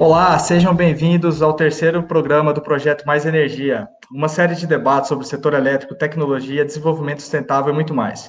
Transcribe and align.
Olá, 0.00 0.38
sejam 0.38 0.74
bem-vindos 0.74 1.42
ao 1.42 1.52
terceiro 1.52 2.02
programa 2.02 2.54
do 2.54 2.62
projeto 2.62 3.04
Mais 3.04 3.26
Energia, 3.26 3.86
uma 4.10 4.30
série 4.30 4.54
de 4.54 4.66
debates 4.66 5.08
sobre 5.08 5.26
o 5.26 5.28
setor 5.28 5.52
elétrico, 5.52 5.94
tecnologia, 5.94 6.64
desenvolvimento 6.64 7.20
sustentável 7.20 7.70
e 7.70 7.74
muito 7.74 7.92
mais. 7.92 8.26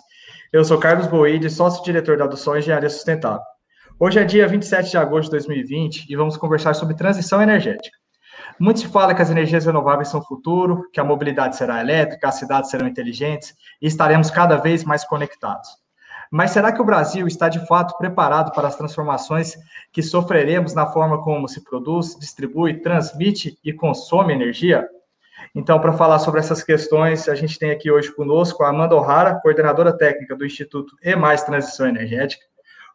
Eu 0.51 0.65
sou 0.65 0.77
Carlos 0.77 1.07
Boide, 1.07 1.49
sócio-diretor 1.49 2.17
da 2.17 2.25
Adução 2.25 2.57
Engenharia 2.57 2.89
Sustentável. 2.89 3.39
Hoje 3.97 4.19
é 4.19 4.25
dia 4.25 4.49
27 4.49 4.91
de 4.91 4.97
agosto 4.97 5.27
de 5.27 5.37
2020 5.37 6.07
e 6.09 6.15
vamos 6.17 6.35
conversar 6.35 6.73
sobre 6.73 6.93
transição 6.93 7.41
energética. 7.41 7.97
Muito 8.59 8.81
se 8.81 8.89
fala 8.89 9.15
que 9.15 9.21
as 9.21 9.31
energias 9.31 9.65
renováveis 9.65 10.09
são 10.09 10.19
o 10.19 10.25
futuro, 10.25 10.89
que 10.91 10.99
a 10.99 11.05
mobilidade 11.05 11.55
será 11.55 11.79
elétrica, 11.79 12.27
as 12.27 12.35
cidades 12.35 12.69
serão 12.69 12.85
inteligentes 12.85 13.53
e 13.81 13.87
estaremos 13.87 14.29
cada 14.29 14.57
vez 14.57 14.83
mais 14.83 15.05
conectados. 15.05 15.69
Mas 16.31 16.51
será 16.51 16.71
que 16.71 16.81
o 16.81 16.85
Brasil 16.85 17.27
está 17.27 17.49
de 17.49 17.59
fato 17.67 17.97
preparado 17.97 18.53
para 18.53 18.65
as 18.65 18.77
transformações 18.77 19.57
que 19.91 20.01
sofreremos 20.01 20.73
na 20.73 20.87
forma 20.87 21.21
como 21.21 21.45
se 21.45 21.61
produz, 21.61 22.17
distribui, 22.17 22.79
transmite 22.79 23.59
e 23.61 23.73
consome 23.73 24.33
energia? 24.33 24.87
Então, 25.53 25.77
para 25.77 25.91
falar 25.91 26.19
sobre 26.19 26.39
essas 26.39 26.63
questões, 26.63 27.27
a 27.27 27.35
gente 27.35 27.59
tem 27.59 27.71
aqui 27.71 27.91
hoje 27.91 28.09
conosco 28.15 28.63
a 28.63 28.69
Amanda 28.69 28.95
O'Hara, 28.95 29.41
coordenadora 29.41 29.91
técnica 29.91 30.33
do 30.33 30.45
Instituto 30.45 30.95
E 31.03 31.17
Mais 31.17 31.43
Transição 31.43 31.85
Energética, 31.85 32.45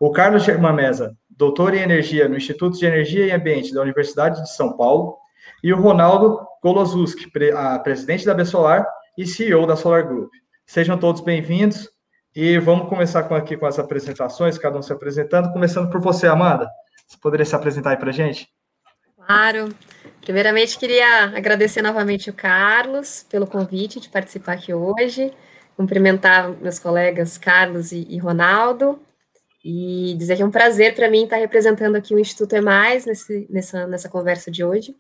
o 0.01 0.11
Carlos 0.11 0.43
Germamesa, 0.43 1.15
doutor 1.29 1.75
em 1.75 1.83
energia 1.83 2.29
no 2.29 2.39
Instituto 2.39 2.79
de 2.79 2.87
Energia 2.87 3.27
e 3.27 3.33
Ambiente 3.33 3.75
da 3.75 3.83
Universidade 3.83 4.43
de 4.43 4.55
São 4.55 4.75
Paulo, 4.79 5.19
e 5.63 5.75
o 5.75 5.81
Ronaldo 5.81 6.41
Golozuski, 6.63 7.31
presidente 7.85 8.25
da 8.25 8.33
Bessolar 8.33 8.87
e 9.19 9.27
CEO 9.27 9.67
da 9.67 9.77
Solar 9.77 10.07
Group. 10.07 10.31
Sejam 10.65 10.97
todos 10.97 11.21
bem-vindos 11.21 11.95
e 12.37 12.59
vamos 12.59 12.91
começar 12.91 13.23
com, 13.23 13.35
aqui 13.35 13.57
com 13.57 13.65
as 13.65 13.79
apresentações, 13.79 14.59
cada 14.59 14.79
um 14.79 14.83
se 14.83 14.93
apresentando, 14.93 15.51
começando 15.55 15.91
por 15.91 16.03
você, 16.03 16.27
Amanda. 16.27 16.69
Você 17.09 17.17
poderia 17.17 17.47
se 17.47 17.57
apresentar 17.57 17.93
aí 17.93 17.97
para 17.97 18.13
gente? 18.13 18.47
Claro. 19.17 19.71
Primeiramente, 20.21 20.79
queria 20.79 21.35
agradecer 21.35 21.81
novamente 21.81 22.29
o 22.29 22.35
Carlos 22.35 23.25
pelo 23.31 23.47
convite 23.47 23.99
de 23.99 24.11
participar 24.11 24.53
aqui 24.53 24.75
hoje, 24.75 25.33
cumprimentar 25.79 26.51
meus 26.61 26.79
colegas 26.79 27.39
Carlos 27.39 27.91
e, 27.91 28.07
e 28.11 28.19
Ronaldo, 28.19 29.01
e 29.65 30.15
dizer 30.19 30.37
que 30.37 30.43
é 30.43 30.47
um 30.47 30.51
prazer 30.51 30.95
para 30.95 31.11
mim 31.11 31.25
estar 31.25 31.37
representando 31.37 31.97
aqui 31.97 32.15
o 32.15 32.19
Instituto 32.19 32.55
É 32.55 32.61
Mais 32.61 33.07
nesse, 33.07 33.47
nessa, 33.49 33.87
nessa 33.87 34.11
conversa 34.11 34.51
de 34.51 34.63
hoje. 34.63 34.95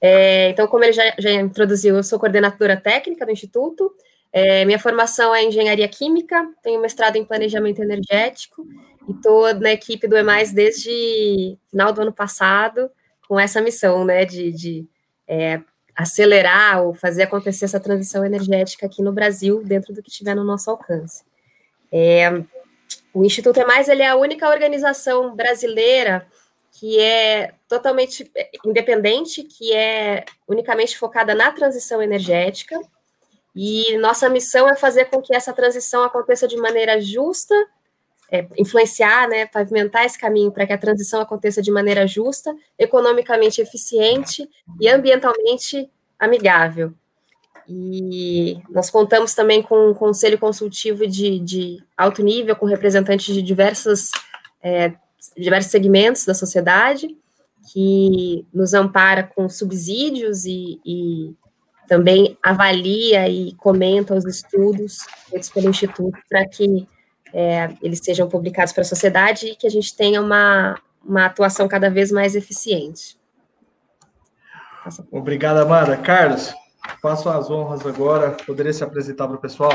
É, 0.00 0.50
então, 0.50 0.66
como 0.66 0.82
ele 0.82 0.92
já, 0.92 1.14
já 1.20 1.30
introduziu, 1.30 1.94
eu 1.94 2.02
sou 2.02 2.18
coordenadora 2.18 2.76
técnica 2.76 3.24
do 3.24 3.30
Instituto, 3.30 3.94
é, 4.36 4.64
minha 4.64 4.80
formação 4.80 5.32
é 5.32 5.44
engenharia 5.44 5.86
química, 5.86 6.44
tenho 6.60 6.80
mestrado 6.80 7.14
em 7.14 7.24
planejamento 7.24 7.80
energético 7.80 8.66
e 9.08 9.12
estou 9.12 9.54
na 9.54 9.70
equipe 9.70 10.08
do 10.08 10.16
EMAIS 10.16 10.52
desde 10.52 11.56
final 11.70 11.92
do 11.92 12.02
ano 12.02 12.12
passado, 12.12 12.90
com 13.28 13.38
essa 13.38 13.60
missão, 13.62 14.04
né, 14.04 14.24
de, 14.24 14.50
de 14.50 14.88
é, 15.28 15.60
acelerar 15.94 16.82
ou 16.82 16.94
fazer 16.94 17.22
acontecer 17.22 17.66
essa 17.66 17.78
transição 17.78 18.24
energética 18.24 18.86
aqui 18.86 19.02
no 19.02 19.12
Brasil, 19.12 19.62
dentro 19.62 19.94
do 19.94 20.02
que 20.02 20.10
tiver 20.10 20.34
no 20.34 20.42
nosso 20.42 20.68
alcance. 20.68 21.22
É, 21.92 22.28
o 23.14 23.24
Instituto 23.24 23.60
EMAIS 23.60 23.86
ele 23.86 24.02
é 24.02 24.08
a 24.08 24.16
única 24.16 24.48
organização 24.48 25.36
brasileira 25.36 26.26
que 26.72 26.98
é 26.98 27.54
totalmente 27.68 28.28
independente, 28.66 29.44
que 29.44 29.72
é 29.72 30.24
unicamente 30.48 30.98
focada 30.98 31.36
na 31.36 31.52
transição 31.52 32.02
energética, 32.02 32.80
e 33.54 33.96
nossa 33.98 34.28
missão 34.28 34.68
é 34.68 34.74
fazer 34.74 35.06
com 35.06 35.22
que 35.22 35.34
essa 35.34 35.52
transição 35.52 36.02
aconteça 36.02 36.48
de 36.48 36.56
maneira 36.56 37.00
justa, 37.00 37.54
é, 38.30 38.46
influenciar, 38.58 39.28
né, 39.28 39.46
pavimentar 39.46 40.04
esse 40.04 40.18
caminho 40.18 40.50
para 40.50 40.66
que 40.66 40.72
a 40.72 40.78
transição 40.78 41.20
aconteça 41.20 41.62
de 41.62 41.70
maneira 41.70 42.06
justa, 42.06 42.54
economicamente 42.76 43.60
eficiente 43.60 44.48
e 44.80 44.88
ambientalmente 44.88 45.88
amigável. 46.18 46.92
E 47.68 48.58
nós 48.68 48.90
contamos 48.90 49.34
também 49.34 49.62
com 49.62 49.90
um 49.90 49.94
conselho 49.94 50.38
consultivo 50.38 51.06
de, 51.06 51.38
de 51.38 51.82
alto 51.96 52.22
nível, 52.22 52.56
com 52.56 52.66
representantes 52.66 53.32
de 53.32 53.40
diversas, 53.40 54.10
é, 54.62 54.92
diversos 55.36 55.70
segmentos 55.70 56.26
da 56.26 56.34
sociedade, 56.34 57.16
que 57.72 58.46
nos 58.52 58.74
ampara 58.74 59.22
com 59.22 59.48
subsídios 59.48 60.44
e, 60.44 60.80
e 60.84 61.34
também 61.88 62.38
avalia 62.42 63.28
e 63.28 63.54
comenta 63.54 64.14
os 64.14 64.24
estudos 64.24 64.98
feitos 65.28 65.50
pelo 65.50 65.70
Instituto 65.70 66.18
para 66.28 66.46
que 66.48 66.88
é, 67.32 67.74
eles 67.82 68.00
sejam 68.02 68.28
publicados 68.28 68.72
para 68.72 68.82
a 68.82 68.86
sociedade 68.86 69.46
e 69.46 69.56
que 69.56 69.66
a 69.66 69.70
gente 69.70 69.96
tenha 69.96 70.20
uma, 70.20 70.80
uma 71.04 71.26
atuação 71.26 71.66
cada 71.66 71.90
vez 71.90 72.12
mais 72.12 72.36
eficiente. 72.36 73.18
Obrigado, 75.10 75.58
Amanda. 75.58 75.96
Carlos, 75.96 76.54
faço 77.02 77.28
as 77.28 77.50
honras 77.50 77.84
agora. 77.86 78.36
Poderia 78.46 78.72
se 78.72 78.84
apresentar 78.84 79.26
para 79.26 79.36
o 79.36 79.40
pessoal? 79.40 79.72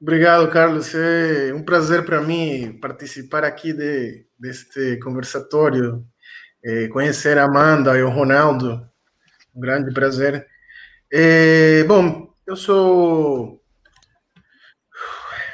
Obrigado, 0.00 0.50
Carlos. 0.50 0.92
É 0.94 1.52
um 1.54 1.62
prazer 1.62 2.04
para 2.04 2.20
mim 2.20 2.76
participar 2.80 3.44
aqui 3.44 3.72
de, 3.72 4.26
deste 4.36 4.98
conversatório, 4.98 6.04
é, 6.64 6.88
conhecer 6.88 7.38
a 7.38 7.44
Amanda 7.44 7.96
e 7.96 8.02
o 8.02 8.10
Ronaldo, 8.10 8.84
um 9.54 9.60
grande 9.60 9.92
prazer. 9.92 10.46
É, 11.12 11.84
bom, 11.84 12.32
eu 12.46 12.56
sou. 12.56 13.60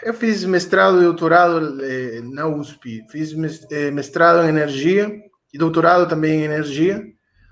Eu 0.03 0.14
fiz 0.14 0.44
mestrado 0.44 0.98
e 0.98 1.04
doutorado 1.04 1.84
é, 1.84 2.20
na 2.20 2.47
USP. 2.47 3.04
Fiz 3.10 3.32
é, 3.70 3.91
mestrado 3.91 4.44
em 4.44 4.48
energia 4.48 5.10
e 5.53 5.59
doutorado 5.59 6.09
também 6.09 6.41
em 6.41 6.44
energia. 6.44 7.03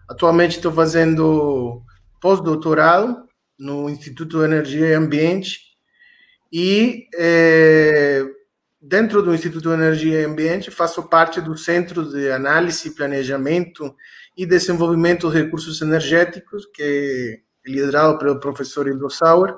Atualmente 0.09 0.57
estou 0.57 0.73
fazendo 0.73 1.83
pós-doutorado 2.21 3.27
no 3.59 3.91
Instituto 3.91 4.39
de 4.39 4.45
Energia 4.45 4.87
e 4.87 4.95
Ambiente. 4.95 5.61
E 6.53 7.09
é, 7.17 8.23
dentro 8.81 9.21
do 9.21 9.34
Instituto 9.34 9.69
de 9.69 9.75
Energia 9.75 10.21
e 10.21 10.25
Ambiente 10.25 10.71
faço 10.71 11.03
parte 11.09 11.41
do 11.41 11.57
Centro 11.57 12.09
de 12.09 12.31
Análise, 12.31 12.95
Planejamento 12.95 13.95
e 14.37 14.45
Desenvolvimento 14.45 15.31
de 15.31 15.43
Recursos 15.43 15.81
Energéticos, 15.81 16.67
que 16.67 16.83
é 16.83 17.71
liderado 17.71 18.19
pelo 18.19 18.39
professor 18.39 18.87
Ildo 18.87 19.09
Sauer. 19.09 19.55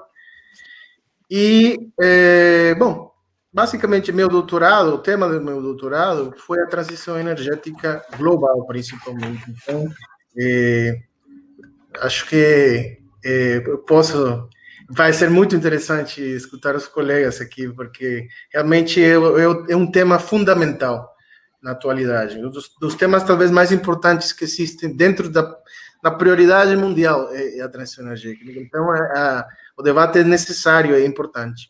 E, 1.30 1.90
é, 2.00 2.74
bom, 2.76 3.12
basicamente, 3.52 4.12
meu 4.12 4.28
doutorado, 4.28 4.94
o 4.94 4.98
tema 4.98 5.28
do 5.28 5.40
meu 5.40 5.60
doutorado 5.60 6.32
foi 6.38 6.60
a 6.60 6.66
transição 6.66 7.18
energética 7.18 8.04
global, 8.16 8.64
principalmente. 8.66 9.42
Então, 9.50 9.88
é, 10.38 11.00
acho 12.00 12.26
que 12.26 12.98
é, 13.24 13.60
posso. 13.86 14.48
Vai 14.90 15.12
ser 15.12 15.28
muito 15.28 15.54
interessante 15.54 16.22
escutar 16.22 16.74
os 16.74 16.86
colegas 16.86 17.42
aqui, 17.42 17.68
porque 17.68 18.26
realmente 18.50 19.04
é, 19.04 19.12
é 19.68 19.76
um 19.76 19.90
tema 19.90 20.18
fundamental 20.18 21.14
na 21.62 21.72
atualidade. 21.72 22.38
Um 22.38 22.50
dos, 22.50 22.70
dos 22.80 22.94
temas 22.94 23.24
talvez 23.24 23.50
mais 23.50 23.72
importantes 23.72 24.32
que 24.32 24.44
existem 24.44 24.94
dentro 24.94 25.28
da, 25.28 25.56
na 26.02 26.10
prioridade 26.10 26.76
mundial 26.76 27.28
é, 27.32 27.58
é 27.58 27.62
a 27.62 27.68
transição 27.68 28.04
energética. 28.04 28.60
Então, 28.60 28.94
é, 28.94 28.98
é, 28.98 29.44
o 29.76 29.82
debate 29.82 30.18
é 30.20 30.24
necessário, 30.24 30.94
é 30.94 31.04
importante. 31.04 31.68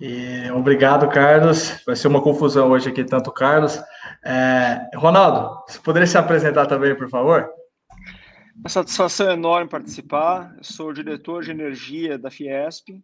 E, 0.00 0.50
obrigado, 0.52 1.08
Carlos. 1.08 1.82
Vai 1.84 1.94
ser 1.94 2.08
uma 2.08 2.22
confusão 2.22 2.70
hoje 2.70 2.88
aqui, 2.88 3.04
tanto 3.04 3.30
Carlos. 3.30 3.78
É, 4.24 4.88
Ronaldo, 4.96 5.62
você 5.68 5.78
poderia 5.78 6.06
se 6.06 6.16
apresentar 6.16 6.66
também, 6.66 6.94
por 6.94 7.08
favor? 7.10 7.48
Uma 8.56 8.68
satisfação 8.68 9.30
enorme 9.30 9.68
participar. 9.68 10.54
Eu 10.56 10.64
sou 10.64 10.92
diretor 10.92 11.42
de 11.42 11.50
energia 11.50 12.18
da 12.18 12.30
Fiesp 12.30 13.02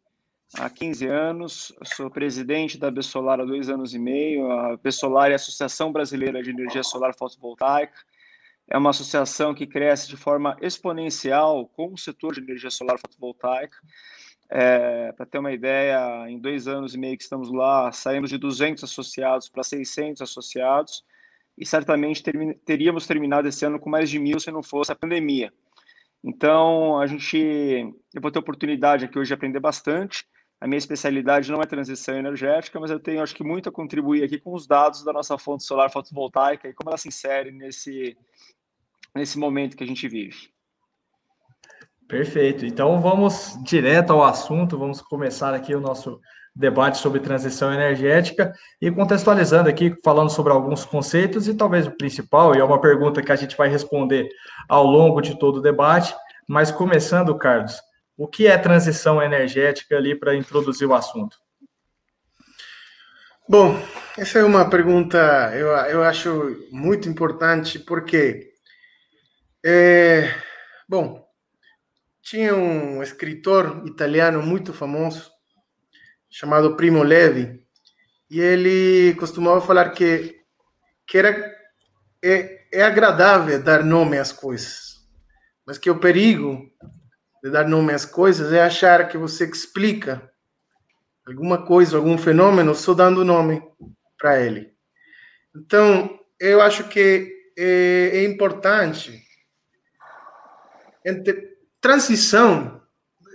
há 0.54 0.70
15 0.70 1.06
anos, 1.06 1.72
sou 1.84 2.10
presidente 2.10 2.78
da 2.78 2.90
Bessolar 2.90 3.40
há 3.40 3.44
dois 3.44 3.68
anos 3.68 3.94
e 3.94 3.98
meio. 3.98 4.50
A 4.50 4.76
Bessolar 4.76 5.30
é 5.30 5.32
a 5.32 5.36
Associação 5.36 5.92
Brasileira 5.92 6.42
de 6.42 6.50
Energia 6.50 6.82
Solar 6.82 7.14
Fotovoltaica 7.16 7.98
é 8.68 8.76
uma 8.76 8.90
associação 8.90 9.54
que 9.54 9.66
cresce 9.66 10.08
de 10.08 10.16
forma 10.16 10.56
exponencial 10.60 11.66
com 11.68 11.92
o 11.92 11.98
setor 11.98 12.34
de 12.34 12.40
energia 12.40 12.70
solar 12.70 12.98
fotovoltaica. 12.98 13.76
É, 14.48 15.12
para 15.12 15.26
ter 15.26 15.38
uma 15.38 15.52
ideia, 15.52 16.28
em 16.28 16.38
dois 16.38 16.68
anos 16.68 16.94
e 16.94 16.98
meio 16.98 17.16
que 17.16 17.22
estamos 17.22 17.50
lá, 17.52 17.90
saímos 17.92 18.30
de 18.30 18.38
200 18.38 18.84
associados 18.84 19.48
para 19.48 19.62
600 19.62 20.22
associados 20.22 21.04
e 21.58 21.66
certamente 21.66 22.22
teríamos 22.64 23.06
terminado 23.06 23.48
esse 23.48 23.64
ano 23.64 23.80
com 23.80 23.90
mais 23.90 24.10
de 24.10 24.18
mil 24.18 24.38
se 24.38 24.50
não 24.50 24.62
fosse 24.62 24.92
a 24.92 24.96
pandemia. 24.96 25.52
Então, 26.22 26.98
a 26.98 27.06
gente, 27.06 27.36
eu 28.14 28.20
vou 28.20 28.30
ter 28.30 28.38
oportunidade 28.38 29.04
aqui 29.04 29.18
hoje 29.18 29.28
de 29.28 29.34
aprender 29.34 29.60
bastante. 29.60 30.26
A 30.60 30.66
minha 30.66 30.78
especialidade 30.78 31.52
não 31.52 31.60
é 31.60 31.66
transição 31.66 32.16
energética, 32.16 32.80
mas 32.80 32.90
eu 32.90 32.98
tenho, 32.98 33.22
acho 33.22 33.34
que, 33.34 33.44
muito 33.44 33.68
a 33.68 33.72
contribuir 33.72 34.24
aqui 34.24 34.38
com 34.38 34.54
os 34.54 34.66
dados 34.66 35.04
da 35.04 35.12
nossa 35.12 35.36
fonte 35.36 35.64
solar 35.64 35.90
fotovoltaica 35.90 36.68
e 36.68 36.72
como 36.72 36.88
ela 36.88 36.96
se 36.96 37.08
insere 37.08 37.50
nesse, 37.50 38.16
nesse 39.14 39.38
momento 39.38 39.76
que 39.76 39.84
a 39.84 39.86
gente 39.86 40.08
vive. 40.08 40.50
Perfeito. 42.08 42.64
Então 42.64 43.00
vamos 43.00 43.58
direto 43.64 44.12
ao 44.12 44.24
assunto, 44.24 44.78
vamos 44.78 45.02
começar 45.02 45.52
aqui 45.52 45.74
o 45.74 45.80
nosso 45.80 46.20
debate 46.54 46.96
sobre 46.98 47.20
transição 47.20 47.72
energética 47.72 48.52
e 48.80 48.90
contextualizando 48.90 49.68
aqui, 49.68 49.94
falando 50.02 50.30
sobre 50.30 50.52
alguns 50.52 50.86
conceitos 50.86 51.46
e 51.48 51.54
talvez 51.54 51.86
o 51.86 51.96
principal, 51.96 52.54
e 52.54 52.60
é 52.60 52.64
uma 52.64 52.80
pergunta 52.80 53.22
que 53.22 53.30
a 53.30 53.36
gente 53.36 53.56
vai 53.56 53.68
responder 53.68 54.26
ao 54.68 54.84
longo 54.84 55.20
de 55.20 55.38
todo 55.38 55.56
o 55.58 55.60
debate, 55.60 56.14
mas 56.48 56.70
começando, 56.70 57.36
Carlos, 57.36 57.78
o 58.16 58.26
que 58.26 58.46
é 58.46 58.56
transição 58.56 59.22
energética 59.22 59.96
ali 59.96 60.14
para 60.14 60.34
introduzir 60.34 60.88
o 60.88 60.94
assunto? 60.94 61.38
Bom, 63.48 63.80
essa 64.18 64.38
é 64.40 64.44
uma 64.44 64.68
pergunta 64.68 65.18
eu, 65.54 65.68
eu 65.68 66.02
acho 66.02 66.68
muito 66.72 67.08
importante 67.08 67.78
porque, 67.78 68.52
é, 69.64 70.34
bom, 70.88 71.24
tinha 72.22 72.56
um 72.56 73.02
escritor 73.02 73.84
italiano 73.86 74.42
muito 74.42 74.72
famoso 74.72 75.30
chamado 76.28 76.74
Primo 76.74 77.04
Levi 77.04 77.62
e 78.28 78.40
ele 78.40 79.14
costumava 79.14 79.60
falar 79.60 79.90
que 79.90 80.34
que 81.06 81.18
era 81.18 81.54
é, 82.24 82.66
é 82.72 82.82
agradável 82.82 83.62
dar 83.62 83.84
nome 83.84 84.18
às 84.18 84.32
coisas, 84.32 84.96
mas 85.64 85.78
que 85.78 85.88
o 85.88 86.00
perigo 86.00 86.68
de 87.46 87.52
dar 87.52 87.68
nome 87.68 87.92
às 87.92 88.04
coisas 88.04 88.52
é 88.52 88.60
achar 88.60 89.06
que 89.08 89.16
você 89.16 89.44
explica 89.44 90.28
alguma 91.24 91.64
coisa, 91.64 91.96
algum 91.96 92.18
fenômeno, 92.18 92.74
só 92.74 92.92
dando 92.92 93.24
nome 93.24 93.62
para 94.18 94.42
ele. 94.42 94.74
Então, 95.54 96.18
eu 96.40 96.60
acho 96.60 96.88
que 96.88 97.32
é, 97.56 98.10
é 98.14 98.24
importante. 98.24 99.22
Entre, 101.04 101.56
transição, 101.80 102.82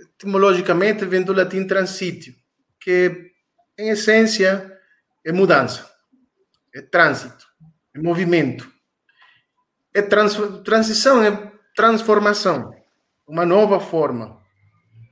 etimologicamente, 0.02 1.06
vem 1.06 1.22
do 1.22 1.32
latim 1.32 1.66
transítio, 1.66 2.34
que, 2.78 3.32
em 3.78 3.88
essência, 3.88 4.78
é 5.24 5.32
mudança, 5.32 5.90
é 6.74 6.82
trânsito, 6.82 7.46
é 7.94 7.98
movimento. 7.98 8.70
É 9.94 10.02
trans, 10.02 10.36
transição 10.64 11.22
é 11.22 11.50
transformação, 11.74 12.74
uma 13.26 13.46
nova 13.46 13.80
forma, 13.80 14.40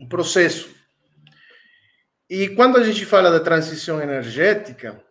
um 0.00 0.08
processo. 0.08 0.74
E 2.28 2.48
quando 2.50 2.76
a 2.76 2.82
gente 2.82 3.04
fala 3.04 3.30
da 3.30 3.40
transição 3.40 4.00
energética, 4.00 5.02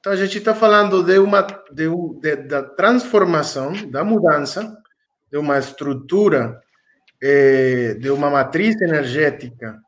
então 0.00 0.12
a 0.12 0.16
gente 0.16 0.38
está 0.38 0.54
falando 0.54 1.02
de 1.02 1.18
uma 1.18 1.42
de, 1.42 1.88
de, 2.20 2.36
da 2.36 2.62
transformação, 2.62 3.72
da 3.90 4.04
mudança 4.04 4.76
de 5.30 5.38
uma 5.38 5.58
estrutura, 5.58 6.60
eh, 7.20 7.94
de 7.94 8.10
uma 8.10 8.30
matriz 8.30 8.80
energética 8.80 9.80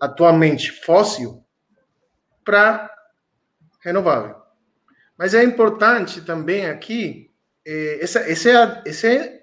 atualmente 0.00 0.72
fóssil 0.72 1.44
para 2.44 2.90
renovável. 3.82 4.36
Mas 5.18 5.34
é 5.34 5.44
importante 5.44 6.22
também 6.22 6.66
aqui, 6.66 7.30
eh, 7.66 7.98
essa, 8.00 8.26
esse, 8.30 8.50
é, 8.50 8.82
esse, 8.86 9.06
é, 9.06 9.39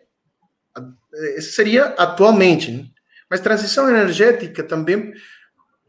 esse 1.36 1.52
seria 1.52 1.86
atualmente, 1.98 2.72
né? 2.72 2.86
mas 3.30 3.40
transição 3.40 3.90
energética 3.90 4.64
também 4.64 5.14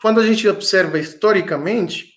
quando 0.00 0.20
a 0.20 0.26
gente 0.26 0.46
observa 0.48 0.98
historicamente, 0.98 2.12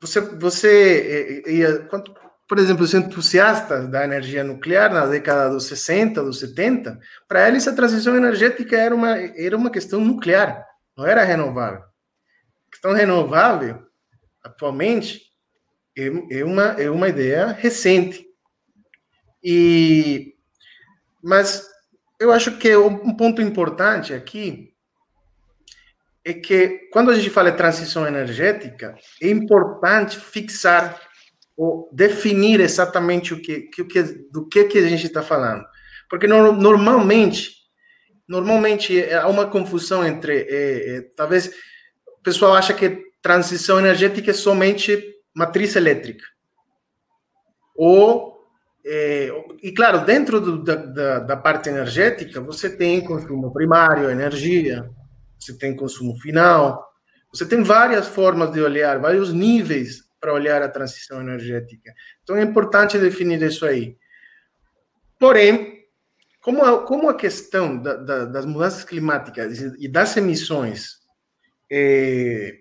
você, 0.00 0.20
você 0.20 1.42
ia, 1.46 1.80
quando, 1.80 2.14
por 2.48 2.58
exemplo, 2.58 2.84
os 2.84 2.94
entusiastas 2.94 3.88
da 3.88 4.04
energia 4.04 4.44
nuclear 4.44 4.92
na 4.92 5.06
década 5.06 5.50
dos 5.50 5.64
60, 5.66 6.22
dos 6.22 6.40
70, 6.40 6.98
para 7.26 7.48
eles 7.48 7.68
a 7.68 7.74
transição 7.74 8.16
energética 8.16 8.76
era 8.76 8.94
uma, 8.94 9.18
era 9.18 9.56
uma 9.56 9.70
questão 9.70 10.00
nuclear, 10.00 10.64
não 10.96 11.06
era 11.06 11.24
renovável. 11.24 11.80
A 11.80 12.70
questão 12.70 12.92
renovável, 12.92 13.82
atualmente, 14.42 15.22
é, 15.96 16.06
é, 16.38 16.44
uma, 16.44 16.64
é 16.80 16.90
uma 16.90 17.08
ideia 17.08 17.48
recente. 17.48 18.24
E, 19.42 20.34
mas 21.22 21.66
eu 22.18 22.32
acho 22.32 22.58
que 22.58 22.76
um 22.76 23.14
ponto 23.14 23.40
importante 23.40 24.12
aqui 24.12 24.74
é 26.24 26.34
que 26.34 26.88
quando 26.92 27.10
a 27.10 27.14
gente 27.14 27.30
fala 27.30 27.50
de 27.50 27.56
transição 27.56 28.06
energética, 28.06 28.96
é 29.22 29.30
importante 29.30 30.18
fixar 30.18 31.00
ou 31.56 31.88
definir 31.92 32.60
exatamente 32.60 33.32
o 33.34 33.40
que, 33.40 33.62
que, 33.62 33.84
que 33.84 34.02
do 34.30 34.46
que, 34.46 34.64
que 34.64 34.78
a 34.78 34.88
gente 34.88 35.06
está 35.06 35.22
falando. 35.22 35.64
Porque 36.08 36.26
no, 36.26 36.52
normalmente, 36.52 37.52
normalmente 38.28 39.02
há 39.12 39.26
uma 39.28 39.46
confusão 39.46 40.04
entre, 40.06 40.46
é, 40.48 40.96
é, 40.96 41.00
talvez 41.16 41.50
o 42.06 42.22
pessoal 42.22 42.54
acha 42.54 42.74
que 42.74 43.08
transição 43.22 43.78
energética 43.78 44.30
é 44.30 44.34
somente 44.34 45.02
matriz 45.34 45.76
elétrica. 45.76 46.24
Ou, 47.74 48.37
é, 48.90 49.30
e 49.62 49.70
claro, 49.72 50.06
dentro 50.06 50.40
do, 50.40 50.64
da, 50.64 50.74
da, 50.74 51.18
da 51.18 51.36
parte 51.36 51.68
energética, 51.68 52.40
você 52.40 52.74
tem 52.74 53.02
consumo 53.02 53.52
primário, 53.52 54.08
energia, 54.08 54.88
você 55.38 55.56
tem 55.58 55.76
consumo 55.76 56.18
final, 56.18 56.88
você 57.30 57.44
tem 57.44 57.62
várias 57.62 58.08
formas 58.08 58.50
de 58.50 58.62
olhar, 58.62 58.98
vários 58.98 59.30
níveis 59.30 60.04
para 60.18 60.32
olhar 60.32 60.62
a 60.62 60.70
transição 60.70 61.20
energética. 61.20 61.92
Então 62.22 62.34
é 62.34 62.42
importante 62.42 62.98
definir 62.98 63.42
isso 63.42 63.66
aí. 63.66 63.94
Porém, 65.18 65.84
como 66.40 66.64
a, 66.64 66.86
como 66.86 67.10
a 67.10 67.14
questão 67.14 67.80
da, 67.80 67.94
da, 67.94 68.24
das 68.24 68.46
mudanças 68.46 68.84
climáticas 68.84 69.60
e 69.78 69.86
das 69.86 70.16
emissões 70.16 70.96
é, 71.70 72.60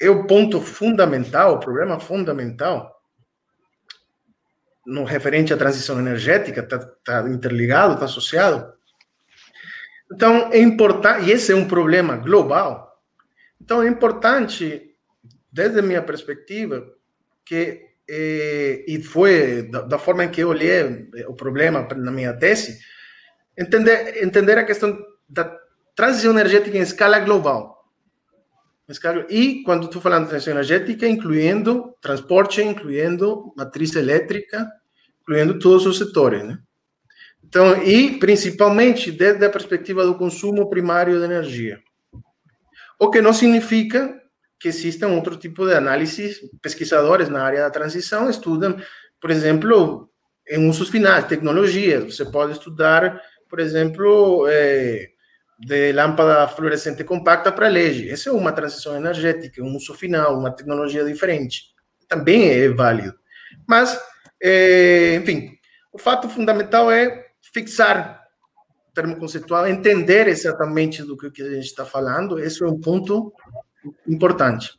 é 0.00 0.08
o 0.08 0.26
ponto 0.26 0.62
fundamental, 0.62 1.56
o 1.56 1.60
problema 1.60 2.00
fundamental, 2.00 2.99
no 4.90 5.04
referente 5.04 5.52
à 5.52 5.56
transição 5.56 5.98
energética, 5.98 6.60
está 6.60 6.78
tá 6.78 7.28
interligado, 7.28 7.94
está 7.94 8.04
associado, 8.06 8.72
então, 10.12 10.50
é 10.52 10.58
importante, 10.58 11.26
e 11.26 11.30
esse 11.30 11.52
é 11.52 11.54
um 11.54 11.68
problema 11.68 12.16
global, 12.16 13.00
então 13.60 13.80
é 13.80 13.86
importante, 13.86 14.96
desde 15.52 15.78
a 15.78 15.82
minha 15.82 16.02
perspectiva, 16.02 16.84
que, 17.44 17.86
eh, 18.08 18.84
e 18.88 19.00
foi 19.00 19.68
da, 19.70 19.82
da, 19.82 19.98
forma 19.98 20.24
em 20.24 20.28
que 20.28 20.40
eu 20.40 20.48
olhei 20.48 21.08
o 21.28 21.34
problema 21.34 21.86
na 21.96 22.10
minha 22.10 22.32
tese, 22.32 22.80
entender, 23.56 24.22
entender 24.22 24.58
a 24.58 24.64
questão 24.64 24.98
da 25.28 25.56
transição 25.94 26.32
energética 26.32 26.76
em 26.76 26.80
escala 26.80 27.20
global. 27.20 27.78
E 29.28 29.62
quando 29.62 29.84
estou 29.84 30.02
falando 30.02 30.24
de 30.24 30.30
transição 30.30 30.54
energética, 30.54 31.06
incluindo 31.06 31.94
transporte, 32.00 32.60
incluindo 32.60 33.54
matriz 33.56 33.94
elétrica, 33.94 34.68
incluindo 35.30 35.58
todos 35.60 35.86
os 35.86 35.96
setores, 35.96 36.42
né? 36.42 36.58
Então, 37.44 37.82
e 37.82 38.18
principalmente 38.18 39.12
desde 39.12 39.44
a 39.44 39.50
perspectiva 39.50 40.04
do 40.04 40.16
consumo 40.16 40.68
primário 40.68 41.18
de 41.18 41.24
energia. 41.24 41.80
O 42.98 43.10
que 43.10 43.20
não 43.20 43.32
significa 43.32 44.20
que 44.58 44.68
existam 44.68 45.08
outro 45.08 45.36
tipo 45.36 45.66
de 45.66 45.74
análise. 45.74 46.50
Pesquisadores 46.60 47.28
na 47.28 47.42
área 47.42 47.60
da 47.60 47.70
transição 47.70 48.28
estudam, 48.28 48.76
por 49.20 49.30
exemplo, 49.30 50.10
em 50.46 50.68
usos 50.68 50.90
finais, 50.90 51.24
tecnologias. 51.24 52.04
Você 52.04 52.26
pode 52.26 52.52
estudar, 52.52 53.20
por 53.48 53.58
exemplo, 53.58 54.46
é, 54.48 55.08
de 55.58 55.92
lâmpada 55.92 56.46
fluorescente 56.48 57.04
compacta 57.04 57.50
para 57.50 57.68
LED. 57.68 58.10
Essa 58.10 58.28
é 58.28 58.32
uma 58.32 58.52
transição 58.52 58.94
energética, 58.94 59.62
um 59.62 59.74
uso 59.74 59.94
final, 59.94 60.38
uma 60.38 60.50
tecnologia 60.50 61.04
diferente. 61.04 61.62
Também 62.06 62.50
é 62.50 62.68
válido. 62.68 63.14
Mas, 63.66 63.98
é, 64.42 65.16
enfim, 65.16 65.52
o 65.92 65.98
fato 65.98 66.28
fundamental 66.28 66.90
é 66.90 67.26
fixar 67.52 68.20
o 68.90 68.92
termo 68.92 69.16
conceitual, 69.16 69.66
entender 69.66 70.28
exatamente 70.28 71.02
do 71.02 71.16
que 71.16 71.42
a 71.42 71.50
gente 71.50 71.66
está 71.66 71.84
falando, 71.84 72.38
esse 72.38 72.62
é 72.62 72.66
um 72.66 72.80
ponto 72.80 73.32
importante. 74.06 74.70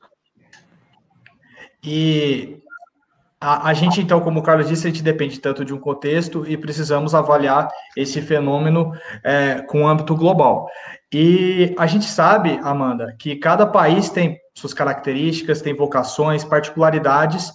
E 1.83 2.61
a, 3.39 3.69
a, 3.69 3.73
gente, 3.73 3.99
então, 3.99 4.21
como 4.21 4.39
o 4.39 4.43
Carlos 4.43 4.67
disse, 4.67 4.85
a 4.85 4.89
gente 4.91 5.01
depende 5.01 5.39
tanto 5.39 5.65
de 5.65 5.73
um 5.73 5.79
contexto 5.79 6.45
e 6.47 6.55
precisamos 6.55 7.15
avaliar 7.15 7.67
esse 7.97 8.21
fenômeno 8.21 8.93
é, 9.23 9.61
com 9.63 9.87
âmbito 9.87 10.15
global. 10.15 10.67
E 11.11 11.73
a 11.77 11.87
gente 11.87 12.05
sabe, 12.05 12.59
Amanda, 12.61 13.15
que 13.17 13.35
cada 13.35 13.65
país 13.65 14.09
tem 14.09 14.39
suas 14.53 14.73
características, 14.73 15.61
tem 15.61 15.75
vocações, 15.75 16.43
particularidades 16.43 17.51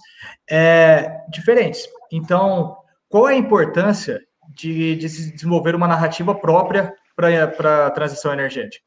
é, 0.49 1.21
diferentes. 1.29 1.87
Então, 2.11 2.77
qual 3.09 3.29
é 3.29 3.33
a 3.33 3.37
importância 3.37 4.21
de, 4.49 4.95
de 4.95 5.31
desenvolver 5.31 5.75
uma 5.75 5.87
narrativa 5.87 6.33
própria 6.33 6.93
para 7.15 7.87
a 7.87 7.91
transição 7.91 8.31
energética. 8.31 8.83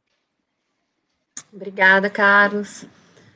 Obrigada, 1.52 2.08
Carlos. 2.08 2.86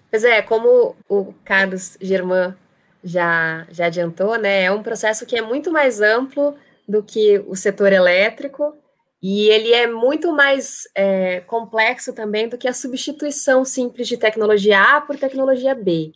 Pois 0.08 0.22
é, 0.22 0.40
como 0.40 0.94
o 1.08 1.34
Carlos 1.44 1.98
Germán 2.00 2.54
já, 3.02 3.66
já 3.70 3.86
adiantou, 3.86 4.38
né, 4.38 4.62
é 4.64 4.70
um 4.70 4.82
processo 4.82 5.26
que 5.26 5.36
é 5.36 5.42
muito 5.42 5.72
mais 5.72 6.00
amplo 6.00 6.56
do 6.88 7.02
que 7.02 7.42
o 7.48 7.56
setor 7.56 7.92
elétrico 7.92 8.76
E 9.20 9.48
ele 9.48 9.72
é 9.72 9.86
muito 9.86 10.32
mais 10.32 10.82
é, 10.94 11.40
complexo 11.40 12.12
também 12.12 12.48
do 12.48 12.58
que 12.58 12.68
a 12.68 12.74
substituição 12.74 13.64
simples 13.64 14.06
de 14.06 14.16
tecnologia 14.16 14.80
A 14.80 15.00
por 15.00 15.18
tecnologia 15.18 15.74
B. 15.74 16.12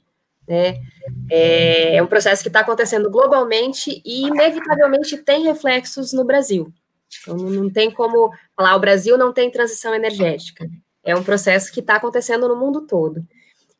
Né? 0.48 0.80
É, 1.30 1.96
é 1.96 2.02
um 2.02 2.06
processo 2.06 2.42
que 2.42 2.48
está 2.48 2.60
acontecendo 2.60 3.10
globalmente 3.10 4.00
e, 4.04 4.26
inevitavelmente, 4.26 5.18
tem 5.18 5.44
reflexos 5.44 6.12
no 6.12 6.24
Brasil. 6.24 6.72
Então, 7.22 7.36
não 7.36 7.70
tem 7.70 7.90
como 7.90 8.32
falar, 8.56 8.74
o 8.74 8.80
Brasil 8.80 9.18
não 9.18 9.32
tem 9.32 9.50
transição 9.50 9.94
energética. 9.94 10.66
É 11.04 11.14
um 11.14 11.22
processo 11.22 11.72
que 11.72 11.80
está 11.80 11.96
acontecendo 11.96 12.48
no 12.48 12.56
mundo 12.56 12.86
todo. 12.86 13.22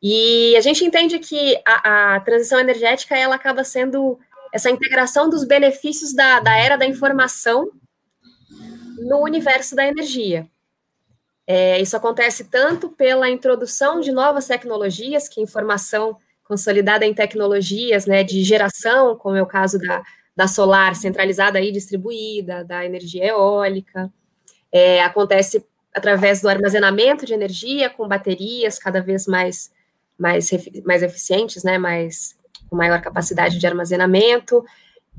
E 0.01 0.55
a 0.55 0.61
gente 0.61 0.85
entende 0.85 1.19
que 1.19 1.59
a, 1.65 2.15
a, 2.15 2.19
transição 2.21 2.59
energética 2.59 3.17
ela 3.17 3.35
acaba 3.35 3.63
sendo 3.63 4.17
essa 4.53 4.69
integração 4.69 5.29
dos 5.29 5.43
benefícios 5.43 6.13
da, 6.13 6.39
da 6.39 6.57
era 6.57 6.77
da 6.77 6.85
informação 6.85 7.69
no 8.97 9.19
universo 9.19 9.75
da 9.75 9.85
energia. 9.85 10.47
É, 11.45 11.81
isso 11.81 11.97
acontece 11.97 12.45
tanto 12.45 12.89
pela 12.89 13.29
introdução 13.29 13.99
de 13.99 14.11
novas 14.11 14.47
tecnologias, 14.47 15.27
que 15.27 15.41
informação 15.41 16.17
consolidada 16.49 17.05
em 17.05 17.13
tecnologias 17.13 18.07
né, 18.07 18.23
de 18.23 18.43
geração, 18.43 19.15
como 19.15 19.35
é 19.35 19.41
o 19.41 19.45
caso 19.45 19.77
da, 19.77 20.01
da 20.35 20.47
solar 20.47 20.95
centralizada 20.95 21.61
e 21.61 21.71
distribuída, 21.71 22.65
da 22.65 22.83
energia 22.83 23.27
eólica, 23.27 24.11
é, 24.71 25.03
acontece 25.03 25.63
através 25.93 26.41
do 26.41 26.49
armazenamento 26.49 27.23
de 27.23 27.35
energia 27.35 27.87
com 27.87 28.07
baterias 28.07 28.79
cada 28.79 28.99
vez 28.99 29.27
mais, 29.27 29.71
mais, 30.17 30.49
mais 30.83 31.03
eficientes, 31.03 31.63
né, 31.63 31.77
mais, 31.77 32.35
com 32.67 32.75
maior 32.75 32.99
capacidade 32.99 33.59
de 33.59 33.67
armazenamento 33.67 34.65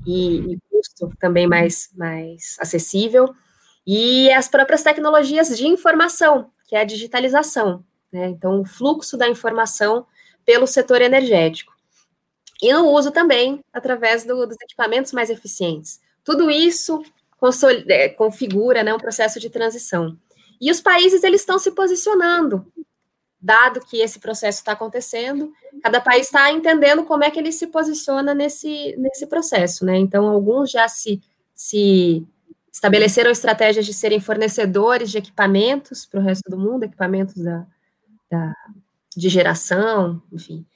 e, 0.04 0.54
e 0.54 0.58
custo 0.68 1.12
também 1.20 1.46
mais, 1.46 1.90
mais 1.96 2.56
acessível 2.58 3.32
e 3.86 4.32
as 4.32 4.48
próprias 4.48 4.82
tecnologias 4.82 5.56
de 5.56 5.64
informação, 5.64 6.50
que 6.66 6.74
é 6.74 6.80
a 6.80 6.84
digitalização, 6.84 7.84
né? 8.12 8.28
Então, 8.28 8.60
o 8.60 8.64
fluxo 8.64 9.16
da 9.16 9.28
informação 9.28 10.06
pelo 10.50 10.66
setor 10.66 11.00
energético. 11.00 11.72
E 12.60 12.72
no 12.72 12.88
uso 12.88 13.12
também, 13.12 13.64
através 13.72 14.24
do, 14.24 14.44
dos 14.44 14.56
equipamentos 14.60 15.12
mais 15.12 15.30
eficientes. 15.30 16.00
Tudo 16.24 16.50
isso 16.50 17.04
é, 17.86 18.08
configura 18.08 18.82
né, 18.82 18.92
um 18.92 18.98
processo 18.98 19.38
de 19.38 19.48
transição. 19.48 20.18
E 20.60 20.68
os 20.68 20.80
países 20.80 21.22
eles 21.22 21.42
estão 21.42 21.56
se 21.56 21.70
posicionando, 21.70 22.66
dado 23.40 23.78
que 23.86 23.98
esse 23.98 24.18
processo 24.18 24.58
está 24.58 24.72
acontecendo, 24.72 25.52
cada 25.84 26.00
país 26.00 26.26
está 26.26 26.50
entendendo 26.50 27.04
como 27.04 27.22
é 27.22 27.30
que 27.30 27.38
ele 27.38 27.52
se 27.52 27.68
posiciona 27.68 28.34
nesse, 28.34 28.96
nesse 28.98 29.28
processo, 29.28 29.84
né? 29.84 29.96
Então, 29.98 30.26
alguns 30.26 30.68
já 30.68 30.88
se, 30.88 31.22
se 31.54 32.26
estabeleceram 32.72 33.30
estratégias 33.30 33.86
de 33.86 33.94
serem 33.94 34.18
fornecedores 34.18 35.12
de 35.12 35.18
equipamentos 35.18 36.04
para 36.04 36.18
o 36.18 36.22
resto 36.24 36.50
do 36.50 36.58
mundo, 36.58 36.82
equipamentos 36.82 37.36
da, 37.36 37.64
da 38.28 38.52
de 39.16 39.28
geração, 39.28 40.22
enfim. 40.32 40.66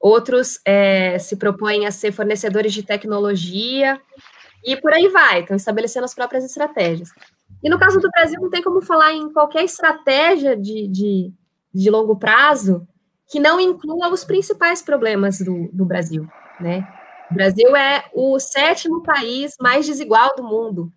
Outros 0.00 0.60
é, 0.64 1.18
se 1.18 1.36
propõem 1.36 1.86
a 1.86 1.90
ser 1.90 2.12
fornecedores 2.12 2.72
de 2.72 2.82
tecnologia 2.82 4.00
e 4.64 4.76
por 4.76 4.92
aí 4.92 5.08
vai, 5.08 5.40
estão 5.40 5.56
estabelecendo 5.56 6.04
as 6.04 6.14
próprias 6.14 6.44
estratégias. 6.44 7.10
E 7.62 7.70
no 7.70 7.78
caso 7.78 8.00
do 8.00 8.10
Brasil, 8.10 8.40
não 8.40 8.50
tem 8.50 8.62
como 8.62 8.82
falar 8.82 9.12
em 9.12 9.32
qualquer 9.32 9.64
estratégia 9.64 10.56
de, 10.56 10.86
de, 10.88 11.32
de 11.72 11.90
longo 11.90 12.16
prazo 12.16 12.86
que 13.30 13.40
não 13.40 13.58
inclua 13.58 14.10
os 14.10 14.24
principais 14.24 14.82
problemas 14.82 15.38
do, 15.38 15.70
do 15.72 15.84
Brasil, 15.84 16.28
né? 16.60 16.86
O 17.30 17.34
Brasil 17.34 17.74
é 17.74 18.04
o 18.12 18.38
sétimo 18.38 19.02
país 19.02 19.54
mais 19.58 19.86
desigual 19.86 20.34
do 20.36 20.44
mundo 20.44 20.92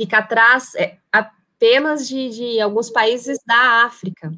fica 0.00 0.18
atrás 0.18 0.74
é, 0.76 0.96
apenas 1.12 2.08
de, 2.08 2.30
de, 2.30 2.60
alguns 2.60 2.88
países 2.88 3.38
da 3.46 3.84
África. 3.84 4.32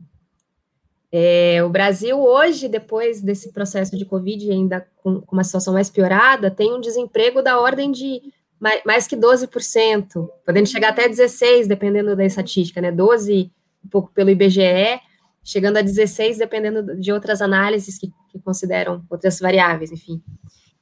É, 1.14 1.62
o 1.62 1.68
Brasil, 1.68 2.18
hoje, 2.18 2.68
depois 2.68 3.20
desse 3.20 3.52
processo 3.52 3.98
de 3.98 4.06
Covid, 4.06 4.50
ainda 4.50 4.86
com, 5.02 5.22
uma 5.30 5.44
situação 5.44 5.74
mais 5.74 5.90
piorada, 5.90 6.50
tem 6.50 6.72
um 6.72 6.80
desemprego 6.80 7.42
da 7.42 7.60
ordem 7.60 7.92
de 7.92 8.22
mais, 8.58 8.82
mais 8.86 9.06
que 9.06 9.14
12%, 9.14 10.28
podendo 10.46 10.68
chegar 10.68 10.88
até 10.88 11.06
16%, 11.06 11.66
dependendo 11.66 12.16
da 12.16 12.24
estatística, 12.24 12.80
né? 12.80 12.90
12%, 12.90 13.50
um 13.84 13.88
pouco 13.88 14.10
pelo 14.14 14.30
IBGE, 14.30 15.00
chegando 15.44 15.76
a 15.76 15.82
16%, 15.82 16.38
dependendo 16.38 16.96
de 16.96 17.12
outras 17.12 17.42
análises 17.42 17.98
que, 17.98 18.10
que 18.30 18.38
consideram 18.38 19.04
outras 19.10 19.38
variáveis, 19.38 19.92
enfim. 19.92 20.22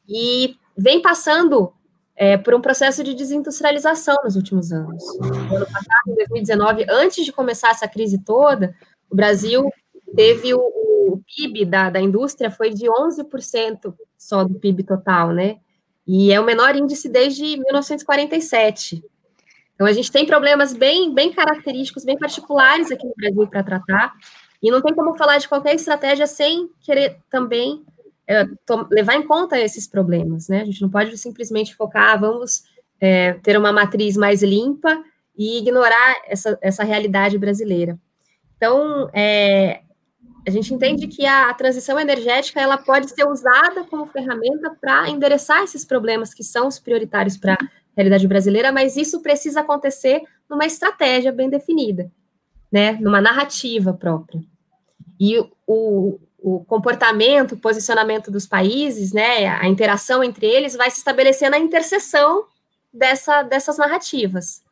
E 0.07 0.55
vem 0.77 1.03
passando 1.03 1.73
é, 2.15 2.37
por 2.37 2.55
um 2.55 2.61
processo 2.61 3.03
de 3.03 3.15
desindustrialização 3.15 4.17
nos 4.23 4.37
últimos 4.37 4.71
anos. 4.71 5.03
No 5.19 5.57
ano 5.57 5.67
passado, 5.67 6.09
em 6.09 6.15
2019, 6.15 6.87
antes 6.89 7.25
de 7.25 7.33
começar 7.33 7.71
essa 7.71 7.89
crise 7.89 8.19
toda, 8.19 8.77
o 9.11 9.17
Brasil 9.17 9.69
teve 10.15 10.55
o, 10.55 10.61
o 10.61 11.23
PIB 11.27 11.65
da, 11.65 11.91
da 11.91 12.01
indústria 12.01 12.51
foi 12.51 12.71
de 12.71 12.87
11% 12.87 13.95
só 14.17 14.45
do 14.45 14.55
PIB 14.55 14.85
total, 14.85 15.33
né? 15.33 15.59
E 16.07 16.33
é 16.33 16.41
o 16.41 16.45
menor 16.45 16.75
índice 16.77 17.09
desde 17.09 17.43
1947. 17.43 19.03
Então, 19.75 19.87
a 19.87 19.93
gente 19.93 20.13
tem 20.13 20.27
problemas 20.27 20.75
bem, 20.75 21.15
bem 21.15 21.33
característicos, 21.33 22.05
bem 22.05 22.19
particulares 22.19 22.91
aqui 22.91 23.07
no 23.07 23.15
Brasil 23.17 23.47
para 23.47 23.63
tratar, 23.63 24.15
e 24.63 24.71
não 24.71 24.83
tem 24.83 24.95
como 24.95 25.17
falar 25.17 25.39
de 25.39 25.49
qualquer 25.49 25.75
estratégia 25.75 26.27
sem 26.27 26.69
querer 26.81 27.17
também 27.31 27.83
é, 28.29 28.45
levar 28.91 29.15
em 29.15 29.27
conta 29.27 29.59
esses 29.59 29.89
problemas, 29.89 30.49
né? 30.49 30.61
A 30.61 30.65
gente 30.65 30.83
não 30.83 30.91
pode 30.91 31.17
simplesmente 31.17 31.75
focar, 31.75 32.13
ah, 32.13 32.17
vamos 32.17 32.63
é, 33.01 33.33
ter 33.43 33.57
uma 33.57 33.73
matriz 33.73 34.17
mais 34.17 34.43
limpa 34.43 35.03
e 35.37 35.59
ignorar 35.59 36.17
essa, 36.27 36.59
essa 36.61 36.85
realidade 36.85 37.39
brasileira. 37.39 37.99
Então, 38.57 39.09
é, 39.15 39.81
a 40.47 40.51
gente 40.51 40.73
entende 40.73 41.07
que 41.07 41.27
a, 41.27 41.53
transição 41.55 41.99
energética 41.99 42.61
ela 42.61 42.79
pode 42.79 43.11
ser 43.11 43.27
usada 43.27 43.85
como 43.85 44.07
ferramenta 44.07 44.77
para 44.81 45.09
endereçar 45.09 45.63
esses 45.63 45.85
problemas 45.85 46.33
que 46.33 46.43
são 46.43 46.67
os 46.67 46.79
prioritários 46.79 47.37
para 47.37 47.55
a 47.55 47.69
realidade 47.97 48.27
brasileira, 48.27 48.73
mas 48.73 48.97
isso 48.97 49.21
precisa 49.21 49.61
acontecer 49.61 50.23
numa 50.49 50.65
estratégia 50.65 51.33
bem 51.33 51.51
definida, 51.51 52.11
né? 52.73 52.93
Numa 53.01 53.21
narrativa 53.21 53.93
própria. 53.93 54.41
E 55.19 55.39
o, 55.67 56.19
o 56.39 56.65
comportamento, 56.65 57.53
o 57.53 57.59
posicionamento 57.59 58.31
dos 58.31 58.47
países, 58.47 59.13
né, 59.13 59.47
a 59.47 59.69
interação 59.69 60.25
entre 60.25 60.47
eles 60.47 60.75
vai 60.75 60.91
se 60.91 60.99
estabelecer 60.99 61.51
na 61.51 61.59
interseção 61.59 62.47
dessa, 62.93 63.43
dessas 63.43 63.77
narrativas. 63.77 64.63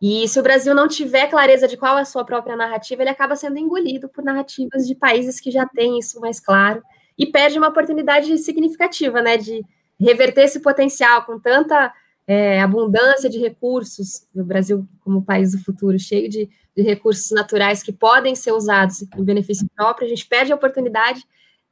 E 0.00 0.26
se 0.28 0.38
o 0.38 0.42
Brasil 0.42 0.74
não 0.74 0.88
tiver 0.88 1.28
clareza 1.28 1.66
de 1.66 1.76
qual 1.76 1.98
é 1.98 2.02
a 2.02 2.04
sua 2.04 2.24
própria 2.24 2.56
narrativa, 2.56 3.02
ele 3.02 3.10
acaba 3.10 3.36
sendo 3.36 3.58
engolido 3.58 4.08
por 4.08 4.24
narrativas 4.24 4.86
de 4.86 4.94
países 4.94 5.40
que 5.40 5.50
já 5.50 5.66
têm 5.66 5.98
isso 5.98 6.20
mais 6.20 6.40
claro 6.40 6.82
e 7.18 7.26
perde 7.26 7.58
uma 7.58 7.68
oportunidade 7.68 8.36
significativa, 8.38 9.22
né, 9.22 9.36
de 9.36 9.64
reverter 9.98 10.42
esse 10.42 10.60
potencial 10.60 11.24
com 11.24 11.38
tanta 11.38 11.92
é, 12.26 12.60
abundância 12.60 13.28
de 13.28 13.38
recursos, 13.38 14.26
o 14.34 14.42
Brasil 14.42 14.86
como 15.00 15.24
país 15.24 15.52
do 15.52 15.62
futuro, 15.62 15.98
cheio 15.98 16.28
de, 16.28 16.48
de, 16.76 16.82
recursos 16.82 17.30
naturais 17.30 17.82
que 17.82 17.92
podem 17.92 18.34
ser 18.34 18.52
usados 18.52 19.02
em 19.02 19.24
benefício 19.24 19.68
próprio, 19.76 20.06
a 20.06 20.08
gente 20.08 20.26
perde 20.26 20.52
a 20.52 20.56
oportunidade 20.56 21.22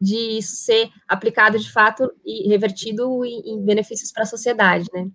de 0.01 0.17
isso 0.17 0.57
ser 0.57 0.91
aplicado 1.09 1.59
de 1.59 1.71
fato 1.71 2.13
e 2.25 2.49
revertido 2.49 3.25
em, 3.25 3.53
em 3.53 3.65
benefícios 3.65 4.13
para 4.13 4.25
a 4.25 4.27
sociedade, 4.27 4.87
né? 4.93 5.09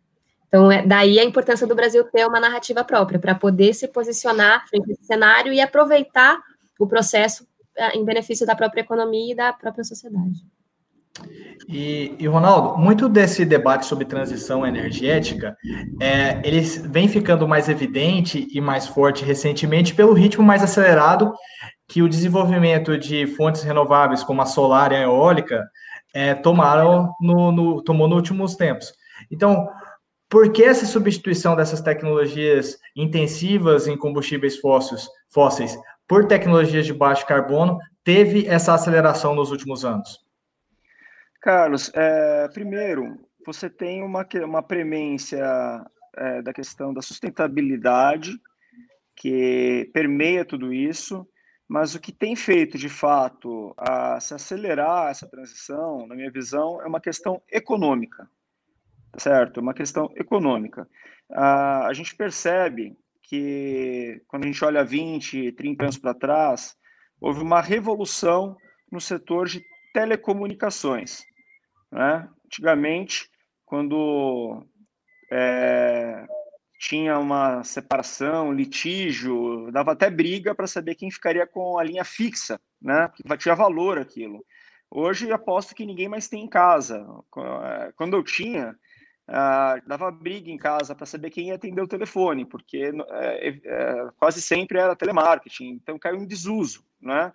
Então, 0.47 0.71
é, 0.71 0.85
daí 0.85 1.19
a 1.19 1.23
importância 1.23 1.67
do 1.67 1.75
Brasil 1.75 2.03
ter 2.05 2.25
uma 2.25 2.39
narrativa 2.39 2.83
própria, 2.83 3.19
para 3.19 3.35
poder 3.35 3.73
se 3.73 3.87
posicionar 3.87 4.67
frente 4.69 4.89
a 4.89 4.93
esse 4.93 5.05
cenário 5.05 5.51
e 5.51 5.59
aproveitar 5.59 6.39
o 6.79 6.87
processo 6.87 7.45
é, 7.75 7.97
em 7.97 8.05
benefício 8.05 8.45
da 8.45 8.55
própria 8.55 8.81
economia 8.81 9.33
e 9.33 9.35
da 9.35 9.51
própria 9.53 9.83
sociedade. 9.83 10.45
E, 11.67 12.15
e, 12.19 12.27
Ronaldo, 12.27 12.77
muito 12.77 13.09
desse 13.09 13.43
debate 13.43 13.85
sobre 13.85 14.05
transição 14.05 14.65
energética, 14.65 15.57
é, 15.99 16.39
ele 16.47 16.61
vem 16.61 17.07
ficando 17.07 17.47
mais 17.47 17.67
evidente 17.67 18.47
e 18.53 18.61
mais 18.61 18.87
forte 18.87 19.25
recentemente 19.25 19.95
pelo 19.95 20.13
ritmo 20.13 20.43
mais 20.43 20.63
acelerado 20.63 21.33
que 21.87 22.01
o 22.01 22.09
desenvolvimento 22.09 22.97
de 22.97 23.25
fontes 23.27 23.63
renováveis 23.63 24.23
como 24.23 24.41
a 24.41 24.45
solar 24.45 24.91
e 24.91 24.95
a 24.95 25.01
eólica 25.01 25.67
é, 26.13 26.33
tomaram 26.35 27.13
no, 27.19 27.51
no, 27.51 27.81
tomou 27.81 28.07
nos 28.07 28.17
últimos 28.17 28.55
tempos. 28.55 28.93
Então, 29.31 29.67
por 30.29 30.51
que 30.51 30.63
essa 30.63 30.85
substituição 30.85 31.55
dessas 31.55 31.81
tecnologias 31.81 32.77
intensivas 32.95 33.87
em 33.87 33.97
combustíveis 33.97 34.57
fósseis, 34.57 35.07
fósseis 35.29 35.77
por 36.07 36.27
tecnologias 36.27 36.85
de 36.85 36.93
baixo 36.93 37.25
carbono 37.25 37.79
teve 38.03 38.47
essa 38.47 38.73
aceleração 38.73 39.35
nos 39.35 39.51
últimos 39.51 39.83
anos? 39.83 40.25
Carlos, 41.41 41.91
é, 41.93 42.47
primeiro, 42.49 43.17
você 43.45 43.69
tem 43.69 44.03
uma, 44.03 44.27
uma 44.43 44.63
premência 44.63 45.41
é, 46.17 46.41
da 46.41 46.51
questão 46.51 46.93
da 46.93 47.01
sustentabilidade, 47.01 48.37
que 49.15 49.89
permeia 49.93 50.43
tudo 50.43 50.73
isso, 50.73 51.27
mas 51.67 51.95
o 51.95 51.99
que 51.99 52.11
tem 52.11 52.35
feito, 52.35 52.77
de 52.77 52.89
fato, 52.89 53.73
a 53.77 54.19
se 54.19 54.33
acelerar 54.33 55.09
essa 55.09 55.27
transição, 55.27 56.05
na 56.07 56.15
minha 56.15 56.31
visão, 56.31 56.81
é 56.81 56.87
uma 56.87 57.01
questão 57.01 57.41
econômica, 57.51 58.29
certo? 59.17 59.59
Uma 59.59 59.73
questão 59.73 60.11
econômica. 60.15 60.87
a 61.31 61.91
gente 61.93 62.15
percebe 62.15 62.97
que, 63.23 64.21
quando 64.27 64.45
a 64.45 64.47
gente 64.47 64.63
olha 64.63 64.83
20, 64.83 65.51
30 65.51 65.83
anos 65.83 65.97
para 65.97 66.13
trás, 66.13 66.75
houve 67.19 67.41
uma 67.41 67.61
revolução 67.61 68.55
no 68.91 69.01
setor 69.01 69.47
de 69.47 69.61
telecomunicações. 69.93 71.23
Né? 71.91 72.27
Antigamente, 72.45 73.29
quando 73.65 74.65
é, 75.31 76.25
tinha 76.79 77.17
uma 77.19 77.63
separação, 77.63 78.53
litígio, 78.53 79.71
dava 79.71 79.91
até 79.91 80.09
briga 80.09 80.53
para 80.53 80.67
saber 80.67 80.95
quem 80.95 81.11
ficaria 81.11 81.45
com 81.45 81.77
a 81.77 81.83
linha 81.83 82.05
fixa, 82.05 82.59
né? 82.81 83.09
Que 83.15 83.37
tinha 83.37 83.55
valor 83.55 83.97
aquilo. 83.97 84.45
Hoje 84.89 85.31
aposto 85.31 85.75
que 85.75 85.85
ninguém 85.85 86.07
mais 86.07 86.29
tem 86.29 86.43
em 86.43 86.49
casa. 86.49 87.05
É, 87.63 87.91
quando 87.95 88.15
eu 88.15 88.23
tinha, 88.23 88.75
uh, 89.27 89.87
dava 89.87 90.09
briga 90.11 90.49
em 90.49 90.57
casa 90.57 90.95
para 90.95 91.05
saber 91.05 91.29
quem 91.29 91.47
ia 91.47 91.55
atender 91.55 91.81
o 91.81 91.87
telefone, 91.87 92.45
porque 92.45 92.91
é, 93.11 93.47
é, 93.63 94.09
quase 94.17 94.41
sempre 94.41 94.79
era 94.79 94.95
telemarketing, 94.95 95.69
então 95.69 95.99
caiu 95.99 96.17
em 96.17 96.25
desuso, 96.25 96.83
né? 97.01 97.31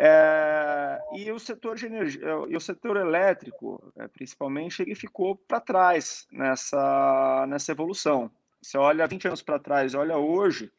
É, 0.00 1.00
e 1.16 1.32
o 1.32 1.40
setor 1.40 1.74
de 1.74 1.86
energia, 1.86 2.22
e 2.48 2.56
o 2.56 2.60
setor 2.60 2.96
elétrico, 2.96 3.92
é, 3.96 4.06
principalmente, 4.06 4.82
ele 4.82 4.94
ficou 4.94 5.34
para 5.34 5.60
trás 5.60 6.26
nessa, 6.30 7.44
nessa 7.48 7.72
evolução. 7.72 8.30
Você 8.62 8.78
olha 8.78 9.06
20 9.08 9.26
anos 9.26 9.42
para 9.42 9.58
trás, 9.58 9.94
olha 9.94 10.16
hoje, 10.16 10.70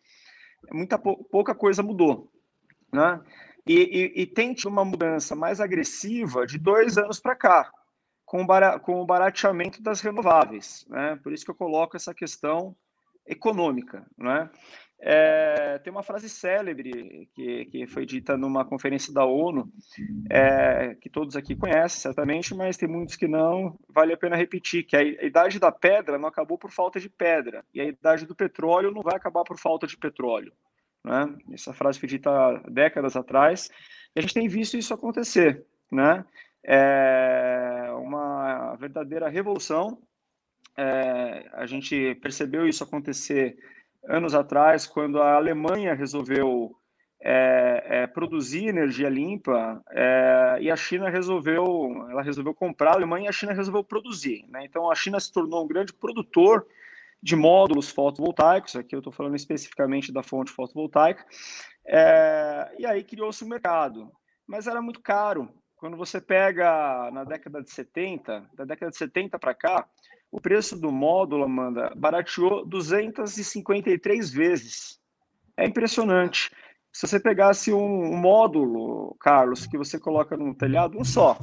muita 0.72 0.98
pouca 0.98 1.54
coisa 1.54 1.84
mudou, 1.84 2.32
né? 2.94 3.22
E, 3.68 4.14
e, 4.16 4.22
e 4.22 4.26
tido 4.26 4.70
uma 4.70 4.86
mudança 4.86 5.36
mais 5.36 5.60
agressiva 5.60 6.48
de 6.48 6.58
dois 6.58 6.98
anos 6.98 7.20
para 7.20 7.36
cá, 7.36 7.72
com, 8.30 9.02
o 9.02 9.06
barateamento 9.06 9.82
das 9.82 10.02
renováveis. 10.02 10.86
Né? 10.88 11.20
Por 11.24 11.34
isso 11.34 11.44
que 11.44 11.50
eu 11.50 11.56
coloco 11.56 11.98
essa 11.98 12.14
questão 12.14 12.76
econômica. 13.26 14.06
Né? 14.16 14.48
É, 15.00 15.80
tem 15.80 15.92
uma 15.92 16.04
frase 16.04 16.30
célebre 16.30 17.28
que, 17.34 17.66
que 17.66 17.88
foi 17.88 18.06
dita 18.06 18.38
numa 18.38 18.64
conferência 18.64 19.12
da 19.12 19.26
ONU, 19.26 19.72
é, 20.30 20.96
que 21.02 21.10
todos 21.10 21.36
aqui 21.36 21.56
conhecem 21.56 22.02
certamente, 22.02 22.54
mas 22.54 22.78
tem 22.78 22.88
muitos 22.88 23.16
que 23.16 23.28
não, 23.28 23.80
vale 23.90 24.14
a 24.14 24.18
pena 24.18 24.36
repetir, 24.36 24.84
que 24.84 24.96
a 24.96 25.02
idade 25.02 25.58
da 25.58 25.72
pedra 25.72 26.20
não 26.20 26.28
acabou 26.28 26.58
por 26.58 26.70
falta 26.70 27.00
de 27.00 27.10
pedra, 27.10 27.66
e 27.74 27.82
a 27.82 27.86
idade 27.86 28.28
do 28.28 28.36
petróleo 28.36 28.92
não 28.92 29.02
vai 29.02 29.16
acabar 29.16 29.44
por 29.44 29.58
falta 29.58 29.88
de 29.88 29.98
petróleo. 29.98 30.54
Né? 31.04 31.36
Essa 31.52 31.74
frase 31.74 32.00
foi 32.00 32.08
dita 32.08 32.62
décadas 32.70 33.16
atrás, 33.16 33.72
e 34.16 34.20
a 34.20 34.22
gente 34.22 34.36
tem 34.36 34.48
visto 34.48 34.78
isso 34.78 34.94
acontecer. 34.94 35.66
Né? 35.92 36.24
É 36.64 37.69
uma 38.70 38.78
verdadeira 38.78 39.28
revolução. 39.28 40.00
É, 40.78 41.50
a 41.54 41.66
gente 41.66 42.16
percebeu 42.16 42.68
isso 42.68 42.84
acontecer 42.84 43.58
anos 44.08 44.34
atrás, 44.34 44.86
quando 44.88 45.22
a 45.22 45.36
Alemanha 45.36 45.94
resolveu 45.94 46.76
é, 47.22 47.84
é, 47.86 48.08
produzir 48.08 48.68
energia 48.68 49.10
limpa 49.10 49.84
é, 49.90 50.58
e 50.62 50.72
a 50.72 50.76
China 50.76 51.10
resolveu, 51.10 51.66
ela 52.10 52.22
resolveu 52.22 52.54
comprar 52.54 52.92
a 52.92 52.96
Alemanha 52.96 53.26
e 53.26 53.30
a 53.30 53.34
China 53.34 53.52
resolveu 53.52 53.84
produzir. 53.84 54.46
Né? 54.48 54.64
Então 54.64 54.90
a 54.90 54.96
China 54.96 55.20
se 55.20 55.32
tornou 55.32 55.66
um 55.66 55.68
grande 55.68 55.92
produtor 55.92 56.66
de 57.22 57.36
módulos 57.36 57.90
fotovoltaicos, 57.90 58.78
aqui 58.78 58.96
eu 58.96 59.00
estou 59.00 59.12
falando 59.12 59.36
especificamente 59.36 60.14
da 60.14 60.24
fonte 60.24 60.52
fotovoltaica, 60.52 61.26
é, 61.86 62.74
e 62.80 62.86
aí 62.86 63.04
criou-se 63.04 63.44
um 63.44 63.50
mercado. 63.50 64.10
Mas 64.48 64.68
era 64.68 64.82
muito 64.82 65.02
caro. 65.02 65.50
Quando 65.80 65.96
você 65.96 66.20
pega 66.20 67.10
na 67.10 67.24
década 67.24 67.64
de 67.64 67.72
70, 67.72 68.50
da 68.54 68.66
década 68.66 68.92
de 68.92 68.98
70 68.98 69.40
para 69.40 69.54
cá, 69.54 69.88
o 70.30 70.42
preço 70.42 70.78
do 70.78 70.92
módulo, 70.92 71.46
Amanda, 71.46 71.94
barateou 71.96 72.66
253 72.66 74.30
vezes. 74.30 75.00
É 75.56 75.66
impressionante. 75.66 76.52
Se 76.92 77.08
você 77.08 77.18
pegasse 77.18 77.72
um 77.72 78.14
módulo, 78.18 79.16
Carlos, 79.22 79.66
que 79.66 79.78
você 79.78 79.98
coloca 79.98 80.36
no 80.36 80.54
telhado, 80.54 81.00
um 81.00 81.06
só, 81.06 81.40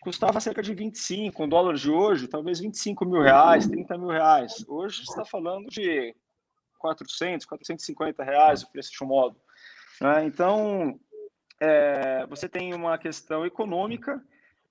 custava 0.00 0.40
cerca 0.40 0.62
de 0.62 0.72
25, 0.72 1.36
com 1.36 1.48
dólares 1.48 1.80
de 1.80 1.90
hoje, 1.90 2.28
talvez 2.28 2.60
25 2.60 3.04
mil 3.04 3.20
reais, 3.20 3.66
30 3.66 3.98
mil 3.98 4.10
reais. 4.10 4.64
Hoje 4.68 5.02
está 5.02 5.24
falando 5.24 5.66
de 5.66 6.14
400, 6.78 7.44
450 7.44 8.22
reais 8.22 8.62
o 8.62 8.70
preço 8.70 8.92
de 8.92 9.02
um 9.02 9.08
módulo. 9.08 9.42
Né? 10.00 10.26
Então, 10.26 10.96
é, 11.60 12.26
você 12.26 12.48
tem 12.48 12.72
uma 12.72 12.96
questão 12.96 13.44
econômica 13.44 14.20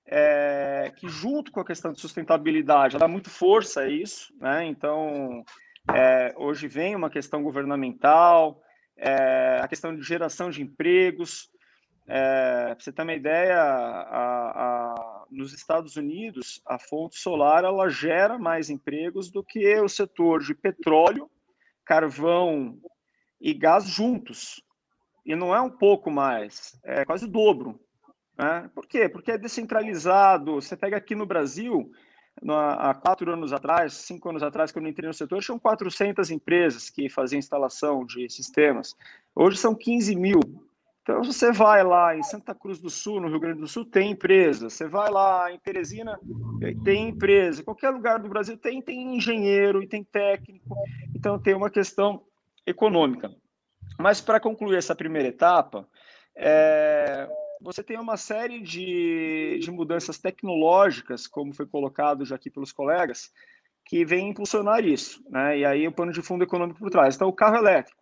é, 0.04 0.92
que, 0.96 1.08
junto 1.08 1.52
com 1.52 1.60
a 1.60 1.64
questão 1.64 1.92
de 1.92 2.00
sustentabilidade, 2.00 2.98
dá 2.98 3.06
muito 3.06 3.30
força 3.30 3.82
a 3.82 3.88
isso. 3.88 4.34
Né? 4.40 4.66
Então, 4.66 5.44
é, 5.94 6.34
hoje 6.36 6.66
vem 6.66 6.96
uma 6.96 7.08
questão 7.08 7.42
governamental, 7.42 8.60
é, 8.96 9.60
a 9.62 9.68
questão 9.68 9.94
de 9.94 10.02
geração 10.02 10.50
de 10.50 10.62
empregos. 10.62 11.48
É, 12.08 12.74
Para 12.74 12.80
você 12.80 12.92
ter 12.92 13.02
uma 13.02 13.14
ideia, 13.14 13.56
a, 13.56 14.50
a, 14.50 15.24
nos 15.30 15.52
Estados 15.54 15.96
Unidos, 15.96 16.60
a 16.66 16.76
fonte 16.76 17.16
solar 17.16 17.62
ela 17.62 17.88
gera 17.88 18.36
mais 18.36 18.68
empregos 18.68 19.30
do 19.30 19.44
que 19.44 19.72
o 19.78 19.88
setor 19.88 20.42
de 20.42 20.56
petróleo, 20.56 21.30
carvão 21.84 22.80
e 23.40 23.54
gás 23.54 23.84
juntos. 23.84 24.60
E 25.30 25.36
não 25.36 25.54
é 25.54 25.60
um 25.60 25.70
pouco 25.70 26.10
mais, 26.10 26.76
é 26.82 27.04
quase 27.04 27.24
o 27.24 27.28
dobro. 27.28 27.78
Né? 28.36 28.68
Por 28.74 28.84
quê? 28.84 29.08
Porque 29.08 29.30
é 29.30 29.38
descentralizado. 29.38 30.56
Você 30.56 30.76
pega 30.76 30.96
aqui 30.96 31.14
no 31.14 31.24
Brasil, 31.24 31.88
há 32.48 32.92
quatro 32.94 33.32
anos 33.32 33.52
atrás, 33.52 33.92
cinco 33.92 34.28
anos 34.28 34.42
atrás, 34.42 34.72
quando 34.72 34.86
eu 34.86 34.90
entrei 34.90 35.06
no 35.06 35.14
setor, 35.14 35.40
tinham 35.40 35.56
400 35.56 36.32
empresas 36.32 36.90
que 36.90 37.08
faziam 37.08 37.38
instalação 37.38 38.04
de 38.04 38.28
sistemas. 38.28 38.96
Hoje 39.32 39.56
são 39.56 39.72
15 39.72 40.16
mil. 40.16 40.40
Então, 41.02 41.22
você 41.22 41.52
vai 41.52 41.84
lá 41.84 42.16
em 42.16 42.24
Santa 42.24 42.52
Cruz 42.52 42.80
do 42.80 42.90
Sul, 42.90 43.20
no 43.20 43.28
Rio 43.28 43.38
Grande 43.38 43.60
do 43.60 43.68
Sul, 43.68 43.84
tem 43.84 44.10
empresa. 44.10 44.68
Você 44.68 44.88
vai 44.88 45.12
lá 45.12 45.52
em 45.52 45.60
Teresina, 45.60 46.18
tem 46.82 47.10
empresa. 47.10 47.62
Qualquer 47.62 47.90
lugar 47.90 48.18
do 48.18 48.28
Brasil 48.28 48.58
tem, 48.58 48.82
tem 48.82 49.14
engenheiro 49.14 49.80
e 49.80 49.86
tem 49.86 50.02
técnico. 50.02 50.74
Então, 51.14 51.38
tem 51.38 51.54
uma 51.54 51.70
questão 51.70 52.20
econômica. 52.66 53.30
Mas, 54.00 54.20
para 54.20 54.40
concluir 54.40 54.76
essa 54.76 54.94
primeira 54.94 55.28
etapa, 55.28 55.86
é, 56.36 57.28
você 57.60 57.82
tem 57.82 57.98
uma 57.98 58.16
série 58.16 58.60
de, 58.60 59.58
de 59.60 59.70
mudanças 59.70 60.18
tecnológicas, 60.18 61.26
como 61.26 61.54
foi 61.54 61.66
colocado 61.66 62.24
já 62.24 62.36
aqui 62.36 62.50
pelos 62.50 62.72
colegas, 62.72 63.30
que 63.84 64.04
vem 64.04 64.30
impulsionar 64.30 64.84
isso. 64.84 65.22
Né? 65.28 65.58
E 65.58 65.64
aí 65.64 65.86
o 65.86 65.92
pano 65.92 66.12
de 66.12 66.22
fundo 66.22 66.44
econômico 66.44 66.78
por 66.78 66.90
trás. 66.90 67.14
Então, 67.14 67.28
o 67.28 67.32
carro 67.32 67.56
elétrico 67.56 68.00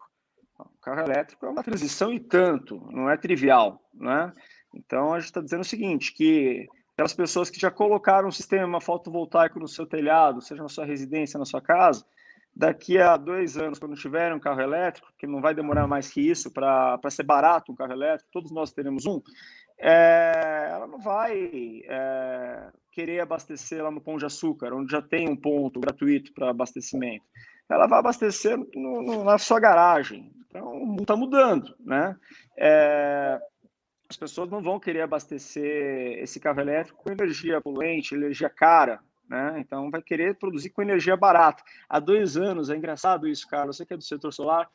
o 0.65 0.81
carro 0.81 1.01
elétrico 1.01 1.47
é 1.47 1.49
uma 1.49 1.63
transição 1.63 2.13
e 2.13 2.19
tanto, 2.19 2.81
não 2.91 3.09
é 3.09 3.17
trivial, 3.17 3.81
né? 3.95 4.33
Então 4.75 5.15
a 5.15 5.19
gente 5.19 5.29
está 5.29 5.41
dizendo 5.41 5.61
o 5.61 5.65
seguinte, 5.65 6.13
que 6.13 6.67
aquelas 6.93 7.15
pessoas 7.15 7.49
que 7.49 7.61
já 7.61 7.71
colocaram 7.71 8.29
um 8.29 8.33
sistema 8.33 8.81
fotovoltaico 8.81 9.61
no 9.61 9.69
seu 9.69 9.87
telhado, 9.87 10.41
seja 10.41 10.63
na 10.63 10.69
sua 10.69 10.85
residência, 10.85 11.39
na 11.39 11.45
sua 11.45 11.61
casa, 11.61 12.05
daqui 12.55 12.99
a 12.99 13.17
dois 13.17 13.57
anos, 13.57 13.79
quando 13.79 13.95
tiver 13.95 14.35
um 14.35 14.41
carro 14.41 14.61
elétrico, 14.61 15.13
que 15.19 15.27
não 15.27 15.41
vai 15.41 15.55
demorar 15.55 15.87
mais 15.87 16.11
que 16.11 16.21
isso 16.21 16.51
para 16.51 16.99
ser 17.11 17.23
barato 17.23 17.73
um 17.73 17.77
carro 17.77 17.93
elétrico, 17.93 18.31
todos 18.33 18.51
nós 18.51 18.73
teremos 18.73 19.07
um, 19.07 19.21
é, 19.79 20.71
ela 20.73 20.87
não 20.87 20.99
vai 20.99 21.83
é, 21.85 22.71
querer 22.91 23.21
abastecer 23.21 23.83
lá 23.83 23.91
no 23.91 24.01
Pão 24.01 24.17
de 24.17 24.27
Açúcar, 24.27 24.73
onde 24.73 24.91
já 24.91 25.01
tem 25.01 25.29
um 25.29 25.37
ponto 25.37 25.79
gratuito 25.79 26.33
para 26.33 26.51
abastecimento 26.51 27.25
ela 27.69 27.87
vai 27.87 27.99
abastecer 27.99 28.57
no, 28.75 29.03
no, 29.03 29.25
na 29.25 29.39
sua 29.39 29.61
garagem. 29.61 30.33
Então, 30.49 30.97
está 31.01 31.15
mudando, 31.15 31.75
né? 31.79 32.17
É, 32.57 33.39
as 34.09 34.17
pessoas 34.17 34.49
não 34.49 34.63
vão 34.63 34.81
querer 34.81 35.03
abastecer 35.03 36.19
esse 36.23 36.41
carro 36.41 36.61
elétrico 36.61 37.03
com 37.03 37.13
energia 37.13 37.61
poluente, 37.61 38.15
energia 38.15 38.49
cara, 38.49 39.01
né? 39.29 39.57
Então, 39.59 39.91
vai 39.91 40.03
querer 40.03 40.37
produzir 40.37 40.71
com 40.71 40.83
energia 40.83 41.17
barata. 41.17 41.63
Há 41.89 41.99
dois 41.99 42.37
anos, 42.37 42.71
é 42.71 42.77
engraçado 42.77 43.29
isso, 43.29 43.47
Carlos, 43.49 43.77
você 43.77 43.87
que 43.87 43.95
é 43.95 43.97
do 43.97 44.03
setor 44.03 44.33
solar, 44.33 44.69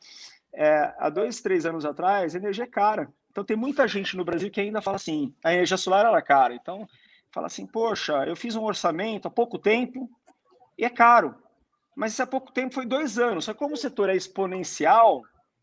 é, 0.52 0.94
há 0.98 1.08
dois, 1.08 1.40
três 1.40 1.66
anos 1.66 1.84
atrás, 1.84 2.34
energia 2.34 2.64
é 2.64 2.68
cara. 2.68 3.12
Então, 3.30 3.44
tem 3.44 3.56
muita 3.56 3.88
gente 3.88 4.16
no 4.16 4.24
Brasil 4.24 4.50
que 4.50 4.60
ainda 4.60 4.80
fala 4.80 4.96
assim, 4.96 5.34
a 5.42 5.52
energia 5.52 5.76
solar 5.76 6.06
era 6.06 6.22
cara. 6.22 6.54
Então, 6.54 6.86
fala 7.32 7.48
assim, 7.48 7.66
poxa, 7.66 8.24
eu 8.26 8.36
fiz 8.36 8.54
um 8.54 8.62
orçamento 8.62 9.26
há 9.26 9.30
pouco 9.30 9.58
tempo 9.58 10.08
e 10.78 10.84
é 10.84 10.90
caro 10.90 11.34
mas 11.94 12.12
isso 12.12 12.22
há 12.22 12.26
pouco 12.26 12.52
tempo 12.52 12.74
foi 12.74 12.84
dois 12.84 13.18
anos. 13.18 13.44
Só 13.44 13.54
como 13.54 13.74
o 13.74 13.76
setor 13.76 14.08
é 14.08 14.16
exponencial, 14.16 15.22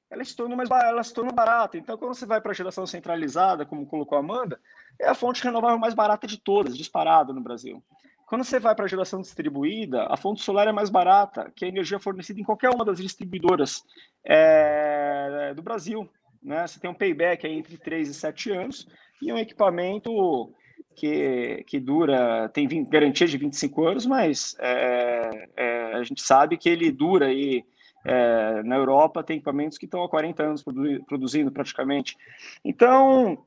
ela 0.10 0.24
se 0.24 0.36
torna 0.36 0.56
mais 0.56 0.70
ela 0.70 1.04
se 1.04 1.14
torna 1.14 1.32
barata. 1.32 1.78
Então, 1.78 1.98
quando 1.98 2.16
você 2.16 2.26
vai 2.26 2.40
para 2.40 2.52
a 2.52 2.56
geração 2.56 2.86
centralizada, 2.88 3.66
como 3.66 3.86
colocou 3.86 4.18
a 4.18 4.22
Amanda, 4.22 4.60
é 5.00 5.10
a 5.10 5.16
fonte 5.16 5.44
renovável 5.44 5.78
mais 5.78 5.94
barata 5.94 6.26
de 6.26 6.38
todas, 6.38 6.78
disparada 6.78 7.34
no 7.34 7.42
Brasil. 7.42 7.84
Quando 8.32 8.46
você 8.46 8.62
vai 8.62 8.74
para 8.74 8.86
a 8.86 8.88
geração 8.88 9.20
distribuída, 9.20 10.08
a 10.10 10.16
fonte 10.16 10.42
solar 10.42 10.66
é 10.66 10.72
mais 10.72 10.90
barata 10.90 11.52
que 11.54 11.66
a 11.66 11.68
energia 11.68 12.00
fornecida 12.00 12.40
em 12.40 12.46
qualquer 12.46 12.70
uma 12.70 12.86
das 12.86 12.98
distribuidoras 12.98 13.84
é, 14.24 15.54
do 15.54 15.62
Brasil. 15.62 16.10
Né? 16.42 16.66
Você 16.66 16.80
tem 16.80 16.90
um 16.90 16.94
payback 16.94 17.46
entre 17.46 17.78
3 17.78 18.08
e 18.08 18.14
7 18.14 18.52
anos 18.52 18.88
e 19.22 19.34
um 19.34 19.38
equipamento 19.38 20.50
que, 20.96 21.66
que 21.68 21.78
dura, 21.78 22.48
tem 22.48 22.70
20, 22.70 22.88
garantia 22.88 23.28
de 23.28 23.38
25 23.38 23.86
anos, 23.86 24.06
mas 24.06 24.56
é, 24.62 25.50
é, 25.58 25.94
a 25.96 26.04
gente 26.04 26.22
sabe 26.22 26.56
que 26.56 26.70
ele 26.70 26.90
dura 26.90 27.26
aí 27.26 27.66
É, 28.04 28.64
na 28.64 28.78
Europa 28.78 29.22
tem 29.24 29.36
equipamentos 29.36 29.78
que 29.78 29.86
estão 29.86 30.04
há 30.04 30.10
40 30.10 30.44
anos 30.44 30.64
produzindo 31.06 31.52
praticamente. 31.52 32.18
Então, 32.66 33.46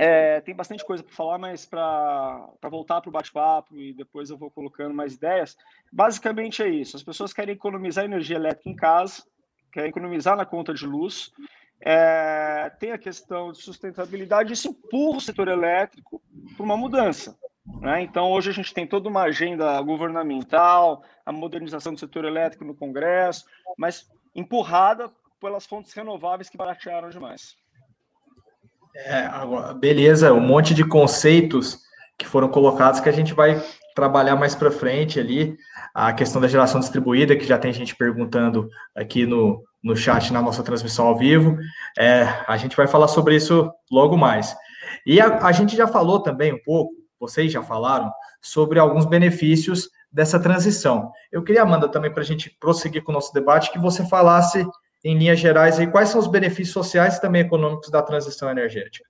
é, 0.00 0.40
tem 0.42 0.54
bastante 0.54 0.84
coisa 0.84 1.02
para 1.02 1.12
falar, 1.12 1.38
mas 1.38 1.66
para 1.66 2.48
voltar 2.70 3.00
para 3.00 3.08
o 3.08 3.12
bate-papo 3.12 3.76
e 3.76 3.92
depois 3.92 4.30
eu 4.30 4.38
vou 4.38 4.48
colocando 4.48 4.94
mais 4.94 5.14
ideias. 5.14 5.56
Basicamente 5.92 6.62
é 6.62 6.68
isso: 6.68 6.96
as 6.96 7.02
pessoas 7.02 7.32
querem 7.32 7.56
economizar 7.56 8.04
energia 8.04 8.36
elétrica 8.36 8.70
em 8.70 8.76
casa, 8.76 9.24
querem 9.72 9.90
economizar 9.90 10.36
na 10.36 10.46
conta 10.46 10.72
de 10.72 10.86
luz. 10.86 11.32
É, 11.80 12.70
tem 12.78 12.92
a 12.92 12.98
questão 12.98 13.50
de 13.50 13.58
sustentabilidade, 13.58 14.52
isso 14.52 14.68
empurra 14.68 15.18
o 15.18 15.20
setor 15.20 15.48
elétrico 15.48 16.22
para 16.56 16.64
uma 16.64 16.76
mudança. 16.76 17.36
Né? 17.80 18.02
Então, 18.02 18.30
hoje 18.30 18.50
a 18.50 18.52
gente 18.52 18.72
tem 18.72 18.86
toda 18.86 19.08
uma 19.08 19.22
agenda 19.22 19.80
governamental, 19.82 21.02
a 21.26 21.32
modernização 21.32 21.92
do 21.92 22.00
setor 22.00 22.24
elétrico 22.24 22.64
no 22.64 22.74
Congresso, 22.74 23.46
mas 23.76 24.08
empurrada 24.34 25.10
pelas 25.40 25.66
fontes 25.66 25.92
renováveis 25.92 26.48
que 26.48 26.56
baratearam 26.56 27.10
demais. 27.10 27.56
É, 29.04 29.20
agora, 29.26 29.74
beleza, 29.74 30.32
um 30.32 30.40
monte 30.40 30.74
de 30.74 30.84
conceitos 30.84 31.78
que 32.18 32.26
foram 32.26 32.48
colocados 32.48 32.98
que 32.98 33.08
a 33.08 33.12
gente 33.12 33.32
vai 33.32 33.62
trabalhar 33.94 34.34
mais 34.34 34.54
para 34.54 34.72
frente 34.72 35.20
ali. 35.20 35.56
A 35.94 36.12
questão 36.12 36.40
da 36.40 36.48
geração 36.48 36.80
distribuída, 36.80 37.36
que 37.36 37.44
já 37.44 37.56
tem 37.56 37.72
gente 37.72 37.94
perguntando 37.94 38.68
aqui 38.96 39.24
no, 39.24 39.62
no 39.82 39.96
chat 39.96 40.32
na 40.32 40.42
nossa 40.42 40.64
transmissão 40.64 41.06
ao 41.06 41.16
vivo. 41.16 41.56
É, 41.96 42.22
a 42.46 42.56
gente 42.56 42.76
vai 42.76 42.88
falar 42.88 43.06
sobre 43.06 43.36
isso 43.36 43.70
logo 43.90 44.16
mais. 44.16 44.56
E 45.06 45.20
a, 45.20 45.46
a 45.46 45.52
gente 45.52 45.76
já 45.76 45.86
falou 45.86 46.20
também 46.20 46.52
um 46.52 46.62
pouco, 46.64 46.92
vocês 47.20 47.52
já 47.52 47.62
falaram, 47.62 48.12
sobre 48.42 48.80
alguns 48.80 49.06
benefícios 49.06 49.88
dessa 50.10 50.40
transição. 50.40 51.12
Eu 51.30 51.44
queria, 51.44 51.62
Amanda, 51.62 51.88
também 51.88 52.12
para 52.12 52.22
a 52.22 52.26
gente 52.26 52.50
prosseguir 52.58 53.04
com 53.04 53.12
o 53.12 53.14
nosso 53.14 53.32
debate, 53.32 53.70
que 53.70 53.78
você 53.78 54.04
falasse 54.08 54.66
em 55.04 55.16
linhas 55.16 55.38
gerais, 55.38 55.78
aí, 55.78 55.86
quais 55.86 56.08
são 56.08 56.20
os 56.20 56.26
benefícios 56.26 56.72
sociais 56.72 57.16
e 57.16 57.20
também 57.20 57.42
econômicos 57.42 57.90
da 57.90 58.02
transição 58.02 58.50
energética? 58.50 59.04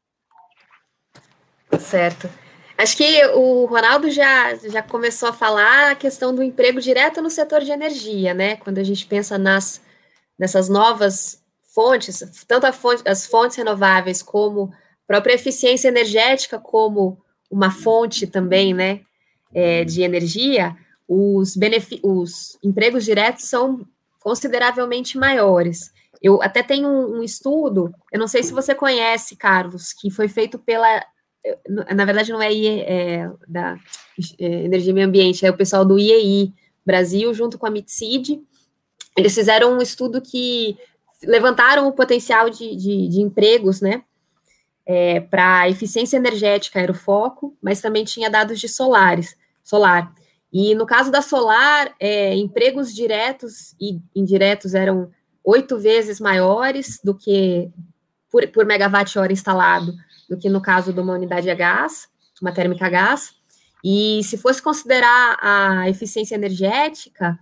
Certo. 1.79 2.29
Acho 2.77 2.97
que 2.97 3.27
o 3.35 3.65
Ronaldo 3.67 4.11
já, 4.11 4.55
já 4.55 4.83
começou 4.83 5.29
a 5.31 5.33
falar 5.33 5.91
a 5.91 5.95
questão 5.97 6.35
do 6.35 6.43
emprego 6.43 6.81
direto 6.81 7.21
no 7.21 7.31
setor 7.31 7.63
de 7.63 7.73
energia, 7.73 8.33
né? 8.33 8.57
Quando 8.57 8.79
a 8.79 8.85
gente 8.85 9.05
pensa 9.07 9.37
nas, 9.37 9.81
nessas 10.39 10.69
novas 10.69 11.43
fontes, 11.75 12.23
tanto 12.47 12.73
fonte, 12.73 13.03
as 13.07 13.27
fontes 13.27 13.57
renováveis 13.57 14.23
como 14.23 14.73
a 14.73 15.07
própria 15.07 15.35
eficiência 15.35 15.89
energética, 15.89 16.59
como 16.59 17.19
uma 17.51 17.71
fonte 17.71 18.27
também, 18.27 18.75
né, 18.75 19.01
é, 19.55 19.85
de 19.85 20.03
energia, 20.03 20.77
os, 21.07 21.57
os 22.03 22.59
empregos 22.63 23.05
diretos 23.05 23.47
são 23.47 23.87
consideravelmente 24.29 25.17
maiores. 25.17 25.91
Eu 26.21 26.43
até 26.43 26.63
tenho 26.63 26.87
um, 26.87 27.19
um, 27.19 27.23
estudo, 27.23 27.91
eu 28.13 28.19
não 28.19 28.29
sei 28.29 28.43
se 28.43 28.53
você 28.53 28.75
conhece, 28.75 29.37
Carlos, 29.37 29.95
que 29.95 30.11
foi 30.11 30.29
feito 30.29 30.59
pela. 30.59 31.03
Na 31.67 32.05
verdade, 32.05 32.31
não 32.31 32.43
é, 32.43 32.53
IE, 32.53 32.81
é 32.83 33.31
da 33.47 33.79
é, 34.39 34.65
Energia 34.65 34.91
e 34.91 34.93
Meio 34.93 35.07
Ambiente, 35.07 35.47
é 35.47 35.51
o 35.51 35.57
pessoal 35.57 35.83
do 35.83 35.99
IEI 35.99 36.53
Brasil, 36.85 37.33
junto 37.33 37.57
com 37.57 37.65
a 37.65 37.71
MITSID. 37.71 38.43
Eles 39.17 39.35
fizeram 39.35 39.79
um 39.79 39.81
estudo 39.81 40.21
que 40.21 40.77
levantaram 41.23 41.89
o 41.89 41.93
potencial 41.93 42.51
de, 42.51 42.77
de, 42.77 43.09
de 43.09 43.21
empregos, 43.23 43.81
né? 43.81 44.03
É, 44.85 45.21
para 45.21 45.71
eficiência 45.71 46.19
energética 46.19 46.81
era 46.81 46.93
o 46.93 46.95
foco, 46.95 47.57
mas 47.63 47.81
também 47.81 48.05
tinha 48.05 48.29
dados 48.29 48.61
de 48.61 48.69
solares, 48.69 49.37
solar. 49.65 50.13
E 50.53 50.75
no 50.75 50.87
caso 50.87 51.11
da 51.11 51.21
solar, 51.21 51.95
é, 52.01 52.35
empregos 52.35 52.95
diretos 52.95 53.75
e 53.81 54.01
indiretos 54.15 54.75
eram 54.75 55.11
oito 55.45 55.79
vezes 55.79 56.21
maiores 56.21 57.01
do 57.03 57.15
que 57.15 57.71
por, 58.31 58.47
por 58.49 58.65
megawatt-hora 58.65 59.33
instalado 59.33 59.93
do 60.29 60.37
que 60.37 60.49
no 60.49 60.61
caso 60.61 60.93
de 60.93 61.01
uma 61.01 61.15
unidade 61.15 61.49
a 61.49 61.55
gás, 61.55 62.09
uma 62.41 62.53
térmica 62.53 62.87
a 62.87 62.91
gás. 62.91 63.33
E 63.85 64.23
se 64.25 64.37
fosse 64.37 64.61
considerar 64.61 65.39
a 65.41 65.89
eficiência 65.89 66.35
energética, 66.35 67.39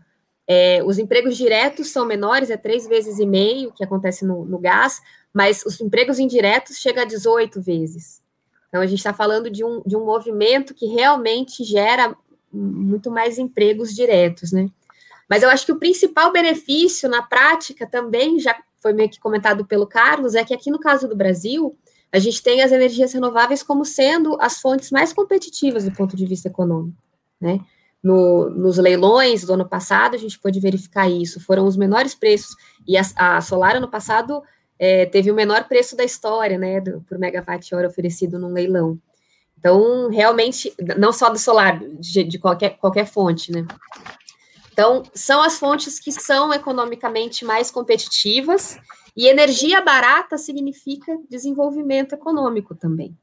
é, 0.47 0.83
os 0.85 0.99
empregos 0.99 1.37
diretos 1.37 1.91
são 1.91 2.07
menores, 2.07 2.51
é 2.51 2.57
três 2.57 2.87
vezes 2.87 3.19
e 3.19 3.27
meio 3.27 3.73
que 3.73 3.83
acontece 3.83 4.25
no, 4.25 4.45
no 4.45 4.59
gás, 4.59 5.01
mas 5.33 5.65
os 5.65 5.81
empregos 5.81 6.19
indiretos 6.19 6.77
chegam 6.77 7.03
a 7.03 7.07
18 7.07 7.61
vezes. 7.61 8.23
Então, 8.69 8.81
a 8.81 8.87
gente 8.87 8.99
está 8.99 9.13
falando 9.13 9.51
de 9.51 9.65
um, 9.65 9.83
de 9.85 9.97
um 9.97 10.05
movimento 10.05 10.75
que 10.75 10.87
realmente 10.87 11.65
gera 11.65 12.17
muito 12.53 13.11
mais 13.11 13.39
empregos 13.39 13.95
diretos, 13.95 14.53
né? 14.53 14.69
Mas 15.29 15.43
eu 15.43 15.51
acho 15.51 15.67
que 15.67 15.73
o 15.73 15.79
principal 15.79 16.33
benefício 16.33 17.09
na 17.09 17.23
prática 17.23 17.87
também, 17.87 18.39
já 18.39 18.57
foi 18.81 18.93
meio 18.93 19.11
que 19.11 19.19
comentado 19.19 19.65
pelo 19.65 19.87
Carlos, 19.87 20.35
é 20.35 20.45
que 20.45 20.55
aqui 20.55 20.71
no 20.71 20.79
caso 20.79 21.09
do 21.09 21.17
Brasil, 21.17 21.77
a 22.13 22.19
gente 22.19 22.43
tem 22.43 22.63
as 22.63 22.73
energias 22.73 23.13
renováveis 23.13 23.63
como 23.63 23.85
sendo 23.85 24.37
as 24.41 24.61
fontes 24.61 24.91
mais 24.91 25.13
competitivas 25.13 25.85
do 25.85 25.93
ponto 25.93 26.17
de 26.17 26.25
vista 26.25 26.49
econômico, 26.49 26.97
né? 27.41 27.61
No, 28.03 28.49
nos 28.51 28.79
leilões 28.79 29.45
do 29.45 29.55
ano 29.55 29.69
passado, 29.69 30.15
a 30.15 30.19
gente 30.19 30.39
pôde 30.39 30.61
verificar 30.61 31.11
isso, 31.11 31.41
foram 31.41 31.67
os 31.67 31.77
menores 31.77 32.15
preços, 32.15 32.55
e 32.87 32.97
a, 32.97 33.03
a 33.17 33.41
Solar, 33.41 33.75
ano 33.75 33.89
passado, 33.89 34.43
é, 34.79 35.07
teve 35.07 35.31
o 35.31 35.35
menor 35.35 35.67
preço 35.67 35.97
da 35.97 36.05
história, 36.05 36.57
né, 36.57 36.81
do, 36.81 37.01
por 37.03 37.19
megawatt-hora 37.19 37.89
oferecido 37.89 38.39
num 38.39 38.53
leilão. 38.53 38.99
Então, 39.59 40.09
realmente, 40.11 40.73
não 40.97 41.13
só 41.13 41.29
do 41.31 41.39
solar, 41.39 41.81
de, 41.99 42.25
de 42.25 42.39
qualquer, 42.39 42.77
qualquer 42.79 43.07
fonte, 43.07 43.51
né? 43.51 43.67
Então, 44.73 45.03
são 45.15 45.43
as 45.43 45.59
fontes 45.59 45.99
que 45.99 46.13
são 46.13 46.53
economicamente 46.53 47.45
mais 47.45 47.71
competitivas, 47.71 48.79
e 49.17 49.27
energia 49.27 49.81
barata 49.81 50.37
significa 50.37 51.19
desenvolvimento 51.31 52.15
econômico 52.15 52.75
também. 52.75 53.17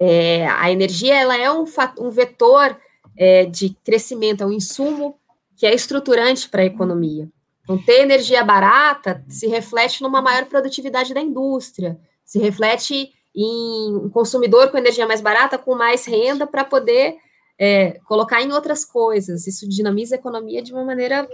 É, 0.00 0.46
a 0.48 0.70
energia 0.70 1.14
ela 1.14 1.36
é 1.36 1.50
um, 1.52 1.64
um 1.98 2.10
vetor 2.10 2.78
é, 3.16 3.44
de 3.44 3.76
crescimento, 3.84 4.42
é 4.42 4.46
um 4.46 4.52
insumo 4.52 5.18
que 5.54 5.66
é 5.66 5.74
estruturante 5.74 6.48
para 6.48 6.62
a 6.62 6.66
economia. 6.66 7.28
Então, 7.62 7.76
ter 7.76 8.00
energia 8.00 8.42
barata 8.42 9.24
se 9.28 9.46
reflete 9.46 10.02
numa 10.02 10.22
maior 10.22 10.46
produtividade 10.46 11.12
da 11.12 11.20
indústria, 11.20 11.98
se 12.24 12.38
reflete 12.38 13.12
em 13.36 13.94
um 13.94 14.08
consumidor 14.08 14.70
com 14.70 14.78
energia 14.78 15.06
mais 15.06 15.20
barata, 15.20 15.58
com 15.58 15.74
mais 15.74 16.06
renda, 16.06 16.46
para 16.46 16.64
poder 16.64 17.16
é, 17.58 18.00
colocar 18.06 18.40
em 18.42 18.52
outras 18.52 18.84
coisas. 18.84 19.46
Isso 19.46 19.68
dinamiza 19.68 20.14
a 20.14 20.18
economia 20.18 20.62
de 20.62 20.72
uma 20.72 20.84
maneira 20.84 21.28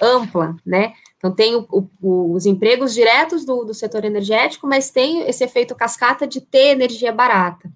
ampla, 0.00 0.56
né? 0.64 0.94
Então, 1.18 1.30
tem 1.30 1.54
o, 1.54 1.66
o, 2.00 2.32
os 2.32 2.46
empregos 2.46 2.94
diretos 2.94 3.44
do, 3.44 3.64
do 3.64 3.74
setor 3.74 4.04
energético, 4.04 4.66
mas 4.66 4.90
tem 4.90 5.28
esse 5.28 5.44
efeito 5.44 5.74
cascata 5.74 6.26
de 6.26 6.40
ter 6.40 6.70
energia 6.70 7.12
barata. 7.12 7.70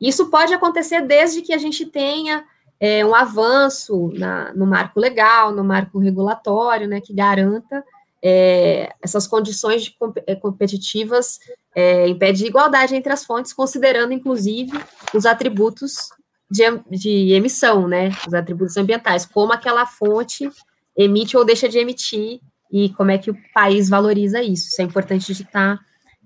Isso 0.00 0.30
pode 0.30 0.54
acontecer 0.54 1.02
desde 1.02 1.42
que 1.42 1.52
a 1.52 1.58
gente 1.58 1.84
tenha 1.84 2.44
é, 2.80 3.04
um 3.04 3.14
avanço 3.14 4.10
na, 4.14 4.52
no 4.54 4.66
marco 4.66 4.98
legal, 4.98 5.52
no 5.52 5.62
marco 5.62 5.98
regulatório, 5.98 6.88
né, 6.88 7.00
que 7.00 7.12
garanta 7.12 7.84
é, 8.22 8.92
essas 9.02 9.26
condições 9.26 9.84
de, 9.84 9.96
é, 10.26 10.34
competitivas 10.34 11.38
é, 11.78 12.08
em 12.08 12.18
pé 12.18 12.32
de 12.32 12.44
igualdade 12.44 12.96
entre 12.96 13.12
as 13.12 13.24
fontes, 13.24 13.52
considerando, 13.52 14.12
inclusive, 14.12 14.76
os 15.14 15.24
atributos 15.24 16.08
de, 16.50 16.64
de 16.90 17.32
emissão, 17.32 17.86
né, 17.86 18.10
os 18.26 18.34
atributos 18.34 18.76
ambientais, 18.76 19.24
como 19.24 19.52
aquela 19.52 19.86
fonte 19.86 20.50
emite 20.96 21.36
ou 21.36 21.44
deixa 21.44 21.68
de 21.68 21.78
emitir 21.78 22.40
e 22.72 22.88
como 22.94 23.12
é 23.12 23.18
que 23.18 23.30
o 23.30 23.38
país 23.54 23.88
valoriza 23.88 24.42
isso. 24.42 24.66
Isso 24.66 24.82
é 24.82 24.84
importante 24.84 25.32
de 25.32 25.44
estar 25.44 25.78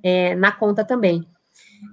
é, 0.02 0.34
na 0.34 0.50
conta 0.52 0.86
também. 0.86 1.22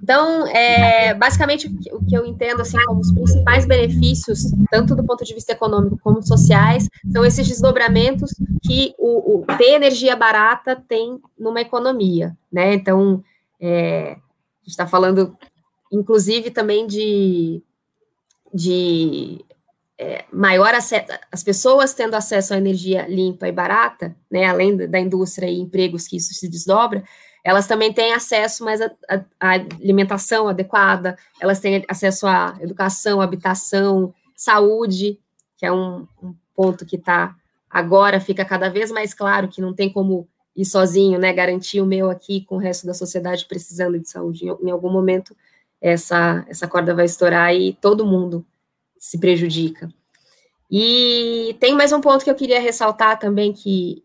Então, 0.01 0.47
é, 0.47 1.13
basicamente, 1.13 1.67
o 1.91 2.05
que 2.05 2.15
eu 2.15 2.25
entendo 2.25 2.61
assim 2.61 2.77
como 2.85 3.01
os 3.01 3.11
principais 3.11 3.65
benefícios, 3.65 4.43
tanto 4.71 4.95
do 4.95 5.03
ponto 5.03 5.25
de 5.25 5.33
vista 5.33 5.51
econômico 5.51 5.99
como 6.01 6.25
sociais, 6.25 6.87
são 7.11 7.25
esses 7.25 7.45
desdobramentos 7.45 8.31
que 8.63 8.93
o, 8.97 9.39
o 9.39 9.45
ter 9.57 9.73
energia 9.73 10.15
barata 10.15 10.81
tem 10.87 11.19
numa 11.37 11.59
economia, 11.59 12.37
né? 12.49 12.73
Então, 12.73 13.21
é, 13.59 14.11
a 14.11 14.13
gente 14.61 14.69
está 14.69 14.87
falando, 14.87 15.37
inclusive, 15.91 16.51
também 16.51 16.87
de, 16.87 17.61
de 18.53 19.45
é, 19.97 20.25
maior 20.31 20.73
acesso, 20.73 21.07
as 21.31 21.43
pessoas 21.43 21.93
tendo 21.93 22.15
acesso 22.15 22.53
à 22.53 22.57
energia 22.57 23.07
limpa 23.07 23.47
e 23.47 23.51
barata, 23.51 24.15
né? 24.31 24.45
Além 24.45 24.75
da 24.75 24.99
indústria 24.99 25.47
e 25.47 25.59
empregos 25.59 26.07
que 26.07 26.17
isso 26.17 26.33
se 26.33 26.47
desdobra, 26.47 27.03
elas 27.43 27.67
também 27.67 27.91
têm 27.91 28.13
acesso 28.13 28.63
mais 28.63 28.81
à 28.81 28.91
alimentação 29.39 30.47
adequada, 30.47 31.17
elas 31.39 31.59
têm 31.59 31.83
acesso 31.87 32.27
à 32.27 32.57
educação, 32.61 33.21
habitação, 33.21 34.13
saúde, 34.35 35.19
que 35.57 35.65
é 35.65 35.71
um, 35.71 36.07
um 36.21 36.35
ponto 36.55 36.85
que 36.85 36.95
está 36.95 37.35
agora 37.69 38.19
fica 38.19 38.43
cada 38.43 38.69
vez 38.69 38.91
mais 38.91 39.13
claro 39.13 39.47
que 39.47 39.61
não 39.61 39.73
tem 39.73 39.91
como 39.91 40.27
ir 40.61 40.65
sozinho, 40.65 41.19
né? 41.19 41.31
Garantir 41.31 41.81
o 41.81 41.85
meu 41.85 42.09
aqui 42.09 42.41
com 42.41 42.55
o 42.55 42.59
resto 42.59 42.85
da 42.85 42.93
sociedade 42.93 43.45
precisando 43.45 43.99
de 43.99 44.09
saúde. 44.09 44.45
Em, 44.45 44.71
algum 44.71 44.89
momento 44.91 45.35
essa 45.81 46.45
essa 46.49 46.67
corda 46.67 46.93
vai 46.93 47.05
estourar 47.05 47.55
e 47.55 47.73
todo 47.73 48.05
mundo 48.05 48.45
se 48.97 49.17
prejudica. 49.17 49.89
E 50.69 51.55
tem 51.59 51.73
mais 51.73 51.91
um 51.91 52.01
ponto 52.01 52.23
que 52.23 52.29
eu 52.29 52.35
queria 52.35 52.59
ressaltar 52.59 53.17
também 53.17 53.53
que 53.53 54.03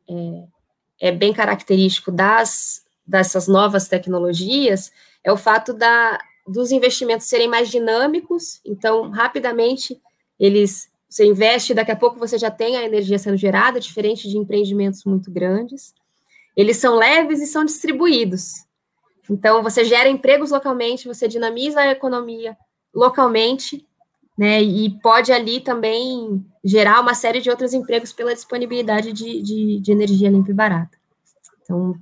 é, 1.00 1.08
é 1.08 1.12
bem 1.12 1.32
característico 1.32 2.10
das 2.10 2.84
dessas 3.06 3.46
novas 3.46 3.86
tecnologias 3.86 4.90
é 5.24 5.32
o 5.32 5.36
fato 5.36 5.72
da, 5.72 6.18
dos 6.46 6.70
investimentos 6.70 7.26
serem 7.26 7.48
mais 7.48 7.70
dinâmicos, 7.70 8.60
então, 8.64 9.10
rapidamente, 9.10 10.00
eles 10.38 10.92
você 11.08 11.24
investe, 11.26 11.74
daqui 11.74 11.92
a 11.92 11.96
pouco 11.96 12.18
você 12.18 12.36
já 12.36 12.50
tem 12.50 12.76
a 12.76 12.82
energia 12.82 13.16
sendo 13.20 13.36
gerada, 13.36 13.78
diferente 13.78 14.28
de 14.28 14.36
empreendimentos 14.36 15.04
muito 15.04 15.30
grandes. 15.30 15.94
Eles 16.56 16.76
são 16.76 16.96
leves 16.96 17.40
e 17.40 17.46
são 17.46 17.64
distribuídos. 17.64 18.64
Então, 19.28 19.62
você 19.62 19.84
gera 19.84 20.08
empregos 20.08 20.50
localmente, 20.50 21.08
você 21.08 21.26
dinamiza 21.26 21.80
a 21.80 21.90
economia 21.90 22.56
localmente, 22.94 23.86
né? 24.36 24.62
E 24.62 24.90
pode 25.00 25.32
ali 25.32 25.60
também 25.60 26.44
gerar 26.62 27.00
uma 27.00 27.14
série 27.14 27.40
de 27.40 27.50
outros 27.50 27.72
empregos 27.72 28.12
pela 28.12 28.34
disponibilidade 28.34 29.12
de, 29.12 29.42
de, 29.42 29.80
de 29.80 29.92
energia 29.92 30.30
limpa 30.30 30.50
e 30.50 30.54
barata. 30.54 30.98
Então, 31.62 31.94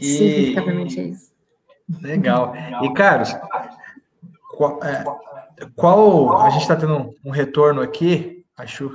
e... 0.00 0.04
simplificadamente 0.04 1.00
é 1.00 1.04
isso. 1.04 1.32
Legal. 2.02 2.54
E, 2.82 2.92
Carlos, 2.92 3.30
qual, 4.56 4.82
é, 4.84 5.04
qual 5.74 6.38
a 6.40 6.50
gente 6.50 6.62
está 6.62 6.76
tendo 6.76 7.14
um 7.24 7.30
retorno 7.30 7.80
aqui, 7.80 8.44
acho, 8.56 8.90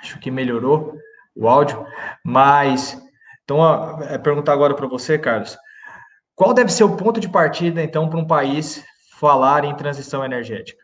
acho 0.00 0.18
que 0.20 0.30
melhorou 0.30 0.96
o 1.38 1.48
áudio, 1.48 1.86
mas 2.24 3.00
então 3.44 4.02
é 4.02 4.18
perguntar 4.18 4.52
agora 4.52 4.74
para 4.74 4.88
você, 4.88 5.16
Carlos, 5.16 5.56
qual 6.34 6.52
deve 6.52 6.70
ser 6.70 6.84
o 6.84 6.96
ponto 6.96 7.20
de 7.20 7.28
partida 7.28 7.82
então 7.82 8.10
para 8.10 8.18
um 8.18 8.26
país 8.26 8.84
falar 9.18 9.64
em 9.64 9.74
transição 9.76 10.24
energética? 10.24 10.82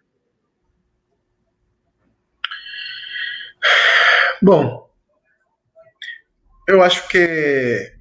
Bom, 4.41 4.89
eu 6.69 6.83
acho 6.83 7.09
que 7.09 7.93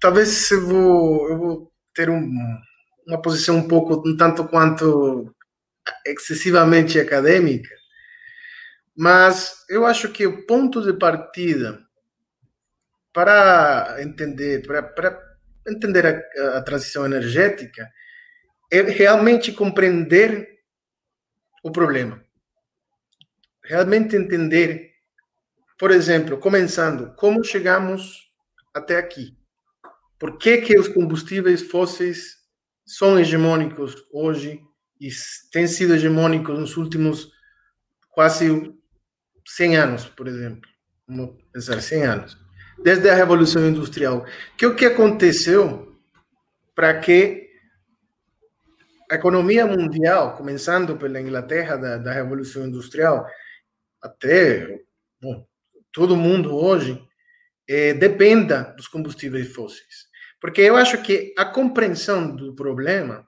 talvez 0.00 0.50
eu 0.50 0.66
vou, 0.66 1.28
eu 1.28 1.38
vou 1.38 1.72
ter 1.94 2.08
um, 2.08 2.30
uma 3.06 3.20
posição 3.20 3.56
um 3.56 3.68
pouco, 3.68 4.02
um 4.08 4.16
tanto 4.16 4.46
quanto 4.48 5.34
excessivamente 6.06 6.98
acadêmica, 6.98 7.68
mas 8.96 9.64
eu 9.68 9.84
acho 9.84 10.10
que 10.10 10.26
o 10.26 10.46
ponto 10.46 10.80
de 10.80 10.98
partida 10.98 11.84
para 13.12 13.96
entender, 14.00 14.66
para, 14.66 14.82
para 14.82 15.22
entender 15.66 16.06
a, 16.06 16.58
a 16.58 16.62
transição 16.62 17.04
energética 17.04 17.90
é 18.70 18.82
realmente 18.82 19.52
compreender 19.52 20.48
o 21.62 21.70
problema. 21.70 22.22
Realmente 23.62 24.16
entender, 24.16 24.92
por 25.78 25.90
exemplo, 25.90 26.38
começando, 26.38 27.14
como 27.16 27.44
chegamos 27.44 28.30
até 28.72 28.96
aqui. 28.96 29.36
Por 30.18 30.38
que, 30.38 30.58
que 30.58 30.78
os 30.78 30.88
combustíveis 30.88 31.62
fósseis 31.62 32.36
são 32.84 33.18
hegemônicos 33.18 33.94
hoje 34.12 34.60
e 35.00 35.08
têm 35.52 35.66
sido 35.66 35.94
hegemônicos 35.94 36.58
nos 36.58 36.76
últimos 36.76 37.30
quase 38.10 38.75
100 39.46 39.76
anos, 39.76 40.04
por 40.06 40.28
exemplo. 40.28 40.68
Vamos 41.06 41.36
pensar, 41.52 41.80
100 41.80 42.02
anos. 42.02 42.38
Desde 42.82 43.08
a 43.08 43.14
Revolução 43.14 43.66
Industrial. 43.66 44.24
Que 44.56 44.66
o 44.66 44.74
que 44.74 44.84
aconteceu 44.84 45.96
para 46.74 46.98
que 47.00 47.46
a 49.10 49.14
economia 49.14 49.64
mundial, 49.66 50.36
começando 50.36 50.96
pela 50.96 51.20
Inglaterra 51.20 51.76
da, 51.76 51.96
da 51.96 52.12
Revolução 52.12 52.66
Industrial, 52.66 53.26
até 54.02 54.80
bom, 55.22 55.46
todo 55.92 56.16
mundo 56.16 56.54
hoje, 56.54 57.00
é, 57.68 57.94
dependa 57.94 58.74
dos 58.76 58.88
combustíveis 58.88 59.52
fósseis. 59.52 60.06
Porque 60.40 60.60
eu 60.60 60.76
acho 60.76 61.02
que 61.02 61.32
a 61.38 61.44
compreensão 61.44 62.34
do 62.34 62.54
problema, 62.54 63.26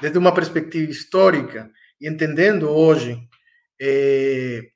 desde 0.00 0.18
uma 0.18 0.34
perspectiva 0.34 0.90
histórica, 0.90 1.70
e 2.00 2.08
entendendo 2.08 2.70
hoje, 2.70 3.18
é, 3.80 4.70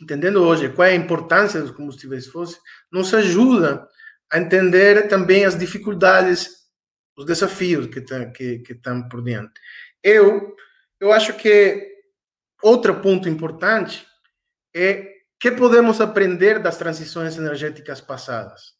entendendo 0.00 0.42
hoje 0.42 0.68
qual 0.70 0.88
é 0.88 0.92
a 0.92 0.96
importância 0.96 1.60
dos 1.60 1.70
combustíveis 1.70 2.26
fósseis, 2.26 2.60
nos 2.90 3.12
ajuda 3.12 3.86
a 4.32 4.38
entender 4.38 5.08
também 5.08 5.44
as 5.44 5.58
dificuldades, 5.58 6.48
os 7.16 7.24
desafios 7.24 7.86
que 7.86 7.98
estão 7.98 8.32
que, 8.32 8.60
que 8.60 8.72
estão 8.72 9.08
por 9.08 9.22
diante. 9.22 9.60
Eu, 10.02 10.56
eu 10.98 11.12
acho 11.12 11.34
que 11.34 11.88
outro 12.62 13.00
ponto 13.00 13.28
importante 13.28 14.06
é 14.74 15.20
que 15.38 15.50
podemos 15.50 16.00
aprender 16.00 16.60
das 16.60 16.76
transições 16.76 17.36
energéticas 17.36 18.00
passadas. 18.00 18.74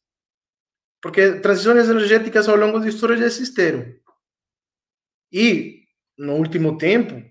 Porque 1.02 1.40
transições 1.40 1.88
energéticas 1.88 2.48
ao 2.48 2.56
longo 2.56 2.78
da 2.78 2.88
história 2.88 3.16
já 3.16 3.24
existiram. 3.24 3.94
E, 5.32 5.84
no 6.18 6.34
último 6.34 6.76
tempo, 6.76 7.29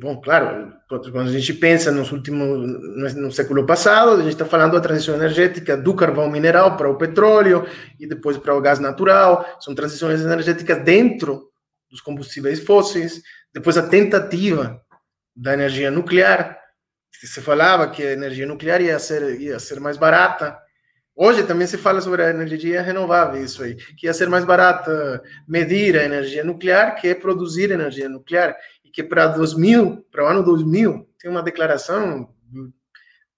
bom, 0.00 0.18
claro, 0.20 0.72
quando 0.88 1.28
a 1.28 1.32
gente 1.32 1.52
pensa 1.52 1.92
nos 1.92 2.10
últimos, 2.10 3.14
no 3.14 3.30
século 3.30 3.66
passado, 3.66 4.12
a 4.12 4.22
gente 4.22 4.32
está 4.32 4.46
falando 4.46 4.72
da 4.72 4.80
transição 4.80 5.14
energética 5.14 5.76
do 5.76 5.94
carvão 5.94 6.30
mineral 6.30 6.76
para 6.78 6.88
o 6.88 6.96
petróleo 6.96 7.66
e 8.00 8.06
depois 8.06 8.38
para 8.38 8.54
o 8.54 8.60
gás 8.60 8.78
natural. 8.78 9.44
São 9.60 9.74
transições 9.74 10.22
energéticas 10.22 10.82
dentro 10.82 11.50
dos 11.90 12.00
combustíveis 12.00 12.60
fósseis. 12.60 13.20
Depois 13.52 13.76
a 13.76 13.86
tentativa 13.86 14.80
da 15.34 15.52
energia 15.52 15.90
nuclear. 15.90 16.58
Se 17.12 17.40
falava 17.42 17.90
que 17.90 18.02
a 18.02 18.12
energia 18.12 18.46
nuclear 18.46 18.80
ia 18.80 18.98
ser, 18.98 19.40
ia 19.40 19.58
ser 19.58 19.78
mais 19.78 19.98
barata, 19.98 20.58
Hoje 21.18 21.44
também 21.44 21.66
se 21.66 21.78
fala 21.78 22.02
sobre 22.02 22.22
a 22.22 22.28
energia 22.28 22.82
renovável, 22.82 23.42
isso 23.42 23.62
aí, 23.62 23.74
que 23.74 24.04
ia 24.06 24.12
ser 24.12 24.28
mais 24.28 24.44
barata 24.44 25.22
medir 25.48 25.96
a 25.96 26.04
energia 26.04 26.44
nuclear 26.44 26.94
que 26.94 27.14
produzir 27.14 27.70
energia 27.70 28.06
nuclear, 28.06 28.54
que 28.96 29.04
para 29.04 29.26
2000, 29.26 30.06
para 30.10 30.24
o 30.24 30.26
ano 30.26 30.42
2000, 30.42 31.06
tem 31.20 31.30
uma 31.30 31.42
declaração, 31.42 32.34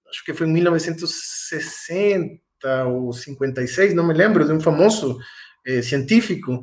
acho 0.09 0.25
que 0.25 0.33
foi 0.33 0.47
em 0.47 0.53
1960 0.53 2.39
ou 2.87 3.13
56, 3.13 3.93
não 3.93 4.07
me 4.07 4.15
lembro, 4.15 4.47
de 4.47 4.53
um 4.53 4.61
famoso 4.61 5.19
eh, 5.67 5.83
científico 5.83 6.63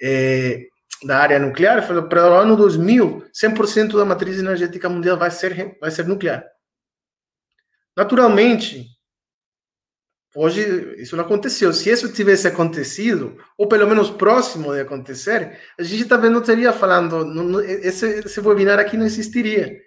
eh, 0.00 0.68
da 1.02 1.18
área 1.18 1.40
nuclear, 1.40 1.84
falou 1.84 2.08
para 2.08 2.30
o 2.30 2.34
ano 2.34 2.56
2000, 2.56 3.24
100% 3.34 3.98
da 3.98 4.04
matriz 4.04 4.38
energética 4.38 4.88
mundial 4.88 5.18
vai 5.18 5.32
ser, 5.32 5.76
vai 5.80 5.90
ser 5.90 6.06
nuclear. 6.06 6.46
Naturalmente, 7.96 8.86
Hoje 10.34 10.94
isso 10.98 11.16
não 11.16 11.24
aconteceu. 11.24 11.72
Se 11.72 11.90
isso 11.90 12.12
tivesse 12.12 12.46
acontecido, 12.46 13.36
ou 13.56 13.66
pelo 13.66 13.86
menos 13.86 14.10
próximo 14.10 14.74
de 14.74 14.80
acontecer, 14.80 15.58
a 15.78 15.82
gente 15.82 16.04
também 16.04 16.30
não 16.30 16.42
teria 16.42 16.72
falando, 16.72 17.24
não, 17.24 17.60
esse, 17.60 18.06
esse 18.20 18.40
webinar 18.40 18.78
aqui 18.78 18.96
não 18.96 19.06
existiria. 19.06 19.80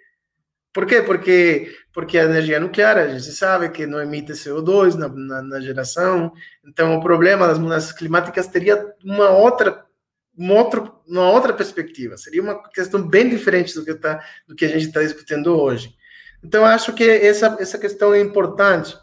Por 0.72 0.86
quê? 0.86 1.02
Porque, 1.02 1.74
porque 1.92 2.18
a 2.18 2.24
energia 2.24 2.58
nuclear, 2.58 2.96
a 2.98 3.08
gente 3.08 3.30
sabe 3.32 3.68
que 3.68 3.86
não 3.86 4.00
emite 4.00 4.32
CO2 4.32 4.94
na, 4.94 5.08
na, 5.08 5.42
na 5.42 5.60
geração, 5.60 6.32
então 6.66 6.96
o 6.96 7.02
problema 7.02 7.46
das 7.46 7.58
mudanças 7.58 7.92
climáticas 7.92 8.46
teria 8.46 8.92
uma 9.04 9.28
outra 9.30 9.84
uma 10.36 10.54
outra, 10.54 10.90
uma 11.06 11.30
outra 11.30 11.52
perspectiva, 11.52 12.16
seria 12.16 12.42
uma 12.42 12.62
questão 12.70 13.06
bem 13.06 13.28
diferente 13.28 13.74
do 13.74 13.84
que, 13.84 13.94
tá, 13.94 14.24
do 14.46 14.54
que 14.54 14.64
a 14.64 14.68
gente 14.68 14.86
está 14.86 15.02
discutindo 15.02 15.54
hoje. 15.54 15.94
Então, 16.42 16.64
acho 16.64 16.92
que 16.92 17.04
essa, 17.04 17.56
essa 17.60 17.78
questão 17.78 18.12
é 18.12 18.20
importante, 18.20 18.96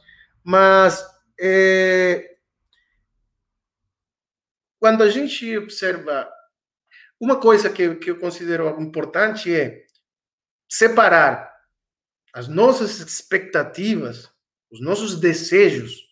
mas 0.44 1.06
é, 1.40 2.36
quando 4.80 5.04
a 5.04 5.10
gente 5.10 5.58
observa, 5.58 6.30
uma 7.20 7.40
coisa 7.40 7.70
que, 7.70 7.96
que 7.96 8.12
eu 8.12 8.20
considero 8.20 8.80
importante 8.82 9.54
é 9.54 9.86
separar 10.70 11.50
as 12.34 12.48
nossas 12.48 13.00
expectativas, 13.00 14.30
os 14.72 14.80
nossos 14.82 15.20
desejos 15.20 16.08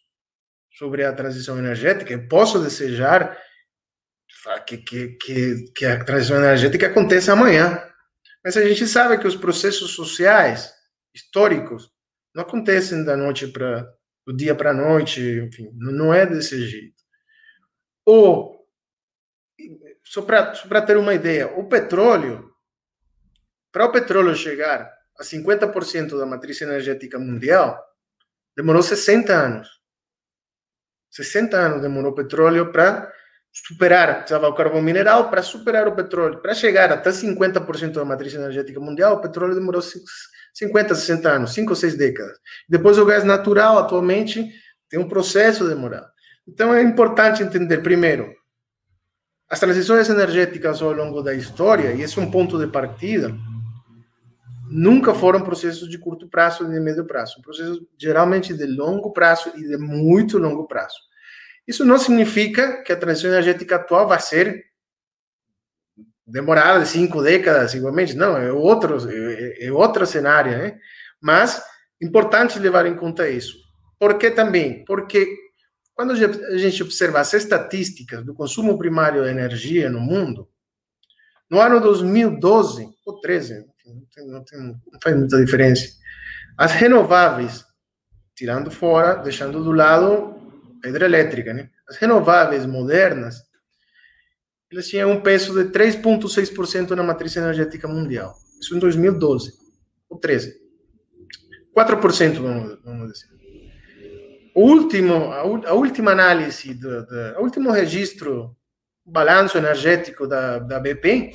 sobre 0.78 1.04
a 1.04 1.14
transição 1.14 1.58
energética. 1.58 2.14
Eu 2.14 2.28
posso 2.28 2.60
desejar 2.60 3.38
que, 4.66 4.78
que, 4.78 5.08
que, 5.18 5.72
que 5.74 5.86
a 5.86 6.04
transição 6.04 6.38
energética 6.38 6.88
aconteça 6.88 7.34
amanhã, 7.34 7.82
mas 8.44 8.58
a 8.58 8.68
gente 8.68 8.88
sabe 8.88 9.18
que 9.18 9.28
os 9.28 9.36
processos 9.36 9.92
sociais, 9.92 10.74
históricos, 11.14 11.92
não 12.34 12.44
acontecem 12.44 13.04
da 13.04 13.18
noite 13.18 13.48
para 13.48 13.92
do 14.28 14.36
dia 14.36 14.54
para 14.54 14.72
a 14.72 14.74
noite, 14.74 15.22
enfim, 15.22 15.72
não 15.74 16.14
é 16.14 16.26
desse 16.26 16.68
jeito. 16.68 17.02
Ou, 18.06 18.68
só 20.04 20.22
para 20.22 20.82
ter 20.82 20.98
uma 20.98 21.14
ideia, 21.14 21.48
o 21.58 21.70
petróleo, 21.70 22.52
para 23.72 23.86
o 23.86 23.92
petróleo 23.92 24.36
chegar 24.36 24.92
a 25.18 25.24
50% 25.24 26.18
da 26.18 26.26
matriz 26.26 26.62
energética 26.62 27.18
mundial, 27.18 27.82
demorou 28.54 28.84
60 28.84 29.34
anos. 29.34 29.70
60 31.10 31.58
anos 31.58 31.82
demorou 31.82 32.12
o 32.12 32.16
petróleo 32.16 32.70
para 32.70 33.10
superar, 33.50 34.18
precisava 34.18 34.50
o 34.50 34.56
carvão 34.56 34.82
mineral 34.82 35.30
para 35.30 35.42
superar 35.42 35.88
o 35.88 35.96
petróleo. 35.96 36.42
Para 36.42 36.54
chegar 36.54 36.92
até 36.92 37.12
50% 37.12 37.94
da 37.94 38.04
matriz 38.04 38.34
energética 38.34 38.80
mundial, 38.82 39.16
o 39.16 39.22
petróleo 39.22 39.56
demorou 39.56 39.82
50, 40.58 40.96
60 40.96 41.30
anos, 41.30 41.54
5 41.54 41.70
ou 41.70 41.76
6 41.76 41.96
décadas. 41.96 42.40
Depois 42.68 42.98
o 42.98 43.06
gás 43.06 43.24
natural, 43.24 43.78
atualmente, 43.78 44.52
tem 44.90 45.00
um 45.00 45.08
processo 45.08 45.68
demorado. 45.68 46.08
Então 46.48 46.74
é 46.74 46.82
importante 46.82 47.44
entender, 47.44 47.78
primeiro, 47.78 48.34
as 49.48 49.60
transições 49.60 50.10
energéticas 50.10 50.82
ao 50.82 50.92
longo 50.94 51.22
da 51.22 51.34
história, 51.34 51.92
e 51.94 52.02
esse 52.02 52.18
é 52.18 52.22
um 52.22 52.32
ponto 52.32 52.58
de 52.58 52.66
partida, 52.66 53.36
nunca 54.68 55.14
foram 55.14 55.42
processos 55.42 55.88
de 55.88 55.98
curto 56.00 56.28
prazo 56.28 56.64
e 56.64 56.74
de 56.74 56.80
médio 56.80 57.06
prazo, 57.06 57.40
processos 57.44 57.80
geralmente 57.96 58.52
de 58.52 58.66
longo 58.66 59.12
prazo 59.14 59.52
e 59.56 59.62
de 59.62 59.78
muito 59.78 60.40
longo 60.40 60.66
prazo. 60.66 60.98
Isso 61.68 61.86
não 61.86 62.00
significa 62.00 62.82
que 62.82 62.92
a 62.92 62.98
transição 62.98 63.30
energética 63.30 63.76
atual 63.76 64.08
vai 64.08 64.20
ser 64.20 64.66
demorada 66.28 66.82
de 66.82 66.88
cinco 66.88 67.24
décadas, 67.24 67.74
igualmente, 67.74 68.16
não, 68.16 68.38
é 68.38 68.52
outro, 68.52 68.98
é, 69.10 69.68
é 69.68 69.72
outro 69.72 70.06
cenário, 70.06 70.52
né? 70.52 70.78
Mas 71.22 71.64
importante 72.02 72.60
levar 72.60 72.86
em 72.86 72.96
conta 72.96 73.30
isso. 73.30 73.56
Por 73.98 74.18
que 74.18 74.30
também? 74.30 74.84
Porque 74.86 75.28
quando 75.96 76.12
a 76.12 76.58
gente 76.58 76.84
observa 76.84 77.20
as 77.20 77.34
estatísticas 77.34 78.24
do 78.24 78.34
consumo 78.34 78.78
primário 78.78 79.24
de 79.24 79.30
energia 79.30 79.90
no 79.90 80.00
mundo, 80.00 80.48
no 81.50 81.60
ano 81.60 81.80
2012 81.80 82.88
ou 83.06 83.20
13, 83.22 83.66
não, 83.86 84.06
tem, 84.14 84.28
não, 84.28 84.44
tem, 84.44 84.60
não 84.60 85.00
faz 85.02 85.16
muita 85.16 85.44
diferença, 85.44 85.88
as 86.58 86.74
renováveis, 86.74 87.66
tirando 88.36 88.70
fora, 88.70 89.16
deixando 89.16 89.64
do 89.64 89.72
lado 89.72 90.36
a 90.84 90.88
hidrelétrica, 90.88 91.54
né? 91.54 91.70
As 91.90 91.96
renováveis 91.98 92.66
modernas, 92.66 93.47
elas 94.72 94.88
tinham 94.88 95.12
um 95.12 95.22
peso 95.22 95.54
de 95.54 95.72
3,6% 95.72 96.92
na 96.92 97.04
matriz 97.04 97.36
energética 97.36 97.88
mundial. 97.88 98.36
Isso 98.60 98.76
em 98.76 98.80
2012, 98.80 99.54
ou 100.10 100.20
13. 100.20 100.56
4%, 101.76 102.34
vamos, 102.42 102.80
vamos 102.84 103.12
dizer. 103.14 103.28
O 104.54 104.62
último, 104.62 105.32
a, 105.32 105.70
a 105.70 105.74
última 105.74 106.12
análise, 106.12 106.74
do, 106.74 107.06
do, 107.06 107.40
o 107.40 107.44
último 107.44 107.72
registro, 107.72 108.58
balanço 109.06 109.58
energético 109.58 110.28
da, 110.28 110.60
da 110.60 110.80
BP, 110.80 111.32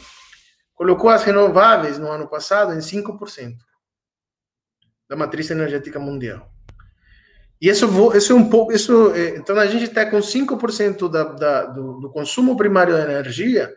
colocou 0.74 1.08
as 1.08 1.22
renováveis 1.22 1.98
no 1.98 2.10
ano 2.10 2.28
passado 2.28 2.74
em 2.74 2.78
5% 2.78 3.54
da 5.08 5.16
matriz 5.16 5.50
energética 5.50 5.98
mundial. 5.98 6.51
E 7.62 7.68
isso, 7.68 7.86
isso 8.16 8.32
é 8.32 8.34
um 8.34 8.50
pouco. 8.50 8.72
Isso, 8.72 9.14
é, 9.14 9.36
então, 9.36 9.56
a 9.56 9.66
gente 9.66 9.84
está 9.84 10.04
com 10.04 10.18
5% 10.18 11.08
da, 11.08 11.22
da, 11.22 11.66
do, 11.66 12.00
do, 12.00 12.10
consumo 12.10 12.56
primário 12.56 12.92
de 12.96 13.00
energia 13.00 13.72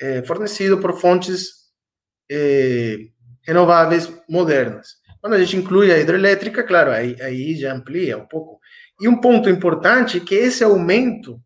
é, 0.00 0.22
fornecido 0.22 0.78
por 0.78 0.96
fontes 1.00 1.64
é, 2.30 2.98
renováveis 3.42 4.12
modernas. 4.28 4.90
Quando 5.20 5.34
a 5.34 5.40
gente 5.40 5.56
inclui 5.56 5.90
a 5.90 5.98
hidrelétrica, 5.98 6.62
claro, 6.62 6.92
aí, 6.92 7.20
aí 7.20 7.56
já 7.56 7.74
amplia 7.74 8.16
um 8.16 8.28
pouco. 8.28 8.60
E 9.00 9.08
um 9.08 9.20
ponto 9.20 9.50
importante 9.50 10.18
é 10.18 10.20
que 10.20 10.36
esse 10.36 10.62
aumento 10.62 11.40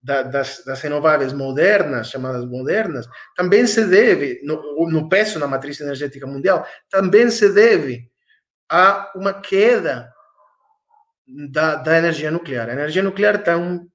da, 0.00 0.22
das, 0.22 0.62
das, 0.64 0.80
renováveis 0.80 1.32
modernas, 1.32 2.08
chamadas 2.08 2.44
modernas, 2.44 3.08
também 3.34 3.66
se 3.66 3.84
deve, 3.84 4.40
no, 4.44 4.88
no 4.88 5.08
peso 5.08 5.40
na 5.40 5.48
matriz 5.48 5.80
energética 5.80 6.24
mundial, 6.24 6.64
também 6.88 7.30
se 7.30 7.52
deve 7.52 8.08
a 8.70 9.10
uma 9.16 9.32
queda 9.32 10.13
da, 11.26 11.76
da 11.76 11.98
energia 11.98 12.30
nuclear. 12.30 12.68
A 12.68 12.72
energia 12.72 13.02
nuclear 13.02 13.36
está 13.36 13.56
um, 13.56 13.86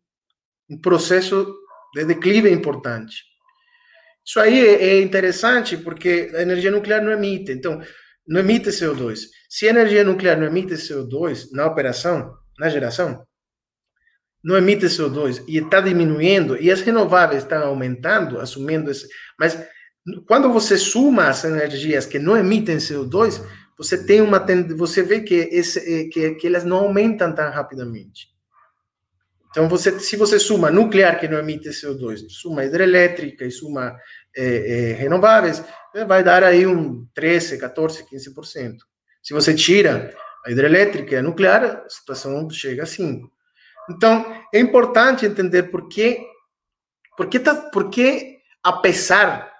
um 0.70 0.80
processo 0.80 1.54
de 1.94 2.06
declive 2.06 2.50
importante. 2.52 3.24
Isso 4.26 4.39
aí 4.39 4.60
é, 4.60 4.84
é 4.89 5.02
interessante 5.02 5.78
porque 5.78 6.32
a 6.36 6.42
energia 6.42 6.72
nuclear 6.72 7.04
não 7.04 7.12
emite. 7.12 7.52
Então, 7.52 7.82
não 8.28 8.39
emite 8.39 8.70
CO2. 8.70 9.22
Se 9.50 9.65
a 9.68 9.72
energia 9.72 10.04
nuclear 10.04 10.38
não 10.38 10.46
emite 10.46 10.74
CO2 10.74 11.48
na 11.52 11.65
operação, 11.65 12.36
na 12.60 12.70
geração, 12.70 13.26
não 14.44 14.56
emite 14.56 14.86
CO2 14.86 15.44
e 15.48 15.58
está 15.58 15.82
diminuindo, 15.82 16.56
e 16.62 16.72
as 16.72 16.82
renováveis 16.82 17.44
estão 17.44 17.68
aumentando, 17.68 18.39
assumindo 18.39 18.89
esse. 18.89 19.08
Mas 19.38 19.58
quando 20.28 20.52
você 20.52 20.78
suma 20.78 21.28
as 21.28 21.44
energias 21.44 22.06
que 22.06 22.20
não 22.20 22.38
emitem 22.38 22.78
CO2, 22.78 23.44
você 23.80 24.06
tem 24.06 24.20
uma 24.20 24.46
você 24.76 25.02
vê 25.02 25.22
que, 25.22 25.34
esse, 25.34 25.80
eh, 25.80 26.10
que, 26.10 26.36
que 26.36 26.48
elas 26.48 26.65
não 26.65 26.80
aumentam 26.80 27.34
tão 27.34 27.50
rapidamente. 27.50 28.28
Então, 29.50 29.70
você, 29.70 29.98
se 30.02 30.18
você 30.18 30.38
suma 30.38 30.70
nuclear 30.70 31.18
que 31.18 31.30
não 31.30 31.39
emite 31.39 31.70
CO2, 31.70 32.28
suma 32.30 32.65
hidrelétrica 32.65 33.46
e 33.46 33.52
suma 33.52 33.98
é, 34.36 34.44
é, 34.46 34.94
renováveis, 34.94 35.63
vai 36.06 36.22
dar 36.22 36.44
aí 36.44 36.68
um 36.68 37.08
13, 37.15 37.58
14, 37.58 38.04
15%. 38.04 38.76
Se 39.24 39.34
você 39.34 39.56
tira 39.56 40.13
a 40.46 40.52
hidrelétrica 40.52 41.15
e 41.15 41.18
a 41.18 41.24
nuclear, 41.24 41.63
a 41.63 41.89
situação 41.89 42.50
chega 42.50 42.84
a 42.84 42.86
5%. 42.86 43.22
Então, 43.89 44.44
é 44.54 44.60
importante 44.60 45.26
entender 45.26 45.63
por 45.63 45.88
que, 45.88 46.20
por 47.15 47.28
que, 47.28 47.39
tá, 47.39 47.56
por 47.56 47.89
que 47.89 48.39
apesar 48.62 49.52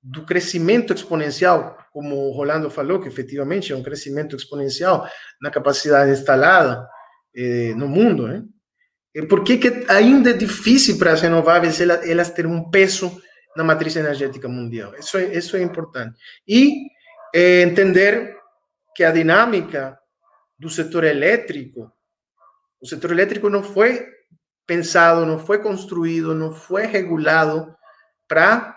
do 0.00 0.24
crescimento 0.24 0.94
exponencial, 0.94 1.76
como 1.94 2.16
o 2.16 2.32
Rolando 2.32 2.68
falou, 2.68 3.00
que 3.00 3.06
efetivamente 3.06 3.72
é 3.72 3.76
um 3.76 3.82
crescimento 3.82 4.34
exponencial 4.34 5.08
na 5.40 5.48
capacidade 5.48 6.10
instalada 6.10 6.84
eh, 7.36 7.72
no 7.76 7.86
mundo, 7.86 8.26
né? 8.26 8.42
por 9.28 9.44
que, 9.44 9.58
que 9.58 9.86
ainda 9.88 10.30
é 10.30 10.32
difícil 10.32 10.98
para 10.98 11.12
as 11.12 11.22
renováveis 11.22 11.80
elas, 11.80 12.04
elas 12.04 12.30
terem 12.30 12.50
um 12.50 12.68
peso 12.68 13.16
na 13.56 13.62
matriz 13.62 13.94
energética 13.94 14.48
mundial. 14.48 14.92
Isso 14.98 15.16
é, 15.16 15.36
isso 15.36 15.56
é 15.56 15.62
importante. 15.62 16.18
E 16.48 16.72
é, 17.32 17.62
entender 17.62 18.36
que 18.96 19.04
a 19.04 19.12
dinâmica 19.12 19.96
do 20.58 20.68
setor 20.68 21.04
elétrico, 21.04 21.92
o 22.82 22.88
setor 22.88 23.12
elétrico 23.12 23.48
não 23.48 23.62
foi 23.62 24.04
pensado, 24.66 25.24
não 25.24 25.38
foi 25.38 25.62
construído, 25.62 26.34
não 26.34 26.52
foi 26.52 26.86
regulado 26.86 27.72
para 28.26 28.76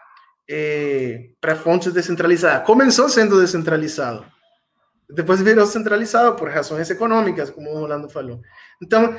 é, 0.49 1.29
para 1.41 1.55
fontes 1.55 1.91
descentralizadas. 1.91 2.65
Começou 2.65 3.09
sendo 3.09 3.39
descentralizado, 3.39 4.25
depois 5.09 5.41
virou 5.41 5.65
centralizado 5.65 6.35
por 6.35 6.49
razões 6.49 6.89
econômicas, 6.89 7.49
como 7.49 7.69
o 7.69 7.79
Rolando 7.79 8.09
falou. 8.09 8.41
Então, 8.81 9.15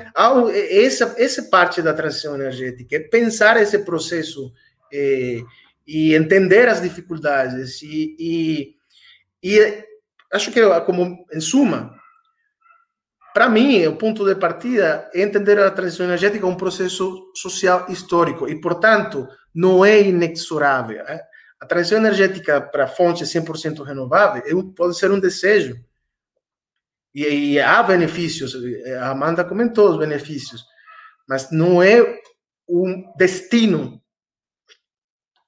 essa, 0.70 1.14
essa 1.18 1.42
parte 1.44 1.80
da 1.80 1.94
transição 1.94 2.34
energética 2.34 2.96
é 2.96 3.00
pensar 3.00 3.60
esse 3.60 3.78
processo 3.80 4.52
e, 4.92 5.44
e 5.86 6.14
entender 6.14 6.68
as 6.68 6.82
dificuldades 6.82 7.82
e, 7.82 8.16
e, 8.18 8.74
e 9.42 9.84
acho 10.32 10.52
que 10.52 10.60
como 10.84 11.26
em 11.32 11.40
suma 11.40 11.97
para 13.38 13.48
mim 13.48 13.86
o 13.86 13.94
ponto 13.94 14.24
de 14.24 14.34
partida 14.34 15.08
é 15.14 15.22
entender 15.22 15.60
a 15.60 15.70
transição 15.70 16.04
energética 16.04 16.40
como 16.40 16.54
um 16.54 16.56
processo 16.56 17.30
social 17.36 17.86
histórico 17.88 18.48
e 18.48 18.60
portanto 18.60 19.28
não 19.54 19.84
é 19.84 20.00
inexorável 20.00 21.02
é? 21.02 21.22
a 21.60 21.64
transição 21.64 21.98
energética 21.98 22.60
para 22.60 22.88
fontes 22.88 23.32
100% 23.32 23.84
renovável 23.84 24.42
pode 24.74 24.98
ser 24.98 25.12
um 25.12 25.20
desejo 25.20 25.76
e, 27.14 27.52
e 27.52 27.60
há 27.60 27.80
benefícios 27.80 28.56
a 29.00 29.10
Amanda 29.10 29.44
comentou 29.44 29.88
os 29.92 29.98
benefícios 29.98 30.64
mas 31.28 31.52
não 31.52 31.80
é 31.80 32.18
um 32.68 33.04
destino 33.16 34.02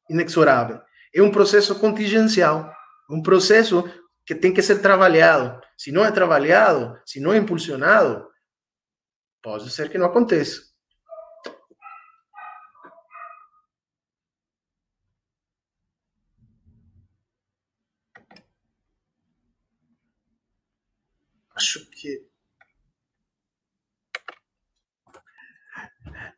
inexorável. 0.08 0.80
É 1.14 1.22
um 1.22 1.30
processo 1.30 1.74
contingencial, 1.76 2.72
um 3.10 3.22
processo 3.22 3.84
que 4.30 4.34
tem 4.36 4.54
que 4.54 4.62
ser 4.62 4.80
trabalhado. 4.80 5.60
Se 5.76 5.90
não 5.90 6.04
é 6.04 6.12
trabalhado, 6.12 6.96
se 7.04 7.18
não 7.18 7.32
é 7.32 7.36
impulsionado, 7.36 8.30
pode 9.42 9.68
ser 9.70 9.90
que 9.90 9.98
não 9.98 10.06
aconteça. 10.06 10.62
Acho 21.56 21.84
que. 21.90 22.24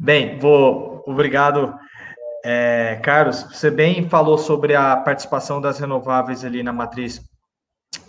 Bem, 0.00 0.38
vou. 0.38 1.04
Obrigado 1.06 1.78
é, 2.42 2.96
Carlos, 3.04 3.42
você 3.42 3.70
bem 3.70 4.08
falou 4.08 4.36
sobre 4.38 4.74
a 4.74 4.96
participação 4.96 5.60
das 5.60 5.78
renováveis 5.78 6.44
ali 6.44 6.62
na 6.62 6.72
matriz, 6.72 7.20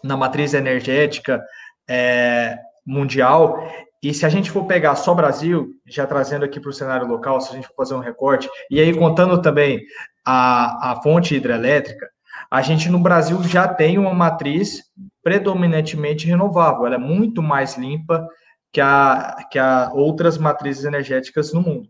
na 0.04 0.18
matriz 0.18 0.54
energética 0.54 1.42
é, 1.88 2.58
mundial. 2.86 3.58
E 4.02 4.14
se 4.14 4.26
a 4.26 4.30
gente 4.30 4.52
for 4.52 4.66
pegar 4.66 4.96
só 4.96 5.14
Brasil, 5.14 5.70
já 5.88 6.06
trazendo 6.06 6.44
aqui 6.44 6.60
para 6.60 6.70
o 6.70 6.74
cenário 6.74 7.08
local, 7.08 7.40
se 7.40 7.52
a 7.52 7.56
gente 7.56 7.68
for 7.68 7.76
fazer 7.76 7.96
um 7.96 8.00
recorte, 8.00 8.50
e 8.70 8.80
aí 8.80 8.94
contando 8.94 9.42
também 9.42 9.82
a, 10.26 10.92
a 10.92 11.02
fonte 11.02 11.36
hidrelétrica, 11.36 12.08
a 12.52 12.62
gente 12.62 12.90
no 12.90 13.00
Brasil 13.00 13.42
já 13.44 13.68
tem 13.68 13.98
uma 13.98 14.14
matriz 14.14 14.84
predominantemente 15.24 16.28
renovável, 16.28 16.86
ela 16.86 16.96
é 16.96 17.00
muito 17.00 17.42
mais 17.42 17.78
limpa 17.78 18.28
que 18.72 18.82
a, 18.82 19.38
que 19.50 19.58
a 19.58 19.90
outras 19.94 20.38
matrizes 20.38 20.84
energéticas 20.84 21.54
no 21.54 21.62
mundo. 21.62 21.90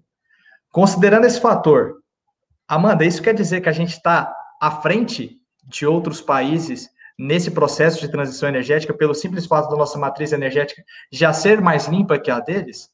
Considerando 0.71 1.25
esse 1.25 1.41
fator, 1.41 1.95
Amanda, 2.67 3.03
isso 3.03 3.21
quer 3.21 3.33
dizer 3.33 3.61
que 3.61 3.69
a 3.69 3.73
gente 3.73 3.91
está 3.91 4.33
à 4.61 4.69
frente 4.69 5.37
de 5.63 5.85
outros 5.85 6.21
países 6.21 6.89
nesse 7.17 7.51
processo 7.51 7.99
de 7.99 8.09
transição 8.09 8.49
energética 8.49 8.93
pelo 8.93 9.13
simples 9.13 9.45
fato 9.45 9.69
da 9.69 9.77
nossa 9.77 9.97
matriz 9.97 10.31
energética 10.31 10.83
já 11.11 11.31
ser 11.31 11.61
mais 11.61 11.87
limpa 11.87 12.19
que 12.19 12.31
a 12.31 12.39
deles? 12.39 12.91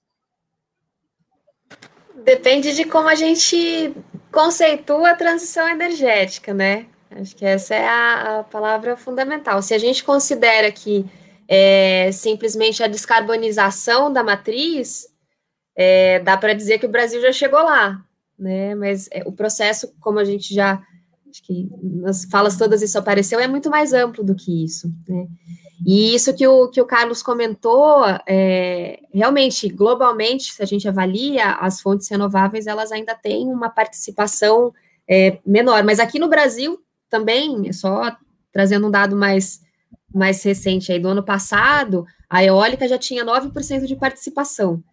Depende 2.23 2.75
de 2.75 2.83
como 2.83 3.07
a 3.07 3.15
gente 3.15 3.93
conceitua 4.31 5.11
a 5.11 5.15
transição 5.15 5.67
energética, 5.67 6.53
né? 6.53 6.85
Acho 7.11 7.35
que 7.35 7.45
essa 7.45 7.73
é 7.73 7.87
a, 7.87 8.39
a 8.39 8.43
palavra 8.43 8.95
fundamental. 8.95 9.61
Se 9.61 9.73
a 9.73 9.77
gente 9.79 10.03
considera 10.03 10.71
que 10.71 11.05
é, 11.47 12.11
simplesmente 12.11 12.83
a 12.83 12.87
descarbonização 12.87 14.13
da 14.13 14.23
matriz, 14.23 15.07
é, 15.75 16.19
dá 16.19 16.37
para 16.37 16.53
dizer 16.53 16.77
que 16.77 16.85
o 16.85 16.91
Brasil 16.91 17.19
já 17.21 17.31
chegou 17.31 17.63
lá, 17.63 17.99
né? 18.37 18.75
Mas 18.75 19.09
é, 19.11 19.23
o 19.25 19.31
processo, 19.31 19.91
como 19.99 20.19
a 20.19 20.23
gente 20.23 20.53
já 20.53 20.79
acho 21.29 21.43
que 21.43 21.69
nas 21.81 22.25
falas 22.25 22.57
todas 22.57 22.81
isso 22.81 22.97
apareceu, 22.97 23.39
é 23.39 23.47
muito 23.47 23.69
mais 23.69 23.93
amplo 23.93 24.23
do 24.23 24.35
que 24.35 24.63
isso, 24.63 24.91
né? 25.07 25.27
E 25.85 26.13
isso 26.13 26.33
que 26.33 26.45
o, 26.45 26.67
que 26.67 26.81
o 26.81 26.85
Carlos 26.85 27.23
comentou, 27.23 28.03
é, 28.27 28.99
realmente, 29.13 29.69
globalmente, 29.69 30.51
se 30.51 30.61
a 30.61 30.65
gente 30.65 30.87
avalia, 30.87 31.53
as 31.53 31.79
fontes 31.79 32.09
renováveis, 32.09 32.67
elas 32.67 32.91
ainda 32.91 33.15
têm 33.15 33.47
uma 33.47 33.69
participação 33.69 34.73
é, 35.07 35.39
menor, 35.45 35.83
mas 35.83 35.99
aqui 35.99 36.19
no 36.19 36.27
Brasil 36.27 36.79
também, 37.09 37.71
só 37.71 38.15
trazendo 38.51 38.87
um 38.87 38.91
dado 38.91 39.15
mais, 39.15 39.61
mais 40.13 40.43
recente 40.43 40.91
aí, 40.91 40.99
do 40.99 41.07
ano 41.07 41.23
passado, 41.23 42.05
a 42.29 42.43
eólica 42.43 42.87
já 42.87 42.97
tinha 42.97 43.25
9% 43.25 43.85
de 43.85 43.95
participação, 43.95 44.83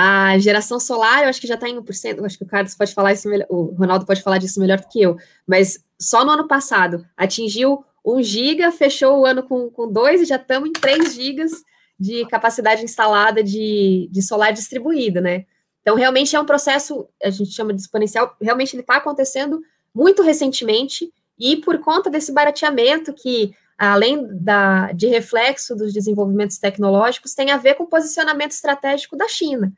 a 0.00 0.38
geração 0.38 0.80
solar, 0.80 1.22
eu 1.22 1.28
acho 1.28 1.40
que 1.40 1.46
já 1.46 1.56
está 1.56 1.68
em 1.68 1.76
1%, 1.76 2.16
eu 2.16 2.24
acho 2.24 2.38
que 2.38 2.44
o 2.44 2.46
Carlos 2.46 2.74
pode 2.74 2.94
falar 2.94 3.12
isso 3.12 3.28
melhor, 3.28 3.46
o 3.50 3.74
Ronaldo 3.74 4.06
pode 4.06 4.22
falar 4.22 4.38
disso 4.38 4.58
melhor 4.58 4.80
do 4.80 4.88
que 4.88 5.02
eu, 5.02 5.18
mas 5.46 5.84
só 6.00 6.24
no 6.24 6.30
ano 6.30 6.48
passado 6.48 7.06
atingiu 7.14 7.84
1 8.02 8.22
giga, 8.22 8.72
fechou 8.72 9.20
o 9.20 9.26
ano 9.26 9.42
com, 9.42 9.68
com 9.68 9.92
2 9.92 10.22
e 10.22 10.24
já 10.24 10.36
estamos 10.36 10.70
em 10.70 10.72
3 10.72 11.12
gigas 11.12 11.52
de 11.98 12.24
capacidade 12.28 12.82
instalada 12.82 13.44
de, 13.44 14.08
de 14.10 14.22
solar 14.22 14.54
distribuída, 14.54 15.20
né? 15.20 15.44
Então, 15.82 15.96
realmente 15.96 16.34
é 16.34 16.40
um 16.40 16.46
processo, 16.46 17.06
a 17.22 17.28
gente 17.28 17.52
chama 17.52 17.74
de 17.74 17.82
exponencial, 17.82 18.34
realmente 18.40 18.74
ele 18.74 18.80
está 18.80 18.96
acontecendo 18.96 19.60
muito 19.94 20.22
recentemente, 20.22 21.12
e 21.38 21.56
por 21.56 21.78
conta 21.78 22.08
desse 22.08 22.32
barateamento 22.32 23.12
que, 23.12 23.52
além 23.76 24.26
da, 24.30 24.92
de 24.92 25.08
reflexo 25.08 25.76
dos 25.76 25.92
desenvolvimentos 25.92 26.58
tecnológicos, 26.58 27.34
tem 27.34 27.50
a 27.50 27.58
ver 27.58 27.74
com 27.74 27.84
o 27.84 27.88
posicionamento 27.88 28.52
estratégico 28.52 29.14
da 29.14 29.28
China 29.28 29.70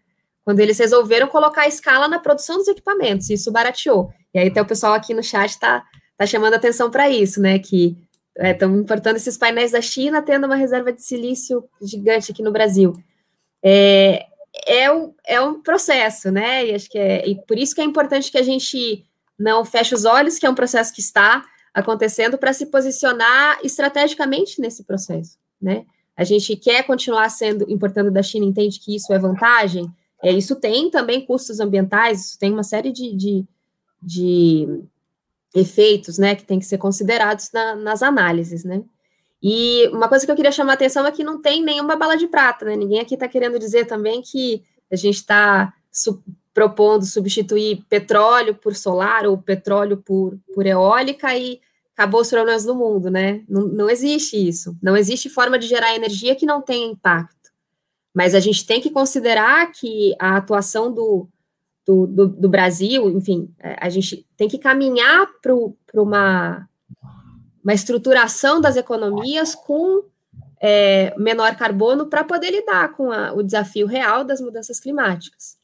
quando 0.44 0.60
eles 0.60 0.78
resolveram 0.78 1.28
colocar 1.28 1.62
a 1.62 1.68
escala 1.68 2.08
na 2.08 2.18
produção 2.18 2.56
dos 2.56 2.68
equipamentos, 2.68 3.30
isso 3.30 3.52
barateou. 3.52 4.12
E 4.34 4.38
aí 4.38 4.48
até 4.48 4.60
o 4.60 4.66
pessoal 4.66 4.94
aqui 4.94 5.14
no 5.14 5.22
chat 5.22 5.50
está 5.50 5.84
tá 6.16 6.26
chamando 6.26 6.54
atenção 6.54 6.90
para 6.90 7.08
isso, 7.08 7.40
né? 7.40 7.58
Que 7.58 7.96
estão 8.36 8.74
é, 8.74 8.78
importando 8.78 9.16
esses 9.16 9.36
painéis 9.36 9.72
da 9.72 9.80
China, 9.80 10.22
tendo 10.22 10.46
uma 10.46 10.56
reserva 10.56 10.92
de 10.92 11.02
silício 11.02 11.64
gigante 11.80 12.32
aqui 12.32 12.42
no 12.42 12.50
Brasil. 12.50 12.94
É, 13.62 14.26
é, 14.66 14.92
um, 14.92 15.14
é 15.26 15.40
um 15.40 15.60
processo, 15.60 16.30
né? 16.30 16.66
E 16.66 16.74
acho 16.74 16.88
que 16.88 16.98
é 16.98 17.26
e 17.28 17.36
por 17.46 17.58
isso 17.58 17.74
que 17.74 17.80
é 17.80 17.84
importante 17.84 18.30
que 18.30 18.38
a 18.38 18.42
gente 18.42 19.04
não 19.38 19.64
feche 19.64 19.94
os 19.94 20.04
olhos, 20.04 20.38
que 20.38 20.46
é 20.46 20.50
um 20.50 20.54
processo 20.54 20.92
que 20.92 21.00
está 21.00 21.44
acontecendo, 21.72 22.36
para 22.36 22.52
se 22.52 22.66
posicionar 22.66 23.58
estrategicamente 23.64 24.60
nesse 24.60 24.84
processo, 24.84 25.38
né? 25.60 25.84
A 26.14 26.24
gente 26.24 26.54
quer 26.56 26.82
continuar 26.82 27.28
sendo 27.30 27.64
importando 27.70 28.10
da 28.10 28.22
China, 28.22 28.44
entende 28.44 28.78
que 28.78 28.94
isso 28.94 29.12
é 29.12 29.18
vantagem, 29.18 29.90
é, 30.22 30.32
isso 30.32 30.54
tem 30.54 30.88
também 30.88 31.26
custos 31.26 31.58
ambientais, 31.58 32.26
isso 32.26 32.38
tem 32.38 32.52
uma 32.52 32.62
série 32.62 32.92
de, 32.92 33.14
de, 33.14 33.44
de 34.00 34.84
efeitos, 35.54 36.16
né, 36.16 36.36
que 36.36 36.44
tem 36.44 36.60
que 36.60 36.64
ser 36.64 36.78
considerados 36.78 37.50
na, 37.52 37.74
nas 37.74 38.02
análises, 38.02 38.62
né. 38.62 38.82
E 39.42 39.88
uma 39.88 40.08
coisa 40.08 40.24
que 40.24 40.30
eu 40.30 40.36
queria 40.36 40.52
chamar 40.52 40.72
a 40.72 40.74
atenção 40.74 41.04
é 41.04 41.10
que 41.10 41.24
não 41.24 41.42
tem 41.42 41.64
nenhuma 41.64 41.96
bala 41.96 42.16
de 42.16 42.28
prata, 42.28 42.64
né, 42.64 42.76
ninguém 42.76 43.00
aqui 43.00 43.14
está 43.14 43.26
querendo 43.26 43.58
dizer 43.58 43.86
também 43.86 44.22
que 44.22 44.62
a 44.90 44.96
gente 44.96 45.16
está 45.16 45.74
su 45.90 46.22
propondo 46.54 47.06
substituir 47.06 47.82
petróleo 47.88 48.54
por 48.54 48.76
solar 48.76 49.26
ou 49.26 49.38
petróleo 49.38 49.96
por, 49.96 50.38
por 50.54 50.66
eólica 50.66 51.34
e 51.34 51.58
acabou 51.94 52.20
os 52.20 52.28
problemas 52.28 52.64
do 52.64 52.74
mundo, 52.74 53.10
né, 53.10 53.42
não, 53.48 53.66
não 53.66 53.90
existe 53.90 54.36
isso, 54.36 54.76
não 54.80 54.96
existe 54.96 55.28
forma 55.28 55.58
de 55.58 55.66
gerar 55.66 55.96
energia 55.96 56.36
que 56.36 56.46
não 56.46 56.62
tenha 56.62 56.86
impacto. 56.86 57.41
Mas 58.14 58.34
a 58.34 58.40
gente 58.40 58.66
tem 58.66 58.80
que 58.80 58.90
considerar 58.90 59.72
que 59.72 60.14
a 60.18 60.36
atuação 60.36 60.92
do, 60.92 61.28
do, 61.86 62.06
do, 62.06 62.28
do 62.28 62.48
Brasil, 62.48 63.08
enfim, 63.10 63.52
é, 63.58 63.76
a 63.80 63.88
gente 63.88 64.26
tem 64.36 64.48
que 64.48 64.58
caminhar 64.58 65.26
para 65.40 65.54
uma, 65.94 66.68
uma 67.62 67.74
estruturação 67.74 68.60
das 68.60 68.76
economias 68.76 69.54
com 69.54 70.04
é, 70.60 71.14
menor 71.18 71.56
carbono 71.56 72.06
para 72.06 72.22
poder 72.22 72.50
lidar 72.50 72.92
com 72.92 73.10
a, 73.10 73.32
o 73.32 73.42
desafio 73.42 73.86
real 73.86 74.24
das 74.24 74.40
mudanças 74.40 74.78
climáticas. 74.78 75.56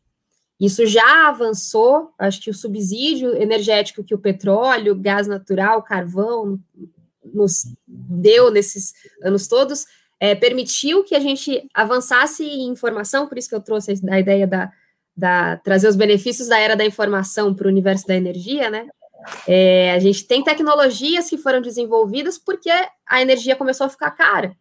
Isso 0.60 0.84
já 0.86 1.28
avançou, 1.28 2.12
acho 2.18 2.40
que 2.40 2.50
o 2.50 2.54
subsídio 2.54 3.36
energético 3.36 4.02
que 4.02 4.14
o 4.14 4.18
petróleo, 4.18 4.96
gás 4.96 5.28
natural, 5.28 5.82
carvão 5.84 6.58
nos 7.22 7.64
deu 7.86 8.50
nesses 8.50 8.92
anos 9.22 9.46
todos 9.46 9.86
é, 10.20 10.34
permitiu 10.34 11.04
que 11.04 11.14
a 11.14 11.20
gente 11.20 11.68
avançasse 11.72 12.44
em 12.44 12.68
informação, 12.68 13.26
por 13.26 13.38
isso 13.38 13.48
que 13.48 13.54
eu 13.54 13.60
trouxe 13.60 13.94
a 14.10 14.18
ideia 14.18 14.46
da, 14.46 14.70
da 15.16 15.56
trazer 15.58 15.88
os 15.88 15.96
benefícios 15.96 16.48
da 16.48 16.58
era 16.58 16.76
da 16.76 16.84
informação 16.84 17.54
para 17.54 17.66
o 17.66 17.70
universo 17.70 18.06
da 18.06 18.14
energia, 18.14 18.70
né? 18.70 18.88
É, 19.46 19.92
a 19.92 19.98
gente 19.98 20.24
tem 20.26 20.42
tecnologias 20.42 21.28
que 21.28 21.36
foram 21.36 21.60
desenvolvidas 21.60 22.38
porque 22.38 22.70
a 23.06 23.20
energia 23.20 23.56
começou 23.56 23.86
a 23.86 23.90
ficar 23.90 24.10
cara. 24.12 24.56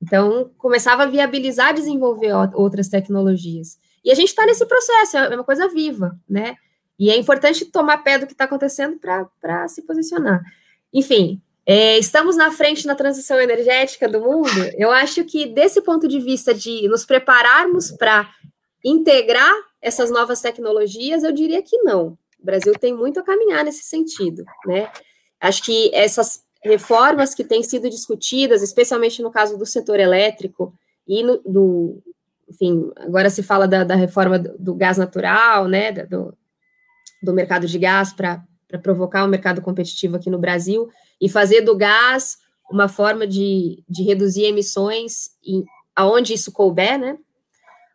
Então, 0.00 0.50
começava 0.56 1.02
a 1.02 1.06
viabilizar 1.06 1.74
desenvolver 1.74 2.32
outras 2.54 2.88
tecnologias. 2.88 3.78
E 4.04 4.12
a 4.12 4.14
gente 4.14 4.28
está 4.28 4.46
nesse 4.46 4.64
processo, 4.64 5.16
é 5.16 5.34
uma 5.34 5.44
coisa 5.44 5.68
viva, 5.68 6.18
né? 6.28 6.54
E 6.98 7.10
é 7.10 7.16
importante 7.16 7.64
tomar 7.64 7.98
pé 7.98 8.18
do 8.18 8.26
que 8.26 8.32
está 8.32 8.44
acontecendo 8.44 8.98
para 9.40 9.68
se 9.68 9.82
posicionar. 9.82 10.42
Enfim, 10.92 11.40
é, 11.70 11.98
estamos 11.98 12.34
na 12.34 12.50
frente 12.50 12.86
na 12.86 12.94
transição 12.94 13.38
energética 13.38 14.08
do 14.08 14.22
mundo. 14.22 14.48
Eu 14.78 14.90
acho 14.90 15.22
que, 15.22 15.44
desse 15.44 15.82
ponto 15.82 16.08
de 16.08 16.18
vista 16.18 16.54
de 16.54 16.88
nos 16.88 17.04
prepararmos 17.04 17.90
para 17.90 18.26
integrar 18.82 19.52
essas 19.78 20.10
novas 20.10 20.40
tecnologias, 20.40 21.22
eu 21.22 21.30
diria 21.30 21.62
que 21.62 21.76
não. 21.82 22.16
O 22.40 22.46
Brasil 22.46 22.72
tem 22.72 22.94
muito 22.94 23.20
a 23.20 23.22
caminhar 23.22 23.66
nesse 23.66 23.82
sentido, 23.82 24.46
né? 24.64 24.90
Acho 25.38 25.62
que 25.62 25.94
essas 25.94 26.42
reformas 26.64 27.34
que 27.34 27.44
têm 27.44 27.62
sido 27.62 27.90
discutidas, 27.90 28.62
especialmente 28.62 29.20
no 29.20 29.30
caso 29.30 29.58
do 29.58 29.66
setor 29.66 30.00
elétrico 30.00 30.72
e 31.06 31.22
no, 31.22 31.36
do, 31.44 32.02
enfim, 32.48 32.90
agora 32.96 33.28
se 33.28 33.42
fala 33.42 33.68
da, 33.68 33.84
da 33.84 33.94
reforma 33.94 34.38
do, 34.38 34.56
do, 34.58 34.74
gás 34.74 34.96
natural, 34.96 35.68
né, 35.68 35.92
do, 35.92 36.34
do 37.22 37.34
mercado 37.34 37.66
de 37.66 37.78
gás 37.78 38.14
para 38.14 38.42
provocar 38.82 39.22
um 39.22 39.28
mercado 39.28 39.60
competitivo 39.60 40.16
aqui 40.16 40.30
no 40.30 40.38
Brasil 40.38 40.88
e 41.20 41.28
fazer 41.28 41.62
do 41.62 41.76
gás 41.76 42.38
uma 42.70 42.88
forma 42.88 43.26
de, 43.26 43.82
de 43.88 44.02
reduzir 44.02 44.44
emissões 44.44 45.30
em, 45.44 45.64
aonde 45.96 46.34
isso 46.34 46.52
couber, 46.52 46.98
né? 46.98 47.18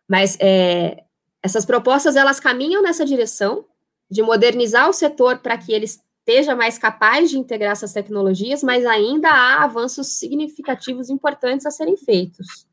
Mas 0.08 0.38
é, 0.40 1.04
essas 1.42 1.66
propostas, 1.66 2.16
elas 2.16 2.40
caminham 2.40 2.82
nessa 2.82 3.06
direção 3.06 3.66
de 4.10 4.22
modernizar 4.22 4.90
o 4.90 4.94
setor 4.94 5.40
para 5.40 5.58
que 5.58 5.72
ele 5.72 5.86
esteja 5.86 6.56
mais 6.56 6.78
capaz 6.78 7.30
de 7.30 7.38
integrar 7.38 7.72
essas 7.72 7.94
tecnologias, 7.94 8.64
mas 8.64 8.86
ainda 8.86 9.30
há 9.30 9.64
avanços 9.64 10.08
significativos 10.20 11.10
importantes 11.10 11.66
a 11.66 11.72
serem 11.72 11.98
feitos. 11.98 12.66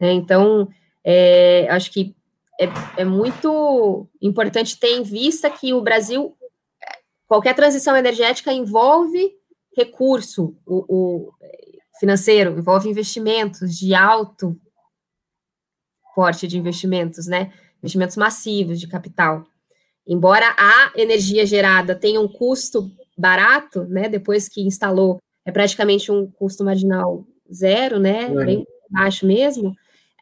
Né? 0.00 0.12
Então, 0.12 0.68
é, 1.04 1.66
acho 1.70 1.90
que 1.90 2.14
é, 2.60 2.68
é 2.98 3.04
muito 3.04 4.06
importante 4.20 4.78
ter 4.78 4.96
em 4.96 5.02
vista 5.02 5.50
que 5.50 5.72
o 5.72 5.80
Brasil, 5.80 6.36
qualquer 7.26 7.54
transição 7.54 7.96
energética 7.96 8.52
envolve 8.52 9.34
recurso 9.76 10.56
o, 10.66 10.84
o 10.88 11.32
financeiro, 11.98 12.58
envolve 12.58 12.88
investimentos 12.88 13.76
de 13.78 13.94
alto 13.94 14.58
porte 16.14 16.46
de 16.46 16.58
investimentos, 16.58 17.26
né? 17.26 17.52
Investimentos 17.82 18.16
massivos 18.16 18.78
de 18.78 18.86
capital. 18.86 19.46
Embora 20.06 20.54
a 20.58 20.92
energia 20.96 21.46
gerada 21.46 21.94
tenha 21.94 22.20
um 22.20 22.28
custo 22.28 22.90
barato, 23.16 23.84
né? 23.84 24.08
Depois 24.08 24.48
que 24.48 24.62
instalou, 24.62 25.18
é 25.44 25.50
praticamente 25.50 26.10
um 26.10 26.30
custo 26.30 26.64
marginal 26.64 27.26
zero, 27.52 27.98
né? 27.98 28.24
É. 28.24 28.44
Bem 28.44 28.66
baixo 28.90 29.26
mesmo. 29.26 29.74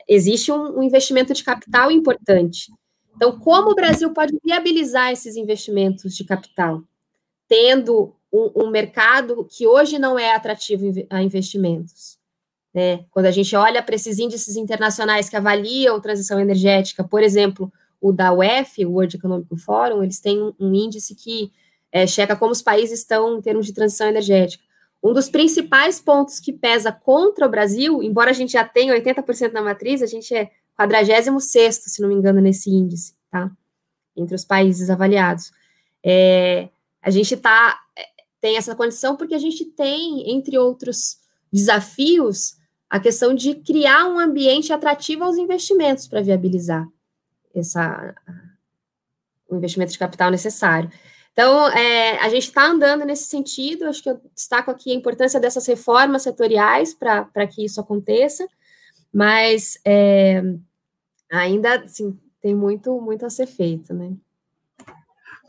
Existe 0.09 0.51
um, 0.53 0.79
um 0.79 0.83
investimento 0.83 1.33
de 1.33 1.43
capital 1.43 1.91
importante. 1.91 2.73
Então, 3.17 3.39
como 3.39 3.71
o 3.71 3.75
Brasil 3.75 4.13
pode 4.13 4.39
viabilizar 4.43 5.13
esses 5.13 5.37
investimentos 5.37 6.17
de 6.17 6.25
capital? 6.25 6.83
Tendo 7.49 8.15
um, 8.33 8.65
um 8.65 8.71
mercado 8.71 9.47
que 9.51 9.67
hoje 9.67 9.99
não 9.99 10.19
é 10.19 10.35
atrativo 10.35 10.85
a 11.11 11.23
investimentos. 11.23 12.19
Né? 12.73 13.05
Quando 13.11 13.27
a 13.27 13.31
gente 13.31 13.55
olha 13.57 13.83
para 13.83 13.95
esses 13.95 14.19
índices 14.19 14.57
internacionais 14.57 15.29
que 15.29 15.37
avaliam 15.37 16.01
transição 16.01 16.39
energética, 16.39 17.03
por 17.03 17.23
exemplo, 17.23 17.73
o 18.01 18.13
da 18.13 18.33
UEF, 18.33 18.85
o 18.85 18.93
World 18.93 19.17
Economic 19.17 19.57
Forum, 19.57 20.03
eles 20.03 20.21
têm 20.21 20.41
um, 20.41 20.55
um 20.59 20.75
índice 20.75 21.15
que 21.15 21.53
é, 21.93 22.07
checa 22.07 22.37
como 22.37 22.53
os 22.53 22.63
países 22.63 23.01
estão 23.01 23.37
em 23.37 23.43
termos 23.43 23.67
de 23.67 23.75
transição 23.75 24.09
energética. 24.09 24.63
um 25.03 25.13
dos 25.13 25.29
principais 25.29 26.01
pontos 26.01 26.39
que 26.39 26.53
pesa 26.53 26.93
contra 26.93 27.47
o 27.47 27.49
Brasil, 27.49 28.03
embora 28.03 28.31
a 28.31 28.35
gente 28.35 28.53
já 28.53 28.65
tenha 28.65 28.95
80% 28.95 29.53
na 29.53 29.63
matriz, 29.63 30.03
a 30.03 30.07
gente 30.07 30.35
é 30.35 30.51
46 30.77 31.77
se 31.85 32.01
não 32.01 32.09
me 32.09 32.15
engano, 32.15 32.41
nesse 32.41 32.71
índice, 32.71 33.15
tá? 33.31 33.51
Entre 34.17 34.35
os 34.35 34.45
países 34.45 34.89
avaliados. 34.89 35.53
É, 36.05 36.69
a 37.03 37.11
gente 37.11 37.37
tá, 37.37 37.79
é, 37.97 38.09
tem 38.41 38.57
essa 38.57 38.75
condição 38.75 39.17
porque 39.17 39.35
a 39.35 39.39
gente 39.39 39.65
tem, 39.65 40.31
entre 40.31 40.59
outros 40.59 41.19
desafios, 41.53 42.57
a 42.89 42.99
questão 42.99 43.35
de 43.35 43.55
criar 43.55 44.07
um 44.07 44.19
ambiente 44.19 44.73
atrativo 44.73 45.25
aos 45.25 45.37
investimentos 45.37 46.09
para 46.09 46.23
viabilizar 46.23 46.89
essa, 47.55 48.15
o 49.49 49.57
investimento 49.57 49.93
de 49.93 49.99
capital 49.99 50.31
necessário. 50.31 50.91
Então, 51.33 51.69
é, 51.69 52.19
a 52.19 52.29
gente 52.29 52.49
está 52.49 52.67
andando 52.67 53.05
nesse 53.05 53.25
sentido, 53.25 53.85
acho 53.85 54.03
que 54.03 54.11
eu 54.11 54.21
destaco 54.35 54.71
aqui 54.71 54.91
a 54.91 54.95
importância 54.95 55.39
dessas 55.39 55.67
reformas 55.67 56.23
setoriais 56.23 56.93
para 56.93 57.47
que 57.47 57.65
isso 57.65 57.81
aconteça, 57.81 58.47
mas 59.13 59.79
é, 59.85 60.43
ainda 61.31 61.83
assim, 61.83 62.19
tem 62.41 62.55
muito, 62.55 63.01
muito 63.01 63.25
a 63.25 63.31
ser 63.31 63.47
feito, 63.47 63.95
né? 63.95 64.13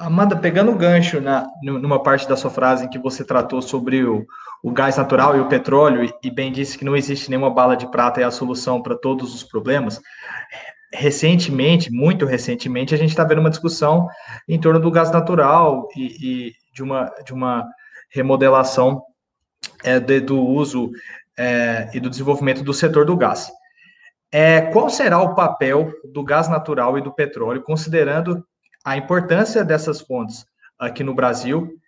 Amanda, 0.02 0.36
pegando 0.36 0.72
o 0.72 0.76
gancho 0.76 1.22
na, 1.22 1.48
numa 1.62 2.02
parte 2.02 2.28
da 2.28 2.36
sua 2.36 2.50
frase 2.50 2.86
em 2.86 2.90
que 2.90 2.98
você 2.98 3.24
tratou 3.24 3.62
sobre 3.62 4.04
o, 4.04 4.26
o 4.64 4.72
gás 4.72 4.98
natural 4.98 5.38
e 5.38 5.40
o 5.40 5.48
petróleo, 5.48 6.04
e, 6.04 6.12
e 6.24 6.32
bem 6.32 6.52
disse 6.52 6.76
que 6.76 6.84
não 6.84 6.96
existe 6.96 7.30
nenhuma 7.30 7.52
bala 7.52 7.78
de 7.78 7.90
prata 7.90 8.20
e 8.20 8.24
a 8.24 8.32
solução 8.32 8.82
para 8.82 8.98
todos 8.98 9.36
os 9.36 9.44
problemas, 9.44 10.02
recentemente, 10.92 11.92
muito 11.92 12.26
recentemente, 12.26 12.96
a 12.96 12.98
gente 12.98 13.12
está 13.12 13.24
vendo 13.24 13.40
uma 13.40 13.50
discussão 13.52 14.08
em 14.50 14.60
torno 14.60 14.80
do 14.80 14.90
gás 14.90 15.12
natural 15.12 15.88
e, 15.96 16.48
e 16.48 16.52
de, 16.74 16.82
uma, 16.82 17.06
de 17.24 17.32
uma 17.32 17.68
remodelação 18.10 19.04
é, 19.84 20.00
de, 20.00 20.20
do 20.20 20.42
uso 20.42 20.90
é, 21.38 21.90
e 21.94 22.00
do 22.00 22.10
desenvolvimento 22.10 22.64
do 22.64 22.74
setor 22.74 23.06
do 23.06 23.16
gás. 23.16 23.52
É, 24.32 24.62
qual 24.62 24.90
será 24.90 25.22
o 25.22 25.36
papel 25.36 25.92
do 26.12 26.24
gás 26.24 26.48
natural 26.48 26.98
e 26.98 27.02
do 27.02 27.14
petróleo, 27.14 27.62
considerando 27.62 28.44
a 28.84 28.98
importância 28.98 29.64
dessas 29.64 30.02
fontes 30.02 30.46
aqui 30.78 31.04
no 31.04 31.14
Brasil 31.14 31.82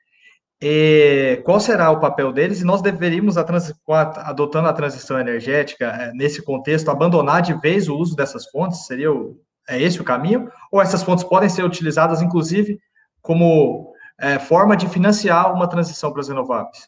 e 0.66 1.42
qual 1.44 1.60
será 1.60 1.92
o 1.92 2.00
papel 2.00 2.32
deles? 2.32 2.62
E 2.62 2.64
nós 2.64 2.82
deveríamos, 2.82 3.36
adotando 3.38 4.70
a 4.70 4.74
transição 4.74 5.20
energética, 5.20 5.88
é, 5.88 6.14
nesse 6.14 6.42
contexto, 6.42 6.90
abandonar 6.90 7.42
de 7.42 7.54
vez 7.56 7.90
o 7.90 7.98
uso 7.98 8.16
dessas 8.16 8.50
fontes? 8.50 8.86
Seria 8.86 9.12
o, 9.12 9.38
é 9.68 9.82
esse 9.82 10.00
o 10.00 10.06
caminho? 10.06 10.50
Ou 10.72 10.82
essas 10.82 11.04
fontes 11.04 11.26
podem 11.26 11.50
ser 11.50 11.66
utilizadas, 11.66 12.22
inclusive, 12.22 12.80
como 13.22 13.94
é, 14.18 14.40
forma 14.40 14.78
de 14.78 14.88
financiar 14.88 15.54
uma 15.54 15.68
transição 15.68 16.14
para 16.14 16.22
as 16.22 16.30
renováveis? 16.30 16.88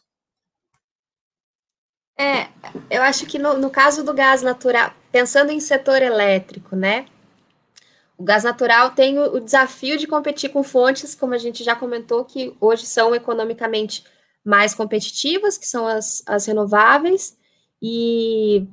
É, 2.18 2.48
eu 2.88 3.02
acho 3.02 3.26
que 3.26 3.38
no, 3.38 3.58
no 3.58 3.68
caso 3.68 4.02
do 4.02 4.14
gás 4.14 4.40
natural, 4.40 4.90
pensando 5.12 5.52
em 5.52 5.60
setor 5.60 6.00
elétrico, 6.00 6.74
né? 6.74 7.04
O 8.18 8.24
gás 8.24 8.44
natural 8.44 8.92
tem 8.92 9.18
o, 9.18 9.40
desafio 9.40 9.98
de 9.98 10.06
competir 10.06 10.50
com 10.50 10.62
fontes, 10.62 11.14
como 11.14 11.34
a 11.34 11.38
gente 11.38 11.62
já 11.62 11.76
comentou, 11.76 12.24
que 12.24 12.56
hoje 12.60 12.86
são 12.86 13.14
economicamente 13.14 14.04
mais 14.44 14.74
competitivas, 14.74 15.58
que 15.58 15.66
são 15.66 15.86
as, 15.86 16.22
as 16.26 16.46
renováveis, 16.46 17.36
e 17.82 18.66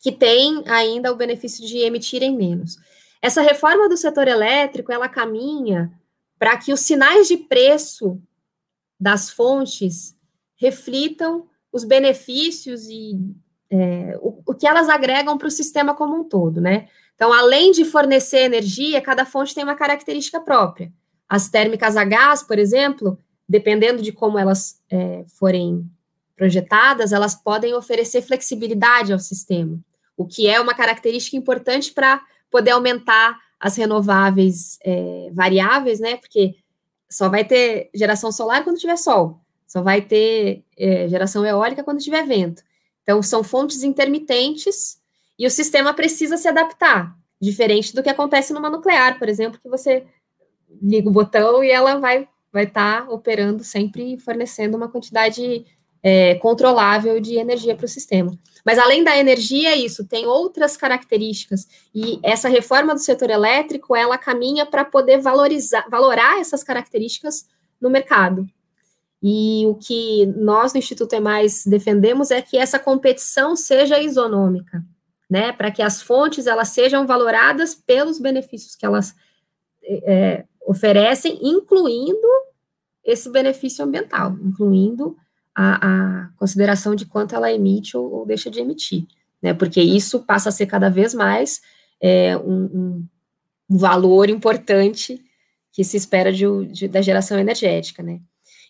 que 0.00 0.12
tem 0.12 0.62
ainda 0.66 1.12
o 1.12 1.16
benefício 1.16 1.66
de 1.66 1.78
emitirem 1.78 2.36
menos. 2.36 2.76
Essa 3.22 3.40
reforma 3.40 3.88
do 3.88 3.96
setor 3.96 4.28
elétrico, 4.28 4.92
ela 4.92 5.08
caminha 5.08 5.92
para 6.38 6.56
que 6.56 6.72
os 6.72 6.80
sinais 6.80 7.26
de 7.26 7.36
preço 7.36 8.20
das 9.00 9.30
fontes 9.30 10.16
reflitam 10.56 11.48
os 11.72 11.84
benefícios 11.84 12.86
e 12.88 13.18
é, 13.70 14.18
o, 14.20 14.42
o 14.46 14.54
que 14.54 14.66
elas 14.66 14.88
agregam 14.88 15.36
para 15.36 15.48
o 15.48 15.50
sistema 15.50 15.94
como 15.94 16.16
um 16.16 16.24
todo, 16.24 16.60
né? 16.60 16.88
Então, 17.18 17.32
além 17.32 17.72
de 17.72 17.84
fornecer 17.84 18.42
energia, 18.42 19.00
cada 19.00 19.26
fonte 19.26 19.52
tem 19.52 19.64
uma 19.64 19.74
característica 19.74 20.40
própria. 20.40 20.92
As 21.28 21.48
térmicas 21.48 21.96
a 21.96 22.04
gás, 22.04 22.44
por 22.44 22.60
exemplo, 22.60 23.18
dependendo 23.48 24.00
de 24.00 24.12
como 24.12 24.38
elas 24.38 24.80
é, 24.88 25.24
forem 25.26 25.84
projetadas, 26.36 27.12
elas 27.12 27.34
podem 27.34 27.74
oferecer 27.74 28.22
flexibilidade 28.22 29.12
ao 29.12 29.18
sistema, 29.18 29.80
o 30.16 30.24
que 30.24 30.46
é 30.46 30.60
uma 30.60 30.74
característica 30.74 31.36
importante 31.36 31.92
para 31.92 32.22
poder 32.48 32.70
aumentar 32.70 33.36
as 33.58 33.74
renováveis 33.76 34.78
é, 34.84 35.28
variáveis, 35.32 35.98
né? 35.98 36.18
Porque 36.18 36.54
só 37.10 37.28
vai 37.28 37.44
ter 37.44 37.90
geração 37.92 38.30
solar 38.30 38.62
quando 38.62 38.78
tiver 38.78 38.96
sol, 38.96 39.40
só 39.66 39.82
vai 39.82 40.02
ter 40.02 40.62
é, 40.78 41.08
geração 41.08 41.44
eólica 41.44 41.82
quando 41.82 41.98
tiver 41.98 42.24
vento. 42.24 42.62
Então, 43.02 43.20
são 43.24 43.42
fontes 43.42 43.82
intermitentes 43.82 44.97
e 45.38 45.46
o 45.46 45.50
sistema 45.50 45.94
precisa 45.94 46.36
se 46.36 46.48
adaptar, 46.48 47.16
diferente 47.40 47.94
do 47.94 48.02
que 48.02 48.08
acontece 48.08 48.52
numa 48.52 48.68
nuclear, 48.68 49.18
por 49.18 49.28
exemplo, 49.28 49.60
que 49.62 49.68
você 49.68 50.04
liga 50.82 51.08
o 51.08 51.12
botão 51.12 51.62
e 51.62 51.70
ela 51.70 51.98
vai 51.98 52.28
vai 52.52 52.64
estar 52.64 53.06
tá 53.06 53.12
operando 53.12 53.62
sempre 53.62 54.18
fornecendo 54.18 54.76
uma 54.76 54.88
quantidade 54.88 55.66
é, 56.02 56.34
controlável 56.36 57.20
de 57.20 57.36
energia 57.36 57.76
para 57.76 57.84
o 57.84 57.88
sistema. 57.88 58.36
Mas 58.64 58.78
além 58.78 59.04
da 59.04 59.16
energia, 59.16 59.76
isso 59.76 60.06
tem 60.06 60.26
outras 60.26 60.76
características 60.76 61.68
e 61.94 62.18
essa 62.22 62.48
reforma 62.48 62.94
do 62.94 63.00
setor 63.00 63.30
elétrico 63.30 63.94
ela 63.94 64.16
caminha 64.16 64.64
para 64.64 64.84
poder 64.84 65.20
valorizar, 65.20 65.86
valorar 65.90 66.40
essas 66.40 66.64
características 66.64 67.46
no 67.80 67.90
mercado. 67.90 68.46
E 69.22 69.66
o 69.66 69.74
que 69.74 70.26
nós 70.26 70.72
no 70.72 70.78
Instituto 70.78 71.12
é 71.12 71.20
mais 71.20 71.66
defendemos 71.66 72.30
é 72.30 72.40
que 72.40 72.56
essa 72.56 72.78
competição 72.78 73.54
seja 73.56 74.00
isonômica 74.00 74.82
né, 75.28 75.52
para 75.52 75.70
que 75.70 75.82
as 75.82 76.00
fontes 76.00 76.46
elas 76.46 76.68
sejam 76.68 77.06
valoradas 77.06 77.74
pelos 77.74 78.18
benefícios 78.18 78.74
que 78.74 78.86
elas 78.86 79.14
é, 79.84 80.44
oferecem, 80.66 81.38
incluindo 81.42 82.28
esse 83.04 83.30
benefício 83.30 83.84
ambiental, 83.84 84.36
incluindo 84.42 85.16
a, 85.54 86.22
a 86.22 86.28
consideração 86.36 86.94
de 86.94 87.06
quanto 87.06 87.34
ela 87.34 87.52
emite 87.52 87.96
ou, 87.96 88.10
ou, 88.12 88.26
deixa 88.26 88.50
de 88.50 88.60
emitir, 88.60 89.06
né, 89.42 89.52
porque 89.52 89.80
isso 89.80 90.20
passa 90.20 90.48
a 90.48 90.52
ser 90.52 90.66
cada 90.66 90.88
vez 90.88 91.14
mais 91.14 91.60
é, 92.00 92.36
um, 92.36 92.64
um, 92.64 93.06
valor 93.70 94.30
importante 94.30 95.22
que 95.72 95.84
se 95.84 95.96
espera 95.96 96.32
de, 96.32 96.44
de, 96.66 96.88
da 96.88 97.02
geração 97.02 97.38
energética, 97.38 98.02
né. 98.02 98.20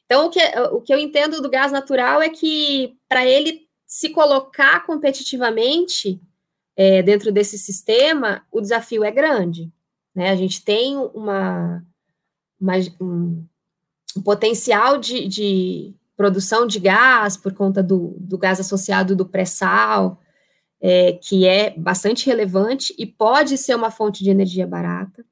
Então, 0.04 0.26
o 0.26 0.30
que, 0.30 0.40
o 0.72 0.80
que 0.80 0.92
eu 0.92 0.98
entendo 0.98 1.42
do 1.42 1.50
gás 1.50 1.70
natural 1.70 2.22
é 2.22 2.30
que, 2.30 2.96
para 3.06 3.26
ele 3.26 3.68
se 3.86 4.08
colocar 4.08 4.86
competitivamente, 4.86 6.20
é, 6.78 7.02
dentro 7.02 7.32
desse 7.32 7.58
sistema, 7.58 8.46
o 8.52 8.60
desafio 8.60 9.02
é 9.02 9.10
grande. 9.10 9.68
Né? 10.14 10.30
A 10.30 10.36
gente 10.36 10.64
tem 10.64 10.96
uma, 10.96 11.84
uma 12.60 12.74
um, 13.00 13.44
potencial 14.24 14.96
de, 14.96 15.26
de, 15.26 15.94
produção 16.16 16.68
de 16.68 16.78
gás 16.78 17.36
por 17.36 17.52
conta 17.52 17.82
do, 17.82 18.14
do 18.20 18.38
gás 18.38 18.60
associado 18.60 19.16
do 19.16 19.26
pré-sal, 19.26 20.20
é, 20.80 21.14
que 21.14 21.48
é 21.48 21.74
bastante 21.76 22.26
relevante 22.26 22.94
e 22.96 23.04
pode 23.04 23.58
ser 23.58 23.74
uma 23.74 23.90
fonte 23.90 24.22
de 24.22 24.30
energia 24.30 24.64
barata. 24.64 25.24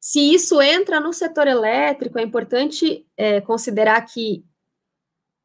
Se 0.00 0.20
isso 0.32 0.58
entra 0.62 1.00
no 1.00 1.12
setor 1.12 1.46
elétrico, 1.46 2.18
é 2.18 2.22
importante 2.22 3.06
é, 3.14 3.42
considerar 3.42 4.00
que 4.06 4.42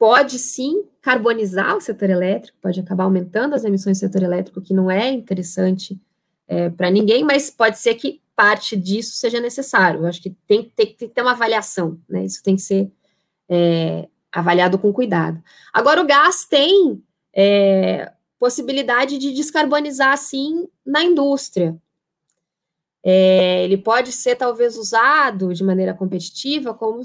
pode 0.04 0.38
sim 0.38 0.84
carbonizar 1.02 1.78
o 1.78 1.80
setor 1.80 2.10
elétrico, 2.10 2.58
pode 2.62 2.78
acabar 2.78 3.06
aumentando 3.06 3.56
as 3.56 3.64
emissões 3.64 3.96
do 3.96 4.02
setor 4.02 4.22
elétrico, 4.22 4.62
que 4.62 4.74
não 4.74 4.92
é 4.92 5.10
interessante 5.10 5.98
é, 6.46 6.70
para 6.70 6.92
ninguém, 6.92 7.24
mas 7.24 7.50
pode 7.50 7.80
ser 7.80 7.96
que 7.96 8.22
parte 8.36 8.76
disso 8.76 9.16
seja 9.16 9.40
necessário. 9.40 10.02
Eu 10.02 10.08
acho 10.08 10.22
que 10.22 10.32
tem, 10.46 10.64
tem, 10.76 10.88
tem 10.88 11.08
que 11.08 11.16
ter 11.16 11.22
uma 11.22 11.32
avaliação, 11.32 11.98
né? 12.10 12.26
Isso 12.26 12.44
tem 12.44 12.58
que 12.58 12.62
ser 12.62 12.92
é, 13.48 14.10
avaliado 14.30 14.78
com 14.78 14.92
cuidado. 14.92 15.42
Agora, 15.72 16.02
o 16.02 16.06
gás 16.06 16.44
tem 16.44 17.02
é, 17.34 18.12
possibilidade 18.38 19.18
de 19.18 19.32
descarbonizar, 19.32 20.18
sim, 20.18 20.68
na 20.86 21.02
indústria. 21.02 21.78
É, 23.02 23.64
ele 23.64 23.78
pode 23.78 24.12
ser, 24.12 24.36
talvez, 24.36 24.76
usado 24.76 25.54
de 25.54 25.64
maneira 25.64 25.94
competitiva 25.94 26.74
como 26.74 27.02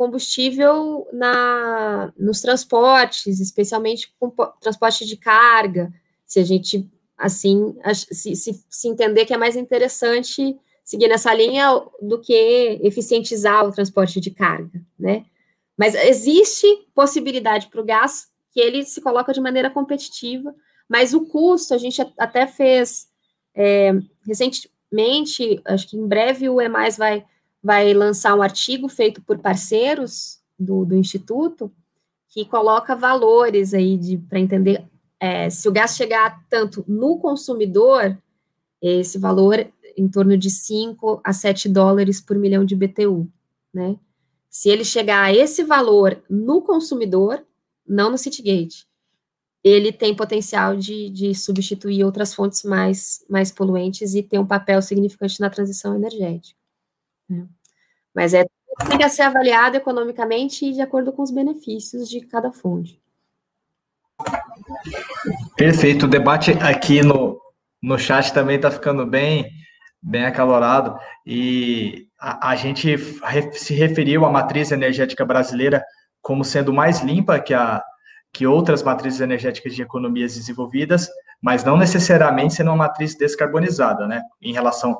combustível 0.00 1.06
na, 1.12 2.10
nos 2.16 2.40
transportes, 2.40 3.38
especialmente 3.38 4.10
com 4.18 4.30
transporte 4.58 5.04
de 5.04 5.14
carga, 5.14 5.92
se 6.24 6.40
a 6.40 6.42
gente, 6.42 6.90
assim, 7.18 7.76
se, 8.10 8.34
se, 8.34 8.64
se 8.66 8.88
entender 8.88 9.26
que 9.26 9.34
é 9.34 9.36
mais 9.36 9.56
interessante 9.56 10.58
seguir 10.82 11.06
nessa 11.06 11.34
linha 11.34 11.82
do 12.00 12.18
que 12.18 12.80
eficientizar 12.82 13.62
o 13.66 13.72
transporte 13.72 14.22
de 14.22 14.30
carga, 14.30 14.80
né? 14.98 15.26
Mas 15.76 15.94
existe 15.94 16.66
possibilidade 16.94 17.66
para 17.66 17.82
o 17.82 17.84
gás 17.84 18.26
que 18.52 18.58
ele 18.58 18.86
se 18.86 19.02
coloca 19.02 19.34
de 19.34 19.40
maneira 19.42 19.68
competitiva, 19.68 20.54
mas 20.88 21.12
o 21.12 21.26
custo, 21.26 21.74
a 21.74 21.78
gente 21.78 22.00
até 22.16 22.46
fez 22.46 23.06
é, 23.54 23.92
recentemente, 24.26 25.60
acho 25.66 25.86
que 25.88 25.98
em 25.98 26.08
breve 26.08 26.48
o 26.48 26.58
E 26.58 26.68
vai 26.96 27.22
vai 27.62 27.92
lançar 27.92 28.34
um 28.34 28.42
artigo 28.42 28.88
feito 28.88 29.20
por 29.22 29.38
parceiros 29.38 30.40
do, 30.58 30.84
do 30.84 30.96
Instituto, 30.96 31.70
que 32.28 32.44
coloca 32.44 32.94
valores 32.94 33.74
aí 33.74 34.18
para 34.28 34.38
entender 34.38 34.84
é, 35.18 35.50
se 35.50 35.68
o 35.68 35.72
gás 35.72 35.96
chegar 35.96 36.42
tanto 36.48 36.84
no 36.88 37.18
consumidor, 37.18 38.16
esse 38.80 39.18
valor 39.18 39.66
em 39.96 40.08
torno 40.08 40.36
de 40.36 40.48
5 40.48 41.20
a 41.22 41.32
7 41.32 41.68
dólares 41.68 42.20
por 42.20 42.38
milhão 42.38 42.64
de 42.64 42.74
BTU, 42.74 43.28
né? 43.72 43.98
Se 44.48 44.68
ele 44.68 44.84
chegar 44.84 45.24
a 45.24 45.32
esse 45.32 45.62
valor 45.62 46.22
no 46.28 46.62
consumidor, 46.62 47.44
não 47.86 48.10
no 48.10 48.18
Citygate, 48.18 48.88
ele 49.62 49.92
tem 49.92 50.14
potencial 50.14 50.74
de, 50.74 51.10
de 51.10 51.34
substituir 51.34 52.02
outras 52.02 52.34
fontes 52.34 52.62
mais, 52.64 53.24
mais 53.28 53.52
poluentes 53.52 54.14
e 54.14 54.22
ter 54.22 54.38
um 54.38 54.46
papel 54.46 54.80
significante 54.80 55.38
na 55.38 55.50
transição 55.50 55.94
energética. 55.94 56.58
Né? 57.30 57.46
Mas 58.14 58.34
é 58.34 58.44
tem 58.88 58.98
que 58.98 59.08
ser 59.08 59.22
avaliado 59.22 59.76
economicamente 59.76 60.64
e 60.64 60.72
de 60.72 60.80
acordo 60.80 61.12
com 61.12 61.22
os 61.22 61.30
benefícios 61.30 62.08
de 62.08 62.20
cada 62.20 62.52
fonte. 62.52 63.00
Perfeito. 65.56 66.06
O 66.06 66.08
debate 66.08 66.52
aqui 66.52 67.02
no, 67.02 67.40
no 67.82 67.98
chat 67.98 68.32
também 68.32 68.56
está 68.56 68.70
ficando 68.70 69.06
bem, 69.06 69.50
bem 70.02 70.24
acalorado. 70.24 70.98
E 71.26 72.08
a, 72.18 72.50
a 72.50 72.56
gente 72.56 72.96
se 73.52 73.74
referiu 73.74 74.24
à 74.24 74.30
matriz 74.30 74.70
energética 74.70 75.24
brasileira 75.24 75.84
como 76.22 76.44
sendo 76.44 76.72
mais 76.72 77.00
limpa 77.00 77.40
que, 77.40 77.54
a, 77.54 77.82
que 78.32 78.46
outras 78.46 78.82
matrizes 78.82 79.20
energéticas 79.20 79.74
de 79.74 79.82
economias 79.82 80.34
desenvolvidas, 80.34 81.08
mas 81.40 81.64
não 81.64 81.76
necessariamente 81.76 82.54
sendo 82.54 82.68
uma 82.68 82.76
matriz 82.76 83.16
descarbonizada, 83.16 84.06
né? 84.06 84.22
Em 84.40 84.52
relação 84.52 84.98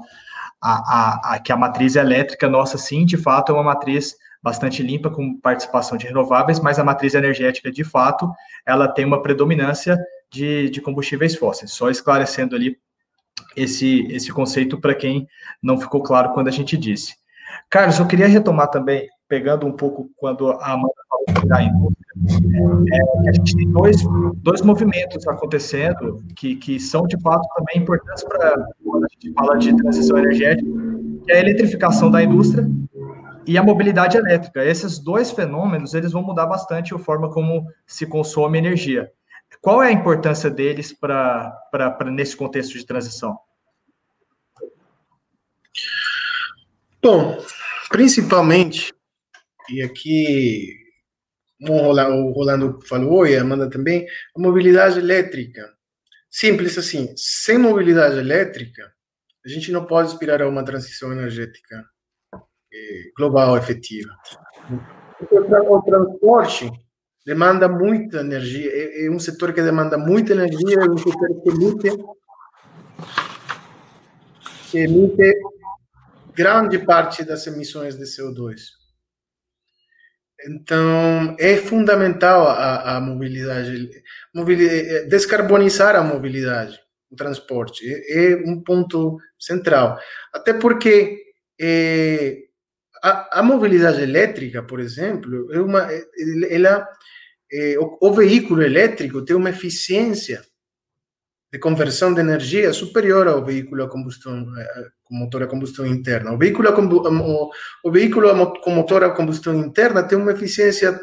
a, 0.60 0.72
a, 0.72 1.34
a, 1.34 1.38
que 1.38 1.52
a 1.52 1.56
matriz 1.56 1.96
elétrica 1.96 2.48
nossa, 2.48 2.76
sim, 2.76 3.04
de 3.04 3.16
fato, 3.16 3.50
é 3.50 3.54
uma 3.54 3.62
matriz 3.62 4.16
bastante 4.42 4.82
limpa, 4.82 5.10
com 5.10 5.38
participação 5.38 5.98
de 5.98 6.06
renováveis, 6.06 6.60
mas 6.60 6.78
a 6.78 6.84
matriz 6.84 7.14
energética, 7.14 7.70
de 7.70 7.84
fato, 7.84 8.30
ela 8.66 8.88
tem 8.88 9.04
uma 9.04 9.22
predominância 9.22 9.98
de, 10.30 10.70
de 10.70 10.80
combustíveis 10.80 11.34
fósseis. 11.34 11.72
Só 11.72 11.90
esclarecendo 11.90 12.56
ali 12.56 12.78
esse, 13.56 14.06
esse 14.10 14.32
conceito 14.32 14.78
para 14.78 14.94
quem 14.94 15.28
não 15.62 15.78
ficou 15.78 16.02
claro 16.02 16.32
quando 16.32 16.48
a 16.48 16.52
gente 16.52 16.76
disse. 16.76 17.14
Carlos, 17.68 17.98
eu 17.98 18.06
queria 18.06 18.26
retomar 18.26 18.68
também, 18.68 19.08
pegando 19.30 19.64
um 19.64 19.72
pouco 19.72 20.10
quando 20.16 20.50
a 20.50 20.72
Amanda 20.72 20.92
falou 21.08 21.48
da 21.48 21.62
indústria, 21.62 22.00
é, 22.92 23.28
a 23.28 23.32
gente 23.32 23.56
tem 23.56 23.70
dois, 23.70 23.96
dois 24.38 24.60
movimentos 24.60 25.26
acontecendo 25.28 26.22
que, 26.34 26.56
que 26.56 26.80
são, 26.80 27.06
de 27.06 27.18
fato, 27.22 27.48
também 27.56 27.78
importantes 27.80 28.24
para 28.24 28.66
quando 28.84 29.04
a 29.04 29.08
gente 29.12 29.32
fala 29.32 29.56
de 29.56 29.74
transição 29.76 30.18
energética, 30.18 30.68
que 31.24 31.32
é 31.32 31.36
a 31.36 31.40
eletrificação 31.40 32.10
da 32.10 32.20
indústria 32.20 32.68
e 33.46 33.56
a 33.56 33.62
mobilidade 33.62 34.16
elétrica. 34.16 34.64
Esses 34.64 34.98
dois 34.98 35.30
fenômenos, 35.30 35.94
eles 35.94 36.10
vão 36.10 36.22
mudar 36.22 36.46
bastante 36.46 36.92
a 36.92 36.98
forma 36.98 37.30
como 37.30 37.64
se 37.86 38.06
consome 38.06 38.58
energia. 38.58 39.12
Qual 39.62 39.80
é 39.80 39.88
a 39.88 39.92
importância 39.92 40.50
deles 40.50 40.92
para 40.92 41.56
nesse 42.06 42.36
contexto 42.36 42.76
de 42.76 42.84
transição? 42.84 43.38
Bom, 47.00 47.38
principalmente, 47.88 48.92
e 49.68 49.82
aqui 49.82 50.76
o 51.68 52.32
Rolando 52.32 52.80
falou 52.86 53.26
e 53.26 53.36
a 53.36 53.42
Amanda 53.42 53.68
também, 53.68 54.06
a 54.36 54.40
mobilidade 54.40 54.98
elétrica. 54.98 55.68
Simples 56.30 56.78
assim, 56.78 57.12
sem 57.16 57.58
mobilidade 57.58 58.16
elétrica, 58.16 58.90
a 59.44 59.48
gente 59.48 59.72
não 59.72 59.84
pode 59.84 60.08
aspirar 60.08 60.40
a 60.40 60.48
uma 60.48 60.64
transição 60.64 61.12
energética 61.12 61.84
eh, 62.72 63.10
global 63.16 63.56
efetiva. 63.56 64.10
O 65.20 65.82
transporte 65.82 66.70
demanda 67.26 67.68
muita 67.68 68.20
energia, 68.20 68.70
é, 68.72 69.06
é, 69.06 69.10
um 69.10 69.18
setor 69.18 69.52
que 69.52 69.62
demanda 69.62 69.98
muita 69.98 70.32
energia, 70.32 70.80
é 70.80 70.90
um 70.90 70.96
setor 70.96 71.42
que 71.42 71.50
emite, 71.50 71.90
que 74.70 74.78
emite 74.78 75.32
grande 76.34 76.78
parte 76.78 77.24
das 77.24 77.46
emissões 77.46 77.96
de 77.96 78.04
CO2. 78.04 78.79
Então, 80.48 81.36
é 81.38 81.56
fundamental 81.56 82.48
a, 82.48 82.96
a 82.96 83.00
mobilidade, 83.00 83.90
mobilidade, 84.34 85.08
descarbonizar 85.08 85.96
a 85.96 86.02
mobilidade, 86.02 86.78
o 87.10 87.16
transporte, 87.16 87.84
é, 87.86 88.32
é 88.32 88.36
um 88.36 88.62
ponto 88.62 89.18
central. 89.38 89.98
Até 90.32 90.54
porque 90.54 91.18
é, 91.60 92.38
a, 93.02 93.40
a, 93.40 93.42
mobilidade 93.42 94.00
elétrica, 94.00 94.62
por 94.62 94.80
exemplo, 94.80 95.52
é 95.52 95.60
uma, 95.60 95.88
ela, 96.48 96.88
é, 97.52 97.76
o, 97.78 97.98
o, 98.00 98.12
veículo 98.12 98.62
elétrico 98.62 99.24
tem 99.24 99.36
uma 99.36 99.50
eficiência 99.50 100.42
de 101.52 101.58
conversão 101.58 102.14
de 102.14 102.20
energia 102.20 102.72
superior 102.72 103.26
ao 103.26 103.44
veículo 103.44 103.82
a 103.82 103.88
combustão 103.88 104.46
eh, 104.56 104.88
com 105.02 105.14
motor 105.16 105.42
a 105.42 105.48
combustão 105.48 105.84
interna. 105.84 106.32
O 106.32 106.38
veículo 106.38 106.68
a, 106.68 106.78
o, 106.78 107.50
o 107.84 107.90
veículo 107.90 108.52
com 108.60 108.70
motor 108.70 109.02
a 109.02 109.10
combustão 109.10 109.54
interna 109.54 110.02
tem 110.02 110.16
uma 110.16 110.32
eficiência 110.32 110.98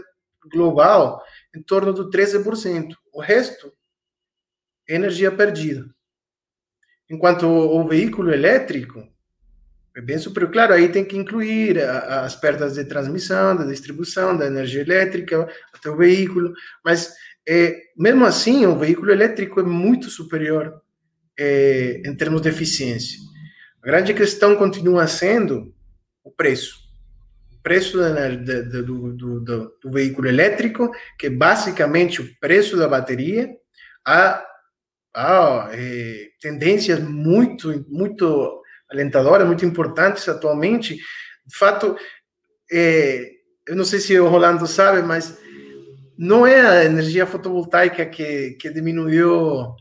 global 0.52 1.22
em 1.54 1.62
torno 1.62 1.94
de 1.94 2.02
13%. 2.10 2.94
O 3.14 3.22
resto 3.22 3.74
é 4.88 4.96
energia 4.96 5.32
perdida. 5.32 5.86
Enquanto 7.10 7.44
o, 7.44 7.82
o 7.82 7.88
veículo 7.88 8.34
elétrico 8.34 9.06
é 9.98 10.02
bem 10.02 10.20
superior. 10.20 10.52
Claro, 10.52 10.74
aí 10.74 10.90
tem 10.90 11.04
que 11.04 11.18
incluir 11.18 11.82
a, 11.82 12.22
as 12.22 12.36
perdas 12.36 12.76
de 12.76 12.86
transmissão, 12.86 13.56
da 13.56 13.66
distribuição 13.66 14.38
da 14.38 14.46
energia 14.46 14.82
elétrica 14.82 15.50
até 15.74 15.90
o 15.90 15.98
veículo, 15.98 16.54
mas 16.86 17.14
é, 17.48 17.82
mesmo 17.98 18.26
assim, 18.26 18.66
o 18.66 18.78
veículo 18.78 19.10
elétrico 19.10 19.62
é 19.62 19.64
muito 19.64 20.10
superior 20.10 20.82
é, 21.40 22.02
em 22.06 22.14
termos 22.14 22.42
de 22.42 22.50
eficiência. 22.50 23.18
A 23.82 23.88
grande 23.88 24.14
questão 24.14 24.56
continua 24.58 25.08
sendo 25.08 25.74
o 26.24 26.30
preço. 26.30 26.76
O 27.54 27.62
preço 27.64 27.98
do, 27.98 28.84
do, 28.84 29.40
do, 29.40 29.78
do, 29.82 29.92
veículo 29.92 30.28
elétrico, 30.28 30.92
que 31.18 31.28
é 31.28 31.30
basicamente 31.30 32.22
o 32.22 32.40
preço 32.40 32.76
da 32.76 32.88
bateria, 32.88 33.50
há, 34.06 34.46
há 35.16 35.70
é, 35.72 36.28
tendências 36.42 37.00
muito, 37.00 37.86
muito 37.88 38.62
alentadoras, 38.92 39.48
muito 39.48 39.66
importantes 39.66 40.28
atualmente. 40.28 40.96
De 41.46 41.58
fato, 41.58 41.96
é, 42.70 43.32
eu 43.66 43.76
não 43.76 43.86
sei 43.86 44.00
se 44.00 44.20
o 44.20 44.28
Rolando 44.28 44.68
sabe, 44.68 45.02
mas 45.02 45.38
não 46.18 46.46
é 46.48 46.62
a 46.62 46.86
energia 46.86 47.28
fotovoltaica 47.28 48.06
que, 48.06 48.52
que 48.52 48.70
diminuiu, 48.70 49.76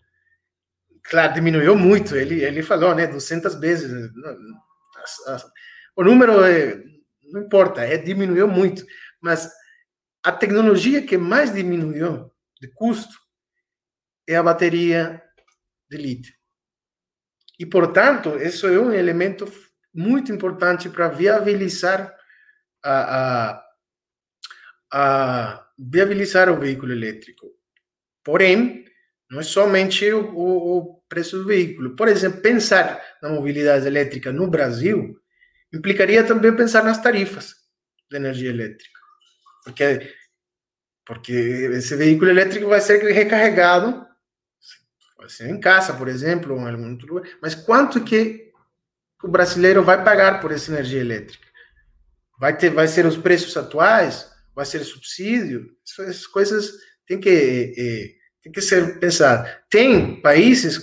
claro, 1.02 1.34
diminuiu 1.34 1.76
muito, 1.76 2.14
ele, 2.14 2.44
ele 2.44 2.62
falou, 2.62 2.94
né, 2.94 3.06
200 3.06 3.54
vezes, 3.54 4.10
o 5.96 6.04
número 6.04 6.44
é, 6.44 6.82
não 7.32 7.42
importa, 7.42 7.80
é 7.82 7.96
diminuiu 7.96 8.46
muito, 8.46 8.84
mas 9.20 9.50
a 10.22 10.30
tecnologia 10.30 11.06
que 11.06 11.16
mais 11.16 11.54
diminuiu 11.54 12.30
de 12.60 12.68
custo 12.68 13.16
é 14.28 14.36
a 14.36 14.42
bateria 14.42 15.22
de 15.88 15.96
lítio. 15.96 16.34
E, 17.58 17.64
portanto, 17.64 18.36
isso 18.36 18.66
é 18.66 18.78
um 18.78 18.92
elemento 18.92 19.50
muito 19.94 20.30
importante 20.30 20.90
para 20.90 21.08
viabilizar 21.08 22.14
a, 22.84 23.52
a, 23.52 23.64
a 24.92 25.65
viabilizar 25.78 26.48
o 26.50 26.58
veículo 26.58 26.92
elétrico. 26.92 27.46
Porém, 28.24 28.84
não 29.30 29.40
é 29.40 29.42
somente 29.42 30.10
o, 30.12 30.34
o, 30.34 30.78
o, 30.78 31.02
preço 31.08 31.38
do 31.38 31.46
veículo. 31.46 31.94
Por 31.96 32.08
exemplo, 32.08 32.40
pensar 32.40 33.02
na 33.22 33.28
mobilidade 33.28 33.86
elétrica 33.86 34.32
no 34.32 34.48
Brasil 34.48 35.16
implicaria 35.72 36.24
também 36.24 36.54
pensar 36.54 36.82
nas 36.82 37.00
tarifas 37.00 37.54
de 38.10 38.16
energia 38.16 38.50
elétrica. 38.50 39.00
Porque, 39.64 40.14
porque 41.04 41.32
esse 41.32 41.94
veículo 41.96 42.30
elétrico 42.30 42.68
vai 42.68 42.80
ser 42.80 43.02
recarregado, 43.12 44.06
vai 45.16 45.28
ser 45.28 45.48
em 45.48 45.60
casa, 45.60 45.94
por 45.94 46.08
exemplo, 46.08 46.56
em 46.56 46.68
algum 46.68 46.90
outro 46.90 47.06
lugar, 47.14 47.28
mas 47.42 47.54
quanto 47.54 48.02
que 48.04 48.52
o 49.22 49.28
brasileiro 49.28 49.82
vai 49.82 50.02
pagar 50.04 50.40
por 50.40 50.52
essa 50.52 50.70
energia 50.70 51.00
elétrica? 51.00 51.46
Vai, 52.38 52.56
ter, 52.56 52.70
vai 52.70 52.86
ser 52.86 53.06
os 53.06 53.16
preços 53.16 53.56
atuais? 53.56 54.30
Vai 54.56 54.64
ser 54.64 54.82
subsídio, 54.84 55.70
essas 55.84 56.26
coisas 56.26 56.72
têm 57.06 57.20
que, 57.20 57.28
é, 57.76 58.42
tem 58.42 58.50
que 58.50 58.62
ser 58.62 58.98
pensadas. 58.98 59.54
Tem 59.68 60.18
países, 60.22 60.78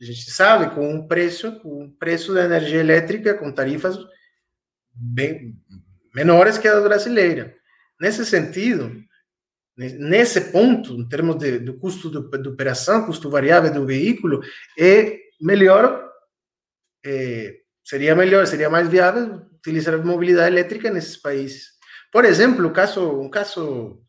a 0.00 0.04
gente 0.04 0.30
sabe, 0.30 0.74
com 0.74 0.94
um 0.94 1.08
preço, 1.08 1.58
com 1.60 1.84
um 1.84 1.90
preço 1.90 2.34
da 2.34 2.44
energia 2.44 2.80
elétrica 2.80 3.32
com 3.32 3.50
tarifas 3.50 3.96
bem 4.92 5.56
menores 6.14 6.58
que 6.58 6.68
a 6.68 6.80
brasileira. 6.80 7.56
Nesse 7.98 8.26
sentido, 8.26 9.02
nesse 9.76 10.52
ponto, 10.52 10.94
em 10.94 11.08
termos 11.08 11.36
de, 11.38 11.58
do 11.58 11.78
custo 11.78 12.10
de, 12.10 12.42
de, 12.42 12.48
operação, 12.48 13.06
custo 13.06 13.30
variável 13.30 13.72
do 13.72 13.86
veículo, 13.86 14.42
é 14.78 15.18
melhor, 15.40 16.08
é, 17.04 17.56
seria 17.82 18.14
melhor, 18.14 18.46
seria 18.46 18.68
mais 18.68 18.86
viável 18.86 19.42
utilizar 19.56 19.94
a 19.94 19.98
mobilidade 19.98 20.54
elétrica 20.54 20.90
nesses 20.90 21.16
países. 21.16 21.73
Por 22.14 22.24
exemplo, 22.24 22.66
um 22.66 22.72
caso, 22.72 23.20
um 23.20 23.28
caso 23.28 24.04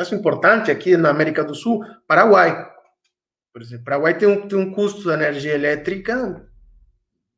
Caso 0.00 0.14
importante 0.14 0.70
aqui 0.70 0.96
na 0.96 1.10
América 1.10 1.44
do 1.44 1.54
Sul, 1.54 1.84
Paraguai. 2.06 2.70
Por 3.52 3.60
exemplo, 3.60 3.84
Paraguai 3.84 4.16
tem 4.16 4.28
um, 4.28 4.48
tem 4.48 4.58
um 4.58 4.72
custo 4.72 5.02
de 5.02 5.10
energia 5.10 5.54
elétrica 5.54 6.42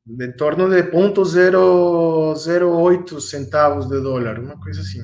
de 0.05 0.33
torno 0.35 0.69
de 0.69 0.83
0,08 0.83 3.21
centavos 3.21 3.89
de 3.89 4.01
dólar, 4.01 4.39
uma 4.39 4.61
coisa 4.61 4.81
assim. 4.81 5.01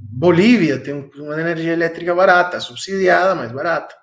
Bolívia 0.00 0.78
tem 0.78 1.10
uma 1.16 1.40
energia 1.40 1.72
elétrica 1.72 2.14
barata, 2.14 2.60
subsidiada, 2.60 3.34
mas 3.34 3.50
barata. 3.50 3.94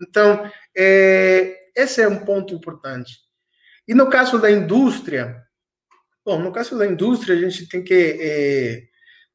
Então, 0.00 0.48
é, 0.76 1.56
esse 1.74 2.02
é 2.02 2.08
um 2.08 2.24
ponto 2.24 2.54
importante. 2.54 3.18
E 3.88 3.94
no 3.94 4.10
caso 4.10 4.38
da 4.38 4.50
indústria, 4.50 5.42
bom, 6.28 6.38
no 6.38 6.52
caso 6.52 6.76
da 6.76 6.86
indústria, 6.86 7.34
a 7.34 7.48
gente 7.48 7.66
tem 7.66 7.82
que, 7.82 7.94
é, 8.20 8.82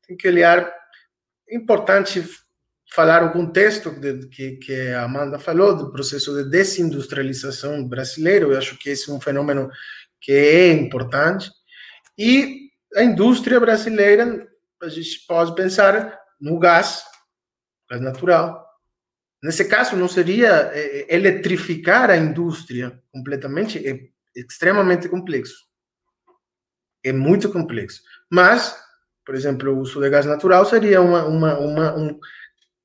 tem 0.07 0.15
que 0.15 0.27
olhar, 0.27 0.71
é 1.49 1.55
importante 1.55 2.23
falar 2.93 3.23
o 3.23 3.31
contexto 3.31 3.89
de, 3.89 4.27
que, 4.27 4.57
que 4.57 4.89
a 4.91 5.05
Amanda 5.05 5.39
falou, 5.39 5.75
do 5.75 5.91
processo 5.91 6.35
de 6.35 6.47
desindustrialização 6.51 7.83
brasileiro, 7.83 8.51
eu 8.51 8.59
acho 8.59 8.77
que 8.77 8.91
esse 8.91 9.09
é 9.09 9.13
um 9.13 9.19
fenômeno 9.19 9.71
que 10.21 10.31
é 10.31 10.71
importante, 10.71 11.49
e 12.15 12.69
a 12.95 13.03
indústria 13.03 13.59
brasileira, 13.59 14.47
a 14.79 14.87
gente 14.87 15.25
pode 15.27 15.55
pensar 15.55 16.15
no 16.39 16.59
gás, 16.59 17.03
gás 17.89 18.01
natural, 18.01 18.61
Nesse 19.43 19.65
caso, 19.65 19.97
não 19.97 20.07
seria 20.07 20.71
é, 20.73 21.13
eletrificar 21.13 22.09
a 22.09 22.15
indústria 22.15 22.97
completamente, 23.11 23.77
é 23.85 23.99
extremamente 24.33 25.09
complexo. 25.09 25.72
É 27.03 27.11
muito 27.11 27.51
complexo. 27.51 28.01
Mas, 28.31 28.75
por 29.25 29.35
exemplo, 29.35 29.73
o 29.73 29.79
uso 29.79 29.99
de 30.01 30.09
gás 30.09 30.25
natural 30.25 30.65
seria 30.65 31.01
uma, 31.01 31.25
uma, 31.25 31.59
uma, 31.59 31.97
um, 31.97 32.19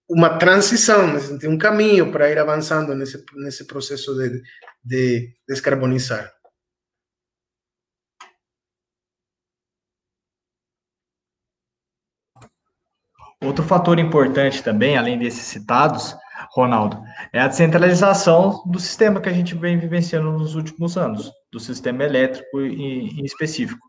uma 0.09 0.39
transição, 0.39 1.07
um 1.45 1.59
caminho 1.59 2.11
para 2.11 2.31
ir 2.31 2.39
avançando 2.39 2.95
nesse, 2.95 3.25
nesse 3.37 3.67
processo 3.67 4.15
de, 4.15 4.43
de 4.85 5.35
descarbonizar. 5.49 6.33
Outro 13.41 13.63
fator 13.65 14.01
importante 14.01 14.65
também, 14.65 14.97
além 14.99 15.17
desses 15.17 15.45
citados, 15.45 16.17
Ronaldo, 16.53 17.01
é 17.33 17.41
a 17.41 17.47
descentralização 17.47 18.65
do 18.67 18.81
sistema 18.81 19.21
que 19.21 19.29
a 19.29 19.33
gente 19.33 19.55
vem 19.55 19.79
vivenciando 19.79 20.33
nos 20.33 20.57
últimos 20.57 20.97
anos, 20.97 21.31
do 21.53 21.61
sistema 21.61 22.03
elétrico 22.03 22.61
em 22.61 23.25
específico. 23.25 23.88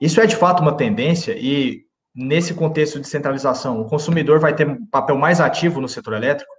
Isso 0.00 0.20
é 0.20 0.26
de 0.26 0.36
fato 0.36 0.62
uma 0.62 0.76
tendência 0.76 1.36
e 1.36 1.86
nesse 2.14 2.52
contexto 2.52 2.98
de 2.98 3.06
centralização, 3.06 3.80
o 3.80 3.88
consumidor 3.88 4.40
vai 4.40 4.54
ter 4.54 4.66
um 4.66 4.84
papel 4.86 5.16
mais 5.16 5.40
ativo 5.40 5.80
no 5.80 5.88
setor 5.88 6.14
elétrico? 6.14 6.52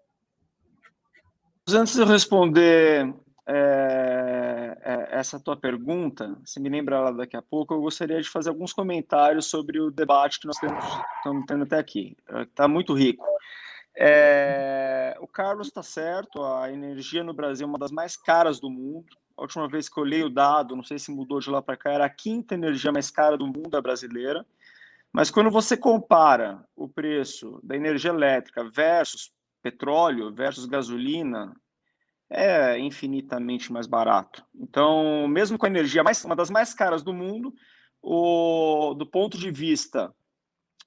Antes 1.69 1.93
de 1.93 2.01
eu 2.01 2.05
responder 2.05 3.13
é, 3.45 4.77
é, 4.81 5.07
essa 5.11 5.39
tua 5.39 5.57
pergunta, 5.57 6.37
se 6.45 6.59
me 6.59 6.69
lembra 6.69 6.95
ela 6.95 7.11
daqui 7.11 7.35
a 7.35 7.41
pouco, 7.41 7.73
eu 7.73 7.81
gostaria 7.81 8.21
de 8.21 8.29
fazer 8.29 8.49
alguns 8.49 8.71
comentários 8.71 9.47
sobre 9.47 9.79
o 9.79 9.91
debate 9.91 10.39
que 10.39 10.47
nós 10.47 10.57
temos, 10.57 10.83
estamos 11.17 11.45
tendo 11.45 11.63
até 11.63 11.77
aqui. 11.77 12.15
Está 12.47 12.67
muito 12.67 12.93
rico. 12.93 13.25
É, 13.97 15.17
o 15.19 15.27
Carlos 15.27 15.67
está 15.67 15.83
certo, 15.83 16.41
a 16.41 16.71
energia 16.71 17.23
no 17.23 17.33
Brasil 17.33 17.65
é 17.65 17.69
uma 17.69 17.77
das 17.77 17.91
mais 17.91 18.15
caras 18.15 18.59
do 18.59 18.69
mundo. 18.69 19.05
A 19.39 19.41
última 19.41 19.69
vez 19.69 19.87
que 19.87 19.97
eu 19.97 20.03
olhei 20.03 20.21
o 20.21 20.29
dado, 20.29 20.75
não 20.75 20.83
sei 20.83 20.99
se 20.99 21.09
mudou 21.11 21.39
de 21.39 21.49
lá 21.49 21.61
para 21.61 21.77
cá, 21.77 21.93
era 21.93 22.05
a 22.05 22.09
quinta 22.09 22.55
energia 22.55 22.91
mais 22.91 23.09
cara 23.09 23.37
do 23.37 23.47
mundo, 23.47 23.73
a 23.73 23.81
brasileira. 23.81 24.45
Mas 25.13 25.31
quando 25.31 25.49
você 25.49 25.77
compara 25.77 26.61
o 26.75 26.89
preço 26.89 27.57
da 27.63 27.73
energia 27.73 28.11
elétrica 28.11 28.69
versus 28.69 29.31
petróleo, 29.63 30.33
versus 30.33 30.65
gasolina, 30.65 31.55
é 32.29 32.77
infinitamente 32.77 33.71
mais 33.71 33.87
barato. 33.87 34.45
Então, 34.53 35.25
mesmo 35.29 35.57
com 35.57 35.65
a 35.65 35.69
energia 35.69 36.03
mais, 36.03 36.23
uma 36.25 36.35
das 36.35 36.49
mais 36.49 36.73
caras 36.73 37.01
do 37.01 37.13
mundo, 37.13 37.55
o, 38.01 38.93
do 38.93 39.05
ponto 39.05 39.37
de 39.37 39.49
vista 39.49 40.13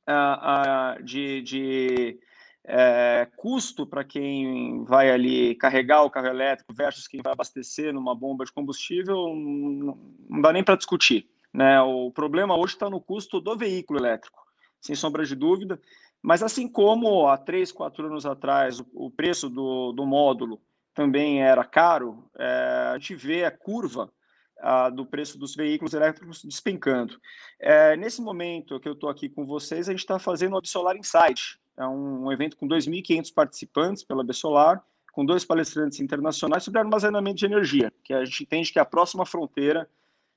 uh, 0.07 1.01
uh, 1.01 1.03
de, 1.03 1.41
de 1.41 2.21
é, 2.65 3.29
custo 3.37 3.87
para 3.87 4.05
quem 4.05 4.85
vai 4.85 5.11
ali 5.11 5.55
carregar 5.57 6.03
o 6.03 6.11
carro 6.11 6.29
elétrico 6.29 6.73
versus 6.73 7.09
quem 7.09 7.21
vai 7.23 7.33
abastecer 7.33 7.93
numa 7.93 8.15
bomba 8.15 8.45
de 8.45 8.53
combustível, 8.53 9.35
não, 9.35 10.41
dá 10.41 10.53
nem 10.53 10.63
para 10.63 10.77
discutir. 10.77 11.29
Né? 11.53 11.81
O 11.83 12.11
problema 12.11 12.57
hoje 12.57 12.75
está 12.75 12.89
no 12.89 13.01
custo 13.01 13.41
do 13.41 13.57
veículo 13.57 13.99
elétrico, 13.99 14.41
sem 14.81 14.95
sombra 14.95 15.25
de 15.25 15.35
dúvida. 15.35 15.81
Mas 16.23 16.43
assim 16.43 16.69
como 16.69 17.27
há 17.27 17.37
três, 17.37 17.73
quatro 17.73 18.07
anos 18.07 18.25
atrás 18.25 18.79
o, 18.79 18.87
o 18.95 19.11
preço 19.11 19.51
do, 19.51 19.93
do 19.93 20.07
módulo 20.07 20.63
também 20.95 21.43
era 21.43 21.65
caro, 21.65 22.31
é, 22.39 22.93
a 22.95 22.99
gente 22.99 23.17
vê 23.17 23.45
a 23.45 23.51
curva 23.51 24.13
a, 24.61 24.89
do 24.89 25.05
preço 25.05 25.37
dos 25.37 25.57
veículos 25.57 25.95
elétricos 25.95 26.45
despencando. 26.45 27.19
É, 27.59 27.97
nesse 27.97 28.23
momento 28.23 28.79
que 28.79 28.89
eu 28.89 28.93
estou 28.93 29.11
aqui 29.11 29.29
com 29.29 29.45
vocês, 29.45 29.89
a 29.89 29.93
gente 29.93 30.01
está 30.01 30.19
fazendo 30.19 30.53
o 30.53 30.59
Absolar 30.59 30.97
Insight, 30.97 31.59
é 31.77 31.87
um, 31.87 32.27
um 32.27 32.33
evento 32.33 32.57
com 32.57 32.67
2.500 32.69 33.33
participantes 33.33 34.03
pela 34.03 34.25
Bessolar, 34.25 34.85
com 35.13 35.25
dois 35.25 35.45
palestrantes 35.45 36.01
internacionais 36.01 36.65
sobre 36.65 36.81
armazenamento 36.81 37.37
de 37.37 37.47
energia, 37.47 37.93
que 38.03 38.15
a 38.15 38.25
gente 38.25 38.45
entende 38.45 38.73
que 38.73 38.79
é 38.79 38.83
a 38.83 38.87
próxima 38.87 39.27
fronteira 39.27 39.89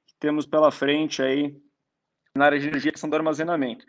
que 0.05 0.13
temos 0.19 0.45
pela 0.45 0.71
frente 0.71 1.21
aí 1.21 1.55
na 2.35 2.45
área 2.45 2.59
de 2.59 2.67
energia, 2.67 2.91
questão 2.91 3.09
do 3.09 3.15
armazenamento. 3.15 3.85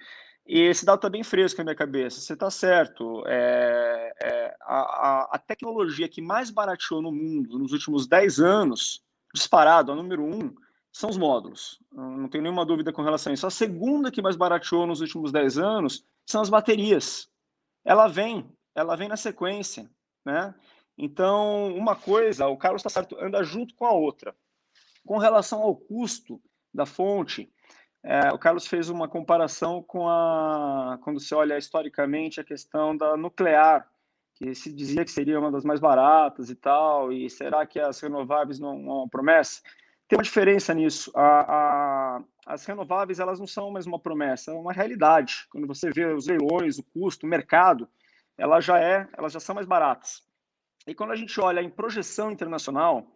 E 0.47 0.61
esse 0.61 0.86
dado 0.86 0.99
está 0.99 1.11
bem 1.11 1.24
fresco 1.24 1.59
na 1.59 1.64
minha 1.64 1.74
cabeça. 1.74 2.20
Você 2.20 2.34
está 2.34 2.49
certo. 2.51 3.24
É, 3.26 4.12
é, 4.22 4.57
a, 4.61 5.34
a, 5.34 5.38
tecnologia 5.38 6.09
que 6.09 6.22
mais 6.22 6.51
barateou 6.51 7.03
no 7.03 7.11
mundo 7.11 7.59
nos 7.59 7.72
últimos 7.72 8.07
10 8.07 8.38
anos, 8.38 9.03
disparado, 9.34 9.90
a 9.90 9.97
número 9.97 10.22
um, 10.22 10.55
são 10.92 11.11
os 11.11 11.16
módulos. 11.16 11.80
Não 11.92 12.28
tenho 12.28 12.44
nenhuma 12.44 12.64
dúvida 12.64 12.92
com 12.92 13.03
relação 13.03 13.32
a 13.32 13.34
isso. 13.34 13.47
A 13.47 13.51
segunda 13.51 14.11
que 14.11 14.22
mais 14.22 14.36
barateou 14.36 14.86
nos 14.86 15.01
últimos 15.01 15.32
10 15.32 15.59
anos 15.59 16.05
são 16.24 16.40
as 16.40 16.49
baterias 16.49 17.28
ela 17.87 18.09
vem, 18.09 18.45
ela 18.74 18.97
vem 18.97 19.09
na 19.09 19.16
sequência, 19.16 19.89
né? 20.24 20.53
Então, 20.99 21.72
uma 21.76 21.95
coisa, 21.95 22.49
o 22.49 22.57
Carlos 22.57 22.80
está 22.80 22.91
certo, 22.91 23.16
anda 23.20 23.45
junto 23.45 23.74
com 23.76 23.87
a 23.87 23.93
outra. 23.93 24.34
Com 25.07 25.18
relação 25.18 25.62
ao 25.62 25.76
custo 25.76 26.43
da 26.74 26.84
fonte, 26.84 27.49
é, 28.03 28.32
o 28.32 28.39
Carlos 28.39 28.66
fez 28.66 28.89
uma 28.89 29.09
comparação 29.09 29.82
com 29.82 30.09
a, 30.09 30.99
quando 31.03 31.20
você 31.20 31.34
olha 31.34 31.57
historicamente 31.57 32.41
a 32.41 32.45
questão 32.45 32.97
da 32.97 33.16
nuclear, 33.16 33.89
que 34.34 34.55
se 34.55 34.72
dizia 34.72 35.05
que 35.05 35.11
seria 35.11 35.39
uma 35.39 35.53
das 35.53 35.64
mais 35.64 35.78
baratas 35.78 36.51
e 36.51 36.57
tal, 36.57 37.12
e 37.12 37.30
será 37.30 37.64
que 37.66 37.78
as 37.78 38.01
renováveis 38.01 38.59
não, 38.59 38.78
não 38.78 39.09
promessa? 39.09 39.62
Tem 40.09 40.16
uma 40.16 40.22
diferença 40.22 40.72
nisso. 40.72 41.11
A, 41.14 41.40
a, 42.16 42.22
as 42.46 42.64
renováveis 42.64 43.18
elas 43.18 43.40
não 43.40 43.46
são 43.46 43.70
mais 43.70 43.86
uma 43.86 43.98
promessa, 43.98 44.52
é 44.52 44.54
uma 44.54 44.72
realidade. 44.72 45.46
Quando 45.50 45.66
você 45.66 45.90
vê 45.90 46.07
os 46.07 46.26
leilões, 46.26 46.78
o 46.78 46.84
custo, 46.84 47.26
o 47.26 47.28
mercado, 47.28 47.88
ela 48.38 48.61
já 48.61 48.78
é, 48.78 49.09
elas 49.16 49.32
já 49.32 49.40
são 49.40 49.54
mais 49.54 49.66
baratas. 49.66 50.22
E 50.86 50.94
quando 50.94 51.11
a 51.11 51.16
gente 51.16 51.40
olha 51.40 51.61
em 51.61 51.68
projeção 51.68 52.30
internacional, 52.30 53.07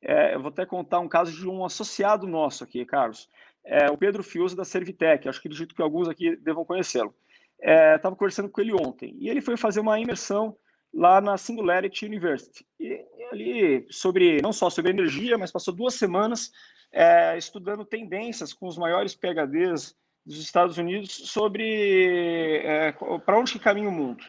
é, 0.00 0.34
eu 0.34 0.40
vou 0.40 0.50
até 0.50 0.64
contar 0.64 1.00
um 1.00 1.08
caso 1.08 1.32
de 1.32 1.48
um 1.48 1.64
associado 1.64 2.26
nosso 2.26 2.62
aqui, 2.62 2.84
Carlos, 2.84 3.28
é, 3.64 3.90
o 3.90 3.98
Pedro 3.98 4.22
Fiuso 4.22 4.54
da 4.54 4.64
Servitec. 4.64 5.28
Acho 5.28 5.42
que 5.42 5.48
acredito 5.48 5.74
que 5.74 5.82
alguns 5.82 6.08
aqui 6.08 6.36
devam 6.36 6.64
conhecê-lo. 6.64 7.12
Estava 7.60 8.14
é, 8.14 8.16
conversando 8.16 8.48
com 8.48 8.60
ele 8.60 8.72
ontem 8.72 9.16
e 9.18 9.28
ele 9.28 9.40
foi 9.40 9.56
fazer 9.56 9.80
uma 9.80 9.98
imersão 9.98 10.56
lá 10.94 11.20
na 11.20 11.36
Singularity 11.36 12.06
University. 12.06 12.64
E 12.78 12.97
ali 13.30 13.86
sobre 13.90 14.40
não 14.42 14.52
só 14.52 14.70
sobre 14.70 14.90
energia, 14.90 15.38
mas 15.38 15.52
passou 15.52 15.74
duas 15.74 15.94
semanas 15.94 16.52
é, 16.92 17.36
estudando 17.36 17.84
tendências 17.84 18.52
com 18.52 18.66
os 18.66 18.78
maiores 18.78 19.14
PhDs 19.14 19.94
dos 20.24 20.40
Estados 20.40 20.76
Unidos 20.78 21.10
sobre 21.12 22.62
é, 22.64 22.92
para 23.24 23.38
onde 23.38 23.58
caminha 23.58 23.88
o 23.88 23.92
mundo. 23.92 24.24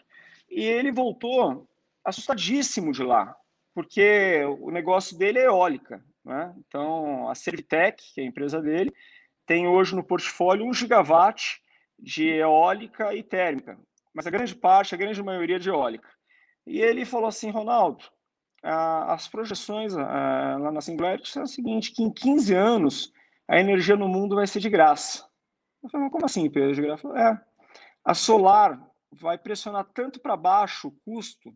E 0.50 0.64
ele 0.64 0.92
voltou 0.92 1.68
assustadíssimo 2.04 2.92
de 2.92 3.04
lá, 3.04 3.36
porque 3.74 4.44
o 4.60 4.72
negócio 4.72 5.18
dele 5.18 5.40
é 5.40 5.46
eólica. 5.46 6.04
Né? 6.24 6.54
Então, 6.58 7.30
a 7.30 7.36
Servitec, 7.36 8.02
que 8.14 8.22
é 8.22 8.24
a 8.24 8.28
empresa 8.28 8.62
dele, 8.62 8.94
tem 9.46 9.68
hoje 9.68 9.96
no 9.96 10.04
portfólio 10.04 10.66
um 10.66 10.74
gigawatt 10.74 11.62
de 11.98 12.28
eólica 12.28 13.14
e 13.14 13.22
térmica, 13.22 13.78
mas 14.14 14.26
a 14.26 14.30
grande 14.30 14.56
parte, 14.56 14.96
a 14.96 14.98
grande 14.98 15.22
maioria 15.22 15.60
de 15.60 15.70
eólica. 15.70 16.10
E 16.66 16.80
ele 16.82 17.04
falou 17.04 17.28
assim, 17.28 17.50
Ronaldo, 17.50 18.06
as 18.62 19.28
projeções 19.28 19.94
lá 19.94 20.72
na 20.72 20.82
Singularity 20.82 21.30
são 21.30 21.44
o 21.44 21.48
seguinte, 21.48 21.92
que 21.94 22.04
em 22.04 22.12
15 22.12 22.54
anos 22.54 23.14
a 23.48 23.60
energia 23.60 23.96
no 23.96 24.08
mundo 24.08 24.36
vai 24.36 24.46
ser 24.46 24.60
de 24.60 24.70
graça. 24.70 25.26
Eu 25.82 25.90
falei, 25.90 26.10
como 26.10 26.26
assim, 26.26 26.50
Pedro, 26.50 26.76
de 26.76 26.82
graça? 26.82 27.08
É, 27.18 27.40
a 28.04 28.14
solar 28.14 28.80
vai 29.12 29.38
pressionar 29.38 29.86
tanto 29.94 30.20
para 30.20 30.36
baixo 30.36 30.90
o 30.90 30.92
custo, 31.04 31.54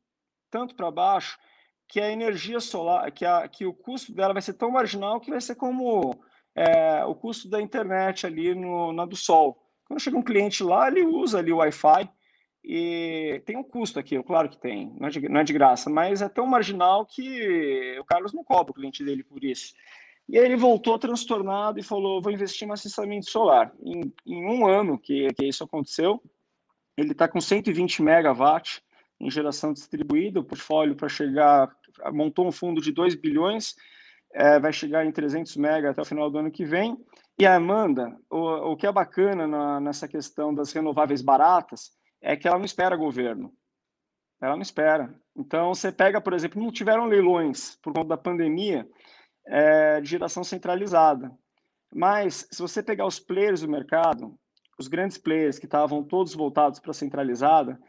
tanto 0.49 0.75
para 0.75 0.89
baixo, 0.89 1.37
que 1.87 1.99
a 1.99 2.09
energia 2.09 2.59
solar, 2.59 3.11
que, 3.11 3.25
a, 3.25 3.47
que 3.47 3.65
o 3.65 3.73
custo 3.73 4.13
dela 4.13 4.33
vai 4.33 4.41
ser 4.41 4.53
tão 4.53 4.71
marginal 4.71 5.19
que 5.19 5.29
vai 5.29 5.41
ser 5.41 5.55
como 5.55 6.23
é, 6.55 7.03
o 7.05 7.13
custo 7.13 7.49
da 7.49 7.61
internet 7.61 8.25
ali 8.25 8.55
no, 8.55 8.93
na 8.93 9.05
do 9.05 9.15
sol. 9.15 9.61
Quando 9.85 9.99
chega 9.99 10.17
um 10.17 10.23
cliente 10.23 10.63
lá, 10.63 10.87
ele 10.87 11.05
usa 11.05 11.39
ali 11.39 11.51
o 11.51 11.57
Wi-Fi, 11.57 12.09
e 12.63 13.41
tem 13.45 13.57
um 13.57 13.63
custo 13.63 13.99
aqui, 13.99 14.21
claro 14.23 14.47
que 14.47 14.57
tem, 14.57 14.95
não 14.97 15.07
é, 15.07 15.11
de, 15.11 15.27
não 15.27 15.39
é 15.41 15.43
de 15.43 15.51
graça, 15.51 15.89
mas 15.89 16.21
é 16.21 16.29
tão 16.29 16.47
marginal 16.47 17.05
que 17.05 17.97
o 17.99 18.05
Carlos 18.05 18.31
não 18.31 18.43
cobra 18.43 18.71
o 18.71 18.73
cliente 18.73 19.03
dele 19.03 19.23
por 19.23 19.43
isso. 19.43 19.73
E 20.29 20.39
aí 20.39 20.45
ele 20.45 20.55
voltou 20.55 20.97
transtornado 20.97 21.77
e 21.77 21.83
falou: 21.83 22.21
vou 22.21 22.31
investir 22.31 22.65
em 22.65 22.71
assestamento 22.71 23.29
solar. 23.29 23.73
Em, 23.83 24.13
em 24.25 24.45
um 24.45 24.65
ano 24.65 24.97
que, 24.97 25.27
que 25.33 25.45
isso 25.45 25.63
aconteceu, 25.65 26.23
ele 26.95 27.11
está 27.11 27.27
com 27.27 27.41
120 27.41 28.01
megawatts 28.01 28.81
em 29.19 29.29
geração 29.29 29.73
distribuída, 29.73 30.39
o 30.39 30.43
portfólio 30.43 30.95
para 30.95 31.09
chegar, 31.09 31.69
montou 32.13 32.47
um 32.47 32.51
fundo 32.51 32.81
de 32.81 32.91
2 32.91 33.15
bilhões, 33.15 33.75
é, 34.33 34.59
vai 34.59 34.71
chegar 34.71 35.05
em 35.05 35.11
300 35.11 35.55
mega 35.57 35.91
até 35.91 36.01
o 36.01 36.05
final 36.05 36.29
do 36.29 36.37
ano 36.37 36.51
que 36.51 36.63
vem. 36.63 36.97
E 37.37 37.45
a 37.45 37.55
Amanda, 37.55 38.15
o, 38.29 38.71
o 38.71 38.77
que 38.77 38.87
é 38.87 38.91
bacana 38.91 39.47
na, 39.47 39.79
nessa 39.79 40.07
questão 40.07 40.53
das 40.53 40.71
renováveis 40.71 41.21
baratas 41.21 41.91
é 42.23 42.37
que 42.37 42.47
ela 42.47 42.57
não 42.57 42.65
espera 42.65 42.95
governo. 42.95 43.53
Ela 44.41 44.55
não 44.55 44.61
espera. 44.61 45.13
Então, 45.35 45.73
você 45.73 45.91
pega, 45.91 46.21
por 46.21 46.33
exemplo, 46.33 46.61
não 46.61 46.71
tiveram 46.71 47.05
leilões 47.05 47.75
por 47.81 47.93
conta 47.93 48.09
da 48.09 48.17
pandemia 48.17 48.87
é, 49.45 50.01
de 50.01 50.09
geração 50.09 50.43
centralizada. 50.43 51.31
Mas, 51.93 52.47
se 52.51 52.61
você 52.61 52.81
pegar 52.81 53.05
os 53.05 53.19
players 53.19 53.61
do 53.61 53.69
mercado, 53.69 54.37
os 54.79 54.87
grandes 54.87 55.17
players 55.17 55.59
que 55.59 55.65
estavam 55.65 56.03
todos 56.03 56.33
voltados 56.33 56.79
para 56.79 56.93
centralizada, 56.93 57.79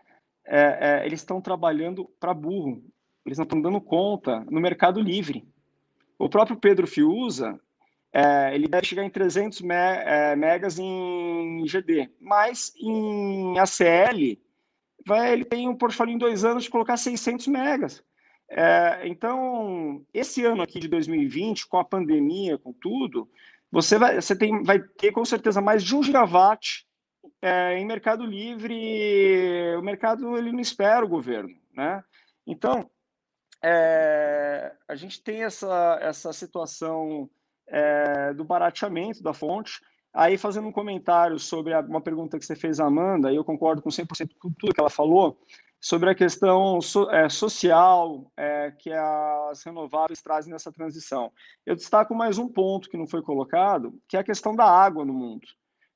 é, 0.46 1.00
é, 1.00 1.06
eles 1.06 1.20
estão 1.20 1.40
trabalhando 1.40 2.04
para 2.20 2.34
burro. 2.34 2.84
Eles 3.24 3.38
não 3.38 3.44
estão 3.44 3.60
dando 3.60 3.80
conta 3.80 4.40
no 4.50 4.60
mercado 4.60 5.00
livre. 5.00 5.46
O 6.18 6.28
próprio 6.28 6.56
Pedro 6.56 6.86
Fiuza, 6.86 7.58
é, 8.14 8.54
ele 8.54 8.68
deve 8.68 8.86
chegar 8.86 9.02
em 9.02 9.10
300 9.10 9.60
me, 9.62 9.74
é, 9.74 10.36
megas 10.36 10.78
em 10.78 11.64
GD, 11.66 12.08
mas 12.20 12.72
em 12.80 13.58
ACL, 13.58 14.38
vai, 15.04 15.32
ele 15.32 15.44
tem 15.44 15.68
um 15.68 15.76
portfólio 15.76 16.14
em 16.14 16.18
dois 16.18 16.44
anos 16.44 16.62
de 16.62 16.70
colocar 16.70 16.96
600 16.96 17.48
megas. 17.48 18.04
É, 18.48 19.00
então, 19.08 20.06
esse 20.14 20.44
ano 20.44 20.62
aqui 20.62 20.78
de 20.78 20.86
2020, 20.86 21.66
com 21.66 21.76
a 21.76 21.84
pandemia, 21.84 22.56
com 22.56 22.72
tudo, 22.72 23.28
você 23.68 23.98
vai, 23.98 24.14
você 24.20 24.36
tem, 24.36 24.62
vai 24.62 24.78
ter 24.80 25.10
com 25.10 25.24
certeza 25.24 25.60
mais 25.60 25.82
de 25.82 25.96
um 25.96 26.02
gigawatt 26.02 26.86
é, 27.42 27.76
em 27.76 27.84
mercado 27.84 28.24
livre. 28.24 29.76
O 29.76 29.82
mercado 29.82 30.36
ele 30.38 30.52
não 30.52 30.60
espera 30.60 31.04
o 31.04 31.08
governo, 31.08 31.52
né? 31.72 32.00
Então, 32.46 32.88
é, 33.60 34.72
a 34.86 34.94
gente 34.94 35.20
tem 35.20 35.42
essa, 35.42 35.98
essa 36.00 36.32
situação 36.32 37.28
é, 37.68 38.32
do 38.34 38.44
barateamento 38.44 39.22
da 39.22 39.32
fonte. 39.32 39.80
Aí, 40.12 40.38
fazendo 40.38 40.68
um 40.68 40.72
comentário 40.72 41.38
sobre 41.38 41.74
uma 41.74 42.00
pergunta 42.00 42.38
que 42.38 42.46
você 42.46 42.54
fez, 42.54 42.78
Amanda, 42.78 43.32
e 43.32 43.36
eu 43.36 43.44
concordo 43.44 43.82
com 43.82 43.90
100% 43.90 44.30
com 44.38 44.50
tudo 44.52 44.72
que 44.72 44.80
ela 44.80 44.90
falou, 44.90 45.38
sobre 45.84 46.08
a 46.08 46.14
questão 46.14 46.80
so, 46.80 47.10
é, 47.10 47.28
social 47.28 48.32
é, 48.38 48.70
que 48.70 48.90
as 48.90 49.62
renováveis 49.64 50.22
trazem 50.22 50.50
nessa 50.50 50.72
transição. 50.72 51.30
Eu 51.66 51.76
destaco 51.76 52.14
mais 52.14 52.38
um 52.38 52.48
ponto 52.48 52.88
que 52.88 52.96
não 52.96 53.06
foi 53.06 53.20
colocado, 53.20 53.92
que 54.08 54.16
é 54.16 54.20
a 54.20 54.24
questão 54.24 54.56
da 54.56 54.64
água 54.64 55.04
no 55.04 55.12
mundo. 55.12 55.46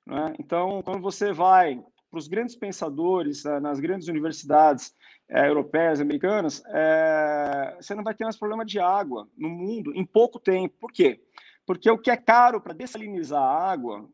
Né? 0.06 0.34
Então, 0.38 0.82
quando 0.82 1.00
você 1.00 1.32
vai 1.32 1.82
para 2.10 2.18
os 2.18 2.28
grandes 2.28 2.54
pensadores 2.54 3.46
é, 3.46 3.60
nas 3.60 3.80
grandes 3.80 4.08
universidades 4.08 4.94
é, 5.28 5.48
europeias, 5.48 6.00
americanas, 6.00 6.62
é, 6.66 7.76
você 7.80 7.94
não 7.94 8.04
vai 8.04 8.14
ter 8.14 8.24
mais 8.24 8.36
problema 8.36 8.64
de 8.64 8.78
água 8.78 9.28
no 9.36 9.48
mundo 9.48 9.94
em 9.94 10.04
pouco 10.04 10.38
tempo. 10.38 10.74
Por 10.80 10.92
quê? 10.92 11.20
Porque 11.68 11.90
o 11.90 11.98
que 11.98 12.10
é 12.10 12.16
caro 12.16 12.62
para 12.62 12.72
dessalinizar 12.72 13.42
a 13.42 13.70
água 13.70 14.08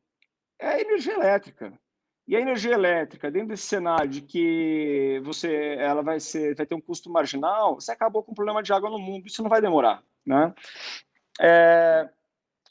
é 0.58 0.70
a 0.70 0.80
energia 0.80 1.14
elétrica. 1.14 1.72
E 2.26 2.34
a 2.34 2.40
energia 2.40 2.74
elétrica, 2.74 3.30
dentro 3.30 3.50
desse 3.50 3.62
cenário 3.62 4.10
de 4.10 4.22
que 4.22 5.20
você, 5.22 5.76
ela 5.78 6.02
vai 6.02 6.18
ser, 6.18 6.56
vai 6.56 6.66
ter 6.66 6.74
um 6.74 6.80
custo 6.80 7.08
marginal, 7.08 7.76
você 7.76 7.92
acabou 7.92 8.24
com 8.24 8.32
o 8.32 8.34
problema 8.34 8.60
de 8.60 8.72
água 8.72 8.90
no 8.90 8.98
mundo. 8.98 9.28
Isso 9.28 9.40
não 9.40 9.48
vai 9.48 9.60
demorar, 9.60 10.02
né? 10.26 10.52
É, 11.40 12.08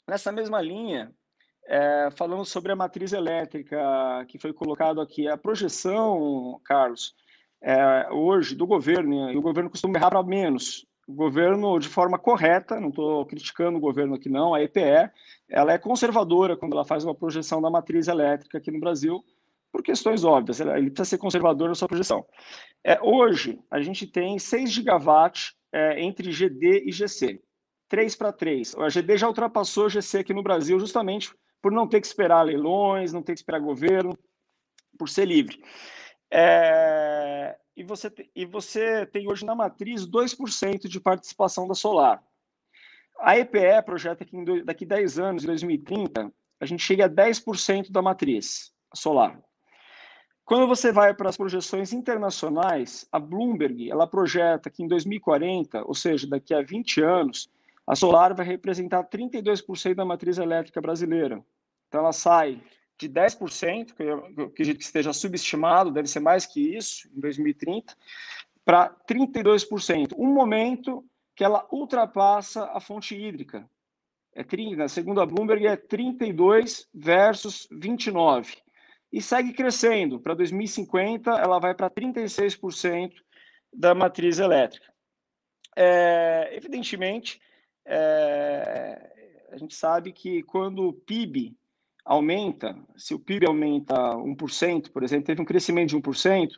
nessa 0.06 0.30
mesma 0.30 0.60
linha, 0.60 1.10
é, 1.66 2.10
falando 2.14 2.44
sobre 2.44 2.70
a 2.70 2.76
matriz 2.76 3.14
elétrica 3.14 3.78
que 4.28 4.38
foi 4.38 4.52
colocado 4.52 5.00
aqui, 5.00 5.26
a 5.26 5.38
projeção, 5.38 6.60
Carlos, 6.62 7.14
é, 7.62 8.12
hoje 8.12 8.54
do 8.54 8.66
governo, 8.66 9.30
e 9.32 9.36
o 9.38 9.40
governo 9.40 9.70
costuma 9.70 9.96
errar 9.96 10.10
para 10.10 10.22
menos, 10.22 10.86
o 11.06 11.12
governo, 11.12 11.78
de 11.78 11.88
forma 11.88 12.18
correta, 12.18 12.80
não 12.80 12.88
estou 12.88 13.24
criticando 13.26 13.78
o 13.78 13.80
governo 13.80 14.14
aqui 14.14 14.28
não, 14.28 14.54
a 14.54 14.62
EPE, 14.62 15.10
ela 15.48 15.72
é 15.72 15.78
conservadora 15.78 16.56
quando 16.56 16.72
ela 16.72 16.84
faz 16.84 17.04
uma 17.04 17.14
projeção 17.14 17.60
da 17.60 17.70
matriz 17.70 18.08
elétrica 18.08 18.58
aqui 18.58 18.70
no 18.70 18.80
Brasil, 18.80 19.24
por 19.70 19.82
questões 19.82 20.22
óbvias, 20.22 20.60
ele 20.60 20.90
precisa 20.90 21.10
ser 21.10 21.18
conservador 21.18 21.68
na 21.68 21.74
sua 21.74 21.88
projeção. 21.88 22.24
É, 22.84 22.98
hoje, 23.02 23.58
a 23.70 23.82
gente 23.82 24.06
tem 24.06 24.38
6 24.38 24.70
gigawatts 24.70 25.54
é, 25.72 26.00
entre 26.00 26.30
GD 26.30 26.84
e 26.86 26.92
GC, 26.92 27.42
3 27.88 28.14
para 28.14 28.32
3. 28.32 28.76
A 28.76 28.88
GD 28.88 29.18
já 29.18 29.26
ultrapassou 29.26 29.86
o 29.86 29.88
GC 29.88 30.18
aqui 30.18 30.32
no 30.32 30.44
Brasil 30.44 30.78
justamente 30.78 31.34
por 31.60 31.72
não 31.72 31.88
ter 31.88 32.00
que 32.00 32.06
esperar 32.06 32.42
leilões, 32.42 33.12
não 33.12 33.22
ter 33.22 33.32
que 33.32 33.40
esperar 33.40 33.58
governo, 33.58 34.16
por 34.98 35.08
ser 35.08 35.24
livre. 35.24 35.58
É, 36.36 37.56
e 37.76 37.84
você, 37.84 38.12
e 38.34 38.44
você 38.44 39.06
tem 39.06 39.30
hoje 39.30 39.46
na 39.46 39.54
matriz 39.54 40.04
2% 40.04 40.88
de 40.88 40.98
participação 40.98 41.68
da 41.68 41.74
solar. 41.74 42.20
A 43.20 43.38
EPE 43.38 43.80
projeta 43.86 44.24
que 44.24 44.36
daqui 44.64 44.84
10 44.84 45.20
anos, 45.20 45.44
em 45.44 45.46
2030, 45.46 46.32
a 46.58 46.66
gente 46.66 46.82
chegue 46.82 47.02
a 47.02 47.08
10% 47.08 47.92
da 47.92 48.02
matriz 48.02 48.74
solar. 48.92 49.40
Quando 50.44 50.66
você 50.66 50.90
vai 50.90 51.14
para 51.14 51.28
as 51.28 51.36
projeções 51.36 51.92
internacionais, 51.92 53.06
a 53.12 53.20
Bloomberg 53.20 53.88
ela 53.88 54.04
projeta 54.04 54.68
que 54.68 54.82
em 54.82 54.88
2040, 54.88 55.84
ou 55.86 55.94
seja, 55.94 56.26
daqui 56.26 56.52
a 56.52 56.62
20 56.62 57.00
anos, 57.00 57.48
a 57.86 57.94
solar 57.94 58.34
vai 58.34 58.44
representar 58.44 59.04
32% 59.04 59.94
da 59.94 60.04
matriz 60.04 60.38
elétrica 60.38 60.80
brasileira. 60.80 61.40
Então 61.86 62.00
ela 62.00 62.12
sai 62.12 62.60
de 62.98 63.08
10%, 63.08 63.94
que 63.94 64.02
eu 64.02 64.46
acredito 64.46 64.78
que 64.78 64.84
esteja 64.84 65.12
subestimado, 65.12 65.90
deve 65.90 66.08
ser 66.08 66.20
mais 66.20 66.46
que 66.46 66.76
isso, 66.76 67.08
em 67.14 67.20
2030, 67.20 67.96
para 68.64 68.90
32%. 69.08 70.14
Um 70.16 70.32
momento 70.32 71.04
que 71.34 71.44
ela 71.44 71.66
ultrapassa 71.70 72.70
a 72.72 72.80
fonte 72.80 73.16
hídrica. 73.16 73.68
É 74.32 74.42
30, 74.42 74.88
segundo 74.88 75.20
a 75.20 75.26
Bloomberg, 75.26 75.66
é 75.66 75.76
32 75.76 76.88
versus 76.92 77.68
29. 77.70 78.56
E 79.12 79.22
segue 79.22 79.52
crescendo. 79.52 80.18
Para 80.18 80.34
2050, 80.34 81.30
ela 81.30 81.58
vai 81.58 81.74
para 81.74 81.90
36% 81.90 83.12
da 83.72 83.94
matriz 83.94 84.38
elétrica. 84.38 84.92
É, 85.76 86.50
evidentemente, 86.52 87.40
é, 87.84 89.46
a 89.50 89.56
gente 89.56 89.74
sabe 89.74 90.12
que 90.12 90.42
quando 90.42 90.88
o 90.88 90.92
PIB 90.92 91.56
aumenta, 92.04 92.76
se 92.96 93.14
o 93.14 93.18
PIB 93.18 93.46
aumenta 93.46 93.94
1%, 93.94 94.90
por 94.90 95.02
exemplo, 95.02 95.26
teve 95.26 95.40
um 95.40 95.44
crescimento 95.44 95.90
de 95.90 95.96
1%, 95.96 96.50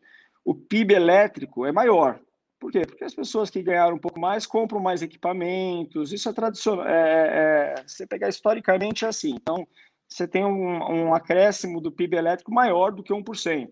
o 0.45 0.55
PIB 0.55 0.95
elétrico 0.95 1.65
é 1.65 1.73
maior. 1.73 2.21
Por 2.59 2.73
quê? 2.73 2.83
Porque 2.87 3.05
as 3.05 3.15
pessoas 3.15 3.51
que 3.51 3.63
ganharam 3.63 3.97
um 3.97 4.01
pouco 4.01 4.19
mais 4.19 4.47
compram 4.47 4.81
mais 4.81 5.03
equipamentos, 5.03 6.13
isso 6.13 6.29
é 6.29 6.33
tradicional. 6.33 6.87
É, 6.87 7.75
é, 7.75 7.75
é 7.79 7.83
você 7.87 8.07
pegar 8.07 8.29
historicamente 8.29 9.05
é 9.05 9.09
assim. 9.09 9.35
Então, 9.35 9.67
você 10.09 10.27
tem 10.27 10.45
um, 10.45 11.09
um 11.09 11.15
acréscimo 11.15 11.81
do 11.81 11.93
PIB 11.93 12.17
elétrico 12.17 12.53
maior 12.53 12.93
do 12.93 13.03
que 13.03 13.13
1%. 13.13 13.69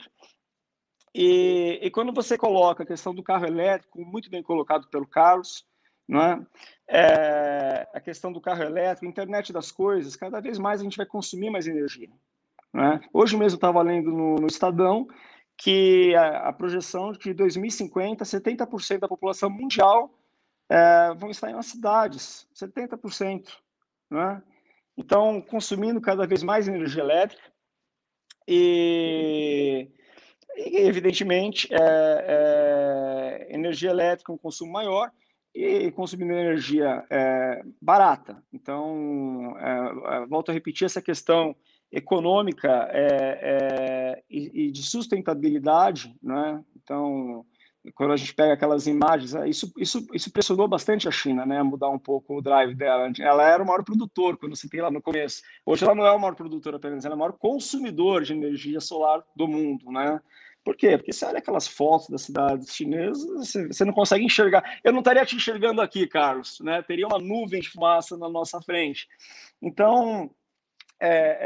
E, 1.15 1.79
e 1.81 1.91
quando 1.91 2.13
você 2.13 2.37
coloca 2.37 2.83
a 2.83 2.87
questão 2.87 3.15
do 3.15 3.23
carro 3.23 3.47
elétrico, 3.47 4.05
muito 4.05 4.29
bem 4.29 4.43
colocado 4.43 4.89
pelo 4.89 5.07
Carlos, 5.07 5.65
é? 6.11 6.47
é? 6.89 7.89
a 7.95 8.01
questão 8.01 8.33
do 8.33 8.41
carro 8.41 8.63
elétrico, 8.63 9.07
internet 9.07 9.53
das 9.53 9.73
coisas, 9.73 10.17
cada 10.17 10.41
vez 10.41 10.59
mais 10.59 10.81
a 10.81 10.85
gente 10.85 10.97
vai 10.97 11.07
consumir 11.07 11.51
mais 11.51 11.67
energia. 11.67 12.11
É? 12.75 13.01
Hoje 13.13 13.37
mesmo 13.37 13.57
estava 13.57 13.81
lendo 13.83 14.11
no, 14.11 14.37
no, 14.37 14.47
Estadão 14.47 15.07
que 15.57 16.15
a, 16.17 16.49
a, 16.49 16.53
projeção 16.53 17.13
de 17.13 17.19
que 17.21 17.33
2050, 17.33 18.25
70% 18.25 18.99
da 18.99 19.09
população 19.09 19.49
mundial 19.49 20.13
é, 20.69 21.15
vão 21.15 21.31
estar 21.31 21.51
em 21.51 21.63
cidades, 21.63 22.49
70%. 22.55 23.49
é? 24.13 24.43
Então, 24.97 25.41
consumindo 25.41 26.01
cada 26.01 26.27
vez 26.27 26.43
mais 26.43 26.67
energia 26.69 27.03
elétrica 27.03 27.43
e, 28.47 29.89
e 30.57 30.79
evidentemente, 30.79 31.69
é 31.71 33.47
energia 33.51 33.91
elétrica, 33.91 34.33
um 34.33 34.39
consumo 34.39 34.73
maior, 34.73 35.11
e 35.55 35.91
consumindo 35.93 36.33
energia 36.33 37.05
é, 37.09 37.63
barata. 37.81 38.43
Então, 38.53 39.57
é, 39.59 40.17
é, 40.17 40.27
volto 40.27 40.51
a 40.51 40.53
repetir 40.53 40.85
essa 40.85 41.01
questão 41.01 41.55
econômica 41.93 42.89
é, 42.91 43.39
é, 43.41 44.23
e, 44.29 44.67
e, 44.67 44.73
de 44.73 44.83
sustentabilidade, 44.83 46.13
né? 46.21 46.61
Então, 46.77 47.47
quando 47.95 48.13
a 48.13 48.17
gente 48.17 48.35
pega 48.35 48.55
aquelas 48.55 48.89
imagens, 48.89 49.35
é, 49.35 49.49
isso, 49.49 49.73
isso, 49.79 50.05
isso 50.13 50.33
pressionou 50.33 50.67
bastante 50.67 51.07
a 51.07 51.13
China, 51.13 51.47
né? 51.47 51.63
Mudar 51.63 51.91
um 51.91 51.99
pouco 51.99 52.37
o 52.37 52.43
drive 52.43 52.75
dela. 52.75 53.13
Ela 53.21 53.49
era 53.49 53.63
o 53.63 53.67
maior 53.67 53.85
produtor, 53.85 54.37
quando 54.37 54.57
você 54.57 54.69
tem 54.69 54.81
lá 54.81 54.91
no 54.91 55.01
começo. 55.01 55.43
Hoje 55.65 55.85
ela 55.85 55.95
não 55.95 56.05
é 56.05 56.11
o 56.11 56.19
maior 56.19 56.35
produtor 56.35 56.75
apenas, 56.75 57.05
ela 57.05 57.15
é 57.15 57.17
o 57.17 57.19
maior 57.19 57.35
consumidor 57.35 58.23
de 58.23 58.33
energia 58.33 58.81
solar 58.81 59.23
do 59.37 59.47
mundo, 59.47 59.91
né? 59.93 60.21
Por 60.65 60.75
quê? 60.77 60.97
Porque 60.97 61.13
você 61.13 61.27
olha 61.27 61.39
aquelas 61.39 61.69
fotos 61.69 62.09
das 62.09 62.23
cidades 62.23 62.75
chinesas, 62.75 63.53
você, 63.53 63.85
não 63.85 63.93
consegue 63.93 64.25
enxergar. 64.25 64.81
Eu 64.83 64.93
não 64.93 65.01
estaria 65.01 65.25
te 65.27 65.37
enxergando 65.37 65.83
aqui, 65.83 66.07
Carlos, 66.07 66.59
né? 66.61 66.83
Teria 66.83 67.07
uma 67.07 67.19
nuvem 67.19 67.61
de 67.61 67.69
fumaça 67.69 68.17
na 68.17 68.31
nossa 68.31 68.63
frente. 68.63 69.07
Então, 69.61 70.31
é, 70.99 71.39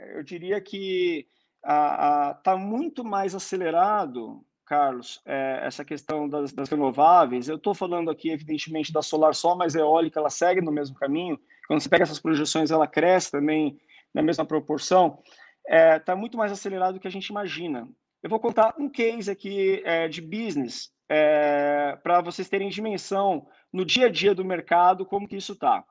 é, 0.00 0.18
eu 0.18 0.22
diria 0.22 0.60
que 0.62 1.26
está 1.62 2.56
muito 2.56 3.04
mais 3.04 3.34
acelerado, 3.34 4.42
Carlos, 4.64 5.20
é, 5.26 5.60
essa 5.64 5.84
questão 5.84 6.26
das, 6.26 6.54
das 6.54 6.70
renováveis. 6.70 7.48
Eu 7.48 7.56
estou 7.56 7.74
falando 7.74 8.10
aqui, 8.10 8.30
evidentemente, 8.30 8.92
da 8.94 9.02
solar 9.02 9.34
só, 9.34 9.54
mas 9.54 9.76
a 9.76 9.80
eólica 9.80 10.18
ela 10.18 10.30
segue 10.30 10.62
no 10.62 10.72
mesmo 10.72 10.96
caminho. 10.96 11.38
Quando 11.68 11.80
você 11.80 11.88
pega 11.88 12.04
essas 12.04 12.18
projeções, 12.18 12.70
ela 12.70 12.86
cresce 12.86 13.30
também 13.30 13.78
na 14.14 14.22
mesma 14.22 14.46
proporção. 14.46 15.18
Está 15.64 15.76
é, 15.76 15.98
tá 15.98 16.16
muito 16.16 16.36
mais 16.36 16.52
acelerado 16.52 16.94
do 16.94 17.00
que 17.00 17.08
a 17.08 17.10
gente 17.10 17.28
imagina. 17.28 17.88
Eu 18.22 18.30
vou 18.30 18.38
contar 18.38 18.74
um 18.78 18.88
case 18.88 19.30
aqui 19.30 19.82
é, 19.84 20.08
de 20.08 20.20
business 20.20 20.92
é, 21.08 21.98
para 22.02 22.20
vocês 22.20 22.48
terem 22.48 22.68
dimensão 22.68 23.46
no 23.72 23.84
dia 23.84 24.06
a 24.06 24.10
dia 24.10 24.34
do 24.34 24.44
mercado 24.44 25.04
como 25.04 25.26
que 25.26 25.36
isso 25.36 25.52
está. 25.52 25.84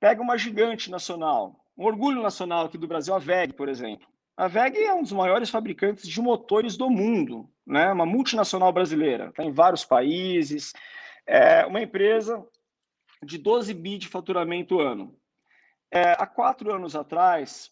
Pega 0.00 0.22
uma 0.22 0.38
gigante 0.38 0.90
nacional, 0.90 1.64
um 1.76 1.84
orgulho 1.84 2.22
nacional 2.22 2.66
aqui 2.66 2.78
do 2.78 2.88
Brasil, 2.88 3.14
a 3.14 3.18
VEG, 3.18 3.52
por 3.52 3.68
exemplo. 3.68 4.06
A 4.36 4.46
VEG 4.46 4.78
é 4.78 4.94
um 4.94 5.02
dos 5.02 5.12
maiores 5.12 5.50
fabricantes 5.50 6.08
de 6.08 6.20
motores 6.20 6.76
do 6.76 6.88
mundo, 6.88 7.50
né? 7.66 7.92
uma 7.92 8.06
multinacional 8.06 8.72
brasileira, 8.72 9.28
está 9.28 9.44
em 9.44 9.52
vários 9.52 9.84
países, 9.84 10.72
é 11.26 11.66
uma 11.66 11.82
empresa 11.82 12.44
de 13.22 13.36
12 13.36 13.74
bi 13.74 13.98
de 13.98 14.08
faturamento 14.08 14.80
ano. 14.80 15.16
É, 15.90 16.12
há 16.12 16.26
quatro 16.26 16.72
anos 16.72 16.94
atrás, 16.94 17.70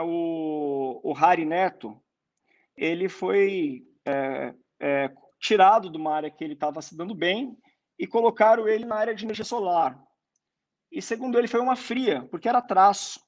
o, 0.00 1.00
o 1.02 1.12
Harry 1.12 1.44
Neto, 1.44 2.00
ele 2.76 3.08
foi 3.08 3.86
é, 4.04 4.54
é, 4.80 5.12
tirado 5.38 5.90
de 5.90 5.98
uma 5.98 6.14
área 6.14 6.30
que 6.30 6.42
ele 6.42 6.54
estava 6.54 6.80
se 6.80 6.96
dando 6.96 7.14
bem 7.14 7.56
e 7.98 8.06
colocaram 8.06 8.66
ele 8.66 8.84
na 8.84 8.96
área 8.96 9.14
de 9.14 9.24
energia 9.24 9.44
solar. 9.44 10.00
E 10.90 11.00
segundo 11.00 11.38
ele, 11.38 11.48
foi 11.48 11.60
uma 11.60 11.76
fria, 11.76 12.26
porque 12.30 12.48
era 12.48 12.60
traço. 12.60 13.20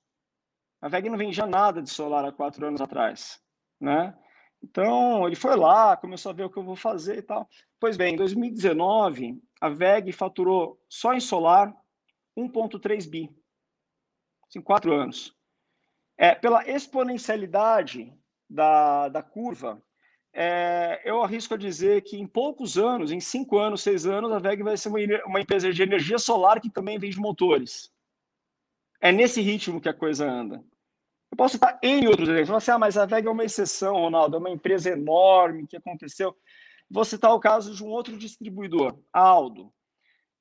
A 0.80 0.88
VEG 0.88 1.08
não 1.08 1.16
vendia 1.16 1.46
nada 1.46 1.80
de 1.80 1.88
solar 1.88 2.24
há 2.24 2.32
quatro 2.32 2.66
anos 2.66 2.80
atrás, 2.80 3.40
né? 3.80 4.16
Então, 4.62 5.26
ele 5.26 5.36
foi 5.36 5.56
lá, 5.56 5.96
começou 5.96 6.30
a 6.30 6.34
ver 6.34 6.44
o 6.44 6.50
que 6.50 6.58
eu 6.58 6.62
vou 6.62 6.76
fazer 6.76 7.18
e 7.18 7.22
tal. 7.22 7.48
Pois 7.78 7.96
bem, 7.96 8.14
em 8.14 8.16
2019, 8.16 9.42
a 9.60 9.68
VEG 9.68 10.12
faturou 10.12 10.80
só 10.88 11.12
em 11.12 11.20
solar 11.20 11.74
1,3 12.36 13.08
bi. 13.08 13.30
Em 14.56 14.60
quatro 14.60 14.92
anos. 14.94 15.34
É, 16.16 16.34
pela 16.34 16.68
exponencialidade 16.68 18.12
da, 18.48 19.08
da 19.08 19.22
curva, 19.22 19.82
é, 20.32 21.00
eu 21.04 21.22
arrisco 21.22 21.54
a 21.54 21.56
dizer 21.56 22.02
que 22.02 22.16
em 22.16 22.26
poucos 22.26 22.76
anos, 22.76 23.12
em 23.12 23.20
cinco 23.20 23.58
anos, 23.58 23.82
seis 23.82 24.04
anos, 24.04 24.32
a 24.32 24.38
VEG 24.38 24.62
vai 24.62 24.76
ser 24.76 24.88
uma, 24.88 24.98
uma 25.26 25.40
empresa 25.40 25.72
de 25.72 25.82
energia 25.82 26.18
solar 26.18 26.60
que 26.60 26.68
também 26.68 26.98
vende 26.98 27.18
motores. 27.18 27.92
É 29.00 29.12
nesse 29.12 29.40
ritmo 29.40 29.80
que 29.80 29.88
a 29.88 29.94
coisa 29.94 30.28
anda. 30.28 30.64
Eu 31.30 31.36
posso 31.36 31.54
citar 31.54 31.78
N 31.82 32.08
outros 32.08 32.28
exemplos. 32.28 32.48
Você, 32.48 32.70
ah, 32.70 32.78
mas 32.78 32.96
a 32.96 33.06
VEG 33.06 33.26
é 33.26 33.30
uma 33.30 33.44
exceção, 33.44 33.94
Ronaldo, 33.94 34.36
é 34.36 34.38
uma 34.40 34.50
empresa 34.50 34.90
enorme 34.90 35.66
que 35.66 35.76
aconteceu. 35.76 36.36
Vou 36.90 37.04
citar 37.04 37.32
o 37.32 37.40
caso 37.40 37.74
de 37.74 37.82
um 37.84 37.88
outro 37.88 38.16
distribuidor, 38.16 38.98
Aldo. 39.12 39.72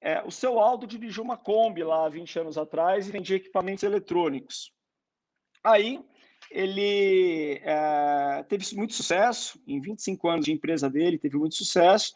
É, 0.02 0.22
o 0.24 0.32
seu 0.32 0.60
Aldo 0.60 0.86
dirigiu 0.86 1.24
uma 1.24 1.38
Kombi 1.38 1.84
lá 1.84 2.06
há 2.06 2.10
20 2.10 2.40
anos 2.40 2.58
atrás 2.58 3.08
e 3.08 3.12
vendia 3.12 3.38
equipamentos 3.38 3.84
eletrônicos. 3.84 4.73
Aí, 5.64 6.00
ele 6.52 7.62
é, 7.64 8.44
teve 8.48 8.76
muito 8.76 8.94
sucesso, 8.94 9.60
em 9.68 9.80
25 9.80 10.28
anos 10.28 10.46
de 10.46 10.52
empresa 10.52 10.90
dele, 10.90 11.18
teve 11.18 11.38
muito 11.38 11.56
sucesso, 11.56 12.14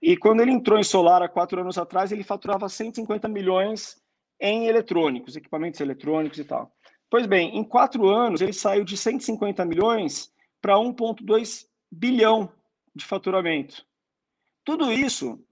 e 0.00 0.16
quando 0.16 0.40
ele 0.40 0.52
entrou 0.52 0.78
em 0.78 0.84
solar 0.84 1.22
há 1.22 1.28
quatro 1.28 1.60
anos 1.60 1.78
atrás, 1.78 2.12
ele 2.12 2.22
faturava 2.22 2.68
150 2.68 3.28
milhões 3.28 4.00
em 4.40 4.66
eletrônicos, 4.66 5.36
equipamentos 5.36 5.80
eletrônicos 5.80 6.38
e 6.38 6.44
tal. 6.44 6.72
Pois 7.10 7.26
bem, 7.26 7.56
em 7.56 7.64
quatro 7.64 8.08
anos, 8.08 8.40
ele 8.40 8.52
saiu 8.52 8.84
de 8.84 8.96
150 8.96 9.64
milhões 9.64 10.32
para 10.60 10.74
1,2 10.76 11.66
bilhão 11.90 12.52
de 12.94 13.04
faturamento. 13.04 13.84
Tudo 14.64 14.92
isso, 14.92 15.42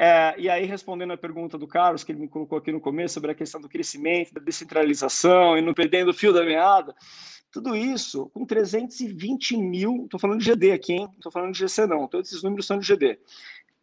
é, 0.00 0.36
e 0.38 0.48
aí 0.48 0.64
respondendo 0.64 1.12
a 1.12 1.16
pergunta 1.16 1.58
do 1.58 1.66
Carlos, 1.66 2.04
que 2.04 2.12
ele 2.12 2.20
me 2.20 2.28
colocou 2.28 2.56
aqui 2.56 2.70
no 2.70 2.80
começo, 2.80 3.14
sobre 3.14 3.32
a 3.32 3.34
questão 3.34 3.60
do 3.60 3.68
crescimento, 3.68 4.32
da 4.32 4.40
descentralização 4.40 5.58
e 5.58 5.60
não 5.60 5.74
perdendo 5.74 6.12
o 6.12 6.14
fio 6.14 6.32
da 6.32 6.44
meada, 6.44 6.94
tudo 7.50 7.74
isso 7.74 8.30
com 8.30 8.46
320 8.46 9.56
mil, 9.56 10.04
estou 10.04 10.20
falando 10.20 10.38
de 10.38 10.44
GD 10.44 10.70
aqui, 10.70 10.92
hein? 10.92 11.08
Estou 11.14 11.32
falando 11.32 11.52
de 11.52 11.58
GC 11.58 11.88
não, 11.88 12.06
todos 12.06 12.28
esses 12.28 12.44
números 12.44 12.64
são 12.64 12.78
de 12.78 12.86
GD. 12.86 13.18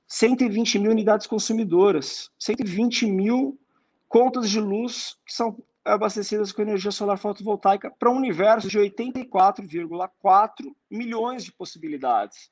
120 0.07 0.79
mil 0.79 0.91
unidades 0.91 1.27
consumidoras, 1.27 2.31
120 2.39 3.07
mil 3.07 3.59
contas 4.07 4.49
de 4.49 4.61
luz 4.61 5.17
que 5.25 5.33
são 5.33 5.61
abastecidas 5.83 6.53
com 6.53 6.61
energia 6.61 6.91
solar 6.91 7.17
fotovoltaica 7.17 7.91
para 7.91 8.09
um 8.09 8.15
universo 8.15 8.69
de 8.69 8.79
84,4 8.79 10.73
milhões 10.89 11.43
de 11.43 11.51
possibilidades. 11.51 12.49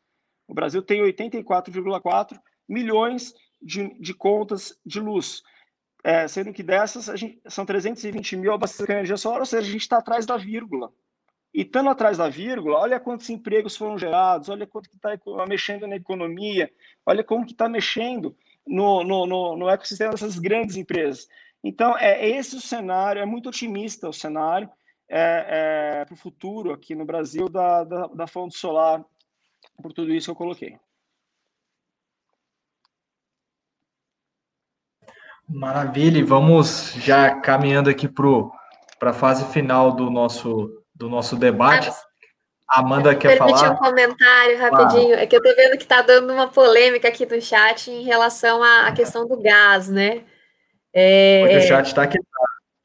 O 0.49 0.53
Brasil 0.53 0.81
tem 0.81 1.01
84,4 1.01 2.37
milhões 2.67 3.33
de, 3.63 3.93
de, 3.99 4.13
contas 4.13 4.77
de 4.85 4.99
luz, 4.99 5.41
é, 6.03 6.27
sendo 6.27 6.51
que 6.51 6.61
dessas 6.61 7.05
gente, 7.19 7.41
são 7.47 7.65
320 7.65 8.35
mil 8.37 8.53
abastecidas 8.53 8.87
com 8.87 8.93
energia 8.93 9.17
solar, 9.17 9.39
ou 9.39 9.45
seja, 9.45 9.67
a 9.67 9.71
gente 9.71 9.81
está 9.81 9.97
atrás 9.97 10.25
da 10.25 10.37
vírgula. 10.37 10.91
E 11.53 11.61
estando 11.61 11.89
atrás 11.89 12.17
da 12.17 12.29
vírgula, 12.29 12.79
olha 12.79 12.99
quantos 12.99 13.29
empregos 13.29 13.77
foram 13.77 13.97
gerados, 13.97 14.49
olha 14.49 14.65
quanto 14.65 14.89
que 14.89 14.95
está 14.95 15.15
mexendo 15.47 15.85
na 15.85 15.95
economia, 15.95 16.71
olha 17.05 17.23
como 17.23 17.45
que 17.45 17.51
está 17.51 17.69
mexendo 17.69 18.35
no, 18.65 19.03
no, 19.03 19.27
no, 19.27 19.55
no, 19.55 19.69
ecossistema 19.69 20.11
dessas 20.11 20.39
grandes 20.39 20.75
empresas. 20.75 21.27
Então, 21.63 21.95
é, 21.97 22.25
é 22.25 22.29
esse 22.37 22.55
o 22.55 22.61
cenário, 22.61 23.21
é 23.21 23.25
muito 23.25 23.49
otimista 23.49 24.09
o 24.09 24.13
cenário 24.13 24.69
é, 25.07 25.99
é, 26.01 26.05
para 26.05 26.13
o 26.13 26.17
futuro 26.17 26.73
aqui 26.73 26.95
no 26.95 27.05
Brasil 27.05 27.47
da, 27.47 27.83
da, 27.83 28.07
da 28.07 28.27
fonte 28.27 28.57
solar, 28.57 29.05
por 29.81 29.93
tudo 29.93 30.11
isso 30.11 30.25
que 30.25 30.31
eu 30.31 30.35
coloquei. 30.35 30.77
Maravilha, 35.47 36.17
e 36.17 36.23
vamos 36.23 36.93
já 36.97 37.35
caminhando 37.35 37.89
aqui 37.89 38.07
para 38.07 39.09
a 39.09 39.13
fase 39.13 39.45
final 39.51 39.91
do 39.91 40.09
nosso 40.09 40.83
do 40.95 41.09
nosso 41.09 41.35
debate. 41.35 41.91
A 42.69 42.79
Amanda 42.79 43.13
quer 43.13 43.37
falar? 43.37 43.51
Permitir 43.51 43.71
um 43.71 43.77
comentário 43.77 44.57
rapidinho. 44.57 45.15
É 45.15 45.25
que 45.25 45.35
eu 45.35 45.41
estou 45.41 45.55
vendo 45.55 45.77
que 45.77 45.83
está 45.83 46.01
dando 46.01 46.33
uma 46.33 46.47
polêmica 46.47 47.07
aqui 47.07 47.25
no 47.25 47.41
chat 47.41 47.91
em 47.91 48.03
relação 48.03 48.63
à, 48.63 48.91
questão 48.91 49.27
do 49.27 49.39
gás, 49.41 49.89
né? 49.89 50.23
É, 50.93 51.57
o 51.57 51.61
chat 51.61 51.87
está 51.87 52.03
aqui. 52.03 52.17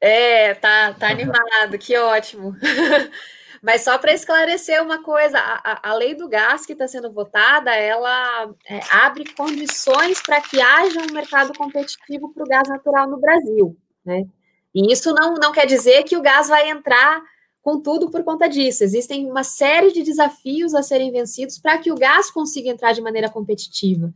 É, 0.01 0.53
tá, 0.55 0.93
tá 0.93 1.09
animado, 1.09 1.77
que 1.79 1.97
ótimo. 1.97 2.55
Mas 3.61 3.83
só 3.83 3.97
para 3.97 4.13
esclarecer 4.13 4.81
uma 4.81 5.03
coisa, 5.03 5.37
a, 5.37 5.89
a, 5.89 5.93
lei 5.93 6.15
do 6.15 6.29
gás 6.29 6.65
que 6.65 6.73
está 6.73 6.87
sendo 6.87 7.11
votada, 7.11 7.75
ela 7.75 8.53
é, 8.67 8.79
abre 8.91 9.25
condições 9.33 10.21
para 10.21 10.39
que 10.41 10.61
haja 10.61 11.01
um 11.01 11.13
mercado 11.13 11.57
competitivo 11.57 12.33
para 12.33 12.43
o 12.43 12.47
gás 12.47 12.69
natural 12.69 13.09
no 13.09 13.19
Brasil, 13.19 13.77
né? 14.05 14.25
E 14.73 14.93
isso 14.93 15.13
não, 15.13 15.33
não 15.33 15.51
quer 15.51 15.65
dizer 15.65 16.03
que 16.03 16.15
o 16.15 16.21
gás 16.21 16.47
vai 16.47 16.69
entrar 16.69 17.21
Contudo, 17.61 18.09
por 18.09 18.23
conta 18.23 18.47
disso, 18.47 18.83
existem 18.83 19.29
uma 19.29 19.43
série 19.43 19.91
de 19.91 20.01
desafios 20.01 20.73
a 20.73 20.81
serem 20.81 21.11
vencidos 21.11 21.59
para 21.59 21.77
que 21.77 21.91
o 21.91 21.95
gás 21.95 22.31
consiga 22.31 22.69
entrar 22.69 22.93
de 22.93 23.01
maneira 23.01 23.29
competitiva. 23.29 24.13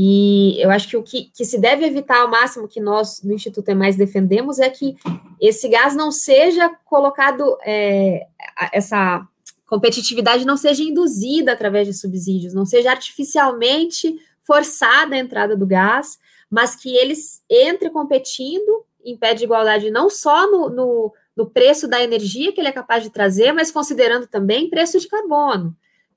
E 0.00 0.62
eu 0.62 0.70
acho 0.70 0.86
que 0.86 0.96
o 0.96 1.02
que, 1.02 1.24
que, 1.34 1.44
se 1.44 1.58
deve 1.58 1.84
evitar 1.84 2.20
ao 2.20 2.30
máximo 2.30 2.68
que 2.68 2.80
nós, 2.80 3.20
no 3.20 3.34
Instituto 3.34 3.68
é 3.68 3.74
mais 3.74 3.96
defendemos, 3.96 4.60
é 4.60 4.70
que 4.70 4.96
esse 5.40 5.68
gás 5.68 5.96
não 5.96 6.12
seja 6.12 6.70
colocado, 6.84 7.58
é, 7.64 8.28
essa 8.72 9.26
competitividade 9.66 10.44
não 10.44 10.56
seja 10.56 10.84
induzida 10.84 11.52
através 11.52 11.88
de 11.88 11.94
subsídios, 11.94 12.54
não 12.54 12.64
seja 12.64 12.92
artificialmente 12.92 14.16
forçada 14.44 15.16
a 15.16 15.18
entrada 15.18 15.56
do 15.56 15.66
gás, 15.66 16.16
mas 16.48 16.76
que 16.76 16.96
eles 16.96 17.42
entre 17.50 17.90
competindo 17.90 18.84
em 19.04 19.16
pé 19.16 19.34
de 19.34 19.42
igualdade 19.42 19.90
não 19.90 20.08
só 20.08 20.48
no, 20.48 20.70
no 20.70 21.12
no 21.38 21.46
preço 21.46 21.86
da 21.86 22.02
energia 22.02 22.52
que 22.52 22.60
ele 22.60 22.66
é 22.66 22.72
capaz 22.72 23.04
de 23.04 23.10
trazer, 23.10 23.52
mas 23.52 23.70
considerando 23.70 24.26
também 24.26 24.68
preço 24.68 24.98
de 24.98 25.06
carbono, 25.06 25.72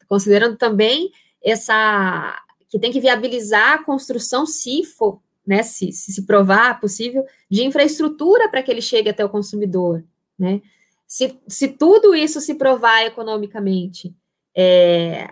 considerando 0.07 0.57
também 0.57 1.11
essa 1.43 2.41
que 2.71 2.79
tem 2.79 2.91
que 2.91 3.01
viabilizar 3.01 3.73
a 3.73 3.83
construção, 3.83 4.45
se 4.45 4.85
for, 4.85 5.19
né, 5.45 5.61
se, 5.61 5.91
se, 5.91 6.13
se 6.13 6.25
provar 6.25 6.79
possível, 6.79 7.25
de 7.49 7.65
infraestrutura 7.65 8.47
para 8.47 8.63
que 8.63 8.71
ele 8.71 8.81
chegue 8.81 9.09
até 9.09 9.23
o 9.23 9.29
consumidor, 9.29 10.03
né? 10.39 10.61
Se, 11.05 11.37
se 11.45 11.67
tudo 11.67 12.15
isso 12.15 12.39
se 12.39 12.55
provar 12.55 13.05
economicamente 13.05 14.15
é, 14.55 15.29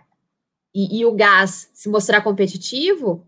e, 0.75 0.99
e, 0.99 1.05
o 1.05 1.13
gás 1.13 1.71
se 1.73 1.87
mostrar 1.87 2.21
competitivo, 2.21 3.25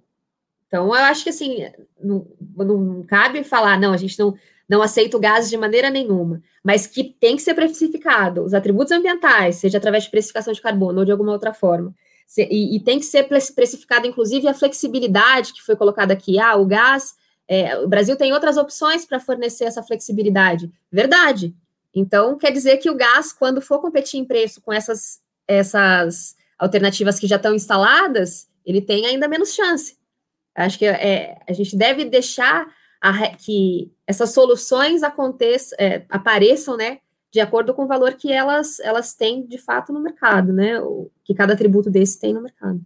então 0.68 0.88
eu 0.88 0.94
acho 0.94 1.24
que 1.24 1.30
assim 1.30 1.60
não, 2.04 2.28
não 2.58 3.04
cabe 3.04 3.42
falar, 3.46 3.80
não, 3.80 3.94
a 3.94 3.98
gente 3.98 4.20
não 4.20 4.36
não 4.68 4.82
aceito 4.82 5.20
gás 5.20 5.50
de 5.50 5.58
maneira 5.58 5.90
nenhuma, 5.90 6.42
mas 6.64 6.88
que 6.88 7.04
tem 7.04 7.36
que 7.36 7.42
ser 7.42 7.54
precificado, 7.54 8.42
os 8.42 8.54
atributos 8.54 8.94
ambientais, 8.94 9.58
seja 9.58 9.78
através 9.78 10.06
de 10.06 10.10
precificação 10.10 10.54
de 10.54 10.62
carbono 10.62 11.00
ou 11.00 11.06
de 11.06 11.12
alguma 11.12 11.34
outra 11.34 11.54
forma, 11.54 11.94
e, 12.38 12.76
e 12.76 12.80
tem 12.80 13.00
que 13.00 13.06
ser 13.06 13.28
precificado, 13.28 14.08
inclusive, 14.08 14.48
a 14.48 14.54
flexibilidade 14.54 15.54
que 15.54 15.62
foi 15.62 15.76
colocada 15.76 16.14
aqui. 16.14 16.40
Ah, 16.40 16.56
o 16.56 16.66
gás, 16.66 17.16
é, 17.48 17.78
o 17.78 17.88
Brasil 17.88 18.16
tem 18.16 18.32
outras 18.32 18.58
opções 18.58 19.06
para 19.06 19.20
fornecer 19.20 19.66
essa 19.66 19.84
flexibilidade. 19.84 20.72
Verdade. 20.92 21.54
Então, 21.94 22.38
quer 22.38 22.52
dizer 22.52 22.78
que 22.78 22.90
o 22.90 22.96
gás, 22.96 23.34
quando 23.34 23.62
for 23.62 23.80
competir 23.80 24.20
em 24.20 24.26
preço 24.26 24.62
com 24.62 24.72
essas, 24.72 25.20
essas 25.48 26.36
alternativas 26.58 27.20
que 27.20 27.28
já 27.28 27.36
estão 27.36 27.54
instaladas, 27.54 28.48
ele 28.66 28.82
tem 28.82 29.06
ainda 29.06 29.28
menos 29.28 29.54
chance. 29.54 29.98
Acho 30.56 30.80
que 30.80 30.86
é, 30.86 31.38
a 31.48 31.54
gente 31.54 31.76
deve 31.76 32.06
deixar 32.06 32.68
a, 33.02 33.36
que 33.36 33.92
essas 34.06 34.32
soluções 34.32 35.04
aconteçam, 35.04 35.76
é, 35.80 36.06
apareçam, 36.10 36.78
né, 36.78 37.00
de 37.32 37.40
acordo 37.40 37.74
com 37.74 37.86
o 37.86 37.88
valor 37.88 38.14
que 38.14 38.32
elas, 38.32 38.80
elas 38.82 39.14
têm 39.14 39.46
de 39.46 39.58
fato 39.58 39.94
no 39.94 40.02
mercado, 40.02 40.52
né? 40.52 40.80
O, 40.82 41.10
que 41.24 41.34
cada 41.34 41.56
tributo 41.56 41.90
desse 41.90 42.20
tem 42.20 42.34
no 42.34 42.42
mercado. 42.42 42.82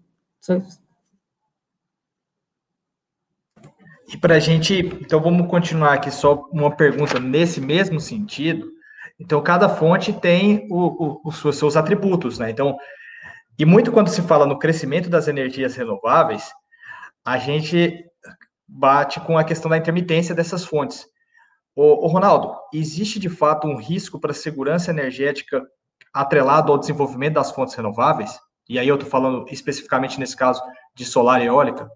E 4.07 4.17
para 4.17 4.35
a 4.35 4.39
gente, 4.39 4.75
então 5.01 5.19
vamos 5.19 5.49
continuar 5.49 5.93
aqui 5.93 6.11
só 6.11 6.47
uma 6.51 6.69
pergunta 6.69 7.19
nesse 7.19 7.59
mesmo 7.59 7.99
sentido. 7.99 8.71
Então, 9.19 9.41
cada 9.41 9.67
fonte 9.67 10.13
tem 10.13 10.67
o, 10.69 11.21
o, 11.21 11.21
os 11.25 11.57
seus 11.57 11.75
atributos, 11.75 12.37
né? 12.37 12.51
Então, 12.51 12.77
e 13.57 13.65
muito 13.65 13.91
quando 13.91 14.09
se 14.09 14.21
fala 14.21 14.45
no 14.45 14.59
crescimento 14.59 15.09
das 15.09 15.27
energias 15.27 15.75
renováveis, 15.75 16.51
a 17.23 17.37
gente 17.39 18.05
bate 18.67 19.19
com 19.21 19.37
a 19.37 19.43
questão 19.43 19.69
da 19.69 19.77
intermitência 19.77 20.35
dessas 20.35 20.63
fontes. 20.65 21.07
O, 21.75 22.07
Ronaldo, 22.07 22.55
existe 22.73 23.19
de 23.19 23.27
fato 23.27 23.67
um 23.67 23.75
risco 23.75 24.17
para 24.17 24.31
a 24.31 24.35
segurança 24.35 24.91
energética 24.91 25.67
atrelado 26.13 26.71
ao 26.71 26.77
desenvolvimento 26.77 27.33
das 27.33 27.51
fontes 27.51 27.75
renováveis? 27.75 28.39
E 28.69 28.79
aí 28.79 28.87
eu 28.87 28.95
estou 28.95 29.09
falando 29.09 29.45
especificamente 29.51 30.17
nesse 30.17 30.37
caso 30.37 30.63
de 30.95 31.03
solar 31.03 31.41
e 31.41 31.47
eólica? 31.47 31.91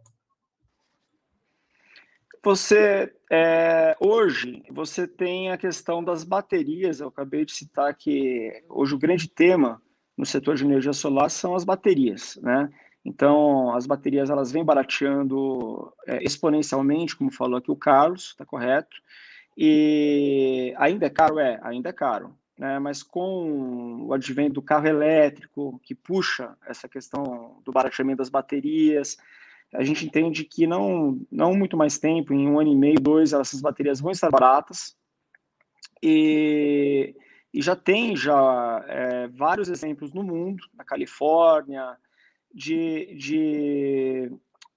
Você 2.43 3.13
é, 3.31 3.95
hoje 3.99 4.63
você 4.69 5.07
tem 5.07 5.49
a 5.49 5.57
questão 5.57 6.03
das 6.03 6.25
baterias. 6.25 6.99
Eu 6.99 7.07
acabei 7.07 7.45
de 7.45 7.53
citar 7.53 7.93
que 7.95 8.63
hoje 8.67 8.95
o 8.95 8.99
grande 8.99 9.29
tema 9.29 9.81
no 10.17 10.25
setor 10.25 10.55
de 10.55 10.65
energia 10.65 10.91
solar 10.91 11.29
são 11.29 11.55
as 11.55 11.63
baterias, 11.63 12.37
né? 12.41 12.69
Então 13.05 13.73
as 13.73 13.85
baterias 13.85 14.29
elas 14.29 14.51
vêm 14.51 14.65
barateando 14.65 15.93
é, 16.05 16.21
exponencialmente, 16.21 17.15
como 17.15 17.31
falou 17.31 17.57
aqui 17.57 17.71
o 17.71 17.75
Carlos, 17.75 18.31
está 18.31 18.45
correto. 18.45 18.97
E 19.61 20.73
ainda 20.77 21.07
é 21.07 21.09
caro? 21.09 21.37
É, 21.37 21.59
ainda 21.61 21.89
é 21.89 21.93
caro. 21.93 22.33
Né? 22.57 22.79
Mas 22.79 23.03
com 23.03 24.05
o 24.05 24.13
advento 24.13 24.53
do 24.53 24.61
carro 24.61 24.87
elétrico, 24.87 25.81
que 25.83 25.93
puxa 25.93 26.55
essa 26.65 26.87
questão 26.87 27.61
do 27.65 27.71
barateamento 27.73 28.19
das 28.19 28.29
baterias, 28.29 29.17
a 29.73 29.83
gente 29.83 30.05
entende 30.05 30.45
que 30.45 30.65
não, 30.65 31.19
não 31.29 31.53
muito 31.53 31.75
mais 31.75 31.99
tempo, 31.99 32.33
em 32.33 32.47
um 32.47 32.57
ano 32.57 32.71
e 32.71 32.75
meio, 32.75 33.01
dois, 33.01 33.33
essas 33.33 33.59
baterias 33.59 33.99
vão 33.99 34.11
estar 34.11 34.31
baratas. 34.31 34.95
E, 36.01 37.13
e 37.53 37.61
já 37.61 37.75
tem 37.75 38.15
já 38.15 38.85
é, 38.87 39.27
vários 39.27 39.67
exemplos 39.67 40.13
no 40.13 40.23
mundo, 40.23 40.63
na 40.73 40.85
Califórnia, 40.85 41.97
de, 42.53 43.13
de 43.15 44.31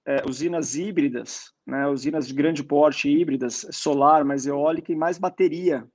é, 0.05 0.23
usinas 0.27 0.75
híbridas, 0.75 1.53
né, 1.65 1.87
usinas 1.87 2.27
de 2.27 2.33
grande 2.33 2.63
porte 2.63 3.09
híbridas, 3.09 3.65
solar, 3.71 4.23
mais 4.23 4.45
eólica 4.45 4.91
e 4.91 4.95
mais 4.95 5.17
bateria, 5.17 5.87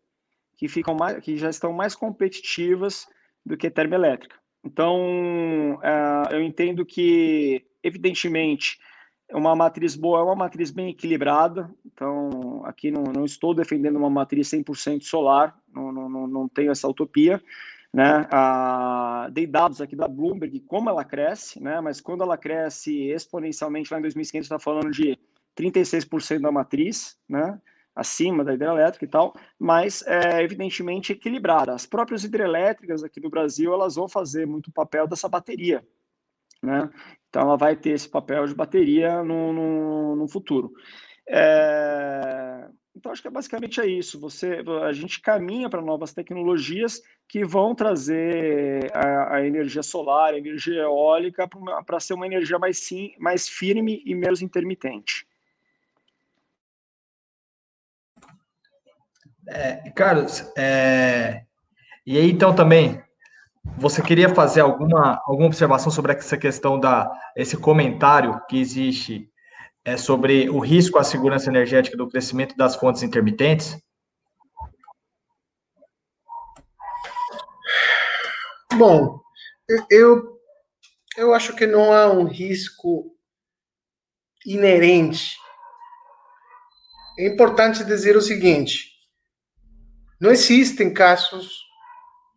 que 0.56 0.68
ficam 0.68 0.94
mais, 0.94 1.18
que 1.22 1.36
já 1.36 1.50
estão 1.50 1.72
mais 1.72 1.94
competitivas 1.94 3.06
do 3.44 3.56
que 3.56 3.70
termoelétrica. 3.70 4.36
Então, 4.64 5.78
é, 5.82 6.36
eu 6.36 6.42
entendo 6.42 6.84
que, 6.84 7.64
evidentemente, 7.82 8.78
uma 9.32 9.54
matriz 9.54 9.94
boa 9.94 10.20
é 10.20 10.22
uma 10.22 10.34
matriz 10.34 10.70
bem 10.70 10.90
equilibrada. 10.90 11.70
Então, 11.84 12.62
aqui 12.64 12.90
não, 12.90 13.04
não 13.04 13.24
estou 13.24 13.54
defendendo 13.54 13.96
uma 13.96 14.11
matriz 14.11 14.48
100% 14.48 15.02
solar, 15.02 15.56
não, 15.72 15.92
não, 15.92 16.26
não 16.26 16.48
tenho 16.48 16.72
essa 16.72 16.88
utopia, 16.88 17.42
né? 17.93 18.26
Ah, 18.30 19.28
dei 19.32 19.47
dados 19.47 19.80
aqui 19.80 19.97
da 19.97 20.09
Bloomberg, 20.09 20.61
como 20.61 20.91
ela 20.91 21.05
cresce, 21.05 21.62
né? 21.62 21.80
mas 21.80 22.01
quando 22.01 22.22
ela 22.22 22.36
cresce 22.36 23.09
exponencialmente, 23.11 23.93
lá 23.93 23.99
em 23.99 24.03
2015, 24.03 24.45
está 24.45 24.59
falando 24.59 24.91
de 24.91 25.18
36% 25.57 26.41
da 26.41 26.53
matriz, 26.53 27.18
né? 27.28 27.61
acima 27.99 28.45
da 28.45 28.55
hidrelétrica 28.55 29.05
e 29.05 29.09
tal, 29.09 29.34
mas 29.59 30.05
é 30.07 30.41
evidentemente 30.43 31.12
equilibrada. 31.12 31.74
As 31.74 31.84
próprias 31.84 32.22
hidrelétricas 32.22 33.03
aqui 33.03 33.20
no 33.20 33.28
Brasil, 33.28 33.72
elas 33.74 33.97
vão 33.97 34.09
fazer 34.09 34.47
muito 34.47 34.70
papel 34.70 35.09
dessa 35.09 35.28
bateria, 35.28 35.84
né? 36.62 36.89
Então, 37.28 37.43
ela 37.43 37.57
vai 37.57 37.74
ter 37.74 37.91
esse 37.91 38.09
papel 38.09 38.47
de 38.47 38.55
bateria 38.55 39.22
no, 39.24 39.53
no, 39.53 40.16
no 40.16 40.28
futuro. 40.28 40.72
É... 41.28 42.68
Então, 42.99 43.12
acho 43.12 43.22
que 43.22 43.28
é 43.28 43.30
basicamente 43.30 43.80
é 43.80 43.86
isso. 43.86 44.18
Você, 44.18 44.61
a 44.82 44.92
gente 44.92 45.20
caminha 45.20 45.70
para 45.70 45.80
novas 45.80 46.12
tecnologias 46.12 47.01
que 47.28 47.44
vão 47.44 47.72
trazer 47.72 48.90
a, 48.92 49.36
a 49.36 49.46
energia 49.46 49.84
solar, 49.84 50.34
a 50.34 50.38
energia 50.38 50.82
eólica, 50.82 51.49
para 51.86 52.01
ser 52.01 52.14
uma 52.14 52.26
energia 52.26 52.59
mais, 52.59 52.78
sim, 52.78 53.14
mais 53.16 53.49
firme 53.49 54.03
e 54.05 54.16
menos 54.16 54.42
intermitente. 54.42 55.24
É, 59.46 59.90
Carlos, 59.90 60.44
é, 60.59 61.44
e 62.05 62.18
aí 62.18 62.28
então 62.28 62.53
também, 62.53 63.01
você 63.76 64.03
queria 64.03 64.34
fazer 64.34 64.61
alguma, 64.61 65.22
alguma 65.24 65.46
observação 65.46 65.92
sobre 65.92 66.12
essa 66.12 66.36
questão 66.36 66.80
da 66.80 67.09
esse 67.36 67.57
comentário 67.57 68.42
que 68.49 68.59
existe 68.59 69.30
é, 69.84 69.96
sobre 69.96 70.48
o 70.50 70.58
risco 70.58 70.98
à 70.98 71.04
segurança 71.04 71.48
energética 71.48 71.96
do 71.96 72.08
crescimento 72.08 72.56
das 72.56 72.76
fontes 72.76 73.02
intermitentes? 73.02 73.76
Bom, 78.74 79.20
eu, 79.90 80.38
eu 81.16 81.34
acho 81.34 81.56
que 81.56 81.66
não 81.66 81.92
há 81.92 82.10
um 82.12 82.24
risco 82.24 83.14
inerente. 84.46 85.36
É 87.18 87.26
importante 87.26 87.84
dizer 87.84 88.16
o 88.16 88.22
seguinte: 88.22 88.92
não 90.20 90.30
existem 90.30 90.92
casos 90.92 91.58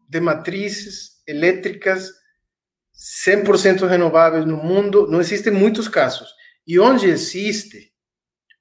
de 0.09 0.19
matrizes 0.19 1.22
elétricas 1.27 2.09
100% 3.26 3.88
renováveis 3.88 4.45
no 4.45 4.57
mundo, 4.57 5.07
não 5.07 5.22
existem 5.22 5.53
muitos 5.53 5.88
casos. 5.88 6.30
E 6.67 6.79
onde 6.79 7.07
existe, 7.07 7.91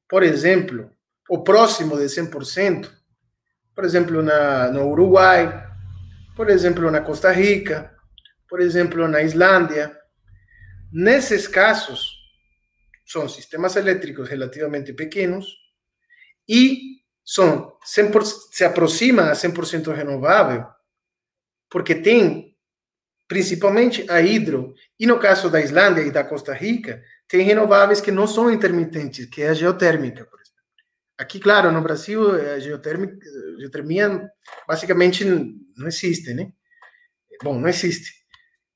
por 0.08 0.22
exemplo, 0.22 0.90
o 1.28 1.42
próximo 1.44 1.96
de 1.96 2.04
100%, 2.04 2.90
por 3.74 3.84
exemplo, 3.84 4.22
na, 4.22 4.70
no 4.70 4.88
Uruguai, 4.88 5.66
por 6.36 6.50
exemplo, 6.50 6.90
na 6.90 7.00
Costa 7.00 7.30
Rica, 7.30 7.94
por 8.48 8.60
exemplo, 8.60 9.06
na 9.06 9.22
Islândia. 9.22 9.96
Nesses 10.92 11.46
casos, 11.46 12.20
são 13.06 13.28
sistemas 13.28 13.76
elétricos 13.76 14.28
relativamente 14.28 14.92
pequenos 14.92 15.46
e 16.48 17.00
são 17.24 17.76
100%, 17.84 18.24
se 18.52 18.64
aproxima 18.64 19.30
a 19.30 19.32
100% 19.32 19.92
renovável, 19.94 20.66
porque 21.68 21.94
tem 21.94 22.56
principalmente 23.28 24.04
a 24.10 24.20
hidro, 24.20 24.74
e 24.98 25.06
no 25.06 25.18
caso 25.18 25.48
da 25.48 25.60
Islândia 25.60 26.02
e 26.02 26.10
da 26.10 26.24
Costa 26.24 26.52
Rica, 26.52 27.00
tem 27.30 27.42
renováveis 27.42 28.00
que 28.00 28.10
não 28.10 28.26
são 28.26 28.50
intermitentes, 28.50 29.26
que 29.26 29.40
é 29.40 29.50
a 29.50 29.54
geotérmica, 29.54 30.24
por 30.24 30.40
exemplo. 30.40 30.60
Aqui, 31.16 31.38
claro, 31.38 31.70
no 31.70 31.80
Brasil, 31.80 32.28
a 32.32 32.58
geotérmica, 32.58 33.16
geotermia 33.60 34.28
basicamente 34.66 35.24
não 35.24 35.86
existe, 35.86 36.34
né? 36.34 36.50
Bom, 37.40 37.56
não 37.56 37.68
existe. 37.68 38.12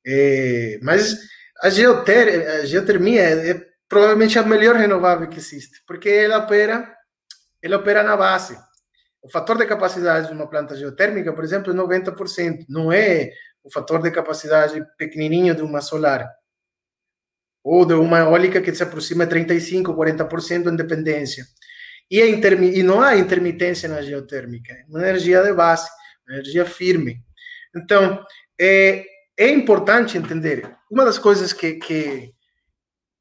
É, 0.06 0.78
mas 0.82 1.18
a, 1.60 1.68
geoter, 1.68 2.60
a 2.60 2.64
geotermia 2.64 3.22
é, 3.22 3.50
é, 3.50 3.66
provavelmente 3.88 4.38
a 4.38 4.44
melhor 4.44 4.76
renovável 4.76 5.28
que 5.28 5.38
existe, 5.38 5.82
porque 5.84 6.08
ela 6.08 6.38
opera, 6.38 6.94
ela 7.60 7.78
opera 7.78 8.04
na 8.04 8.16
base. 8.16 8.56
O 9.20 9.28
fator 9.28 9.58
de 9.58 9.66
capacidade 9.66 10.28
de 10.28 10.32
uma 10.32 10.48
planta 10.48 10.76
geotérmica, 10.76 11.32
por 11.32 11.42
exemplo, 11.42 11.72
é 11.72 11.76
90%. 11.76 12.66
Não 12.68 12.92
é 12.92 13.32
o 13.64 13.72
fator 13.72 14.00
de 14.00 14.12
capacidade 14.12 14.80
pequenininho 14.96 15.56
de 15.56 15.62
uma 15.62 15.80
solar 15.80 16.28
ou 17.64 17.86
de 17.86 17.94
uma 17.94 18.18
eólica 18.18 18.60
que 18.60 18.74
se 18.74 18.82
aproxima 18.82 19.24
de 19.24 19.34
35%, 19.34 19.84
40% 19.84 20.70
em 20.70 20.76
dependência. 20.76 21.46
E, 22.10 22.20
a 22.20 22.26
e 22.26 22.82
não 22.82 23.00
há 23.00 23.16
intermitência 23.16 23.88
na 23.88 24.02
geotérmica, 24.02 24.74
é 24.74 24.84
uma 24.86 25.00
energia 25.00 25.42
de 25.42 25.52
base, 25.54 25.88
uma 26.28 26.36
energia 26.36 26.66
firme. 26.66 27.24
Então, 27.74 28.22
é, 28.60 29.06
é 29.38 29.48
importante 29.48 30.18
entender, 30.18 30.76
uma 30.90 31.06
das 31.06 31.18
coisas 31.18 31.54
que, 31.54 31.74
que, 31.74 32.30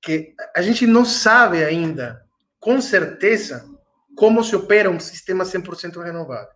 que 0.01 0.33
a 0.53 0.61
gente 0.61 0.85
não 0.85 1.05
sabe 1.05 1.63
ainda, 1.63 2.21
com 2.59 2.81
certeza, 2.81 3.65
como 4.15 4.43
se 4.43 4.55
opera 4.55 4.89
um 4.89 4.99
sistema 4.99 5.45
100% 5.45 6.03
renovável. 6.03 6.51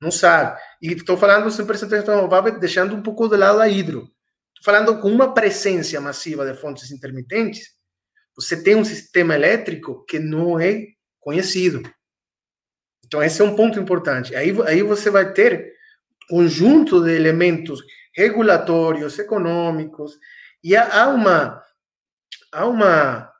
Não 0.00 0.10
sabe. 0.10 0.60
E 0.82 0.92
estou 0.92 1.16
falando 1.16 1.46
100% 1.46 2.04
renovável, 2.04 2.58
deixando 2.58 2.94
um 2.94 3.02
pouco 3.02 3.28
de 3.28 3.36
lado 3.36 3.60
a 3.60 3.68
hidro. 3.68 4.10
Falando 4.66 4.98
com 4.98 5.08
uma 5.08 5.32
presença 5.32 6.00
massiva 6.00 6.44
de 6.44 6.58
fontes 6.58 6.90
intermitentes, 6.90 7.68
você 8.34 8.60
tem 8.60 8.74
um 8.74 8.84
sistema 8.84 9.32
elétrico 9.32 10.04
que 10.06 10.18
não 10.18 10.58
é 10.58 10.86
conhecido. 11.20 11.88
Então, 13.04 13.22
esse 13.22 13.40
é 13.40 13.44
um 13.44 13.54
ponto 13.54 13.78
importante. 13.78 14.34
Aí, 14.34 14.52
aí 14.66 14.82
você 14.82 15.08
vai 15.08 15.32
ter 15.32 15.72
conjunto 16.28 17.00
de 17.00 17.12
elementos 17.12 17.80
regulatórios, 18.12 19.16
econômicos, 19.20 20.18
e 20.64 20.74
há 20.74 21.10
uma. 21.10 21.62
Há 22.50 22.66
uma 22.66 23.32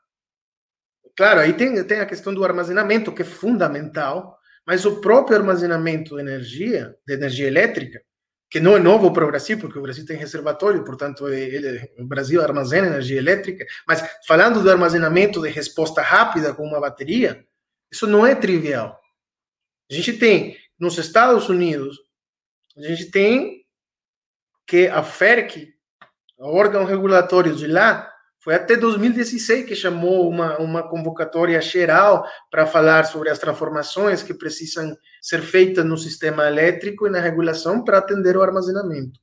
claro, 1.13 1.41
aí 1.41 1.51
tem, 1.51 1.83
tem 1.83 1.99
a 1.99 2.05
questão 2.05 2.33
do 2.33 2.45
armazenamento, 2.45 3.13
que 3.13 3.23
é 3.23 3.25
fundamental, 3.25 4.39
mas 4.65 4.85
o 4.85 5.01
próprio 5.01 5.35
armazenamento 5.35 6.15
de 6.15 6.21
energia, 6.21 6.95
de 7.05 7.13
energia 7.13 7.47
elétrica, 7.47 8.01
que 8.49 8.59
não 8.59 8.75
é 8.75 8.79
novo 8.79 9.11
para 9.11 9.25
o 9.25 9.27
Brasil, 9.27 9.59
porque 9.59 9.77
o 9.77 9.81
Brasil 9.81 10.05
tem 10.05 10.17
reservatório, 10.17 10.83
portanto, 10.83 11.27
ele, 11.27 11.89
o 11.99 12.05
Brasil 12.05 12.41
armazena 12.41 12.87
energia 12.87 13.17
elétrica, 13.17 13.65
mas 13.85 14.01
falando 14.25 14.61
do 14.61 14.71
armazenamento 14.71 15.41
de 15.41 15.49
resposta 15.49 16.01
rápida 16.01 16.53
com 16.53 16.63
uma 16.63 16.79
bateria, 16.79 17.45
isso 17.91 18.07
não 18.07 18.25
é 18.25 18.35
trivial. 18.35 18.99
A 19.89 19.93
gente 19.93 20.13
tem, 20.13 20.57
nos 20.79 20.97
Estados 20.97 21.49
Unidos, 21.49 21.97
a 22.77 22.81
gente 22.81 23.11
tem 23.11 23.65
que 24.65 24.87
a 24.87 25.01
FERC, 25.01 25.73
o 26.37 26.55
órgão 26.55 26.85
regulatório 26.85 27.55
de 27.55 27.67
lá, 27.67 28.13
foi 28.47 28.55
até 28.55 28.77
2016 28.77 29.65
que 29.65 29.75
chamou 29.75 30.29
uma, 30.29 30.57
uma 30.57 30.81
convocatória 30.81 31.59
geral 31.59 32.25
para 32.49 32.65
falar 32.65 33.03
sobre 33.03 33.29
as 33.29 33.37
transformações 33.37 34.23
que 34.23 34.33
precisam 34.33 34.97
ser 35.21 35.41
feitas 35.41 35.83
no 35.83 35.97
sistema 35.97 36.47
elétrico 36.47 37.05
e 37.05 37.09
na 37.09 37.19
regulação 37.19 37.83
para 37.83 37.97
atender 37.97 38.37
o 38.37 38.41
armazenamento. 38.41 39.19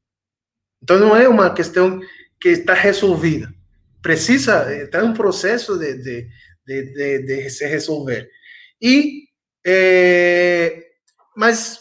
Então, 0.83 0.99
não 0.99 1.17
é 1.17 1.27
uma 1.27 1.49
questão 1.55 1.99
que 2.39 2.51
está 2.51 2.75
resolvida. 2.75 3.51
Precisa, 4.03 4.71
está 4.75 5.01
em 5.01 5.09
um 5.09 5.15
processo 5.15 5.79
de, 5.79 5.95
de, 5.95 6.29
de, 6.67 7.19
de, 7.23 7.49
se 7.49 7.67
resolver. 7.67 8.29
E, 8.79 9.23
é, 9.67 10.83
mas 11.35 11.79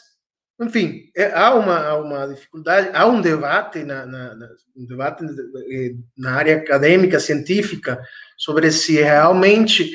enfim, 0.64 1.12
é, 1.16 1.32
há, 1.34 1.54
uma, 1.54 1.80
há 1.80 1.98
uma 1.98 2.28
dificuldade, 2.28 2.90
há 2.94 3.06
um 3.06 3.22
debate 3.22 3.84
na, 3.84 4.06
na, 4.06 4.36
na, 4.36 4.50
um 4.76 4.86
debate 4.86 5.24
eh, 5.24 5.96
na 6.18 6.34
área 6.34 6.58
acadêmica, 6.58 7.20
científica, 7.20 8.02
sobre 8.38 8.72
se 8.72 8.96
realmente 8.96 9.92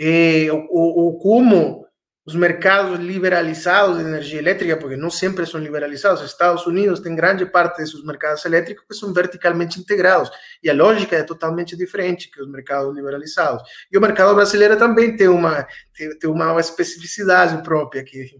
é, 0.00 0.48
o, 0.50 1.08
o, 1.08 1.18
como 1.18 1.84
os 2.26 2.34
mercados 2.34 2.98
liberalizados 2.98 3.98
de 3.98 4.04
energia 4.04 4.38
elétrica, 4.38 4.78
porque 4.78 4.96
não 4.96 5.10
sempre 5.10 5.44
são 5.44 5.60
liberalizados, 5.60 6.22
os 6.22 6.30
Estados 6.30 6.66
Unidos 6.66 7.00
tem 7.00 7.14
grande 7.14 7.44
parte 7.44 7.82
de 7.82 7.90
seus 7.90 8.04
mercados 8.04 8.42
elétricos 8.46 8.86
que 8.88 8.94
são 8.94 9.12
verticalmente 9.12 9.78
integrados, 9.78 10.30
e 10.62 10.70
a 10.70 10.74
lógica 10.74 11.16
é 11.16 11.22
totalmente 11.22 11.76
diferente 11.76 12.30
que 12.30 12.40
os 12.40 12.50
mercados 12.50 12.94
liberalizados. 12.94 13.62
E 13.92 13.98
o 13.98 14.00
mercado 14.00 14.34
brasileiro 14.34 14.78
também 14.78 15.14
tem 15.16 15.28
uma, 15.28 15.66
tem, 15.94 16.18
tem 16.18 16.30
uma 16.30 16.58
especificidade 16.58 17.62
própria 17.62 18.02
que 18.02 18.30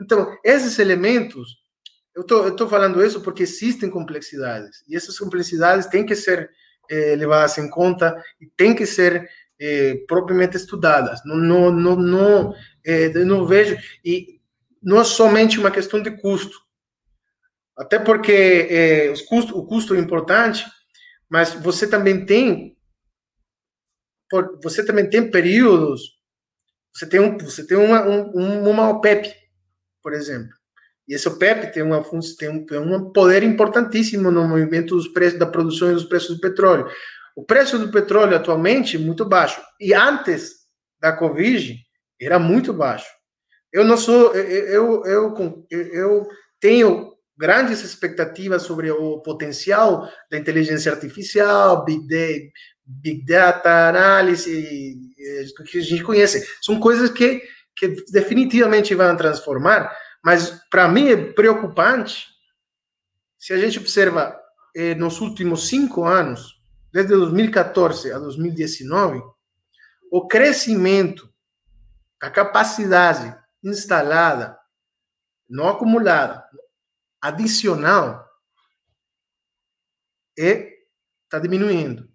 então, 0.00 0.38
esses 0.44 0.78
elementos, 0.78 1.58
eu 2.14 2.22
estou 2.48 2.68
falando 2.68 3.04
isso 3.04 3.20
porque 3.20 3.42
existem 3.42 3.90
complexidades, 3.90 4.82
e 4.88 4.96
essas 4.96 5.18
complexidades 5.18 5.86
têm 5.86 6.04
que 6.04 6.16
ser 6.16 6.50
eh, 6.90 7.14
levadas 7.14 7.56
em 7.58 7.70
conta 7.70 8.20
e 8.40 8.46
têm 8.46 8.74
que 8.74 8.84
ser 8.84 9.28
eh, 9.60 10.02
propriamente 10.08 10.56
estudadas. 10.56 11.20
Não, 11.24 11.36
não, 11.36 11.70
não, 11.70 11.96
não, 11.96 12.54
eh, 12.84 13.08
não 13.24 13.46
vejo, 13.46 13.76
e 14.04 14.40
não 14.82 15.00
é 15.00 15.04
somente 15.04 15.60
uma 15.60 15.70
questão 15.70 16.02
de 16.02 16.10
custo, 16.20 16.58
até 17.76 17.98
porque 17.98 19.10
os 19.12 19.22
custos, 19.22 19.54
o 19.54 19.64
custo 19.64 19.94
é 19.94 19.98
importante, 19.98 20.66
mas 21.28 21.54
você 21.54 21.86
também 21.86 22.26
tem 22.26 22.76
você 24.62 24.84
também 24.84 25.08
tem 25.08 25.30
períodos, 25.30 26.20
você 26.92 27.08
tem 27.08 27.20
um, 27.20 27.38
você 27.38 27.66
tem 27.66 27.76
uma, 27.76 28.02
um, 28.06 28.68
uma 28.70 28.88
OPEP, 28.90 29.32
por 30.02 30.12
exemplo. 30.12 30.50
E 31.08 31.14
esse 31.14 31.26
OPEP 31.28 31.72
tem, 31.72 31.82
uma, 31.82 32.02
tem, 32.38 32.48
um, 32.48 32.64
tem 32.64 32.78
um 32.78 33.12
poder 33.12 33.42
importantíssimo 33.42 34.30
no 34.30 34.46
movimento 34.46 34.94
dos 34.94 35.08
preços 35.08 35.38
da 35.38 35.46
produção 35.46 35.90
e 35.90 35.94
dos 35.94 36.04
preços 36.04 36.36
do 36.36 36.40
petróleo. 36.40 36.88
O 37.34 37.44
preço 37.44 37.78
do 37.78 37.90
petróleo 37.90 38.36
atualmente 38.36 38.96
é 38.96 39.00
muito 39.00 39.24
baixo. 39.24 39.60
E 39.80 39.92
antes 39.92 40.60
da 41.00 41.12
Covid 41.12 41.76
era 42.20 42.38
muito 42.38 42.72
baixo. 42.72 43.08
Eu 43.72 43.84
não 43.84 43.96
sou, 43.96 44.34
eu, 44.34 45.04
eu, 45.04 45.34
eu, 45.40 45.66
eu 45.70 46.28
tenho 46.60 47.12
grandes 47.36 47.82
expectativas 47.82 48.62
sobre 48.62 48.90
o 48.90 49.20
potencial 49.20 50.08
da 50.30 50.36
inteligência 50.36 50.92
artificial, 50.92 51.84
Big 51.84 52.06
Data, 52.06 52.52
Big 52.84 53.24
Data 53.24 53.88
análise, 53.88 54.98
que 55.70 55.78
a 55.78 55.82
gente 55.82 56.02
conhece. 56.02 56.46
São 56.60 56.78
coisas 56.78 57.10
que 57.10 57.42
que 57.76 57.88
definitivamente 58.10 58.94
vão 58.94 59.16
transformar, 59.16 59.96
mas 60.22 60.60
para 60.70 60.88
mim 60.88 61.08
é 61.08 61.32
preocupante 61.32 62.26
se 63.38 63.54
a 63.54 63.58
gente 63.58 63.78
observa 63.78 64.38
eh, 64.76 64.94
nos 64.94 65.20
últimos 65.20 65.68
cinco 65.68 66.04
anos, 66.04 66.60
desde 66.92 67.14
2014 67.14 68.12
a 68.12 68.18
2019, 68.18 69.22
o 70.12 70.26
crescimento, 70.26 71.32
a 72.20 72.28
capacidade 72.28 73.34
instalada, 73.64 74.58
não 75.48 75.68
acumulada, 75.68 76.44
adicional, 77.20 78.28
está 80.36 81.36
é, 81.36 81.40
diminuindo. 81.40 82.08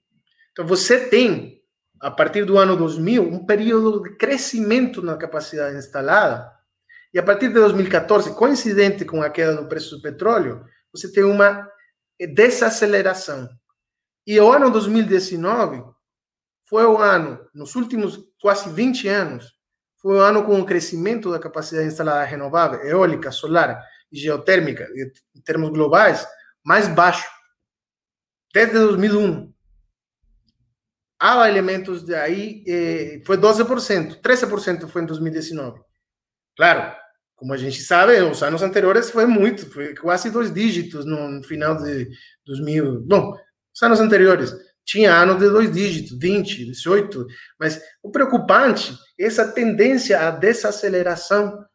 Então 0.51 0.65
você 0.65 1.09
tem 1.09 1.54
a 2.01 2.11
partir 2.11 2.45
do 2.45 2.57
ano 2.57 2.75
2000, 2.75 3.23
um 3.23 3.45
período 3.45 4.03
de 4.03 4.15
crescimento 4.15 5.01
na 5.01 5.17
capacidade 5.17 5.77
instalada, 5.77 6.51
e 7.13 7.19
a 7.19 7.23
partir 7.23 7.47
de 7.47 7.53
2014, 7.53 8.35
coincidente 8.35 9.05
com 9.05 9.21
a 9.21 9.29
queda 9.29 9.55
do 9.55 9.69
preço 9.69 9.95
do 9.95 10.01
petróleo, 10.01 10.65
você 10.91 11.09
tem 11.11 11.23
uma 11.23 11.65
desaceleração. 12.33 13.49
E 14.27 14.39
o 14.39 14.51
ano 14.51 14.69
2019 14.69 15.83
foi 16.67 16.85
o 16.85 16.97
ano, 16.97 17.39
nos 17.53 17.75
últimos 17.75 18.19
quase 18.41 18.69
20 18.69 19.07
anos, 19.07 19.53
foi 20.01 20.17
o 20.17 20.19
ano 20.19 20.43
com 20.43 20.59
o 20.59 20.65
crescimento 20.65 21.31
da 21.31 21.39
capacidade 21.39 21.87
instalada 21.87 22.25
renovável, 22.25 22.81
eólica, 22.81 23.31
solar 23.31 23.81
e 24.11 24.19
geotérmica, 24.19 24.87
em 25.35 25.41
termos 25.41 25.69
globais, 25.69 26.27
mais 26.63 26.87
baixo, 26.87 27.29
desde 28.53 28.73
2001 28.73 29.54
há 31.19 31.47
elementos 31.49 32.03
de 32.03 32.13
aí, 32.15 32.63
eh, 32.67 33.21
foi 33.25 33.37
12%, 33.37 34.21
13% 34.21 34.87
foi 34.87 35.03
em 35.03 35.05
2019. 35.05 35.79
Claro, 36.55 36.95
como 37.35 37.53
a 37.53 37.57
gente 37.57 37.81
sabe, 37.81 38.19
os 38.21 38.41
anos 38.43 38.61
anteriores 38.61 39.09
foi 39.09 39.25
muito, 39.25 39.69
foi 39.69 39.93
quase 39.95 40.29
dois 40.29 40.53
dígitos 40.53 41.05
no 41.05 41.43
final 41.43 41.77
de 41.77 42.07
2000. 42.45 43.01
Bom, 43.01 43.35
os 43.73 43.83
anos 43.83 43.99
anteriores 43.99 44.53
tinha 44.85 45.13
anos 45.13 45.39
de 45.39 45.49
dois 45.49 45.71
dígitos, 45.71 46.17
20, 46.17 46.65
18, 46.65 47.25
mas 47.59 47.81
o 48.03 48.11
preocupante 48.11 48.93
é 49.19 49.25
essa 49.25 49.51
tendência 49.51 50.27
à 50.27 50.31
desaceleração 50.31 51.65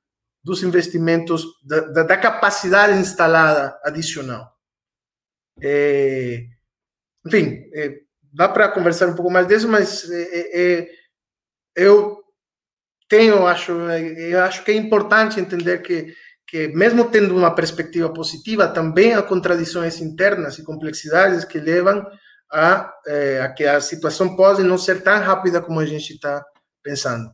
dos 0.43 0.63
investimentos, 0.63 1.45
da, 1.63 1.81
da, 1.81 2.03
da 2.05 2.17
capacidade 2.17 2.99
instalada 2.99 3.79
adicional. 3.85 4.51
É, 5.63 6.47
enfim, 7.27 7.69
é, 7.75 8.01
dá 8.33 8.49
para 8.49 8.69
conversar 8.69 9.09
um 9.09 9.15
pouco 9.15 9.31
mais 9.31 9.47
disso, 9.47 9.69
mas 9.69 10.09
é, 10.11 10.23
é, 10.23 10.61
é, 10.81 10.89
eu 11.77 12.19
tenho, 13.09 13.47
acho, 13.47 13.73
eu 13.73 14.43
acho 14.43 14.65
que 14.65 14.71
é 14.71 14.75
importante 14.75 15.41
entender 15.41 15.79
que, 15.83 16.15
que 16.47 16.69
mesmo 16.69 17.11
tendo 17.11 17.37
uma 17.37 17.55
perspectiva 17.55 18.13
positiva, 18.13 18.69
também 18.69 19.15
há 19.15 19.23
contradições 19.23 20.01
internas 20.01 20.59
e 20.59 20.65
complexidades 20.65 21.45
que 21.45 21.59
levam 21.59 22.07
a, 22.53 22.93
é, 23.07 23.41
a 23.43 23.53
que 23.53 23.65
a 23.65 23.81
situação 23.81 24.37
pode 24.37 24.63
não 24.63 24.79
ser 24.79 25.03
tão 25.03 25.19
rápida 25.21 25.61
como 25.61 25.81
a 25.81 25.87
gente 25.87 26.13
está 26.13 26.45
pensando. 26.83 27.31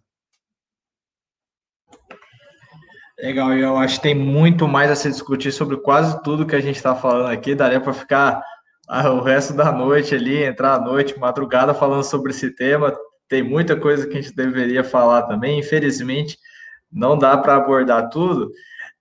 Legal, 3.18 3.54
eu 3.54 3.78
acho 3.78 3.96
que 3.96 4.02
tem 4.02 4.14
muito 4.14 4.68
mais 4.68 4.90
a 4.90 4.94
se 4.94 5.10
discutir 5.10 5.50
sobre 5.50 5.78
quase 5.78 6.22
tudo 6.22 6.46
que 6.46 6.54
a 6.54 6.60
gente 6.60 6.76
está 6.76 6.94
falando 6.94 7.30
aqui. 7.30 7.54
Daria 7.54 7.80
para 7.80 7.94
ficar 7.94 8.42
o 8.88 9.20
resto 9.20 9.52
da 9.52 9.72
noite 9.72 10.14
ali, 10.14 10.44
entrar 10.44 10.74
à 10.74 10.80
noite, 10.80 11.18
madrugada, 11.18 11.74
falando 11.74 12.04
sobre 12.04 12.30
esse 12.30 12.50
tema. 12.50 12.96
Tem 13.28 13.42
muita 13.42 13.74
coisa 13.78 14.06
que 14.06 14.16
a 14.16 14.20
gente 14.20 14.34
deveria 14.34 14.84
falar 14.84 15.22
também. 15.22 15.58
Infelizmente, 15.58 16.38
não 16.90 17.18
dá 17.18 17.36
para 17.36 17.56
abordar 17.56 18.08
tudo. 18.08 18.50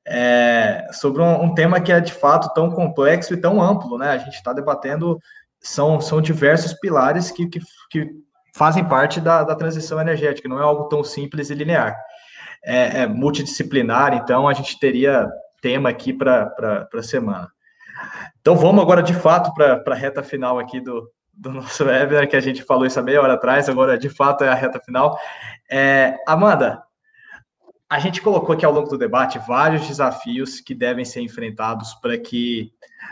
É, 0.08 0.88
sobre 0.92 1.22
um, 1.22 1.44
um, 1.44 1.54
tema 1.56 1.80
que 1.80 1.92
é 1.92 2.00
de 2.00 2.14
fato 2.14 2.54
tão 2.54 2.70
complexo 2.70 3.34
e 3.34 3.38
tão 3.38 3.62
amplo, 3.62 3.98
né? 3.98 4.10
A 4.10 4.18
gente 4.18 4.36
está 4.36 4.54
debatendo, 4.54 5.20
são, 5.60 6.00
são 6.00 6.22
diversos 6.22 6.74
pilares 6.74 7.32
que, 7.32 7.48
que, 7.48 7.60
que 7.90 8.12
fazem 8.56 8.86
parte 8.88 9.20
da, 9.20 9.44
da 9.44 9.56
transição 9.56 10.00
energética, 10.00 10.48
não 10.48 10.60
é 10.60 10.64
algo 10.64 10.88
tão 10.90 11.04
simples 11.04 11.50
e 11.50 11.56
linear. 11.56 11.96
é, 12.64 13.02
é 13.02 13.08
multidisciplinar, 13.08 14.14
então 14.14 14.48
a 14.48 14.54
gente 14.54 14.80
teria 14.80 15.28
tema 15.62 15.90
aqui 15.90 16.14
para 16.14 16.54
a 16.94 17.04
semana. 17.04 17.55
Então 18.42 18.56
vamos 18.56 18.82
agora 18.82 19.02
de 19.02 19.14
fato 19.14 19.54
para 19.54 19.82
a 19.86 19.96
reta 19.96 20.22
final 20.22 20.60
aqui 20.60 20.80
do, 20.80 21.10
do 21.34 21.52
nosso 21.52 21.84
webinar, 21.86 22.28
que 22.28 22.36
a 22.36 22.42
gente 22.42 22.64
falou 22.64 22.86
isso 22.86 23.00
há 23.00 23.04
meia 23.04 23.22
hora 23.22 23.34
atrás, 23.34 23.68
agora 23.68 23.98
de 23.98 24.10
fato 24.10 24.44
é 24.44 24.50
a 24.50 24.56
reta 24.56 24.80
final. 24.80 25.18
É, 25.70 26.16
Amanda, 26.28 26.84
a 27.90 28.00
gente 28.00 28.22
colocou 28.22 28.54
aqui 28.54 28.66
ao 28.66 28.72
longo 28.72 28.90
do 28.90 28.98
debate 28.98 29.40
vários 29.40 29.88
desafios 29.88 30.60
que 30.60 30.74
devem 30.74 31.06
ser 31.06 31.22
enfrentados 31.22 31.94
para 31.96 32.18
que 32.18 32.72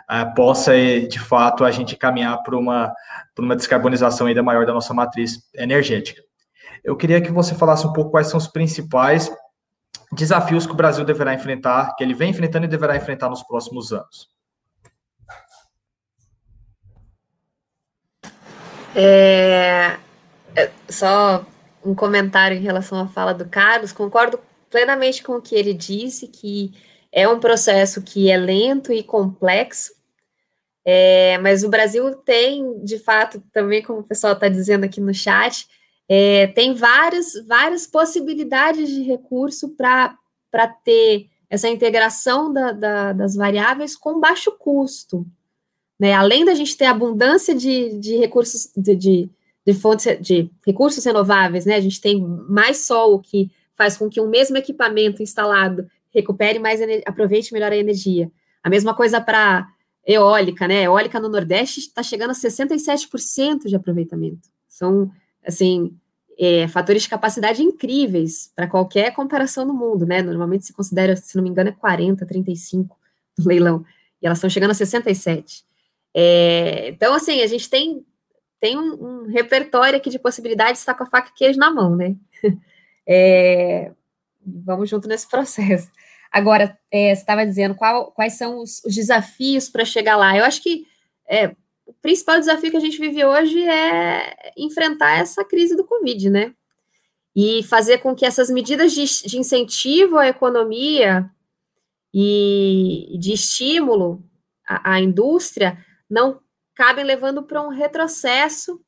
uh, 0.10 0.34
possa, 0.34 0.74
de 0.74 1.20
fato, 1.20 1.64
a 1.64 1.72
gente 1.72 1.96
caminhar 1.96 2.42
para 2.42 2.58
uma, 2.58 2.94
uma 3.38 3.56
descarbonização 3.56 4.28
ainda 4.28 4.42
maior 4.42 4.66
da 4.66 4.74
nossa 4.74 4.94
matriz 4.94 5.50
energética. 5.56 6.22
Eu 6.84 6.98
queria 6.98 7.22
que 7.22 7.32
você 7.32 7.54
falasse 7.56 7.86
um 7.86 7.94
pouco 7.94 8.12
quais 8.12 8.28
são 8.28 8.38
os 8.38 8.48
principais 8.48 9.32
desafios 10.12 10.66
que 10.66 10.74
o 10.74 10.76
Brasil 10.76 11.06
deverá 11.06 11.34
enfrentar, 11.34 11.96
que 11.96 12.04
ele 12.04 12.14
vem 12.14 12.32
enfrentando 12.32 12.66
e 12.66 12.70
deverá 12.70 12.96
enfrentar 12.96 13.30
nos 13.30 13.44
próximos 13.44 13.94
anos. 13.94 14.28
É, 18.96 19.98
é, 20.56 20.72
só 20.90 21.46
um 21.84 21.96
comentário 21.96 22.58
em 22.58 22.62
relação 22.62 23.00
à 23.00 23.08
fala 23.08 23.34
do 23.34 23.48
Carlos, 23.48 23.92
concordo 23.92 24.40
plenamente 24.70 25.22
com 25.24 25.34
o 25.34 25.42
que 25.42 25.56
ele 25.56 25.74
disse, 25.74 26.28
que 26.28 26.74
é 27.12 27.28
um 27.28 27.40
processo 27.40 28.02
que 28.02 28.30
é 28.30 28.38
lento 28.38 28.92
e 28.92 29.04
complexo, 29.04 29.94
é, 30.86 31.38
mas 31.38 31.64
o 31.64 31.70
Brasil 31.70 32.14
tem, 32.16 32.84
de 32.84 33.00
fato, 33.00 33.42
também 33.54 33.82
como 33.82 34.00
o 34.00 34.04
pessoal 34.04 34.34
está 34.34 34.50
dizendo 34.50 34.84
aqui 34.84 35.00
no 35.00 35.14
chat, 35.14 35.68
é, 36.10 36.48
tem 36.48 36.74
várias, 36.74 37.34
várias 37.48 37.88
possibilidades 37.88 38.90
de 38.90 39.04
recurso 39.04 39.70
para 39.70 40.18
ter 40.84 41.28
essa 41.50 41.70
integração 41.70 42.52
da, 42.52 42.72
da, 42.72 43.14
das 43.14 43.36
variáveis 43.36 43.96
com 43.96 44.20
baixo 44.20 44.52
custo. 44.58 45.26
Né? 46.04 46.12
Além 46.12 46.44
da 46.44 46.54
gente 46.54 46.76
ter 46.76 46.84
abundância 46.84 47.56
de, 47.56 47.98
de 47.98 48.18
recursos 48.18 48.70
de, 48.76 48.94
de, 48.94 49.30
de, 49.66 49.74
fontes 49.74 50.20
de 50.20 50.52
recursos 50.68 51.06
renováveis, 51.06 51.66
né? 51.66 51.76
A 51.76 51.80
gente 51.80 52.02
tem 52.02 52.22
mais 52.22 52.86
sol 52.86 53.22
que 53.22 53.50
faz 53.74 53.96
com 53.96 54.10
que 54.10 54.20
o 54.20 54.28
mesmo 54.28 54.58
equipamento 54.58 55.24
instalado 55.24 55.90
recupere 56.14 56.60
mais, 56.60 56.82
aproveite 57.06 57.54
melhor 57.54 57.72
a 57.72 57.78
energia. 57.78 58.30
A 58.62 58.70
mesma 58.70 58.94
coisa 58.94 59.22
para 59.22 59.66
eólica, 60.06 60.68
né? 60.68 60.84
Eólica 60.84 61.22
no 61.22 61.30
Nordeste 61.30 61.80
está 61.80 62.04
chegando 62.04 62.32
a 62.32 62.34
67% 62.34 63.70
de 63.70 63.74
aproveitamento. 63.78 64.50
São, 64.68 65.10
assim, 65.48 65.96
é, 66.38 66.68
fatores 66.68 67.04
de 67.04 67.08
capacidade 67.08 67.64
incríveis 67.64 68.52
para 68.54 68.68
qualquer 68.68 69.14
comparação 69.14 69.64
no 69.64 69.74
mundo, 69.74 70.06
né? 70.06 70.22
Normalmente 70.22 70.66
se 70.66 70.74
considera, 70.74 71.16
se 71.16 71.34
não 71.38 71.44
me 71.46 71.50
engano, 71.50 71.70
é 71.70 71.72
40, 71.72 72.26
35 72.26 72.94
no 73.40 73.48
leilão. 73.48 73.86
E 74.22 74.26
elas 74.26 74.40
estão 74.40 74.50
chegando 74.50 74.72
a 74.72 74.74
67. 74.74 75.64
É, 76.14 76.90
então, 76.90 77.14
assim, 77.14 77.42
a 77.42 77.48
gente 77.48 77.70
tem, 77.70 78.06
tem 78.60 78.78
um, 78.78 78.94
um, 78.94 79.28
repertório 79.28 79.98
aqui 79.98 80.10
de 80.10 80.20
possibilidades, 80.20 80.80
está 80.80 80.94
com 80.94 81.04
a 81.04 81.08
faca 81.08 81.30
e 81.30 81.38
queijo 81.38 81.60
na 81.60 81.72
mão, 81.72 81.96
né? 81.96 82.16
É, 83.06 83.92
vamos 84.46 84.90
junto 84.90 85.10
nesse 85.10 85.28
processo. 85.30 85.92
Agora, 86.32 86.80
é, 86.90 87.14
você 87.14 87.20
estava 87.20 87.46
dizendo 87.46 87.76
qual, 87.76 88.14
quais 88.14 88.38
são 88.38 88.60
os, 88.60 88.82
os 88.86 88.96
desafios 88.96 89.68
para 89.68 89.84
chegar 89.84 90.16
lá. 90.16 90.38
Eu 90.38 90.46
acho 90.46 90.64
que 90.64 90.88
é, 91.28 91.54
o 91.86 91.94
principal 92.02 92.40
desafio 92.40 92.72
que 92.72 92.78
a 92.78 92.80
gente 92.80 92.98
vive 92.98 93.26
hoje 93.26 93.62
é 93.62 94.54
enfrentar 94.58 95.20
essa 95.20 95.44
crise 95.44 95.76
do 95.76 95.84
Covid, 95.84 96.30
né? 96.30 96.54
E 97.36 97.62
fazer 97.64 97.98
com 97.98 98.16
que 98.16 98.26
essas 98.26 98.50
medidas 98.50 98.94
de, 98.94 99.04
de 99.28 99.38
incentivo 99.38 100.18
à 100.18 100.30
economia 100.30 101.30
e 102.14 103.18
de 103.20 103.34
estímulo 103.34 104.24
à, 104.66 104.94
à 104.94 105.02
indústria 105.02 105.78
não 106.10 106.40
cabem 106.76 107.04
levando 107.04 107.44
para 107.44 107.62
um 107.62 107.70
retrocesso 107.70 108.82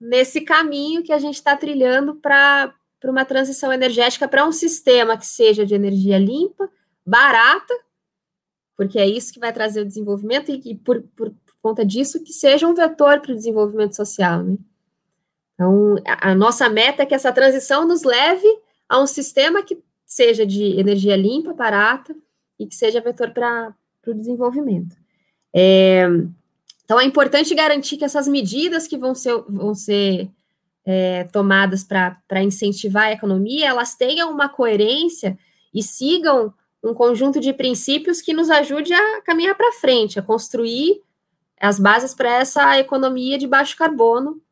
nesse 0.00 0.40
caminho 0.40 1.02
que 1.02 1.12
a 1.12 1.18
gente 1.18 1.36
está 1.36 1.56
trilhando 1.56 2.16
para 2.16 2.74
uma 3.04 3.24
transição 3.24 3.72
energética 3.72 4.26
para 4.26 4.46
um 4.46 4.52
sistema 4.52 5.16
que 5.16 5.26
seja 5.26 5.64
de 5.64 5.74
energia 5.74 6.18
limpa, 6.18 6.68
barata, 7.06 7.74
porque 8.76 8.98
é 8.98 9.06
isso 9.06 9.32
que 9.32 9.40
vai 9.40 9.52
trazer 9.52 9.82
o 9.82 9.86
desenvolvimento 9.86 10.50
e, 10.50 10.60
e 10.64 10.74
por, 10.74 11.02
por, 11.16 11.32
conta 11.62 11.86
disso 11.86 12.24
que 12.24 12.32
seja 12.32 12.66
um 12.66 12.74
vetor 12.74 13.20
para 13.20 13.30
o 13.30 13.36
desenvolvimento 13.36 13.94
social. 13.94 14.42
Né? 14.42 14.56
Então, 15.54 15.94
a, 16.04 16.30
a 16.30 16.34
nossa 16.34 16.68
meta 16.68 17.04
é 17.04 17.06
que 17.06 17.14
essa 17.14 17.32
transição 17.32 17.86
nos 17.86 18.02
leve 18.02 18.48
a 18.88 19.00
um 19.00 19.06
sistema 19.06 19.62
que 19.62 19.80
seja 20.04 20.44
de 20.44 20.78
energia 20.78 21.14
limpa, 21.14 21.54
barata 21.54 22.14
e 22.58 22.66
que 22.66 22.74
seja 22.74 23.00
vetor 23.00 23.30
para 23.30 23.72
o 24.08 24.12
desenvolvimento. 24.12 24.96
É, 25.54 26.08
então, 26.92 27.00
é 27.00 27.06
importante 27.06 27.54
garantir 27.54 27.96
que 27.96 28.04
essas 28.04 28.28
medidas 28.28 28.86
que 28.86 28.98
vão 28.98 29.14
ser, 29.14 29.34
vão 29.48 29.74
ser 29.74 30.30
é, 30.84 31.24
tomadas 31.24 31.82
para 31.82 32.42
incentivar 32.42 33.04
a 33.04 33.12
economia, 33.12 33.66
elas 33.66 33.94
tenham 33.94 34.30
uma 34.30 34.46
coerência 34.46 35.38
e 35.72 35.82
sigam 35.82 36.52
um 36.84 36.92
conjunto 36.92 37.40
de 37.40 37.54
princípios 37.54 38.20
que 38.20 38.34
nos 38.34 38.50
ajude 38.50 38.92
a 38.92 39.22
caminhar 39.22 39.54
para 39.54 39.72
frente, 39.72 40.18
a 40.18 40.22
construir 40.22 41.00
as 41.58 41.80
bases 41.80 42.12
para 42.12 42.28
essa 42.30 42.78
economia 42.78 43.38
de 43.38 43.46
baixo 43.46 43.74
carbono, 43.74 44.42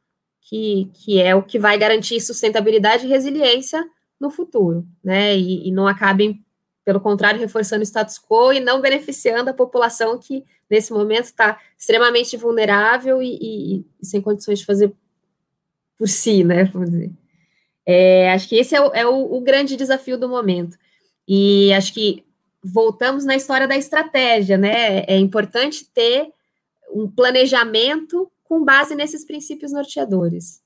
que, 0.40 0.90
que 0.94 1.20
é 1.20 1.34
o 1.34 1.42
que 1.42 1.58
vai 1.58 1.76
garantir 1.76 2.22
sustentabilidade 2.22 3.04
e 3.04 3.10
resiliência 3.10 3.86
no 4.18 4.30
futuro, 4.30 4.86
né? 5.04 5.36
E, 5.36 5.68
e 5.68 5.70
não 5.70 5.86
acabem, 5.86 6.42
pelo 6.90 7.00
contrário, 7.00 7.38
reforçando 7.38 7.82
o 7.82 7.86
status 7.86 8.18
quo 8.18 8.52
e 8.52 8.58
não 8.58 8.80
beneficiando 8.80 9.48
a 9.48 9.54
população 9.54 10.18
que 10.18 10.44
nesse 10.68 10.92
momento 10.92 11.26
está 11.26 11.60
extremamente 11.78 12.36
vulnerável 12.36 13.22
e, 13.22 13.38
e, 13.40 13.86
e, 14.02 14.04
sem 14.04 14.20
condições 14.20 14.58
de 14.58 14.64
fazer 14.64 14.92
por 15.96 16.08
si, 16.08 16.42
né? 16.42 16.64
Vamos 16.64 16.90
dizer. 16.90 17.12
É, 17.86 18.32
acho 18.32 18.48
que 18.48 18.56
esse 18.56 18.74
é, 18.74 18.80
o, 18.80 18.92
é 18.92 19.06
o, 19.06 19.36
o, 19.36 19.40
grande 19.40 19.76
desafio 19.76 20.18
do 20.18 20.28
momento. 20.28 20.76
E 21.28 21.72
acho 21.74 21.94
que 21.94 22.24
voltamos 22.60 23.24
na 23.24 23.36
história 23.36 23.68
da 23.68 23.76
estratégia, 23.76 24.58
né? 24.58 25.04
É 25.06 25.16
importante 25.16 25.84
ter 25.94 26.32
um 26.92 27.08
planejamento 27.08 28.28
com 28.42 28.64
base 28.64 28.96
nesses 28.96 29.24
princípios 29.24 29.70
norteadores. 29.70 30.60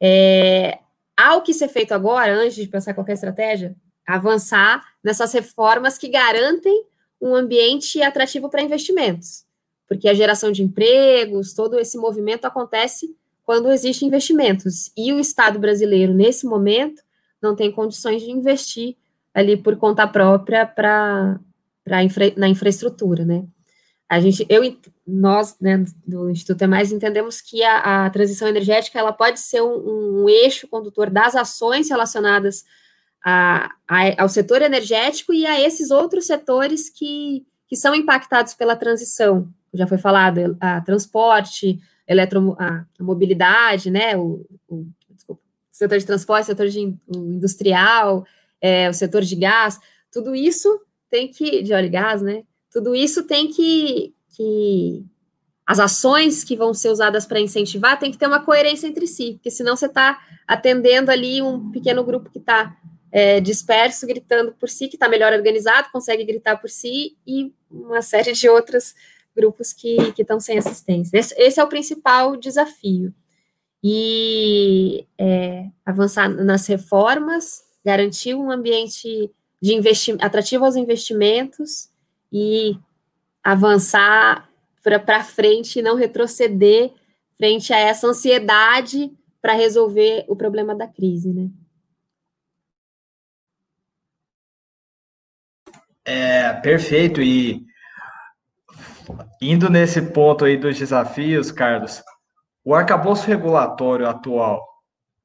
É, 0.00 0.78
há 1.14 1.36
o 1.36 1.42
que 1.42 1.52
ser 1.52 1.68
feito 1.68 1.92
agora, 1.92 2.34
antes 2.34 2.54
de 2.54 2.66
pensar 2.66 2.94
qualquer 2.94 3.12
estratégia, 3.12 3.76
avançar 4.06 4.84
nessas 5.02 5.32
reformas 5.32 5.98
que 5.98 6.08
garantem 6.08 6.84
um 7.20 7.34
ambiente 7.34 8.02
atrativo 8.02 8.48
para 8.48 8.62
investimentos 8.62 9.46
porque 9.88 10.08
a 10.08 10.14
geração 10.14 10.50
de 10.50 10.62
empregos, 10.62 11.54
todo 11.54 11.78
esse 11.78 11.96
movimento 11.96 12.44
acontece 12.44 13.14
quando 13.44 13.70
existem 13.70 14.08
investimentos. 14.08 14.90
E 14.96 15.12
o 15.12 15.20
Estado 15.20 15.58
brasileiro, 15.58 16.12
nesse 16.12 16.46
momento, 16.46 17.02
não 17.40 17.54
tem 17.54 17.70
condições 17.70 18.22
de 18.22 18.30
investir 18.30 18.96
ali 19.32 19.56
por 19.56 19.76
conta 19.76 20.06
própria 20.06 20.66
para 20.66 21.38
infra, 22.02 22.32
na 22.36 22.48
infraestrutura, 22.48 23.24
né? 23.24 23.44
A 24.08 24.20
gente, 24.20 24.46
eu, 24.48 24.62
nós, 25.06 25.56
né, 25.60 25.84
do 26.06 26.30
Instituto 26.30 26.62
é 26.62 26.66
Mais, 26.66 26.92
entendemos 26.92 27.40
que 27.40 27.62
a, 27.64 28.06
a 28.06 28.10
transição 28.10 28.46
energética 28.46 28.98
ela 28.98 29.12
pode 29.12 29.40
ser 29.40 29.62
um, 29.62 30.22
um 30.22 30.28
eixo 30.28 30.68
condutor 30.68 31.10
das 31.10 31.34
ações 31.34 31.88
relacionadas 31.88 32.64
a, 33.28 33.72
a, 33.88 34.22
ao 34.22 34.28
setor 34.28 34.62
energético 34.62 35.34
e 35.34 35.44
a 35.44 35.60
esses 35.60 35.90
outros 35.90 36.26
setores 36.26 36.88
que, 36.88 37.44
que 37.66 37.74
são 37.74 37.92
impactados 37.92 38.54
pela 38.54 38.76
transição, 38.76 39.48
já 39.74 39.84
foi 39.84 39.98
falado, 39.98 40.56
a 40.60 40.80
transporte, 40.80 41.80
eletro, 42.06 42.54
a, 42.56 42.84
a 42.96 43.02
mobilidade, 43.02 43.90
né, 43.90 44.16
o, 44.16 44.46
o, 44.68 44.86
desculpa, 45.10 45.42
setor 45.72 45.98
de 45.98 46.06
transporte, 46.06 46.46
setor 46.46 46.68
de, 46.68 46.96
industrial, 47.12 48.24
é, 48.60 48.88
o 48.88 48.94
setor 48.94 49.22
de 49.22 49.34
gás, 49.34 49.80
tudo 50.12 50.32
isso 50.32 50.80
tem 51.10 51.26
que, 51.26 51.64
de 51.64 51.74
óleo 51.74 51.86
e 51.86 51.90
gás, 51.90 52.22
né, 52.22 52.44
tudo 52.70 52.94
isso 52.94 53.24
tem 53.24 53.48
que, 53.48 54.14
que 54.36 55.04
as 55.66 55.80
ações 55.80 56.44
que 56.44 56.56
vão 56.56 56.72
ser 56.72 56.90
usadas 56.90 57.26
para 57.26 57.40
incentivar 57.40 57.98
tem 57.98 58.12
que 58.12 58.18
ter 58.18 58.28
uma 58.28 58.44
coerência 58.44 58.86
entre 58.86 59.08
si, 59.08 59.32
porque 59.32 59.50
senão 59.50 59.74
você 59.74 59.86
está 59.86 60.16
atendendo 60.46 61.10
ali 61.10 61.42
um 61.42 61.72
pequeno 61.72 62.04
grupo 62.04 62.30
que 62.30 62.38
está 62.38 62.76
é, 63.16 63.40
disperso, 63.40 64.06
gritando 64.06 64.52
por 64.52 64.68
si, 64.68 64.88
que 64.88 64.96
está 64.96 65.08
melhor 65.08 65.32
organizado, 65.32 65.88
consegue 65.90 66.22
gritar 66.22 66.58
por 66.58 66.68
si, 66.68 67.16
e 67.26 67.50
uma 67.70 68.02
série 68.02 68.32
de 68.32 68.46
outras 68.46 68.94
grupos 69.34 69.72
que 69.72 69.96
estão 70.18 70.38
sem 70.38 70.58
assistência. 70.58 71.16
Esse, 71.16 71.34
esse, 71.38 71.58
é 71.58 71.64
o 71.64 71.68
principal 71.68 72.36
desafio. 72.36 73.14
E 73.82 75.06
é, 75.16 75.64
avançar 75.86 76.28
nas 76.28 76.66
reformas, 76.66 77.64
garantir 77.82 78.34
um 78.34 78.50
ambiente 78.50 79.30
de 79.62 79.80
atrativo 80.20 80.66
aos 80.66 80.76
investimentos 80.76 81.88
e 82.30 82.76
avançar 83.42 84.46
para 84.82 85.24
frente 85.24 85.78
e 85.78 85.82
não 85.82 85.96
retroceder 85.96 86.92
frente 87.38 87.72
a 87.72 87.78
essa 87.78 88.08
ansiedade 88.08 89.10
para 89.40 89.54
resolver 89.54 90.26
o 90.28 90.36
problema 90.36 90.74
da 90.74 90.86
crise, 90.86 91.32
né? 91.32 91.48
É, 96.06 96.52
perfeito. 96.54 97.20
E 97.20 97.66
indo 99.42 99.68
nesse 99.68 100.00
ponto 100.00 100.44
aí 100.44 100.56
dos 100.56 100.78
desafios, 100.78 101.50
Carlos, 101.50 102.02
o 102.64 102.74
arcabouço 102.74 103.26
regulatório 103.26 104.08
atual 104.08 104.64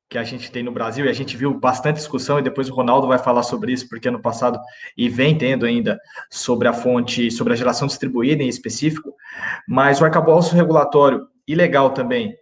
que 0.10 0.18
a 0.18 0.24
gente 0.26 0.52
tem 0.52 0.62
no 0.62 0.74
Brasil, 0.74 1.06
e 1.06 1.10
a 1.10 1.14
gente 1.14 1.38
viu 1.38 1.53
bastante 1.53 1.95
discussão, 1.95 2.38
e 2.38 2.41
depois 2.41 2.70
o 2.70 2.74
Ronaldo 2.74 3.08
vai 3.08 3.18
falar 3.18 3.44
sobre 3.44 3.72
isso, 3.72 3.88
porque 3.88 4.12
no 4.12 4.22
passado, 4.22 4.60
e 4.98 5.08
vem 5.08 5.38
tendo 5.38 5.66
ainda, 5.66 5.98
sobre 6.30 6.68
a 6.68 6.74
fonte, 6.74 7.32
sobre 7.32 7.53
a 7.53 7.56
geração 7.56 7.88
distribuída 7.88 8.44
em 8.44 8.49
específico, 8.49 9.16
mas 9.66 10.02
o 10.02 10.06
arcabouço 10.06 10.53
regulatório, 10.53 11.26
e 11.48 11.56
legal 11.56 11.91
também, 11.91 12.36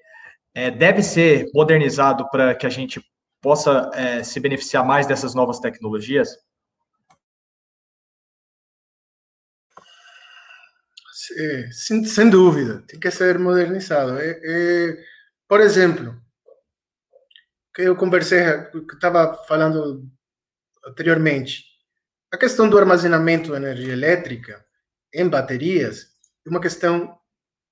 é, 0.55 0.71
deve 0.71 1.03
ser 1.03 1.45
modernizado 1.53 2.27
para 2.31 2.55
que 2.55 2.65
a 2.65 2.71
gente 2.71 2.99
possa 3.39 3.91
é, 3.93 4.23
se 4.23 4.39
beneficiar 4.39 4.83
mais 4.83 5.05
dessas 5.05 5.35
novas 5.35 5.59
tecnologias? 5.59 6.29
Sem, 11.71 12.05
sem 12.05 12.29
dúvida, 12.29 12.83
tem 12.87 12.99
que 12.99 13.11
ser 13.11 13.37
modernizado. 13.37 14.17
É, 14.19 14.39
é, 14.43 14.97
por 15.47 15.61
exemplo, 15.61 16.15
que 17.73 17.83
eu 17.83 17.95
conversei, 17.95 18.43
que 18.71 18.95
estava 18.95 19.43
falando 19.47 20.07
anteriormente, 20.85 21.63
a 22.31 22.37
questão 22.37 22.69
do 22.69 22.77
armazenamento 22.77 23.51
de 23.51 23.57
energia 23.57 23.93
elétrica 23.93 24.63
em 25.13 25.27
baterias 25.27 26.07
é 26.45 26.49
uma 26.49 26.61
questão 26.61 27.17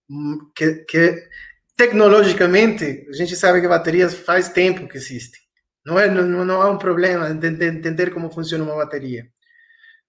hum, 0.09 0.51
que, 0.55 0.85
que 0.85 1.29
tecnologicamente 1.75 3.05
a 3.09 3.13
gente 3.13 3.35
sabe 3.35 3.61
que 3.61 3.67
baterias 3.67 4.13
faz 4.13 4.49
tempo 4.49 4.87
que 4.87 4.97
existem. 4.97 5.39
Não 5.85 5.99
é 5.99 6.09
não, 6.09 6.43
não 6.43 6.61
há 6.61 6.69
um 6.69 6.77
problema 6.77 7.33
de 7.33 7.47
entender 7.47 8.11
como 8.13 8.31
funciona 8.31 8.63
uma 8.63 8.75
bateria. 8.75 9.27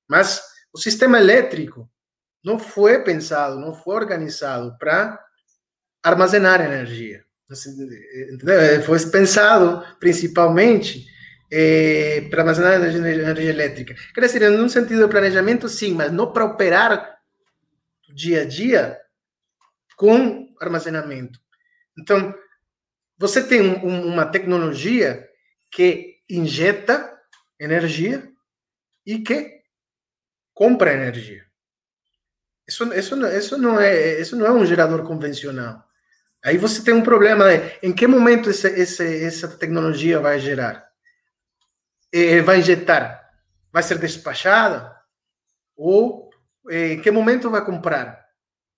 Mas 0.09 0.43
o 0.73 0.79
sistema 0.79 1.19
elétrico 1.19 1.89
não 2.45 2.59
foi 2.59 3.03
pensado, 3.03 3.59
não 3.59 3.75
foi 3.75 3.97
organizado 3.97 4.77
para 4.79 5.19
armazenar 6.03 6.61
energia. 6.61 7.25
Entendeu? 8.33 8.83
Foi 8.83 8.99
pensado 9.11 9.83
principalmente 9.99 11.07
é, 11.51 12.23
para 12.31 12.43
armazenar 12.43 12.75
energia, 12.75 13.01
energia, 13.01 13.51
elétrica. 13.51 13.95
Quer 14.15 14.21
dizer, 14.21 14.51
num 14.51 14.69
sentido 14.69 15.03
de 15.03 15.11
planejamento, 15.11 15.69
sim, 15.69 15.95
mas 15.95 16.13
não 16.13 16.33
para 16.33 16.45
operar 16.45 17.19
dia 18.15 18.43
a 18.43 18.45
dia 18.45 18.99
com 19.97 20.55
armazenamento. 20.61 21.41
Então, 21.99 22.35
você 23.19 23.43
tem 23.43 23.61
um, 23.61 24.07
uma 24.07 24.27
tecnologia 24.27 25.27
que 25.71 26.19
injeta 26.29 27.19
energia 27.59 28.31
e 29.05 29.19
que 29.19 29.61
compra 30.55 30.93
energia. 30.93 31.48
Isso, 32.69 32.93
isso, 32.93 33.27
isso, 33.27 33.57
não 33.57 33.81
é, 33.81 34.21
isso 34.21 34.37
não 34.37 34.47
é 34.47 34.53
um 34.53 34.67
gerador 34.67 35.03
convencional. 35.03 35.83
Aí 36.45 36.59
você 36.59 36.83
tem 36.83 36.93
um 36.93 37.03
problema, 37.03 37.47
né? 37.47 37.73
em 37.83 37.93
que 37.93 38.07
momento 38.07 38.51
esse, 38.51 38.69
esse, 38.69 39.25
essa 39.25 39.49
tecnologia 39.49 40.21
vai 40.21 40.39
gerar? 40.39 40.87
E 42.13 42.41
vai 42.43 42.59
injetar? 42.59 43.27
Vai 43.73 43.83
ser 43.83 43.99
despachada? 43.99 44.95
Ou 45.77 46.31
em 46.71 47.01
que 47.01 47.11
momento 47.11 47.51
vai 47.51 47.65
comprar? 47.65 48.27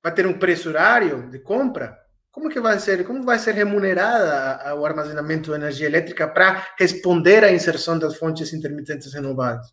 Vai 0.03 0.15
ter 0.15 0.27
um 0.27 0.39
preço 0.39 0.69
horário 0.69 1.29
de 1.29 1.41
compra? 1.41 1.99
Como 2.31 2.49
que 2.49 2.61
vai 2.61 2.79
ser? 2.79 3.05
Como 3.05 3.25
vai 3.25 3.39
ser 3.41 3.55
remunerada 3.55 4.75
o 4.77 4.87
armazenamento 4.87 5.51
de 5.51 5.57
energia 5.57 5.87
elétrica 5.87 6.29
para 6.29 6.65
responder 6.79 7.45
à 7.45 7.53
inserção 7.53 7.99
das 7.99 8.17
fontes 8.17 8.53
intermitentes 8.53 9.13
renováveis? 9.13 9.67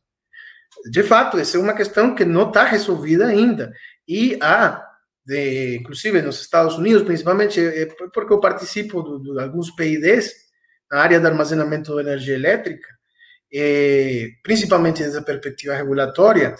De 0.92 1.04
fato, 1.04 1.38
essa 1.38 1.58
é 1.58 1.60
uma 1.60 1.74
questão 1.74 2.16
que 2.16 2.26
não 2.26 2.50
está 2.50 2.64
resolvida 2.64 3.28
ainda. 3.28 3.72
E 4.08 4.38
há 4.42 4.88
de, 5.28 5.76
inclusive 5.76 6.22
nos 6.22 6.40
Estados 6.40 6.78
Unidos, 6.78 7.04
principalmente, 7.04 7.60
é, 7.60 7.82
é 7.82 7.86
porque 7.86 8.32
eu 8.32 8.40
participo 8.40 9.20
de, 9.20 9.40
alguns 9.42 9.70
PIDs 9.72 10.32
na 10.90 11.02
área 11.02 11.20
de 11.20 11.28
armazenamento 11.28 11.94
de 11.94 12.00
energia 12.00 12.36
elétrica, 12.36 12.88
é, 13.54 14.30
principalmente 14.42 15.04
a 15.04 15.22
perspectiva 15.22 15.76
regulatória, 15.76 16.56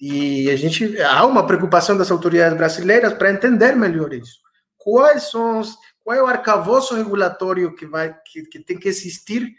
e 0.00 0.48
a 0.50 0.56
gente 0.56 0.98
há 1.02 1.26
uma 1.26 1.46
preocupação 1.46 1.98
das 1.98 2.10
autoridades 2.10 2.56
brasileiras 2.56 3.12
para 3.12 3.30
entender 3.30 3.76
melhor 3.76 4.12
isso. 4.14 4.38
Quais 4.78 5.24
são 5.24 5.58
os, 5.58 5.76
qual 6.02 6.16
é 6.16 6.22
o 6.22 6.26
arcabouço 6.26 6.94
regulatório 6.94 7.74
que 7.74 7.84
vai 7.84 8.16
que, 8.24 8.42
que 8.44 8.60
tem 8.60 8.78
que 8.78 8.88
existir 8.88 9.52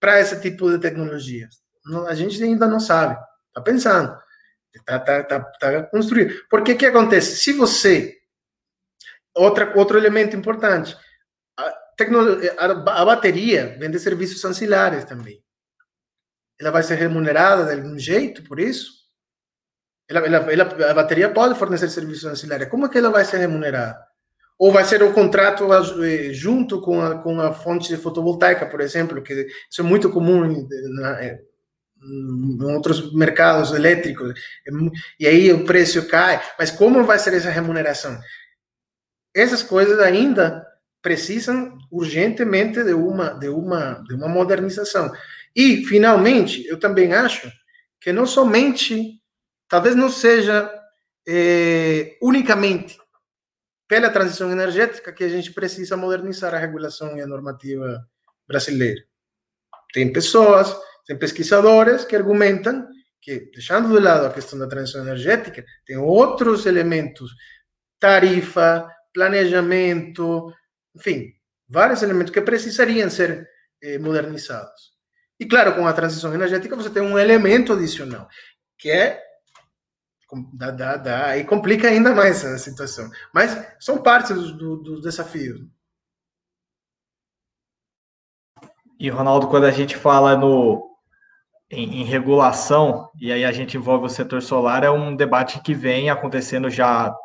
para 0.00 0.20
esse 0.20 0.40
tipo 0.40 0.68
de 0.68 0.78
tecnologias? 0.78 1.62
a 2.08 2.14
gente 2.14 2.42
ainda 2.42 2.66
não 2.66 2.80
sabe. 2.80 3.16
Está 3.48 3.60
pensando. 3.60 4.16
Está 4.74 4.98
tá, 4.98 5.22
tá, 5.22 5.40
tá 5.40 5.82
construído. 5.84 6.34
Porque 6.48 6.72
o 6.72 6.78
que 6.78 6.86
acontece? 6.86 7.36
Se 7.36 7.52
você. 7.52 8.18
Outra, 9.34 9.76
outro 9.76 9.98
elemento 9.98 10.36
importante. 10.36 10.96
A, 11.56 11.64
a, 12.58 13.02
a 13.02 13.04
bateria 13.04 13.76
vende 13.78 13.98
serviços 13.98 14.44
ancilares 14.44 15.04
também. 15.04 15.42
Ela 16.60 16.70
vai 16.70 16.82
ser 16.82 16.96
remunerada 16.96 17.64
de 17.64 17.80
algum 17.80 17.98
jeito 17.98 18.42
por 18.44 18.60
isso? 18.60 19.02
Ela, 20.08 20.20
ela, 20.20 20.52
ela, 20.52 20.90
a 20.90 20.94
bateria 20.94 21.30
pode 21.30 21.58
fornecer 21.58 21.88
serviços 21.88 22.24
ancilares. 22.24 22.68
Como 22.68 22.86
é 22.86 22.88
que 22.88 22.98
ela 22.98 23.10
vai 23.10 23.24
ser 23.24 23.38
remunerada? 23.38 23.98
Ou 24.58 24.70
vai 24.70 24.84
ser 24.84 25.02
um 25.02 25.12
contrato 25.12 25.66
eh, 26.04 26.32
junto 26.32 26.80
com 26.80 27.00
a, 27.00 27.18
com 27.18 27.40
a 27.40 27.52
fonte 27.52 27.96
fotovoltaica, 27.96 28.66
por 28.66 28.80
exemplo, 28.80 29.22
que 29.22 29.46
isso 29.70 29.80
é 29.80 29.84
muito 29.84 30.10
comum 30.10 30.68
na, 30.94 31.24
em 31.24 31.38
outros 32.60 33.12
mercados 33.14 33.72
elétricos, 33.72 34.34
e 35.18 35.26
aí 35.26 35.52
o 35.52 35.64
preço 35.64 36.06
cai. 36.08 36.42
Mas 36.58 36.70
como 36.70 37.04
vai 37.04 37.18
ser 37.18 37.34
essa 37.34 37.50
remuneração? 37.50 38.18
Essas 39.34 39.62
coisas 39.62 39.98
ainda 39.98 40.66
precisam 41.00 41.76
urgentemente 41.90 42.82
de 42.84 42.94
uma, 42.94 43.30
de 43.30 43.48
uma, 43.48 43.94
de 44.06 44.14
uma 44.14 44.28
modernização. 44.28 45.12
E, 45.54 45.84
finalmente, 45.84 46.66
eu 46.66 46.78
também 46.78 47.12
acho 47.12 47.50
que 48.00 48.12
não 48.12 48.26
somente, 48.26 49.20
talvez 49.68 49.94
não 49.94 50.08
seja 50.08 50.72
é, 51.28 52.16
unicamente 52.22 52.98
pela 53.88 54.10
transição 54.10 54.50
energética 54.50 55.12
que 55.12 55.24
a 55.24 55.28
gente 55.28 55.52
precisa 55.52 55.96
modernizar 55.96 56.54
a 56.54 56.58
regulação 56.58 57.16
e 57.16 57.20
a 57.20 57.26
normativa 57.26 58.02
brasileira. 58.46 59.02
Tem 59.92 60.10
pessoas 60.12 60.74
tem 61.06 61.18
pesquisadores 61.18 62.04
que 62.04 62.16
argumentam 62.16 62.86
que, 63.20 63.50
deixando 63.52 63.94
de 63.94 64.00
lado 64.00 64.26
a 64.26 64.32
questão 64.32 64.58
da 64.58 64.66
transição 64.66 65.02
energética, 65.02 65.64
tem 65.86 65.96
outros 65.96 66.66
elementos, 66.66 67.30
tarifa, 68.00 68.88
planejamento, 69.14 70.52
enfim, 70.94 71.32
vários 71.68 72.02
elementos 72.02 72.32
que 72.32 72.40
precisariam 72.40 73.08
ser 73.08 73.48
eh, 73.80 73.98
modernizados. 73.98 74.92
E 75.38 75.46
claro, 75.46 75.74
com 75.74 75.86
a 75.86 75.92
transição 75.92 76.34
energética 76.34 76.76
você 76.76 76.90
tem 76.90 77.02
um 77.02 77.18
elemento 77.18 77.72
adicional, 77.72 78.28
que 78.78 78.90
é 78.90 79.22
dá, 80.54 80.70
dá, 80.70 80.96
dá, 80.96 81.36
e 81.38 81.44
complica 81.44 81.88
ainda 81.88 82.14
mais 82.14 82.44
a 82.44 82.58
situação. 82.58 83.10
Mas 83.32 83.50
são 83.78 84.02
partes 84.02 84.34
dos, 84.34 84.52
dos 84.52 85.02
desafios. 85.02 85.60
E, 88.98 89.10
Ronaldo, 89.10 89.48
quando 89.48 89.64
a 89.64 89.70
gente 89.70 89.96
fala 89.96 90.36
no, 90.36 90.91
em, 91.72 92.02
em, 92.02 92.04
regulação, 92.04 93.08
e 93.18 93.32
aí 93.32 93.44
a 93.44 93.50
gente 93.50 93.76
envolve 93.76 94.06
o 94.06 94.10
setor 94.10 94.42
solar, 94.42 94.84
é 94.84 94.90
um 94.90 95.16
debate 95.16 95.60
que 95.62 95.72
vem 95.72 96.10
acontecendo 96.10 96.68
já 96.68 97.06
há 97.06 97.16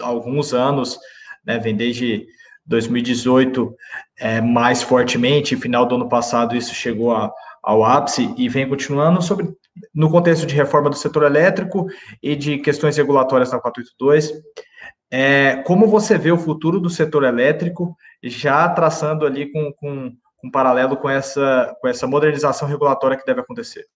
alguns 0.00 0.52
anos, 0.52 0.98
né, 1.46 1.58
vem 1.58 1.76
desde 1.76 2.26
2018 2.66 3.74
é, 4.18 4.40
mais 4.40 4.82
fortemente, 4.82 5.56
final 5.56 5.86
do 5.86 5.94
ano 5.94 6.08
passado 6.08 6.56
isso 6.56 6.74
chegou 6.74 7.14
a, 7.14 7.32
ao 7.62 7.84
ápice 7.84 8.34
e 8.36 8.48
vem 8.48 8.68
continuando 8.68 9.22
sobre 9.22 9.48
no 9.94 10.10
contexto 10.10 10.44
de 10.44 10.54
reforma 10.54 10.90
do 10.90 10.96
setor 10.96 11.22
elétrico 11.22 11.86
e 12.22 12.36
de 12.36 12.58
questões 12.58 12.96
regulatórias 12.96 13.52
na 13.52 13.60
482. 13.60 14.32
É, 15.10 15.56
como 15.66 15.86
você 15.86 16.18
vê 16.18 16.32
o 16.32 16.38
futuro 16.38 16.80
do 16.80 16.90
setor 16.90 17.24
elétrico, 17.24 17.96
já 18.22 18.68
traçando 18.68 19.26
ali 19.26 19.50
com, 19.52 19.72
com 19.72 20.12
um 20.42 20.50
paralelo 20.50 20.96
com 20.96 21.08
essa, 21.08 21.76
com 21.80 21.88
essa 21.88 22.06
modernização 22.06 22.66
regulatória 22.68 23.16
que 23.16 23.24
deve 23.24 23.40
acontecer? 23.40 23.86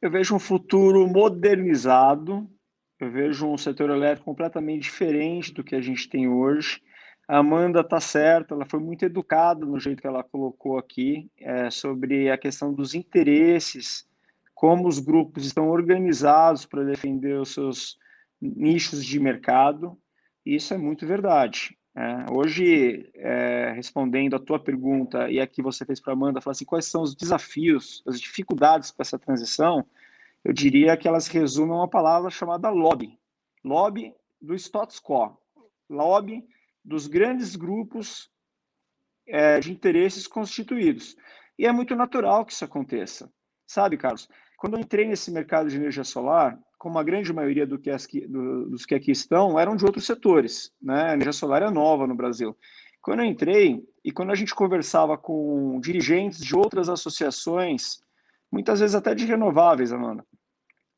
Eu 0.00 0.10
vejo 0.10 0.34
um 0.34 0.38
futuro 0.38 1.06
modernizado, 1.06 2.48
eu 3.00 3.10
vejo 3.10 3.46
um 3.46 3.58
setor 3.58 3.90
elétrico 3.90 4.26
completamente 4.26 4.82
diferente 4.82 5.52
do 5.52 5.64
que 5.64 5.74
a 5.74 5.80
gente 5.80 6.08
tem 6.08 6.28
hoje. 6.28 6.82
A 7.26 7.38
Amanda 7.38 7.80
está 7.80 7.98
certa, 8.00 8.54
ela 8.54 8.66
foi 8.66 8.80
muito 8.80 9.04
educada 9.04 9.64
no 9.64 9.80
jeito 9.80 10.02
que 10.02 10.06
ela 10.06 10.22
colocou 10.22 10.76
aqui, 10.78 11.30
é, 11.40 11.70
sobre 11.70 12.30
a 12.30 12.36
questão 12.36 12.72
dos 12.72 12.94
interesses, 12.94 14.06
como 14.54 14.86
os 14.86 15.00
grupos 15.00 15.46
estão 15.46 15.68
organizados 15.68 16.66
para 16.66 16.84
defender 16.84 17.40
os 17.40 17.54
seus 17.54 17.98
nichos 18.40 19.02
de 19.02 19.18
mercado. 19.18 19.98
Isso 20.44 20.74
é 20.74 20.78
muito 20.78 21.06
verdade. 21.06 21.76
É, 21.96 22.32
hoje, 22.32 23.08
é, 23.14 23.72
respondendo 23.72 24.34
a 24.34 24.40
tua 24.40 24.58
pergunta 24.58 25.30
e 25.30 25.38
a 25.40 25.46
que 25.46 25.62
você 25.62 25.84
fez 25.84 26.00
para 26.00 26.12
a 26.12 26.16
Amanda, 26.16 26.40
falar 26.40 26.52
assim, 26.52 26.64
quais 26.64 26.86
são 26.86 27.02
os 27.02 27.14
desafios, 27.14 28.02
as 28.06 28.20
dificuldades 28.20 28.90
para 28.90 29.02
essa 29.02 29.18
transição, 29.18 29.86
eu 30.44 30.52
diria 30.52 30.96
que 30.96 31.06
elas 31.06 31.28
resumem 31.28 31.74
uma 31.74 31.88
palavra 31.88 32.30
chamada 32.30 32.68
lobby. 32.68 33.18
Lobby 33.64 34.12
do 34.40 34.54
status 34.54 35.00
quo. 35.00 35.38
Lobby 35.88 36.44
dos 36.84 37.06
grandes 37.06 37.54
grupos 37.54 38.28
é, 39.26 39.60
de 39.60 39.72
interesses 39.72 40.26
constituídos. 40.26 41.16
E 41.58 41.66
é 41.66 41.72
muito 41.72 41.94
natural 41.94 42.44
que 42.44 42.52
isso 42.52 42.64
aconteça. 42.64 43.32
Sabe, 43.66 43.96
Carlos? 43.96 44.28
Quando 44.58 44.74
eu 44.74 44.80
entrei 44.80 45.06
nesse 45.06 45.30
mercado 45.30 45.70
de 45.70 45.76
energia 45.76 46.04
solar, 46.04 46.58
como 46.84 46.98
a 46.98 47.02
grande 47.02 47.32
maioria 47.32 47.66
do 47.66 47.78
que 47.78 47.88
as, 47.88 48.06
do, 48.28 48.68
dos 48.68 48.84
que 48.84 48.94
aqui 48.94 49.10
estão, 49.10 49.58
eram 49.58 49.74
de 49.74 49.86
outros 49.86 50.04
setores. 50.04 50.70
Né? 50.82 51.12
A 51.12 51.14
energia 51.14 51.32
solar 51.32 51.62
é 51.62 51.70
nova 51.70 52.06
no 52.06 52.14
Brasil. 52.14 52.54
Quando 53.00 53.20
eu 53.20 53.24
entrei, 53.24 53.82
e 54.04 54.12
quando 54.12 54.32
a 54.32 54.34
gente 54.34 54.54
conversava 54.54 55.16
com 55.16 55.80
dirigentes 55.80 56.40
de 56.40 56.54
outras 56.54 56.90
associações, 56.90 58.02
muitas 58.52 58.80
vezes 58.80 58.94
até 58.94 59.14
de 59.14 59.24
renováveis, 59.24 59.94
Amanda, 59.94 60.26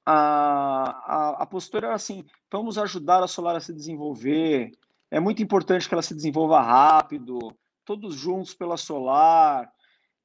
a, 0.04 0.90
a, 1.06 1.42
a 1.44 1.46
postura 1.46 1.86
era 1.86 1.94
assim: 1.94 2.24
vamos 2.50 2.78
ajudar 2.78 3.22
a 3.22 3.28
solar 3.28 3.54
a 3.54 3.60
se 3.60 3.72
desenvolver, 3.72 4.72
é 5.08 5.20
muito 5.20 5.40
importante 5.40 5.88
que 5.88 5.94
ela 5.94 6.02
se 6.02 6.16
desenvolva 6.16 6.60
rápido, 6.60 7.38
todos 7.84 8.16
juntos 8.16 8.54
pela 8.54 8.76
solar, 8.76 9.70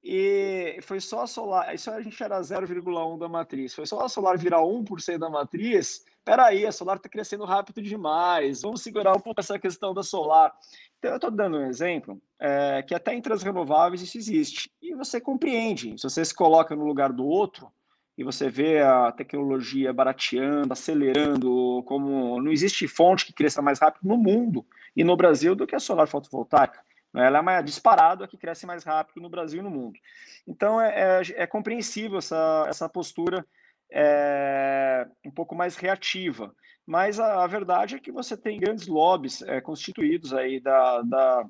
e 0.04 0.80
foi 0.82 1.00
só 1.00 1.22
a 1.22 1.28
Solar, 1.28 1.74
isso 1.76 1.92
a 1.92 2.02
gente 2.02 2.22
era 2.24 2.40
0,1 2.42 3.20
da 3.20 3.30
matriz, 3.30 3.74
foi 3.74 3.86
só 3.86 4.02
a 4.02 4.10
Solar 4.10 4.38
virar 4.38 4.62
1% 4.62 5.20
da 5.20 5.30
matriz. 5.30 6.04
Peraí, 6.26 6.66
a 6.66 6.72
Solar 6.72 6.98
está 6.98 7.08
crescendo 7.08 7.46
rápido 7.46 7.82
demais, 7.82 8.62
vamos 8.62 8.82
segurar 8.82 9.16
um 9.16 9.20
pouco 9.20 9.40
essa 9.40 9.60
questão 9.60 9.94
da 9.94 10.02
Solar. 10.02 10.54
Então, 10.98 11.12
eu 11.12 11.16
estou 11.16 11.32
dando 11.32 11.58
um 11.58 11.66
exemplo 11.66 12.22
é, 12.40 12.84
que 12.84 12.94
até 12.94 13.14
entre 13.14 13.34
as 13.34 13.44
renováveis 13.44 14.02
isso 14.02 14.18
existe. 14.18 14.72
E 14.82 14.96
você 14.96 15.20
compreende, 15.20 15.96
se 15.98 16.04
você 16.04 16.24
se 16.24 16.34
coloca 16.34 16.76
no 16.76 16.86
lugar 16.86 17.12
do 17.12 17.26
outro 17.26 17.72
e 18.18 18.24
você 18.24 18.50
vê 18.50 18.82
a 18.82 19.12
tecnologia 19.12 19.92
barateando, 19.94 20.74
acelerando, 20.74 21.84
como 21.88 22.42
não 22.42 22.52
existe 22.52 22.88
fonte 22.88 23.26
que 23.26 23.34
cresça 23.34 23.62
mais 23.62 23.80
rápido 23.80 24.08
no 24.08 24.18
mundo 24.18 24.66
e 24.96 25.04
no 25.04 25.16
Brasil 25.16 25.56
do 25.56 25.66
que 25.66 25.76
a 25.76 25.80
solar 25.80 26.08
fotovoltaica. 26.08 26.80
Né? 27.14 27.26
Ela 27.26 27.40
é 27.40 27.42
mais 27.42 27.66
disparada, 27.66 28.28
que 28.28 28.38
cresce 28.38 28.66
mais 28.66 28.84
rápido 28.84 29.22
no 29.22 29.30
Brasil 29.30 29.60
e 29.60 29.64
no 29.64 29.70
mundo. 29.70 30.00
Então 30.48 30.80
é, 30.80 31.22
é, 31.22 31.44
é 31.44 31.48
compreensível 31.48 32.18
essa, 32.20 32.66
essa 32.68 32.90
postura 32.90 33.46
é, 33.92 35.08
um 35.26 35.32
pouco 35.32 35.56
mais 35.56 35.76
reativa. 35.76 36.54
Mas 36.86 37.20
a, 37.20 37.44
a, 37.44 37.48
verdade 37.48 37.96
é 37.96 38.00
que 38.00 38.12
você 38.12 38.36
tem 38.36 38.60
grandes 38.60 38.88
lobbies 38.88 39.42
é, 39.44 39.62
constituídos 39.62 40.34
aí 40.34 40.60
da, 40.60 41.02
da, 41.02 41.46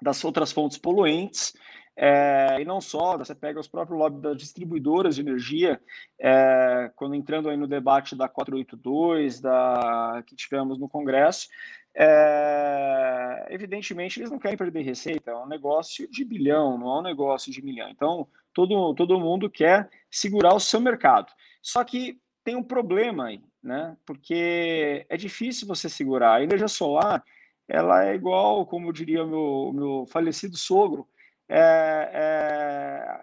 das 0.00 0.24
outras 0.24 0.52
fontes 0.52 0.78
poluentes, 0.78 1.52
é, 1.96 2.60
e 2.60 2.64
não 2.64 2.80
só, 2.80 3.16
você 3.16 3.34
pega 3.34 3.60
os 3.60 3.68
próprios 3.68 3.98
lobbies 3.98 4.20
das 4.20 4.36
distribuidoras 4.36 5.14
de 5.14 5.20
energia, 5.20 5.80
é, 6.18 6.90
quando 6.96 7.14
entrando 7.14 7.48
aí 7.48 7.56
no 7.56 7.68
debate 7.68 8.16
da 8.16 8.28
482, 8.28 9.40
da, 9.40 10.22
que 10.26 10.34
tivemos 10.34 10.78
no 10.78 10.88
Congresso, 10.88 11.48
é, 11.96 13.46
evidentemente 13.50 14.18
eles 14.18 14.30
não 14.30 14.38
querem 14.38 14.56
perder 14.56 14.82
receita, 14.82 15.30
é 15.30 15.36
um 15.36 15.46
negócio 15.46 16.10
de 16.10 16.24
bilhão, 16.24 16.76
não 16.76 16.96
é 16.96 16.98
um 16.98 17.02
negócio 17.02 17.52
de 17.52 17.62
milhão. 17.62 17.88
Então, 17.88 18.26
todo, 18.52 18.94
todo 18.94 19.20
mundo 19.20 19.48
quer 19.48 19.88
segurar 20.10 20.54
o 20.54 20.60
seu 20.60 20.80
mercado. 20.80 21.32
Só 21.62 21.84
que 21.84 22.20
tem 22.42 22.56
um 22.56 22.62
problema 22.62 23.26
aí, 23.26 23.40
né? 23.62 23.96
Porque 24.04 25.06
é 25.08 25.16
difícil 25.16 25.66
você 25.66 25.88
segurar. 25.88 26.34
A 26.34 26.42
energia 26.42 26.68
solar, 26.68 27.24
ela 27.68 28.04
é 28.04 28.14
igual, 28.14 28.66
como 28.66 28.92
diria 28.92 29.24
meu, 29.24 29.72
meu 29.72 30.06
falecido 30.08 30.56
sogro, 30.56 31.08
é, 31.48 32.10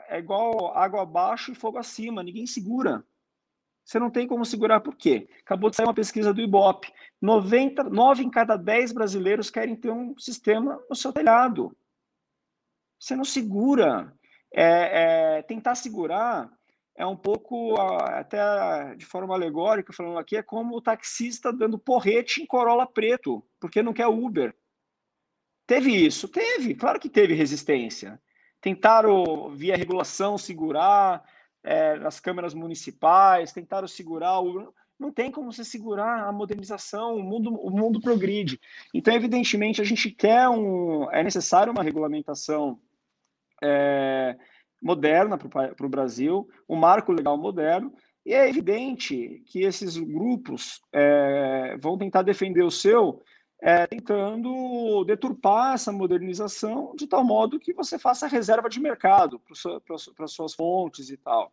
é, 0.10 0.15
é 0.15 0.19
igual 0.19 0.76
água 0.77 1.02
abaixo 1.02 1.52
e 1.52 1.56
fogo 1.56 1.77
acima, 1.77 2.23
ninguém 2.23 2.48
segura. 2.48 3.03
Você 3.84 3.99
não 3.99 4.10
tem 4.10 4.27
como 4.27 4.45
segurar 4.45 4.80
por 4.80 4.95
quê? 4.95 5.27
Acabou 5.41 5.69
de 5.69 5.76
sair 5.76 5.85
uma 5.85 5.93
pesquisa 5.93 6.34
do 6.34 6.41
Ibope. 6.41 6.91
90, 7.22 7.84
9 7.84 8.23
em 8.23 8.30
cada 8.30 8.57
10 8.57 8.91
brasileiros 8.93 9.52
querem 9.52 9.76
ter 9.76 9.91
um 9.91 10.18
sistema 10.18 10.81
no 10.89 10.95
seu 10.95 11.14
telhado. 11.14 11.76
Você 12.99 13.15
não 13.15 13.23
segura. 13.23 14.14
É, 14.53 15.38
é, 15.38 15.41
tentar 15.43 15.76
segurar 15.76 16.52
é 16.95 17.06
um 17.06 17.15
pouco, 17.15 17.80
até 17.80 18.93
de 18.95 19.06
forma 19.06 19.34
alegórica, 19.34 19.93
falando 19.93 20.19
aqui, 20.19 20.35
é 20.35 20.43
como 20.43 20.76
o 20.76 20.81
taxista 20.81 21.52
dando 21.52 21.80
porrete 21.80 22.41
em 22.41 22.45
Corolla 22.45 22.85
preto, 22.85 23.43
porque 23.60 23.81
não 23.81 23.93
quer 23.93 24.07
Uber. 24.07 24.53
Teve 25.65 25.91
isso? 25.91 26.27
Teve, 26.27 26.76
claro 26.76 26.99
que 26.99 27.10
teve 27.10 27.34
resistência. 27.34 28.22
Tentaram, 28.60 29.49
via 29.56 29.77
regulação, 29.77 30.38
segurar, 30.38 31.23
é, 31.64 31.95
nas 31.98 32.19
câmeras 32.19 32.53
municipais, 32.53 33.53
tentaram 33.53 33.88
segurar 33.88 34.39
o. 34.41 34.73
Não 35.02 35.11
tem 35.11 35.32
como 35.32 35.52
você 35.52 35.65
segurar 35.65 36.28
a 36.28 36.32
modernização, 36.32 37.15
o 37.15 37.23
mundo, 37.23 37.56
o 37.56 37.72
mundo 37.72 37.99
progride. 37.99 38.61
Então, 38.94 39.11
evidentemente, 39.15 39.82
a 39.82 39.84
gente 39.84 40.11
quer 40.11 40.48
um. 40.48 41.10
É 41.11 41.23
necessário 41.23 41.73
uma 41.73 41.82
regulamentação 41.82 42.80
é, 43.64 44.38
moderna 44.80 45.40
para 45.40 45.86
o 45.86 45.90
Brasil, 45.90 46.48
um 46.69 46.76
marco 46.76 47.11
legal 47.11 47.36
moderno, 47.36 47.91
e 48.23 48.32
é 48.32 48.48
evidente 48.48 49.41
que 49.48 49.64
esses 49.64 49.98
grupos 49.98 50.80
é, 50.94 51.76
vão 51.82 51.98
tentar 51.98 52.22
defender 52.22 52.61
o 52.61 52.69
seu 52.69 53.23
é, 53.60 53.88
tentando 53.88 55.03
deturpar 55.03 55.73
essa 55.73 55.91
modernização 55.91 56.94
de 56.95 57.07
tal 57.07 57.23
modo 57.23 57.60
que 57.60 57.73
você 57.73 57.98
faça 57.98 58.28
reserva 58.28 58.69
de 58.69 58.80
mercado 58.80 59.41
para 59.84 60.26
as 60.26 60.32
suas 60.32 60.53
fontes 60.53 61.10
e 61.10 61.18
tal. 61.18 61.52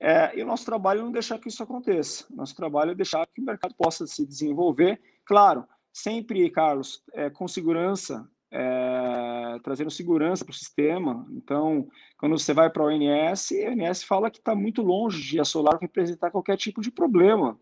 É, 0.00 0.38
e 0.38 0.42
o 0.42 0.46
nosso 0.46 0.64
trabalho 0.64 1.00
é 1.00 1.02
não 1.02 1.12
deixar 1.12 1.38
que 1.38 1.48
isso 1.48 1.62
aconteça. 1.62 2.24
Nosso 2.30 2.54
trabalho 2.54 2.92
é 2.92 2.94
deixar 2.94 3.26
que 3.26 3.40
o 3.40 3.44
mercado 3.44 3.74
possa 3.74 4.06
se 4.06 4.24
desenvolver, 4.24 5.00
claro, 5.24 5.64
sempre, 5.92 6.48
Carlos, 6.50 7.02
é, 7.12 7.28
com 7.28 7.48
segurança, 7.48 8.28
é, 8.50 9.58
trazendo 9.62 9.90
segurança 9.90 10.44
para 10.44 10.52
o 10.52 10.56
sistema. 10.56 11.26
Então, 11.30 11.88
quando 12.16 12.38
você 12.38 12.54
vai 12.54 12.70
para 12.70 12.82
a 12.82 12.86
ONS, 12.86 13.52
a 13.52 13.70
ONS 13.70 14.04
fala 14.04 14.30
que 14.30 14.38
está 14.38 14.54
muito 14.54 14.82
longe 14.82 15.20
de 15.22 15.40
a 15.40 15.44
Solar 15.44 15.78
representar 15.80 16.30
qualquer 16.30 16.56
tipo 16.56 16.80
de 16.80 16.90
problema. 16.90 17.58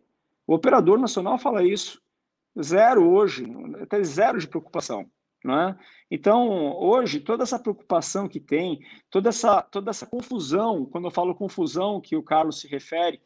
O 0.47 0.55
operador 0.55 0.99
nacional 0.99 1.39
fala 1.39 1.65
isso. 1.65 2.01
Zero 2.61 3.09
hoje, 3.11 3.45
até 3.81 4.03
zero 4.03 4.39
de 4.39 4.49
preocupação. 4.49 5.11
Né? 5.45 5.77
Então, 6.11 6.77
hoje, 6.77 7.21
toda 7.21 7.43
essa 7.43 7.59
preocupação 7.59 8.29
que 8.29 8.41
tem, 8.41 8.81
toda 9.11 9.29
essa, 9.29 9.63
toda 9.63 9.91
essa 9.91 10.07
confusão, 10.07 10.85
quando 10.87 11.07
eu 11.07 11.11
falo 11.11 11.35
confusão 11.35 12.01
que 12.01 12.17
o 12.17 12.23
Carlos 12.23 12.61
se 12.61 12.69
refere, 12.69 13.21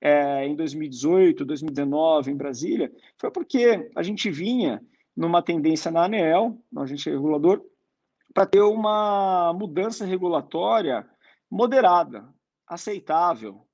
é, 0.00 0.46
em 0.46 0.56
2018, 0.56 1.44
2019, 1.44 2.30
em 2.30 2.36
Brasília, 2.36 2.92
foi 3.18 3.30
porque 3.30 3.90
a 3.94 4.02
gente 4.02 4.30
vinha 4.30 4.82
numa 5.14 5.42
tendência 5.42 5.90
na 5.90 6.04
ANEEL, 6.04 6.58
no 6.72 6.80
agente 6.80 7.10
regulador, 7.10 7.62
para 8.32 8.46
ter 8.46 8.62
uma 8.62 9.52
mudança 9.52 10.06
regulatória 10.06 11.06
moderada, 11.50 12.28
aceitável, 12.66 13.66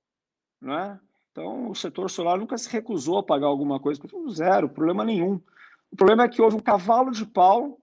né? 0.61 0.99
Então, 1.31 1.71
o 1.71 1.75
setor 1.75 2.09
solar 2.09 2.39
nunca 2.39 2.57
se 2.57 2.71
recusou 2.71 3.19
a 3.19 3.23
pagar 3.23 3.47
alguma 3.47 3.79
coisa, 3.79 4.01
zero, 4.31 4.71
problema 4.71 5.05
nenhum. 5.05 5.39
O 5.91 5.97
problema 5.97 6.25
é 6.25 6.29
que 6.29 6.43
houve 6.43 6.57
um 6.57 6.61
cavalo 6.61 7.11
de 7.11 7.25
pau 7.27 7.79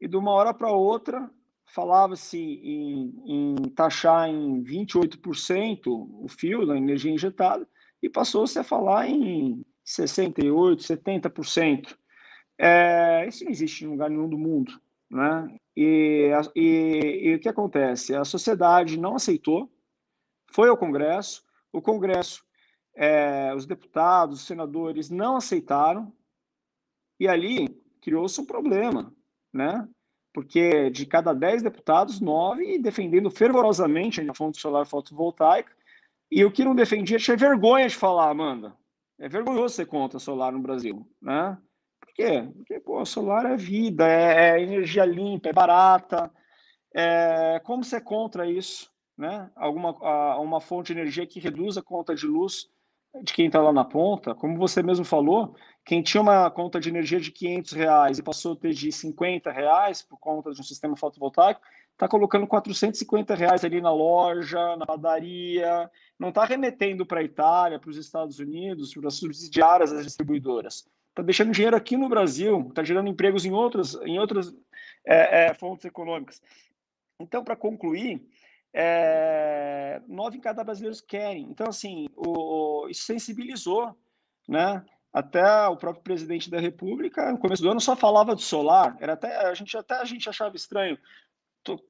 e 0.00 0.06
de 0.06 0.16
uma 0.16 0.32
hora 0.32 0.54
para 0.54 0.70
outra 0.70 1.30
falava-se 1.66 2.38
em, 2.38 3.22
em, 3.26 3.54
taxar 3.70 4.28
em 4.28 4.62
28% 4.62 5.86
o 5.86 6.26
fio 6.28 6.66
da 6.66 6.76
energia 6.76 7.12
injetada 7.12 7.68
e 8.02 8.08
passou-se 8.08 8.58
a 8.58 8.64
falar 8.64 9.08
em 9.08 9.64
68%, 9.84 10.78
70%. 10.78 11.96
É, 12.58 13.26
isso 13.28 13.44
não 13.44 13.50
existe 13.50 13.84
em 13.84 13.88
lugar 13.88 14.08
nenhum 14.08 14.28
do 14.28 14.38
mundo. 14.38 14.80
Né? 15.10 15.56
E, 15.76 16.30
e, 16.54 17.20
e 17.24 17.34
o 17.34 17.40
que 17.40 17.48
acontece? 17.48 18.14
A 18.14 18.24
sociedade 18.24 18.98
não 18.98 19.16
aceitou, 19.16 19.70
foi 20.50 20.68
ao 20.68 20.76
Congresso, 20.76 21.44
o 21.72 21.80
Congresso 21.80 22.44
é, 22.96 23.54
os 23.54 23.64
deputados, 23.64 24.40
os 24.40 24.46
senadores 24.46 25.08
não 25.08 25.36
aceitaram, 25.36 26.12
e 27.18 27.26
ali 27.26 27.68
criou-se 28.00 28.40
um 28.40 28.44
problema, 28.44 29.12
né? 29.52 29.88
Porque 30.32 30.90
de 30.90 31.04
cada 31.06 31.32
dez 31.32 31.62
deputados, 31.62 32.20
nove 32.20 32.78
defendendo 32.78 33.30
fervorosamente 33.30 34.20
a 34.20 34.34
fonte 34.34 34.60
solar 34.60 34.86
fotovoltaica, 34.86 35.72
e 36.30 36.44
o 36.44 36.50
que 36.50 36.64
não 36.64 36.74
defendia 36.74 37.18
tinha 37.18 37.36
vergonha 37.36 37.88
de 37.88 37.96
falar, 37.96 38.30
Amanda. 38.30 38.76
É 39.18 39.28
vergonhoso 39.28 39.74
ser 39.74 39.86
contra 39.86 40.18
solar 40.18 40.52
no 40.52 40.60
Brasil, 40.60 41.08
né? 41.20 41.58
Por 42.00 42.12
quê? 42.14 42.48
Porque, 42.56 42.78
pô, 42.78 43.04
solar 43.04 43.46
é 43.46 43.56
vida, 43.56 44.06
é, 44.06 44.50
é 44.50 44.62
energia 44.62 45.04
limpa, 45.04 45.48
é 45.48 45.52
barata. 45.52 46.30
É, 46.94 47.60
como 47.64 47.82
ser 47.82 48.02
contra 48.02 48.48
isso, 48.48 48.90
né? 49.16 49.50
Alguma 49.56 50.38
uma 50.38 50.60
fonte 50.60 50.92
de 50.92 51.00
energia 51.00 51.26
que 51.26 51.40
reduz 51.40 51.76
a 51.76 51.82
conta 51.82 52.14
de 52.14 52.26
luz 52.26 52.70
de 53.22 53.32
quem 53.32 53.46
está 53.46 53.60
lá 53.60 53.72
na 53.72 53.84
ponta, 53.84 54.34
como 54.34 54.58
você 54.58 54.82
mesmo 54.82 55.04
falou, 55.04 55.54
quem 55.84 56.02
tinha 56.02 56.20
uma 56.20 56.50
conta 56.50 56.78
de 56.78 56.88
energia 56.88 57.18
de 57.18 57.30
500 57.30 57.72
reais 57.72 58.18
e 58.18 58.22
passou 58.22 58.52
a 58.52 58.56
ter 58.56 58.72
de 58.72 58.92
50 58.92 59.50
reais 59.50 60.02
por 60.02 60.18
conta 60.18 60.52
de 60.52 60.60
um 60.60 60.64
sistema 60.64 60.96
fotovoltaico, 60.96 61.60
está 61.92 62.06
colocando 62.06 62.46
450 62.46 63.34
reais 63.34 63.64
ali 63.64 63.80
na 63.80 63.92
loja, 63.92 64.76
na 64.76 64.86
padaria, 64.86 65.90
não 66.18 66.28
está 66.28 66.44
remetendo 66.44 67.04
para 67.04 67.20
a 67.20 67.24
Itália, 67.24 67.78
para 67.78 67.90
os 67.90 67.96
Estados 67.96 68.38
Unidos, 68.38 68.94
para 68.94 69.08
as 69.08 69.14
subsidiárias 69.14 69.90
das 69.90 70.04
distribuidoras. 70.04 70.86
Está 71.08 71.22
deixando 71.22 71.50
dinheiro 71.50 71.76
aqui 71.76 71.96
no 71.96 72.08
Brasil, 72.08 72.66
está 72.68 72.84
gerando 72.84 73.08
empregos 73.08 73.44
em 73.44 73.52
outras, 73.52 73.94
em 74.02 74.18
outras 74.18 74.54
é, 75.04 75.46
é, 75.46 75.54
fontes 75.54 75.84
econômicas. 75.84 76.40
Então, 77.18 77.42
para 77.42 77.56
concluir, 77.56 78.24
é, 78.72 80.00
nove 80.06 80.38
em 80.38 80.40
cada 80.40 80.62
brasileiro 80.64 80.96
querem. 81.06 81.44
Então, 81.50 81.68
assim, 81.68 82.08
o, 82.14 82.84
o, 82.84 82.88
isso 82.88 83.04
sensibilizou, 83.04 83.96
né? 84.46 84.84
Até 85.12 85.66
o 85.68 85.76
próprio 85.76 86.04
presidente 86.04 86.50
da 86.50 86.60
República, 86.60 87.32
no 87.32 87.38
começo 87.38 87.62
do 87.62 87.70
ano, 87.70 87.80
só 87.80 87.96
falava 87.96 88.36
de 88.36 88.42
solar. 88.42 88.96
Era 89.00 89.14
até 89.14 89.46
a 89.46 89.54
gente 89.54 89.76
até 89.76 89.94
a 89.94 90.04
gente 90.04 90.28
achava 90.28 90.54
estranho. 90.54 90.98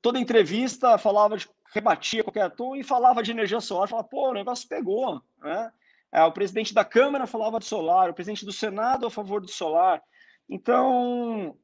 Toda 0.00 0.18
entrevista 0.18 0.96
falava 0.98 1.36
de 1.36 1.48
rebatia 1.74 2.24
qualquer 2.24 2.50
tom 2.50 2.74
e 2.74 2.82
falava 2.82 3.22
de 3.22 3.30
energia 3.30 3.60
solar. 3.60 3.88
Falava, 3.88 4.08
pô, 4.08 4.30
o 4.30 4.34
negócio 4.34 4.68
pegou, 4.68 5.20
né? 5.42 5.70
É, 6.10 6.22
o 6.22 6.32
presidente 6.32 6.72
da 6.72 6.84
Câmara 6.84 7.26
falava 7.26 7.58
de 7.58 7.66
solar, 7.66 8.08
o 8.08 8.14
presidente 8.14 8.44
do 8.44 8.52
Senado 8.52 9.06
a 9.06 9.10
favor 9.10 9.40
do 9.40 9.48
solar. 9.48 10.02
Então, 10.48 11.54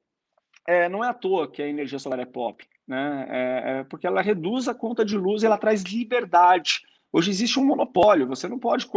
é, 0.66 0.88
não 0.88 1.02
é 1.02 1.08
à 1.08 1.14
toa 1.14 1.50
que 1.50 1.62
a 1.62 1.68
energia 1.68 1.98
solar 1.98 2.18
é 2.18 2.26
pop, 2.26 2.66
né? 2.86 3.26
É, 3.28 3.78
é 3.80 3.84
porque 3.84 4.06
ela 4.06 4.22
reduz 4.22 4.68
a 4.68 4.74
conta 4.74 5.04
de 5.04 5.16
luz 5.16 5.42
e 5.42 5.46
ela 5.46 5.58
traz 5.58 5.82
liberdade. 5.82 6.82
Hoje 7.12 7.30
existe 7.30 7.60
um 7.60 7.64
monopólio, 7.64 8.26
você 8.26 8.48
não 8.48 8.58
pode 8.58 8.88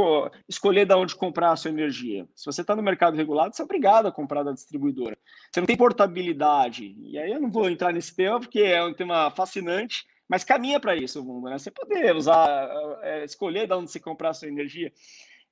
escolher 0.50 0.86
de 0.86 0.96
onde 0.96 1.16
comprar 1.16 1.52
a 1.52 1.56
sua 1.56 1.70
energia. 1.70 2.28
Se 2.34 2.48
você 2.48 2.62
está 2.62 2.76
no 2.76 2.82
mercado 2.82 3.16
regulado, 3.16 3.56
você 3.56 3.62
é 3.62 3.66
obrigado 3.66 4.08
a 4.08 4.12
comprar 4.12 4.42
da 4.42 4.54
distribuidora. 4.54 5.16
Você 5.52 5.60
não 5.60 5.68
tem 5.68 5.78
portabilidade. 5.78 6.96
E 7.00 7.20
aí 7.20 7.32
eu 7.32 7.40
não 7.40 7.52
vou 7.52 7.70
entrar 7.70 7.94
nesse 7.94 8.16
tema, 8.16 8.40
porque 8.40 8.62
é 8.62 8.84
um 8.84 8.92
tema 8.92 9.30
fascinante, 9.30 10.08
mas 10.28 10.44
caminha 10.44 10.80
para 10.80 10.96
isso 10.96 11.22
o 11.22 11.24
mundo, 11.24 11.48
né? 11.48 11.60
Você 11.60 11.70
poder 11.70 12.16
usar, 12.16 12.68
é, 13.04 13.24
escolher 13.24 13.68
de 13.68 13.74
onde 13.74 13.92
você 13.92 14.00
comprar 14.00 14.30
a 14.30 14.34
sua 14.34 14.48
energia. 14.48 14.92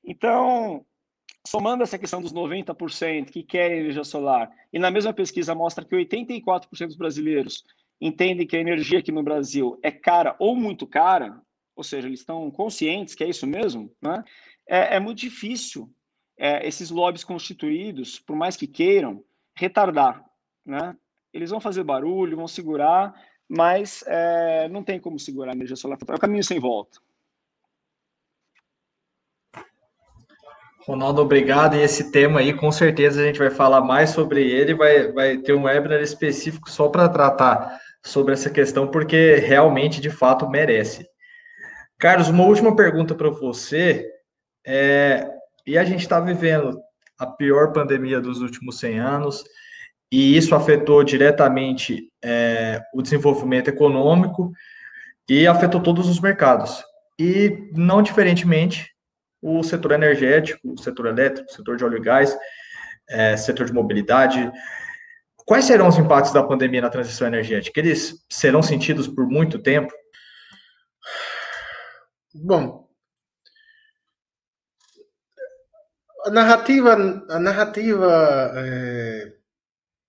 Então, 0.04 0.84
somando 1.46 1.84
essa 1.84 2.00
questão 2.00 2.20
dos 2.20 2.34
90% 2.34 3.30
que 3.30 3.44
querem 3.44 3.82
energia 3.82 4.04
solar, 4.04 4.50
e 4.74 4.80
na 4.80 4.90
mesma 4.90 5.14
pesquisa 5.14 5.54
mostra 5.54 5.86
que 5.86 5.96
84% 5.96 6.88
dos 6.88 6.96
brasileiros 6.96 7.64
entendem 8.00 8.46
que 8.46 8.56
a 8.58 8.60
energia 8.60 9.00
aqui 9.00 9.12
no 9.12 9.24
Brasil 9.24 9.80
é 9.82 9.92
cara 9.92 10.36
ou 10.40 10.56
muito 10.56 10.86
cara, 10.86 11.42
ou 11.76 11.84
seja, 11.84 12.08
eles 12.08 12.20
estão 12.20 12.50
conscientes 12.52 13.16
que 13.16 13.24
é 13.24 13.30
isso 13.30 13.46
mesmo, 13.46 13.92
né? 14.02 14.24
é, 14.68 14.96
é 14.96 15.00
muito 15.00 15.20
difícil 15.20 15.90
é, 16.38 16.68
esses 16.68 16.90
lobbies 16.90 17.24
constituídos, 17.24 18.20
por 18.20 18.36
mais 18.36 18.58
que 18.58 18.68
queiram, 18.68 19.24
retardar. 19.56 20.24
Né? 20.66 20.96
Eles 21.34 21.50
vão 21.50 21.60
fazer 21.60 21.84
barulho, 21.84 22.38
vão 22.38 22.48
segurar, 22.48 23.14
mas 23.48 24.04
é, 24.08 24.68
não 24.70 24.84
tem 24.84 25.00
como 25.00 25.20
segurar 25.20 25.52
a 25.52 25.56
energia 25.56 25.76
solar. 25.76 25.98
É 26.08 26.14
um 26.14 26.18
caminho 26.18 26.44
sem 26.44 26.60
volta. 26.60 27.00
Ronaldo, 30.86 31.22
obrigado. 31.22 31.76
E 31.76 31.82
esse 31.82 32.12
tema 32.12 32.40
aí, 32.40 32.54
com 32.54 32.72
certeza 32.72 33.22
a 33.22 33.26
gente 33.26 33.40
vai 33.40 33.50
falar 33.50 33.82
mais 33.82 34.12
sobre 34.12 34.44
ele, 34.50 34.74
vai, 34.74 35.12
vai 35.12 35.38
ter 35.38 35.54
um 35.54 35.64
webinar 35.64 36.02
específico 36.02 36.70
só 36.70 36.88
para 36.90 37.10
tratar 37.10 37.80
sobre 38.04 38.34
essa 38.34 38.50
questão, 38.50 38.88
porque 38.88 39.36
realmente, 39.36 40.00
de 40.00 40.12
fato, 40.12 40.48
merece. 40.48 41.08
Carlos, 41.98 42.30
uma 42.30 42.44
última 42.44 42.76
pergunta 42.76 43.16
para 43.16 43.30
você. 43.30 44.08
É, 44.66 45.28
e 45.66 45.78
a 45.78 45.84
gente 45.84 46.02
está 46.02 46.20
vivendo 46.20 46.80
a 47.18 47.26
pior 47.26 47.72
pandemia 47.72 48.22
dos 48.22 48.42
últimos 48.42 48.80
100 48.80 49.00
anos, 49.00 49.44
e 50.12 50.38
isso 50.38 50.54
afetou 50.54 51.04
diretamente 51.04 52.10
é, 52.24 52.82
o 52.94 53.02
desenvolvimento 53.02 53.70
econômico 53.70 54.52
e 55.28 55.48
afetou 55.48 55.82
todos 55.82 56.08
os 56.08 56.20
mercados. 56.20 56.84
E, 57.20 57.70
não 57.74 58.02
diferentemente, 58.02 58.95
o 59.46 59.62
setor 59.62 59.92
energético, 59.92 60.74
o 60.74 60.82
setor 60.82 61.06
elétrico, 61.06 61.48
o 61.48 61.54
setor 61.54 61.78
de 61.78 61.86
óleo 61.86 61.98
e 61.98 62.02
gás, 62.02 62.36
é, 63.08 63.38
setor 63.38 63.68
de 63.68 63.74
mobilidade. 63.74 64.52
Quais 65.46 65.66
serão 65.66 65.88
os 65.88 66.00
impactos 66.00 66.34
da 66.34 66.42
pandemia 66.42 66.82
na 66.82 66.90
transição 66.90 67.28
energética? 67.28 67.80
Eles 67.80 68.26
serão 68.28 68.64
sentidos 68.64 69.08
por 69.08 69.28
muito 69.28 69.60
tempo? 69.60 69.94
Bom, 72.34 72.90
a 76.26 76.32
narrativa, 76.32 77.24
a 77.30 77.40
narrativa 77.40 78.52
é, 78.56 79.34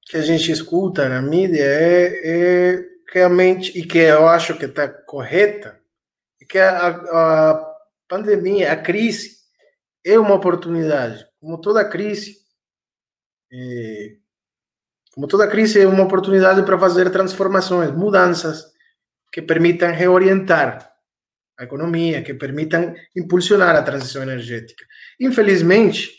que 0.07 0.17
a 0.17 0.23
gente 0.23 0.51
escuta 0.51 1.11
na 1.11 1.21
mídia 1.21 1.63
é, 1.63 2.21
é, 2.25 2.85
realmente, 3.13 3.79
e 3.79 3.85
que 3.85 3.99
eu 3.99 4.27
acho 4.27 4.57
que 4.57 4.65
está 4.65 4.89
correta, 4.89 5.79
é 6.41 6.45
que 6.47 6.59
a, 6.59 6.89
a 6.89 7.76
pandemia, 8.09 8.73
a 8.73 8.77
crise, 8.77 9.37
é 10.05 10.19
uma 10.19 10.35
oportunidade. 10.35 11.27
Como 11.41 11.61
toda 11.61 11.89
crise, 11.89 12.37
é, 13.53 14.17
como 15.13 15.27
toda 15.27 15.49
crise 15.49 15.81
é 15.81 15.87
uma 15.87 16.05
oportunidade 16.05 16.63
para 16.63 16.79
fazer 16.79 17.11
transformações, 17.11 17.91
mudanças 17.91 18.65
que 19.33 19.43
permitam 19.43 19.93
reorientar 19.93 20.93
a 21.59 21.65
economia, 21.65 22.23
que 22.23 22.35
permitam 22.35 22.95
impulsionar 23.17 23.75
a 23.75 23.83
transição 23.83 24.23
energética. 24.23 24.85
Infelizmente, 25.19 26.13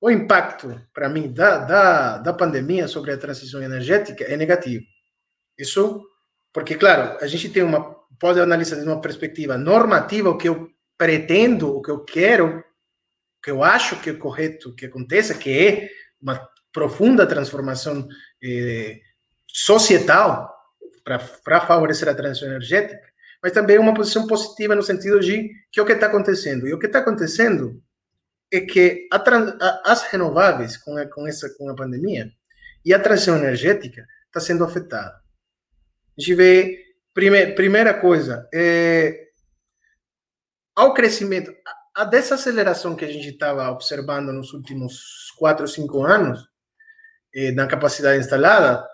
o 0.00 0.10
impacto, 0.10 0.80
para 0.92 1.08
mim, 1.08 1.32
da, 1.32 1.58
da, 1.58 2.18
da 2.18 2.32
pandemia 2.32 2.86
sobre 2.86 3.12
a 3.12 3.18
transição 3.18 3.62
energética 3.62 4.24
é 4.24 4.36
negativo. 4.36 4.84
Isso 5.58 6.04
porque, 6.52 6.76
claro, 6.76 7.18
a 7.20 7.26
gente 7.26 7.48
tem 7.48 7.62
uma, 7.62 7.94
pode 8.18 8.40
analisar 8.40 8.76
de 8.76 8.84
uma 8.86 9.00
perspectiva 9.00 9.56
normativa 9.56 10.30
o 10.30 10.36
que 10.36 10.48
eu 10.48 10.68
pretendo, 10.98 11.76
o 11.76 11.80
que 11.80 11.90
eu 11.90 12.04
quero, 12.04 12.58
o 12.58 13.42
que 13.42 13.50
eu 13.50 13.62
acho 13.62 14.00
que 14.00 14.10
é 14.10 14.14
correto 14.14 14.74
que 14.74 14.86
aconteça, 14.86 15.32
que 15.32 15.50
é 15.50 15.88
uma 16.20 16.46
profunda 16.72 17.26
transformação 17.26 18.06
eh, 18.42 19.00
societal 19.46 20.52
para 21.04 21.60
favorecer 21.60 22.08
a 22.08 22.14
transição 22.14 22.48
energética, 22.48 23.00
mas 23.42 23.52
também 23.52 23.78
uma 23.78 23.94
posição 23.94 24.26
positiva 24.26 24.74
no 24.74 24.82
sentido 24.82 25.20
de 25.20 25.50
que 25.70 25.80
o 25.80 25.86
que 25.86 25.92
está 25.92 26.06
acontecendo? 26.06 26.66
E 26.66 26.74
o 26.74 26.78
que 26.78 26.86
está 26.86 26.98
acontecendo 26.98 27.80
é 28.52 28.60
que 28.60 29.08
a, 29.12 29.16
a, 29.16 29.92
as 29.92 30.02
renováveis, 30.02 30.76
com, 30.76 30.96
a, 30.96 31.06
com, 31.06 31.26
essa, 31.26 31.48
com 31.56 31.70
a 31.70 31.74
pandemia, 31.74 32.30
e 32.84 32.92
a 32.92 32.98
transição 32.98 33.36
energética 33.36 34.06
está 34.26 34.40
sendo 34.40 34.64
afetada. 34.64 35.14
A 35.14 36.20
gente 36.20 36.34
vê, 36.34 36.84
prime, 37.14 37.46
primeira 37.54 37.94
coisa, 37.94 38.48
é, 38.52 39.27
ao 40.78 40.94
crescimento, 40.94 41.52
a, 41.92 42.04
desaceleração 42.04 42.94
que 42.94 43.04
a 43.04 43.08
gente 43.08 43.28
estava 43.28 43.68
observando 43.68 44.32
nos 44.32 44.52
últimos 44.52 45.32
quatro 45.36 45.64
ou 45.64 45.68
cinco 45.68 46.04
anos, 46.04 46.48
eh, 47.34 47.50
na 47.50 47.66
capacidade 47.66 48.20
instalada, 48.20 48.88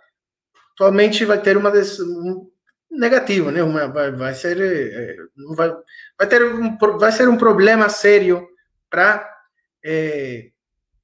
atualmente 0.72 1.26
vai 1.26 1.42
ter 1.42 1.58
uma 1.58 1.70
des, 1.70 2.00
um, 2.00 2.50
negativo, 2.90 3.50
né? 3.50 3.62
Uma, 3.62 3.86
vai, 3.86 4.10
vai 4.12 4.32
ser 4.32 4.58
é, 4.58 5.16
vai, 5.54 5.70
vai 6.18 6.26
ter 6.26 6.42
um, 6.42 6.78
vai 6.98 7.12
ser 7.12 7.28
um 7.28 7.36
problema 7.36 7.90
sério 7.90 8.48
para 8.88 9.30
é, 9.84 10.50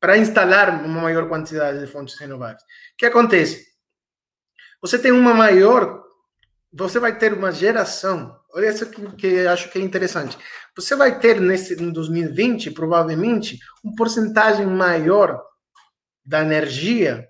para 0.01 0.17
instalar 0.17 0.83
uma 0.83 1.03
maior 1.03 1.29
quantidade 1.29 1.79
de 1.79 1.87
fontes 1.87 2.19
renováveis. 2.19 2.63
O 2.63 2.97
que 2.97 3.05
acontece? 3.05 3.67
Você 4.81 4.99
tem 4.99 5.13
uma 5.13 5.35
maior, 5.35 6.03
você 6.73 6.99
vai 6.99 7.19
ter 7.19 7.35
uma 7.35 7.53
geração. 7.53 8.40
Olha 8.53 8.69
isso 8.69 8.91
que, 8.91 9.17
que 9.17 9.47
acho 9.47 9.71
que 9.71 9.79
é 9.79 9.83
interessante. 9.83 10.37
Você 10.77 10.97
vai 10.97 11.19
ter 11.19 11.41
nesse 11.41 11.75
em 11.75 11.93
2020 11.93 12.71
provavelmente 12.73 13.59
um 13.85 13.95
porcentagem 13.95 14.67
maior 14.67 15.41
da 16.25 16.41
energia 16.43 17.29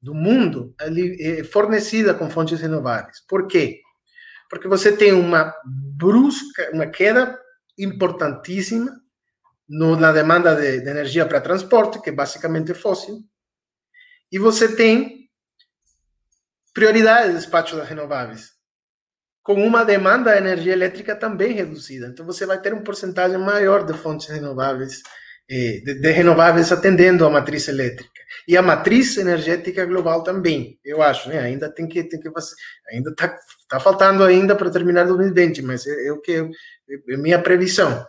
do 0.00 0.14
mundo 0.14 0.74
ali, 0.80 1.44
fornecida 1.44 2.14
com 2.14 2.30
fontes 2.30 2.60
renováveis. 2.60 3.20
Por 3.28 3.46
quê? 3.46 3.80
Porque 4.48 4.66
você 4.66 4.96
tem 4.96 5.12
uma 5.12 5.54
brusca, 5.96 6.70
uma 6.72 6.86
queda 6.86 7.38
importantíssima 7.78 8.90
no, 9.68 9.96
na 9.96 10.10
demanda 10.12 10.56
de, 10.56 10.80
de 10.80 10.88
energia 10.88 11.26
para 11.26 11.40
transporte, 11.40 12.00
que 12.00 12.10
é 12.10 12.12
basicamente 12.12 12.74
fóssil, 12.74 13.20
e 14.32 14.38
você 14.38 14.74
tem 14.74 15.28
prioridade 16.72 17.28
de 17.28 17.36
despacho 17.36 17.76
das 17.76 17.88
renováveis, 17.88 18.50
com 19.42 19.54
uma 19.54 19.84
demanda 19.84 20.32
de 20.32 20.38
energia 20.38 20.72
elétrica 20.72 21.16
também 21.16 21.52
reduzida. 21.52 22.08
Então, 22.08 22.26
você 22.26 22.46
vai 22.46 22.60
ter 22.60 22.74
um 22.74 22.82
porcentagem 22.82 23.38
maior 23.38 23.84
de 23.84 23.94
fontes 23.94 24.28
renováveis 24.28 25.02
eh, 25.50 25.80
de, 25.84 26.10
renováveis 26.12 26.70
atendendo 26.70 27.26
a 27.26 27.30
matriz 27.30 27.66
elétrica 27.66 28.20
e 28.46 28.56
a 28.56 28.62
matriz 28.62 29.16
energética 29.16 29.84
global 29.84 30.22
também 30.22 30.78
eu 30.84 31.02
acho 31.02 31.28
né 31.28 31.40
ainda 31.40 31.68
tem 31.68 31.88
que 31.88 32.04
tem 32.04 32.20
que 32.20 32.30
ainda 32.92 33.12
tá, 33.16 33.36
tá 33.68 33.80
faltando 33.80 34.22
ainda 34.22 34.54
para 34.54 34.70
terminar 34.70 35.06
2020 35.06 35.62
mas 35.62 35.84
é, 35.88 36.06
é 36.06 36.12
o 36.12 36.20
que 36.20 36.32
é 37.10 37.16
minha 37.16 37.42
previsão 37.42 38.06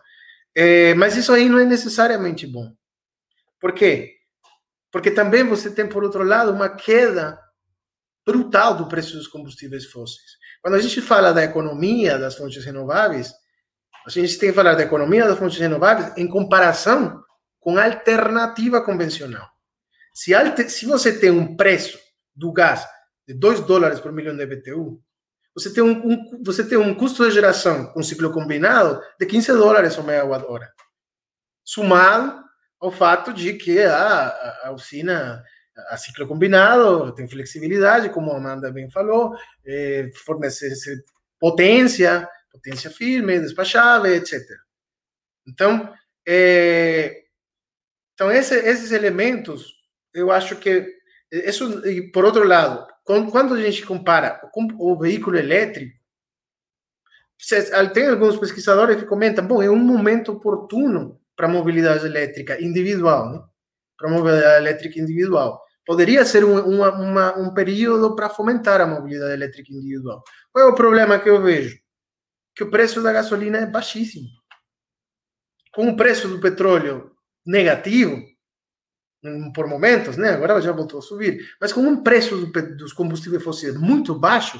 É, 0.55 0.93
mas 0.95 1.15
isso 1.17 1.31
aí 1.33 1.49
não 1.49 1.59
é 1.59 1.65
necessariamente 1.65 2.45
bom. 2.45 2.71
Por 3.59 3.73
quê? 3.73 4.15
Porque 4.91 5.11
também 5.11 5.43
você 5.45 5.71
tem, 5.71 5.87
por 5.87 6.03
outro 6.03 6.23
lado, 6.23 6.51
uma 6.51 6.69
queda 6.69 7.39
brutal 8.25 8.75
do 8.75 8.87
preço 8.87 9.15
dos 9.17 9.27
combustíveis 9.27 9.85
fósseis. 9.85 10.31
Quando 10.61 10.75
a 10.75 10.79
gente 10.79 11.01
fala 11.01 11.33
da 11.33 11.43
economia 11.43 12.19
das 12.19 12.35
fontes 12.35 12.63
renováveis, 12.63 13.33
a 14.05 14.09
gente 14.09 14.37
tem 14.37 14.49
que 14.49 14.55
falar 14.55 14.75
da 14.75 14.83
economia 14.83 15.27
das 15.27 15.37
fontes 15.37 15.59
renováveis 15.59 16.15
em 16.17 16.27
comparação 16.27 17.23
com 17.59 17.77
a 17.77 17.85
alternativa 17.85 18.81
convencional. 18.81 19.47
Se, 20.13 20.33
se 20.69 20.85
você 20.85 21.17
tem 21.17 21.31
um 21.31 21.55
preço 21.55 21.99
do 22.35 22.51
gás 22.51 22.87
de 23.27 23.33
2 23.33 23.61
dólares 23.61 23.99
por 23.99 24.11
milhão 24.11 24.35
de 24.35 24.45
BTU, 24.45 25.01
você 25.53 25.73
tem 25.73 25.83
um, 25.83 25.91
um, 25.91 26.43
você 26.43 26.63
tem 26.63 26.77
um 26.77 26.93
custo 26.95 27.27
de 27.27 27.31
geração 27.31 27.87
com 27.87 28.01
ciclo 28.01 28.31
combinado 28.31 29.01
de 29.19 29.25
15 29.25 29.53
dólares 29.53 29.95
por 29.95 30.05
megawatt 30.05 30.45
hora. 30.45 30.71
Somado 31.63 32.41
ao 32.79 32.91
fato 32.91 33.33
de 33.33 33.53
que 33.53 33.81
a, 33.81 34.65
a 34.65 34.71
usina 34.71 35.43
a 35.89 35.97
ciclo 35.97 36.27
combinado 36.27 37.13
tem 37.13 37.27
flexibilidade, 37.27 38.09
como 38.09 38.31
a 38.31 38.37
Amanda 38.37 38.71
bem 38.71 38.89
falou, 38.89 39.35
eh, 39.65 40.09
fornece 40.25 41.03
potência, 41.39 42.27
potência 42.51 42.89
firme, 42.89 43.39
despachável, 43.39 44.13
etc. 44.13 44.39
Então, 45.47 45.93
eh, 46.27 47.23
então 48.13 48.31
esse, 48.31 48.55
esses 48.55 48.91
elementos, 48.91 49.73
eu 50.13 50.31
acho 50.31 50.55
que 50.57 50.85
isso, 51.31 51.87
e 51.87 52.11
por 52.11 52.25
outro 52.25 52.43
lado, 52.43 52.85
quando 53.05 53.53
a 53.53 53.61
gente 53.61 53.85
compara 53.85 54.31
com 54.51 54.67
o 54.77 54.97
veículo 54.97 55.37
elétrico, 55.37 55.97
tem 57.93 58.07
alguns 58.07 58.37
pesquisadores 58.37 58.97
que 58.97 59.07
comentam, 59.07 59.47
bom, 59.47 59.63
é 59.63 59.69
um 59.69 59.77
momento 59.77 60.33
oportuno 60.33 61.19
para 61.35 61.47
a 61.47 61.49
mobilidade 61.49 62.05
elétrica 62.05 62.61
individual, 62.61 63.31
né? 63.31 63.43
Para 64.01 64.09
a 64.09 64.13
mobilidade 64.13 64.65
elétrica 64.65 64.99
individual. 64.99 65.61
Poderia 65.85 66.25
ser 66.25 66.43
um, 66.43 66.59
uma, 66.59 66.91
uma, 66.91 67.37
um 67.37 67.53
período 67.53 68.15
para 68.15 68.29
fomentar 68.29 68.81
a 68.81 68.87
mobilidade 68.87 69.33
elétrica 69.33 69.71
individual. 69.71 70.23
Qual 70.51 70.67
é 70.67 70.71
o 70.71 70.75
problema 70.75 71.19
que 71.19 71.29
eu 71.29 71.41
vejo? 71.41 71.77
Que 72.55 72.63
o 72.63 72.71
preço 72.71 73.01
da 73.01 73.13
gasolina 73.13 73.59
é 73.59 73.65
baixíssimo. 73.65 74.27
Com 75.73 75.89
o 75.89 75.95
preço 75.95 76.27
do 76.27 76.39
petróleo 76.39 77.11
negativo, 77.45 78.21
por 79.53 79.67
momentos, 79.67 80.17
né? 80.17 80.29
Agora 80.29 80.59
já 80.61 80.71
voltou 80.71 80.99
a 80.99 81.01
subir. 81.01 81.39
Mas 81.59 81.71
com 81.71 81.81
um 81.81 82.03
preço 82.03 82.37
do, 82.37 82.75
dos 82.75 82.93
combustíveis 82.93 83.43
fósseis 83.43 83.75
muito 83.75 84.17
baixo, 84.17 84.59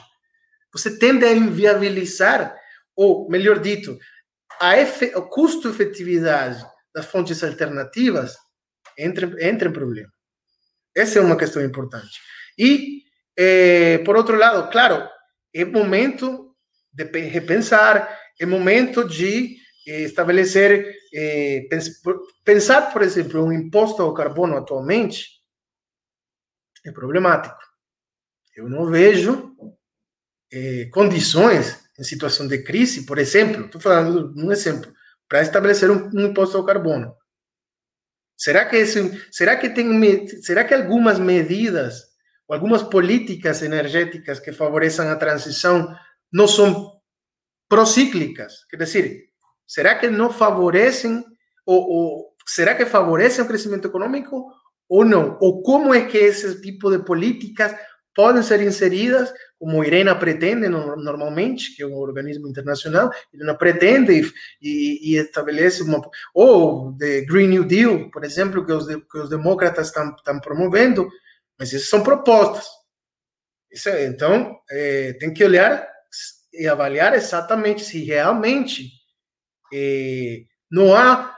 você 0.72 0.98
tende 0.98 1.26
a 1.26 1.34
inviabilizar, 1.34 2.56
ou 2.96 3.30
melhor 3.30 3.60
dito, 3.60 3.98
a 4.60 4.78
efe, 4.78 5.12
o 5.16 5.24
custo-efetividade 5.24 6.66
das 6.94 7.06
fontes 7.06 7.44
alternativas 7.44 8.36
entra, 8.98 9.28
entra 9.46 9.70
em 9.70 9.74
problema. 9.74 10.12
Essa 10.96 11.20
é 11.20 11.22
uma 11.22 11.38
questão 11.38 11.64
importante. 11.64 12.20
E, 12.58 13.04
eh, 13.38 14.00
por 14.00 14.16
outro 14.16 14.38
lado, 14.38 14.70
claro, 14.72 15.08
é 15.54 15.66
momento 15.66 16.56
de 16.94 17.06
repensar, 17.06 18.20
é 18.40 18.46
momento 18.46 19.08
de 19.08 19.58
estabelecer, 19.86 20.96
eh, 21.14 21.68
pensar, 22.44 22.92
por 22.92 23.02
exemplo, 23.02 23.44
um 23.44 23.52
imposto 23.52 24.02
ao 24.02 24.14
carbono 24.14 24.58
atualmente 24.58 25.42
é 26.86 26.92
problemático. 26.92 27.58
Eu 28.56 28.70
não 28.70 28.90
vejo 28.90 29.56
eh, 30.52 30.90
condições 30.92 31.80
em 31.98 32.04
situação 32.04 32.48
de 32.48 32.64
crise, 32.64 33.06
por 33.06 33.18
exemplo, 33.18 33.66
estou 33.66 33.80
falando 33.80 34.34
um 34.36 34.52
exemplo, 34.52 34.92
para 35.28 35.42
estabelecer 35.42 35.90
um, 35.90 36.10
um, 36.14 36.28
imposto 36.28 36.58
ao 36.58 36.66
carbono. 36.66 37.16
Será 38.42 38.66
que 38.66 38.76
esse, 38.76 39.24
será 39.32 39.56
que 39.56 39.70
tem, 39.70 40.28
será 40.42 40.64
que 40.64 40.74
algumas 40.74 41.20
medidas 41.20 42.02
ou 42.48 42.56
algumas 42.56 42.82
políticas 42.82 43.62
energéticas 43.62 44.40
que 44.40 44.52
favoreçam 44.52 45.08
a 45.12 45.16
transição 45.16 45.96
não 46.34 46.48
são 46.48 46.92
procíclicas? 47.70 48.66
Quer 48.68 48.78
dizer, 48.78 49.26
será 49.68 49.94
que 49.94 50.10
não 50.10 50.34
favorecem 50.34 51.24
ou, 51.68 51.88
ou 51.88 52.36
será 52.48 52.74
que 52.74 52.84
favorecem 52.84 53.46
o 53.46 53.48
crescimento 53.48 53.88
econômico 53.88 54.48
ou 54.90 55.06
não? 55.06 55.38
Ou 55.40 55.62
como 55.62 55.94
é 55.94 56.08
que 56.08 56.18
esse 56.18 56.60
tipo 56.62 56.90
de 56.90 57.06
políticas 57.06 57.76
podem 58.16 58.44
ser 58.44 58.62
inseridas, 58.62 59.34
como 59.58 59.82
a 59.82 59.88
IRENA 59.88 60.16
pretende 60.16 60.68
normalmente, 60.68 61.76
que 61.76 61.84
é 61.84 61.86
um 61.86 61.96
organismo 61.96 62.48
internacional, 62.48 63.12
IRENA 63.34 63.56
pretende 63.56 64.32
e, 64.62 65.14
e, 65.14 65.18
estabelece 65.18 65.84
uma... 65.84 66.02
Ou 66.34 66.92
de 66.94 67.26
Green 67.26 67.48
New 67.48 67.64
Deal, 67.64 68.10
por 68.12 68.24
exemplo, 68.24 68.66
que 68.66 68.72
os, 68.72 68.88
que 68.88 69.18
os 69.18 69.30
demócratas 69.30 69.88
estão, 69.88 70.40
promovendo, 70.42 71.10
mas 71.60 71.74
essas 71.74 71.90
são 71.90 72.04
propostas. 72.04 72.66
Isso, 73.72 73.88
é, 73.88 74.06
então, 74.06 74.58
é, 74.70 75.14
tem 75.14 75.34
que 75.34 75.44
olhar 75.44 75.88
e 76.54 76.68
avaliar 76.68 77.14
exatamente 77.14 77.84
se 77.84 78.04
realmente 78.04 78.90
é, 79.74 80.42
não 80.70 80.94
há... 80.94 81.36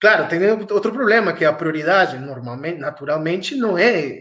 Claro, 0.00 0.28
tem 0.28 0.44
outro 0.50 0.92
problema, 0.92 1.32
que 1.32 1.46
a 1.46 1.52
prioridade, 1.52 2.18
normalmente, 2.18 2.78
naturalmente, 2.78 3.56
não 3.56 3.78
é 3.78 4.20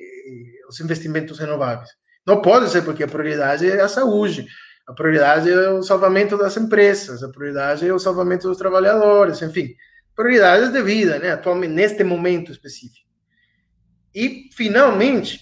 os 0.74 0.80
investimentos 0.80 1.40
renováveis. 1.40 1.90
Não 2.26 2.42
pode 2.42 2.70
ser, 2.70 2.84
porque 2.84 3.04
a 3.04 3.08
prioridade 3.08 3.70
é 3.70 3.82
a 3.82 3.88
saúde, 3.88 4.48
a 4.88 4.94
prioridade 4.94 5.50
é 5.50 5.70
o 5.70 5.84
salvamento 5.84 6.38
das 6.38 6.56
empresas, 6.58 7.24
a 7.24 7.30
prioridade 7.30 7.88
é 7.88 7.94
o 7.94 8.00
salvamento 8.00 8.48
dos 8.48 8.58
trabalhadores, 8.58 9.42
enfim, 9.42 9.74
prioridades 10.16 10.72
de 10.72 10.82
vida, 10.82 11.20
né, 11.20 11.32
atualmente, 11.32 11.74
neste 11.74 12.04
momento 12.04 12.52
específico. 12.52 13.08
E, 14.14 14.50
finalmente, 14.54 15.40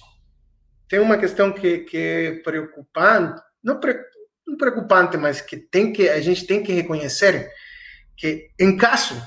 tem 0.87 0.99
uma 0.99 1.17
questão 1.17 1.51
que, 1.51 1.79
que 1.79 1.97
é 1.97 2.31
preocupante, 2.41 3.41
não, 3.63 3.79
pre, 3.79 3.99
não 4.47 4.57
preocupante, 4.57 5.17
mas 5.17 5.41
que, 5.41 5.57
tem 5.57 5.91
que 5.91 6.09
a 6.09 6.21
gente 6.21 6.45
tem 6.45 6.63
que 6.63 6.71
reconhecer 6.71 7.51
que, 8.17 8.49
em 8.59 8.77
caso 8.77 9.21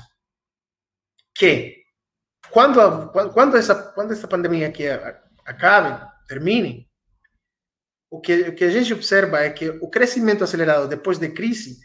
que, 1.33 1.75
quando, 2.49 3.11
quando, 3.33 3.57
essa, 3.57 3.75
quando 3.75 4.13
essa 4.13 4.27
pandemia 4.27 4.71
acabe, 5.45 6.05
termine, 6.27 6.89
o 8.09 8.19
que, 8.19 8.49
o 8.49 8.55
que 8.55 8.63
a 8.63 8.69
gente 8.69 8.93
observa 8.93 9.39
é 9.41 9.49
que 9.49 9.69
o 9.69 9.89
crescimento 9.89 10.43
acelerado 10.43 10.87
depois 10.87 11.17
de 11.17 11.29
crise 11.29 11.77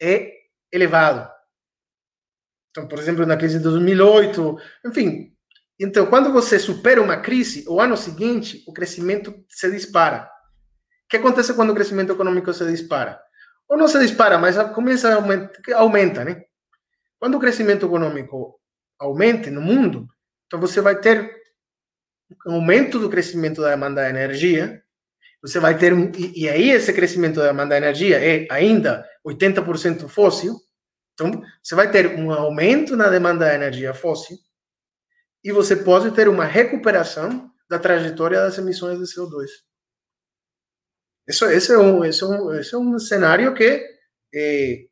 é 0.00 0.30
elevado. 0.70 1.30
Então, 2.70 2.88
por 2.88 2.98
exemplo, 2.98 3.26
na 3.26 3.36
crise 3.36 3.58
de 3.58 3.64
2008, 3.64 4.56
enfim. 4.86 5.36
Então, 5.78 6.06
quando 6.06 6.32
você 6.32 6.58
supera 6.58 7.02
uma 7.02 7.18
crise, 7.18 7.64
o 7.68 7.80
ano 7.80 7.96
seguinte, 7.96 8.62
o 8.66 8.72
crescimento 8.72 9.34
se 9.48 9.70
dispara. 9.70 10.24
O 11.04 11.08
que 11.10 11.16
acontece 11.16 11.52
quando 11.54 11.70
o 11.70 11.74
crescimento 11.74 12.12
econômico 12.12 12.52
se 12.54 12.64
dispara? 12.66 13.20
Ou 13.68 13.76
não 13.76 13.88
se 13.88 13.98
dispara, 13.98 14.38
mas 14.38 14.56
começa 14.72 15.10
a 15.10 15.16
aumentar, 15.16 15.60
aumenta, 15.74 16.24
né? 16.24 16.44
Quando 17.18 17.36
o 17.36 17.40
crescimento 17.40 17.86
econômico 17.86 18.58
aumenta 18.98 19.50
no 19.50 19.60
mundo, 19.60 20.06
então 20.46 20.60
você 20.60 20.80
vai 20.80 20.98
ter 20.98 21.41
aumento 22.46 22.98
do 22.98 23.10
crescimento 23.10 23.60
da 23.60 23.70
demanda 23.70 24.02
de 24.02 24.10
energia, 24.10 24.82
você 25.42 25.58
vai 25.58 25.76
ter 25.76 25.92
um, 25.92 26.10
e, 26.16 26.42
e 26.44 26.48
aí 26.48 26.70
esse 26.70 26.92
crescimento 26.92 27.36
da 27.36 27.48
demanda 27.48 27.74
de 27.74 27.84
energia 27.84 28.18
é 28.24 28.46
ainda 28.50 29.08
80% 29.26 30.08
fóssil, 30.08 30.56
então 31.14 31.42
você 31.62 31.74
vai 31.74 31.90
ter 31.90 32.18
um 32.18 32.32
aumento 32.32 32.96
na 32.96 33.08
demanda 33.08 33.48
de 33.48 33.54
energia 33.54 33.92
fóssil 33.92 34.36
e 35.44 35.50
você 35.50 35.74
pode 35.76 36.10
ter 36.12 36.28
uma 36.28 36.44
recuperação 36.44 37.50
da 37.68 37.78
trajetória 37.78 38.40
das 38.40 38.58
emissões 38.58 38.98
de 38.98 39.04
CO2. 39.04 39.46
Isso, 41.26 41.44
esse, 41.46 41.72
é 41.72 41.78
um, 41.78 42.04
esse, 42.04 42.22
é 42.22 42.26
um, 42.26 42.54
esse 42.54 42.74
é 42.74 42.78
um 42.78 42.98
cenário 42.98 43.54
que 43.54 43.64
é, 44.34 44.84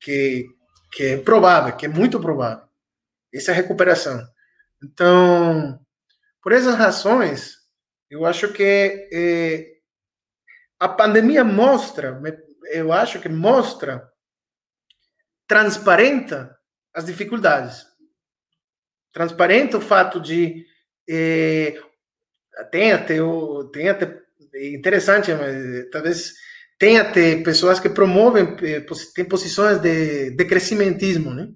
que, 0.00 0.46
que 0.92 1.04
é 1.04 1.16
provável, 1.18 1.76
que 1.76 1.86
é 1.86 1.88
muito 1.88 2.20
provável. 2.20 2.64
Essa 3.32 3.52
recuperação. 3.52 4.22
Então, 4.82 5.81
por 6.42 6.52
essas 6.52 6.74
razões, 6.74 7.56
eu 8.10 8.26
acho 8.26 8.52
que 8.52 9.08
eh, 9.12 9.66
a 10.78 10.88
pandemia 10.88 11.44
mostra, 11.44 12.20
eu 12.72 12.92
acho 12.92 13.20
que 13.20 13.28
mostra, 13.28 14.06
transparenta 15.46 16.54
as 16.92 17.06
dificuldades. 17.06 17.86
Transparenta 19.12 19.78
o 19.78 19.80
fato 19.80 20.20
de 20.20 20.66
eh, 21.08 21.80
tem 22.70 22.92
até 22.92 23.18
tem 23.72 23.88
até 23.88 24.20
interessante, 24.54 25.32
mas 25.32 25.90
talvez 25.90 26.34
tem 26.78 26.98
até 26.98 27.42
pessoas 27.42 27.78
que 27.78 27.88
promovem 27.88 28.56
eh, 28.62 28.84
tem 29.14 29.24
posições 29.24 29.78
de, 29.78 30.30
de 30.30 30.44
crescimentismo, 30.44 31.32
né? 31.32 31.48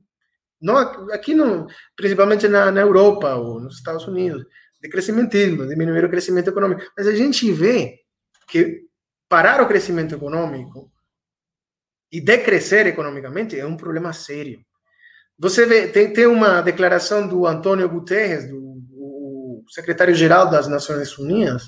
Não 0.60 0.76
aqui 1.12 1.34
no, 1.34 1.66
principalmente 1.96 2.48
na, 2.48 2.70
na 2.70 2.80
Europa 2.80 3.34
ou 3.34 3.60
nos 3.60 3.76
Estados 3.76 4.06
Unidos 4.06 4.46
de 4.86 4.92
crescimentismo, 4.92 5.66
diminuir 5.66 6.04
o 6.04 6.08
crescimento 6.08 6.48
econômico. 6.48 6.82
Mas 6.96 7.06
a 7.06 7.14
gente 7.14 7.50
vê 7.52 7.98
que 8.48 8.82
parar 9.28 9.60
o 9.60 9.66
crescimento 9.66 10.14
econômico 10.14 10.90
e 12.10 12.20
decrescer 12.20 12.86
economicamente 12.86 13.58
é 13.58 13.66
um 13.66 13.76
problema 13.76 14.12
sério. 14.12 14.60
você 15.38 15.66
vê, 15.66 15.88
tem, 15.88 16.12
tem 16.12 16.26
uma 16.26 16.60
declaração 16.62 17.26
do 17.26 17.46
Antônio 17.46 17.88
Guterres, 17.88 18.48
do, 18.48 18.76
do 18.88 19.64
secretário-geral 19.68 20.48
das 20.48 20.68
Nações 20.68 21.18
Unidas, 21.18 21.64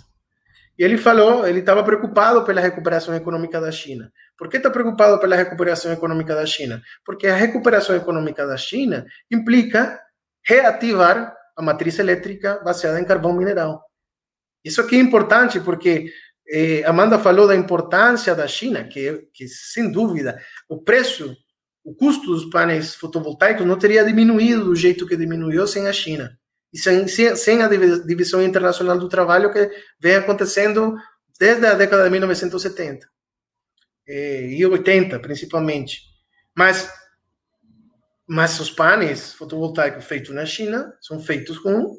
e 0.79 0.85
ele 0.85 0.97
falou, 0.97 1.45
ele 1.45 1.59
estava 1.59 1.83
preocupado 1.83 2.45
pela 2.45 2.61
recuperação 2.61 3.13
econômica 3.13 3.61
da 3.61 3.73
China. 3.73 4.13
Por 4.37 4.49
que 4.49 4.59
está 4.59 4.71
preocupado 4.71 5.19
pela 5.19 5.35
recuperação 5.35 5.93
econômica 5.93 6.37
da 6.37 6.47
China? 6.47 6.81
Porque 7.05 7.27
a 7.27 7.35
recuperação 7.35 7.97
econômica 7.97 8.47
da 8.47 8.57
China 8.57 9.05
implica 9.29 10.01
reativar 10.47 11.37
a 11.59 11.63
matriz 11.63 11.99
elétrica 11.99 12.61
baseada 12.65 13.01
em 13.01 13.05
carvão 13.05 13.33
mineral. 13.33 13.83
Isso 14.65 14.81
aqui 14.81 14.95
é 14.95 15.01
importante 15.01 15.59
porque 15.59 16.13
eh, 16.49 16.85
Amanda 16.87 17.19
falou 17.19 17.49
da 17.49 17.57
importância 17.57 18.33
da 18.33 18.47
China, 18.47 18.85
que, 18.85 19.29
que 19.35 19.49
sem 19.49 19.91
dúvida 19.91 20.41
o 20.69 20.81
preço, 20.81 21.37
o 21.83 21.93
custo 21.97 22.27
dos 22.27 22.49
painéis 22.49 22.95
fotovoltaicos 22.95 23.67
não 23.67 23.77
teria 23.77 24.05
diminuído 24.05 24.67
do 24.67 24.77
jeito 24.77 25.05
que 25.05 25.17
diminuiu 25.17 25.67
sem 25.67 25.89
a 25.89 25.93
China 25.93 26.31
e 26.73 26.79
sem, 26.79 27.09
sem, 27.09 27.35
sem 27.35 27.63
a 27.63 27.69
divisão 27.69 28.41
internacional 28.41 28.97
do 28.97 29.09
trabalho 29.09 29.53
que 29.53 29.69
vem 29.99 30.15
acontecendo 30.15 30.95
desde 31.41 31.67
a 31.67 31.75
década 31.75 32.05
de 32.05 32.11
1970 32.11 33.05
e 34.07 34.65
80 34.65 35.19
principalmente. 35.19 36.03
Mas 36.57 36.89
mas 38.29 38.61
os 38.61 38.71
painéis 38.71 39.33
fotovoltaicos 39.33 40.05
feitos 40.05 40.35
na 40.35 40.45
China 40.45 40.95
são 41.01 41.19
feitos 41.19 41.59
com 41.59 41.97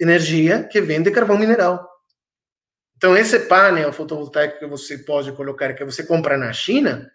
energia 0.00 0.64
que 0.64 0.80
vem 0.80 1.00
de 1.02 1.12
carvão 1.12 1.38
mineral. 1.38 1.88
Então, 2.96 3.16
esse 3.16 3.38
painel 3.40 3.92
fotovoltaico 3.92 4.58
que 4.58 4.66
você 4.66 4.98
pode 4.98 5.32
colocar, 5.32 5.72
que 5.72 5.84
você 5.84 6.04
compra 6.04 6.36
na 6.36 6.52
China, 6.52 7.10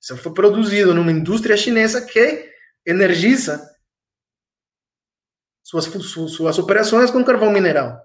isso 0.00 0.16
foi 0.18 0.34
produzido 0.34 0.94
numa 0.94 1.10
indústria 1.10 1.56
chinesa 1.56 2.04
que 2.04 2.52
energiza 2.86 3.66
suas, 5.62 5.86
suas 5.86 6.58
operações 6.58 7.10
com 7.10 7.24
carvão 7.24 7.50
mineral. 7.50 7.98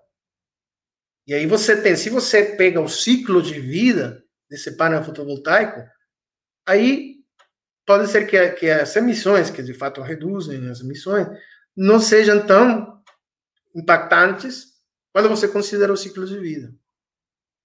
E 1.27 1.33
aí 1.33 1.45
você 1.45 1.79
tem, 1.79 1.95
se 1.95 2.09
você 2.09 2.55
pega 2.55 2.81
o 2.81 2.87
ciclo 2.87 3.41
de 3.41 3.59
vida 3.59 4.23
desse 4.49 4.75
painel 4.77 5.03
fotovoltaico, 5.03 5.83
aí 6.65 7.18
pode 7.89 8.07
ser 8.07 8.27
que, 8.27 8.49
que 8.51 8.69
as 8.69 8.95
emissões, 8.95 9.49
que 9.49 9.63
de 9.63 9.73
fato 9.73 9.99
reduzem 10.03 10.69
as 10.69 10.79
emissões, 10.79 11.27
não 11.75 11.99
sejam 11.99 12.45
tão 12.45 13.01
impactantes 13.75 14.75
quando 15.11 15.27
você 15.27 15.47
considera 15.47 15.91
o 15.91 15.97
ciclo 15.97 16.23
de 16.27 16.37
vida. 16.37 16.71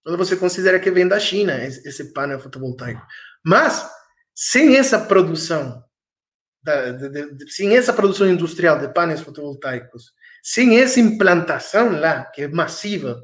Quando 0.02 0.16
você 0.16 0.34
considera 0.34 0.80
que 0.80 0.90
vem 0.90 1.06
da 1.06 1.20
China 1.20 1.62
esse 1.62 2.10
painel 2.14 2.40
fotovoltaico. 2.40 3.06
Mas, 3.44 3.86
sem 4.34 4.78
essa 4.78 4.98
produção, 4.98 5.84
da, 6.62 6.92
de, 6.92 7.10
de, 7.10 7.52
sem 7.52 7.76
essa 7.76 7.92
produção 7.92 8.26
industrial 8.26 8.78
de 8.78 8.88
painéis 8.94 9.20
fotovoltaicos, 9.20 10.14
sem 10.42 10.80
essa 10.80 11.00
implantação 11.00 12.00
lá, 12.00 12.24
que 12.24 12.44
é 12.44 12.48
massiva, 12.48 13.22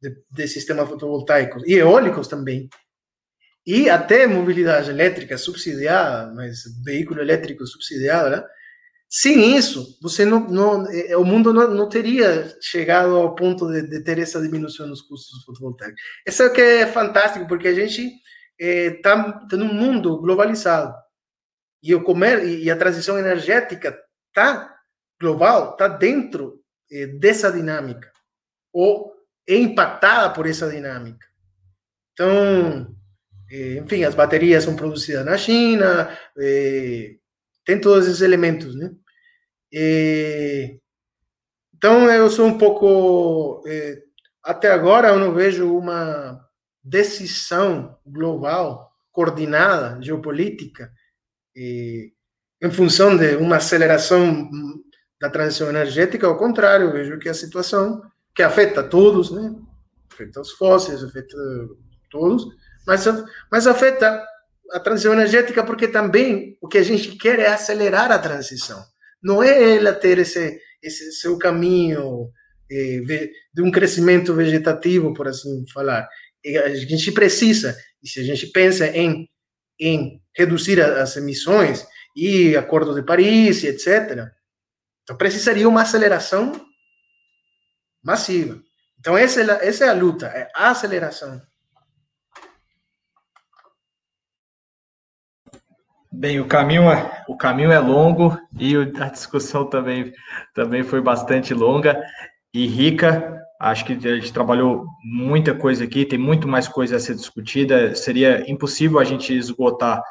de, 0.00 0.16
de 0.30 0.48
sistemas 0.48 0.88
fotovoltaicos 0.88 1.62
e 1.66 1.74
eólicos 1.74 2.26
também, 2.26 2.70
e 3.70 3.88
até 3.88 4.26
mobilidade 4.26 4.90
elétrica 4.90 5.38
subsidiada, 5.38 6.32
mas 6.34 6.64
veículo 6.84 7.20
elétrico 7.20 7.64
subsidiado, 7.64 8.28
né? 8.28 8.44
Sem 9.08 9.56
isso, 9.56 9.96
você 10.02 10.24
não, 10.24 10.40
não 10.40 10.90
é, 10.90 11.16
o 11.16 11.24
mundo 11.24 11.52
não, 11.52 11.72
não 11.72 11.88
teria 11.88 12.52
chegado 12.60 13.14
ao 13.14 13.32
ponto 13.36 13.70
de, 13.70 13.82
de, 13.82 14.02
ter 14.02 14.18
essa 14.18 14.42
diminuição 14.42 14.88
nos 14.88 15.02
custos 15.02 15.44
fotovoltaicos. 15.44 16.00
Isso 16.26 16.42
é 16.42 16.50
que 16.50 16.60
é 16.60 16.86
fantástico, 16.88 17.46
porque 17.46 17.68
a 17.68 17.74
gente 17.74 18.10
está 18.58 19.46
é, 19.52 19.56
num 19.56 19.72
mundo 19.72 20.20
globalizado 20.20 20.92
e 21.80 21.94
o 21.94 22.02
comer 22.02 22.44
e 22.44 22.68
a 22.72 22.76
transição 22.76 23.16
energética 23.16 23.96
tá 24.34 24.76
global, 25.20 25.72
está 25.72 25.86
dentro 25.86 26.60
é, 26.90 27.06
dessa 27.06 27.52
dinâmica 27.52 28.10
ou 28.72 29.12
é 29.48 29.56
impactada 29.56 30.30
por 30.34 30.48
essa 30.48 30.68
dinâmica. 30.68 31.24
Então, 32.12 32.99
enfim, 33.50 34.04
as 34.04 34.14
baterias 34.14 34.64
são 34.64 34.76
produzidas 34.76 35.24
na 35.24 35.36
China, 35.36 36.16
é, 36.38 37.16
tem 37.64 37.80
todos 37.80 38.06
esses 38.06 38.20
elementos, 38.20 38.74
né? 38.74 38.90
É, 39.72 40.76
então, 41.76 42.10
eu 42.10 42.28
sou 42.30 42.46
um 42.46 42.58
pouco. 42.58 43.62
até 44.42 44.70
agora, 44.70 45.08
eu 45.08 45.18
não 45.18 45.32
vejo 45.34 45.74
uma 45.76 46.40
decisão 46.82 47.96
global, 48.06 48.90
coordenada, 49.10 50.00
geopolítica, 50.02 50.92
em 51.56 52.70
função 52.70 53.16
de 53.16 53.36
uma 53.36 53.56
aceleração 53.56 54.48
da 55.20 55.28
transição 55.28 55.68
energética, 55.68 56.26
ao 56.26 56.38
contrário, 56.38 56.86
eu 56.86 56.92
vejo 56.92 57.18
que 57.18 57.28
a 57.28 57.34
situação 57.34 58.02
que 58.34 58.42
afeta 58.42 58.82
todos, 58.82 59.30
né? 59.30 59.54
Afeta 60.10 60.40
os 60.40 60.52
fósseis, 60.52 61.04
afeta 61.04 61.36
todos, 62.10 62.46
mas, 62.90 63.04
mas 63.52 63.66
afeta 63.68 64.20
a 64.72 64.80
transição 64.80 65.12
energética 65.12 65.62
porque 65.62 65.86
também 65.86 66.58
o 66.60 66.66
que 66.66 66.76
a 66.76 66.82
gente 66.82 67.16
quer 67.16 67.38
é 67.38 67.46
acelerar 67.46 68.10
a 68.10 68.18
transição. 68.18 68.82
Não 69.22 69.40
é 69.40 69.76
ela 69.76 69.92
ter 69.92 70.18
esse, 70.18 70.58
esse 70.82 71.12
seu 71.12 71.38
caminho 71.38 72.28
eh, 72.68 73.30
de 73.54 73.62
um 73.62 73.70
crescimento 73.70 74.34
vegetativo, 74.34 75.14
por 75.14 75.28
assim 75.28 75.64
falar. 75.72 76.08
E 76.44 76.58
a 76.58 76.74
gente 76.74 77.12
precisa, 77.12 77.76
e 78.02 78.08
se 78.08 78.18
a 78.18 78.24
gente 78.24 78.48
pensa 78.48 78.88
em, 78.88 79.28
em 79.78 80.20
reduzir 80.36 80.80
as 80.80 81.16
emissões 81.16 81.86
e 82.16 82.56
Acordo 82.56 82.92
de 82.92 83.04
Paris, 83.04 83.62
etc., 83.62 84.26
então 85.04 85.16
precisaria 85.16 85.68
uma 85.68 85.82
aceleração 85.82 86.60
massiva. 88.02 88.60
Então 88.98 89.16
essa 89.16 89.40
é, 89.40 89.68
essa 89.68 89.84
é 89.84 89.88
a 89.90 89.94
luta, 89.94 90.26
é 90.26 90.50
a 90.56 90.70
aceleração. 90.70 91.40
Bem, 96.12 96.40
o 96.40 96.44
caminho 96.44 96.90
é, 96.90 97.22
o 97.28 97.36
caminho 97.36 97.70
é 97.70 97.78
longo 97.78 98.36
e 98.58 98.74
a 98.76 99.08
discussão 99.08 99.64
também, 99.64 100.12
também 100.52 100.82
foi 100.82 101.00
bastante 101.00 101.54
longa 101.54 102.02
e 102.52 102.66
rica. 102.66 103.40
Acho 103.60 103.84
que 103.84 103.92
a 103.92 104.14
gente 104.16 104.32
trabalhou 104.32 104.86
muita 105.04 105.54
coisa 105.54 105.84
aqui, 105.84 106.04
tem 106.04 106.18
muito 106.18 106.48
mais 106.48 106.66
coisa 106.66 106.96
a 106.96 107.00
ser 107.00 107.14
discutida. 107.14 107.94
Seria 107.94 108.50
impossível 108.50 108.98
a 108.98 109.04
gente 109.04 109.32
esgotar 109.32 110.02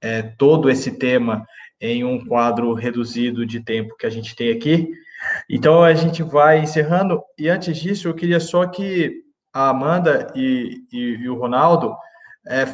é, 0.00 0.22
todo 0.22 0.70
esse 0.70 0.92
tema 0.92 1.44
em 1.80 2.04
um 2.04 2.24
quadro 2.24 2.72
reduzido 2.72 3.44
de 3.44 3.58
tempo 3.58 3.96
que 3.96 4.06
a 4.06 4.10
gente 4.10 4.36
tem 4.36 4.52
aqui. 4.52 4.88
Então 5.48 5.82
a 5.82 5.94
gente 5.94 6.22
vai 6.22 6.60
encerrando. 6.60 7.20
E 7.36 7.48
antes 7.48 7.76
disso, 7.76 8.06
eu 8.06 8.14
queria 8.14 8.38
só 8.38 8.66
que 8.66 9.24
a 9.52 9.70
Amanda 9.70 10.32
e, 10.36 10.84
e, 10.92 10.98
e 11.22 11.28
o 11.28 11.36
Ronaldo 11.36 11.92
é, 12.46 12.64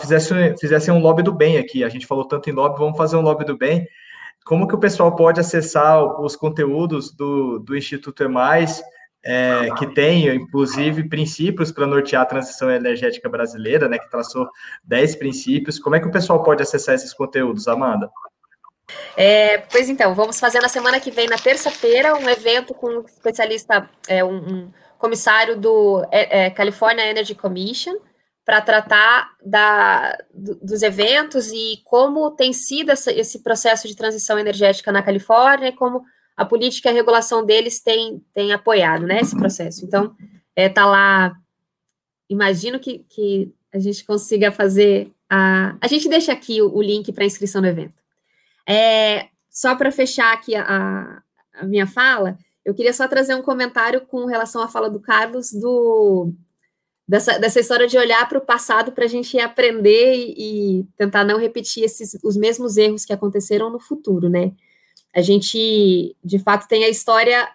fizessem, 0.00 0.56
fizessem 0.58 0.92
um 0.92 1.00
lobby 1.00 1.22
do 1.22 1.32
bem 1.32 1.58
aqui. 1.58 1.84
A 1.84 1.88
gente 1.88 2.06
falou 2.06 2.24
tanto 2.24 2.48
em 2.50 2.52
lobby, 2.52 2.78
vamos 2.78 2.96
fazer 2.96 3.16
um 3.16 3.22
lobby 3.22 3.44
do 3.44 3.56
bem. 3.56 3.86
Como 4.44 4.68
que 4.68 4.74
o 4.74 4.80
pessoal 4.80 5.14
pode 5.14 5.40
acessar 5.40 6.20
os 6.20 6.36
conteúdos 6.36 7.10
do, 7.12 7.58
do 7.58 7.76
Instituto 7.76 8.24
EMAIS, 8.24 8.82
é, 9.24 9.70
que 9.78 9.86
tem, 9.86 10.28
inclusive, 10.28 11.08
princípios 11.08 11.72
para 11.72 11.86
nortear 11.86 12.22
a 12.22 12.26
transição 12.26 12.70
energética 12.70 13.26
brasileira, 13.26 13.88
né, 13.88 13.98
que 13.98 14.10
traçou 14.10 14.46
10 14.84 15.16
princípios. 15.16 15.78
Como 15.78 15.96
é 15.96 16.00
que 16.00 16.06
o 16.06 16.12
pessoal 16.12 16.42
pode 16.42 16.62
acessar 16.62 16.94
esses 16.94 17.14
conteúdos, 17.14 17.66
Amanda? 17.66 18.10
É, 19.16 19.58
pois 19.58 19.88
então, 19.88 20.14
vamos 20.14 20.38
fazer 20.38 20.60
na 20.60 20.68
semana 20.68 21.00
que 21.00 21.10
vem, 21.10 21.26
na 21.26 21.38
terça-feira, 21.38 22.14
um 22.14 22.28
evento 22.28 22.74
com 22.74 22.88
um 22.88 23.00
especialista, 23.00 23.88
é, 24.06 24.22
um, 24.22 24.36
um 24.36 24.72
comissário 24.98 25.56
do 25.56 26.06
é, 26.10 26.44
é 26.44 26.50
California 26.50 27.08
Energy 27.08 27.34
Commission, 27.34 27.94
para 28.44 28.60
tratar 28.60 29.34
da, 29.44 30.18
dos 30.32 30.82
eventos 30.82 31.50
e 31.50 31.80
como 31.84 32.30
tem 32.30 32.52
sido 32.52 32.90
essa, 32.90 33.10
esse 33.10 33.42
processo 33.42 33.88
de 33.88 33.96
transição 33.96 34.38
energética 34.38 34.92
na 34.92 35.02
Califórnia 35.02 35.68
e 35.68 35.72
como 35.72 36.04
a 36.36 36.44
política 36.44 36.88
e 36.88 36.92
a 36.92 36.94
regulação 36.94 37.44
deles 37.44 37.80
tem, 37.80 38.22
tem 38.34 38.52
apoiado 38.52 39.06
né, 39.06 39.20
esse 39.20 39.36
processo. 39.36 39.84
Então, 39.84 40.14
está 40.14 40.22
é, 40.56 40.68
tá 40.68 40.84
lá. 40.84 41.34
Imagino 42.28 42.78
que, 42.78 43.04
que 43.08 43.54
a 43.72 43.78
gente 43.78 44.04
consiga 44.04 44.52
fazer. 44.52 45.10
A, 45.30 45.76
a 45.80 45.86
gente 45.86 46.08
deixa 46.08 46.32
aqui 46.32 46.60
o, 46.60 46.74
o 46.74 46.82
link 46.82 47.12
para 47.12 47.24
inscrição 47.24 47.62
no 47.62 47.68
evento. 47.68 48.02
É, 48.66 49.28
só 49.48 49.74
para 49.74 49.92
fechar 49.92 50.32
aqui 50.34 50.54
a, 50.54 51.22
a 51.54 51.64
minha 51.64 51.86
fala, 51.86 52.36
eu 52.64 52.74
queria 52.74 52.92
só 52.92 53.06
trazer 53.06 53.34
um 53.34 53.42
comentário 53.42 54.00
com 54.02 54.26
relação 54.26 54.62
à 54.62 54.68
fala 54.68 54.90
do 54.90 55.00
Carlos 55.00 55.52
do 55.52 56.32
dessa, 57.06 57.38
dessa 57.38 57.60
história 57.60 57.86
de 57.86 57.98
olhar 57.98 58.28
para 58.28 58.38
o 58.38 58.44
passado 58.44 58.92
para 58.92 59.04
a 59.04 59.08
gente 59.08 59.38
aprender 59.38 60.14
e, 60.14 60.80
e, 60.80 60.84
tentar 60.96 61.24
não 61.24 61.38
repetir 61.38 61.84
esses, 61.84 62.18
os 62.22 62.36
mesmos 62.36 62.76
erros 62.76 63.04
que 63.04 63.12
aconteceram 63.12 63.70
no 63.70 63.78
futuro, 63.78 64.28
né? 64.28 64.52
A 65.14 65.20
gente, 65.20 66.16
de 66.24 66.38
fato, 66.38 66.66
tem 66.66 66.84
a 66.84 66.88
história 66.88 67.48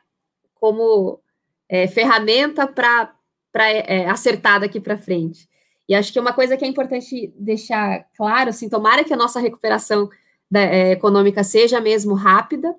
como 0.55 1.19
é, 1.67 1.87
ferramenta 1.87 2.67
para 2.67 3.13
é, 3.55 4.07
acertar 4.07 4.59
daqui 4.59 4.79
para 4.79 4.97
frente. 4.97 5.49
E 5.87 5.95
acho 5.95 6.13
que 6.13 6.19
uma 6.19 6.31
coisa 6.31 6.55
que 6.55 6.63
é 6.63 6.67
importante 6.67 7.33
deixar 7.35 8.05
claro, 8.15 8.51
assim, 8.51 8.69
tomara 8.69 9.03
que 9.03 9.13
a 9.13 9.17
nossa 9.17 9.39
recuperação 9.39 10.09
da, 10.49 10.61
é, 10.61 10.91
econômica 10.91 11.43
seja 11.43 11.81
mesmo 11.81 12.13
rápida, 12.13 12.75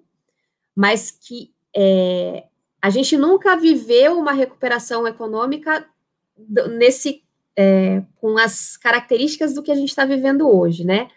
mas 0.74 1.10
que 1.10 1.52
é, 1.76 2.44
a 2.80 2.88
gente 2.88 3.16
nunca 3.16 3.56
viveu 3.56 4.18
uma 4.18 4.32
recuperação 4.32 5.06
econômica 5.06 5.86
nesse 6.48 7.22
é, 7.56 8.02
com 8.20 8.38
as 8.38 8.76
características 8.76 9.54
do 9.54 9.62
que 9.62 9.70
a 9.70 9.74
gente 9.74 9.88
está 9.88 10.04
vivendo 10.04 10.48
hoje, 10.48 10.84
né? 10.84 11.08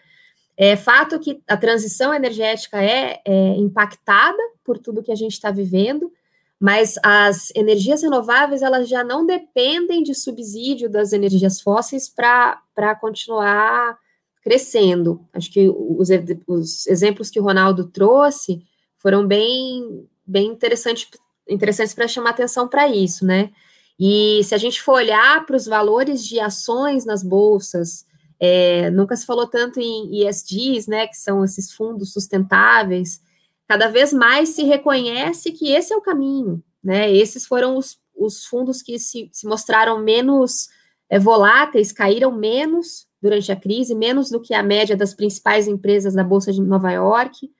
É 0.56 0.76
fato 0.76 1.18
que 1.18 1.42
a 1.48 1.56
transição 1.56 2.14
energética 2.14 2.82
é, 2.82 3.20
é 3.24 3.56
impactada 3.56 4.38
por 4.62 4.78
tudo 4.78 5.02
que 5.02 5.10
a 5.10 5.16
gente 5.16 5.32
está 5.32 5.50
vivendo, 5.50 6.12
mas 6.60 6.94
as 7.02 7.50
energias 7.54 8.02
renováveis 8.02 8.62
elas 8.62 8.88
já 8.88 9.02
não 9.02 9.26
dependem 9.26 10.02
de 10.02 10.14
subsídio 10.14 10.88
das 10.88 11.12
energias 11.12 11.60
fósseis 11.60 12.08
para 12.08 12.94
continuar 13.00 13.98
crescendo. 14.42 15.26
Acho 15.32 15.50
que 15.50 15.68
os, 15.68 16.08
os, 16.46 16.86
exemplos 16.86 17.30
que 17.30 17.40
o 17.40 17.42
Ronaldo 17.42 17.88
trouxe 17.88 18.62
foram 18.98 19.26
bem, 19.26 20.06
bem 20.24 20.46
interessantes, 20.46 21.08
interessantes 21.48 21.94
para 21.94 22.06
chamar 22.06 22.30
atenção 22.30 22.68
para 22.68 22.86
isso, 22.88 23.26
né? 23.26 23.50
E 23.98 24.42
se 24.44 24.54
a 24.54 24.58
gente 24.58 24.82
for 24.82 24.94
olhar 24.94 25.46
para 25.46 25.56
os 25.56 25.66
valores 25.66 26.26
de 26.26 26.40
ações 26.40 27.04
nas 27.04 27.22
bolsas, 27.22 28.04
é, 28.40 28.90
nunca 28.90 29.16
se 29.16 29.24
falou 29.24 29.46
tanto 29.46 29.80
em 29.80 30.26
ESGs, 30.26 30.88
né, 30.88 31.06
que 31.06 31.16
são 31.16 31.44
esses 31.44 31.72
fundos 31.72 32.12
sustentáveis, 32.12 33.20
cada 33.68 33.88
vez 33.88 34.12
mais 34.12 34.50
se 34.50 34.64
reconhece 34.64 35.52
que 35.52 35.72
esse 35.72 35.92
é 35.92 35.96
o 35.96 36.02
caminho, 36.02 36.62
né? 36.82 37.10
Esses 37.10 37.46
foram 37.46 37.78
os, 37.78 37.98
os 38.14 38.44
fundos 38.44 38.82
que 38.82 38.98
se, 38.98 39.30
se 39.32 39.46
mostraram 39.46 40.02
menos 40.02 40.68
é, 41.08 41.18
voláteis, 41.18 41.92
caíram 41.92 42.30
menos 42.30 43.06
durante 43.20 43.50
a 43.50 43.56
crise, 43.56 43.94
menos 43.94 44.30
do 44.30 44.40
que 44.40 44.52
a 44.52 44.62
média 44.62 44.96
das 44.96 45.14
principais 45.14 45.66
empresas 45.66 46.12
da 46.12 46.22
Bolsa 46.22 46.52
de 46.52 46.60
Nova 46.60 46.92
York. 46.92 47.50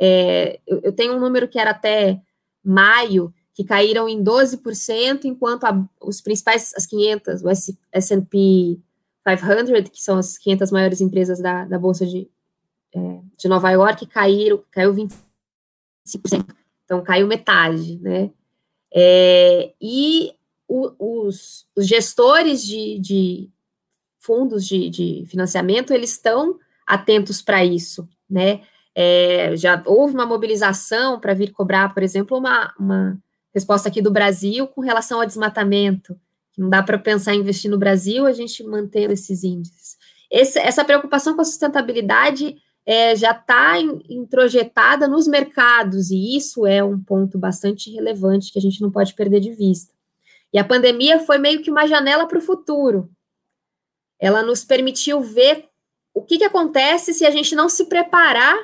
É, 0.00 0.60
eu, 0.66 0.80
eu, 0.84 0.92
tenho 0.92 1.16
um 1.16 1.20
número 1.20 1.48
que 1.48 1.58
era 1.58 1.72
até 1.72 2.20
maio, 2.64 3.34
que 3.58 3.64
caíram 3.64 4.08
em 4.08 4.22
12%, 4.22 5.24
enquanto 5.24 5.64
a, 5.64 5.84
os 6.00 6.20
principais, 6.20 6.72
as 6.76 6.86
500, 6.86 7.42
o 7.42 7.48
S&P 7.90 8.78
500, 9.24 9.90
que 9.90 10.00
são 10.00 10.16
as 10.16 10.38
500 10.38 10.70
maiores 10.70 11.00
empresas 11.00 11.40
da, 11.40 11.64
da 11.64 11.76
Bolsa 11.76 12.06
de, 12.06 12.30
é, 12.94 13.18
de 13.36 13.48
Nova 13.48 13.68
York, 13.72 14.06
caíram, 14.06 14.62
caiu 14.70 14.94
25%. 14.94 16.46
Então, 16.84 17.02
caiu 17.02 17.26
metade, 17.26 17.98
né? 17.98 18.30
É, 18.94 19.72
e 19.82 20.34
o, 20.68 21.26
os, 21.26 21.66
os, 21.74 21.84
gestores 21.84 22.64
de, 22.64 23.00
de 23.00 23.50
fundos 24.20 24.64
de, 24.64 24.88
de, 24.88 25.26
financiamento, 25.26 25.92
eles 25.92 26.12
estão 26.12 26.60
atentos 26.86 27.42
para 27.42 27.64
isso, 27.64 28.08
né? 28.30 28.60
É, 28.94 29.56
já 29.56 29.82
houve 29.84 30.14
uma 30.14 30.24
mobilização 30.26 31.18
para 31.18 31.34
vir 31.34 31.50
cobrar, 31.50 31.92
por 31.92 32.04
exemplo, 32.04 32.38
uma, 32.38 32.72
uma 32.78 33.20
resposta 33.58 33.88
aqui 33.88 34.00
do 34.00 34.10
Brasil 34.10 34.66
com 34.66 34.80
relação 34.80 35.20
ao 35.20 35.26
desmatamento. 35.26 36.18
Não 36.56 36.68
dá 36.68 36.82
para 36.82 36.98
pensar 36.98 37.34
em 37.34 37.40
investir 37.40 37.70
no 37.70 37.78
Brasil 37.78 38.26
a 38.26 38.32
gente 38.32 38.64
mantendo 38.64 39.12
esses 39.12 39.44
índices. 39.44 39.96
Esse, 40.30 40.58
essa 40.58 40.84
preocupação 40.84 41.34
com 41.34 41.40
a 41.40 41.44
sustentabilidade 41.44 42.56
é, 42.84 43.14
já 43.14 43.32
está 43.32 43.78
introjetada 44.08 45.06
nos 45.06 45.28
mercados, 45.28 46.10
e 46.10 46.36
isso 46.36 46.66
é 46.66 46.82
um 46.82 46.98
ponto 46.98 47.38
bastante 47.38 47.90
relevante 47.90 48.50
que 48.50 48.58
a 48.58 48.62
gente 48.62 48.80
não 48.80 48.90
pode 48.90 49.14
perder 49.14 49.40
de 49.40 49.52
vista. 49.52 49.92
E 50.52 50.58
a 50.58 50.64
pandemia 50.64 51.20
foi 51.20 51.38
meio 51.38 51.62
que 51.62 51.70
uma 51.70 51.86
janela 51.86 52.26
para 52.26 52.38
o 52.38 52.42
futuro. 52.42 53.10
Ela 54.18 54.42
nos 54.42 54.64
permitiu 54.64 55.20
ver 55.20 55.68
o 56.14 56.22
que, 56.22 56.38
que 56.38 56.44
acontece 56.44 57.12
se 57.12 57.26
a 57.26 57.30
gente 57.30 57.54
não 57.54 57.68
se 57.68 57.84
preparar 57.84 58.56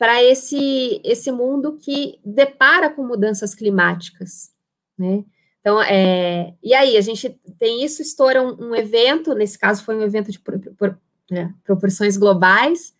para 0.00 0.24
esse, 0.24 0.98
esse 1.04 1.30
mundo 1.30 1.76
que 1.76 2.18
depara 2.24 2.88
com 2.88 3.06
mudanças 3.06 3.54
climáticas, 3.54 4.50
né? 4.98 5.22
Então, 5.60 5.82
é, 5.82 6.54
e 6.62 6.72
aí, 6.72 6.96
a 6.96 7.02
gente 7.02 7.38
tem 7.58 7.84
isso, 7.84 8.00
estoura 8.00 8.42
um, 8.42 8.70
um 8.70 8.74
evento, 8.74 9.34
nesse 9.34 9.58
caso 9.58 9.84
foi 9.84 9.94
um 9.94 10.00
evento 10.00 10.32
de 10.32 10.38
por, 10.38 10.58
por, 10.58 10.98
é, 11.30 11.50
proporções 11.62 12.16
globais, 12.16 12.94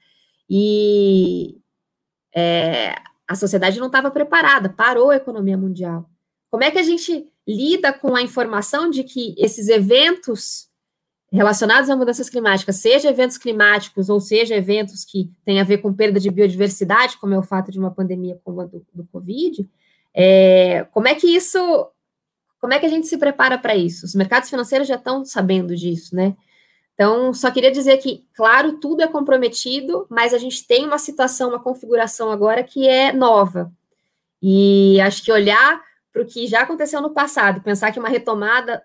e 0.46 1.56
é, 2.36 2.94
a 3.26 3.34
sociedade 3.34 3.80
não 3.80 3.86
estava 3.86 4.10
preparada, 4.10 4.68
parou 4.68 5.08
a 5.08 5.16
economia 5.16 5.56
mundial. 5.56 6.06
Como 6.50 6.64
é 6.64 6.70
que 6.70 6.78
a 6.78 6.82
gente 6.82 7.26
lida 7.48 7.94
com 7.94 8.14
a 8.14 8.20
informação 8.20 8.90
de 8.90 9.04
que 9.04 9.34
esses 9.38 9.68
eventos 9.68 10.68
relacionados 11.36 11.88
a 11.88 11.96
mudanças 11.96 12.28
climáticas, 12.28 12.76
seja 12.76 13.08
eventos 13.08 13.38
climáticos 13.38 14.08
ou 14.08 14.20
seja 14.20 14.56
eventos 14.56 15.04
que 15.04 15.30
têm 15.44 15.60
a 15.60 15.64
ver 15.64 15.78
com 15.78 15.92
perda 15.92 16.18
de 16.18 16.30
biodiversidade, 16.30 17.18
como 17.18 17.34
é 17.34 17.38
o 17.38 17.42
fato 17.42 17.70
de 17.70 17.78
uma 17.78 17.90
pandemia 17.90 18.40
como 18.44 18.60
a 18.60 18.64
do, 18.64 18.84
do 18.92 19.04
Covid, 19.04 19.68
é, 20.12 20.84
como 20.90 21.06
é 21.06 21.14
que 21.14 21.28
isso, 21.28 21.88
como 22.60 22.72
é 22.74 22.80
que 22.80 22.86
a 22.86 22.88
gente 22.88 23.06
se 23.06 23.16
prepara 23.16 23.56
para 23.56 23.76
isso? 23.76 24.04
Os 24.04 24.14
mercados 24.14 24.50
financeiros 24.50 24.88
já 24.88 24.96
estão 24.96 25.24
sabendo 25.24 25.76
disso, 25.76 26.16
né? 26.16 26.36
Então, 26.94 27.32
só 27.32 27.50
queria 27.50 27.70
dizer 27.70 27.96
que, 27.98 28.26
claro, 28.34 28.78
tudo 28.78 29.02
é 29.02 29.06
comprometido, 29.06 30.06
mas 30.10 30.34
a 30.34 30.38
gente 30.38 30.66
tem 30.66 30.84
uma 30.84 30.98
situação, 30.98 31.48
uma 31.48 31.62
configuração 31.62 32.30
agora 32.30 32.62
que 32.62 32.86
é 32.86 33.12
nova. 33.12 33.72
E 34.42 35.00
acho 35.00 35.24
que 35.24 35.32
olhar 35.32 35.82
para 36.12 36.22
o 36.22 36.26
que 36.26 36.46
já 36.46 36.62
aconteceu 36.62 37.00
no 37.00 37.10
passado, 37.10 37.62
pensar 37.62 37.92
que 37.92 37.98
uma 37.98 38.08
retomada 38.08 38.82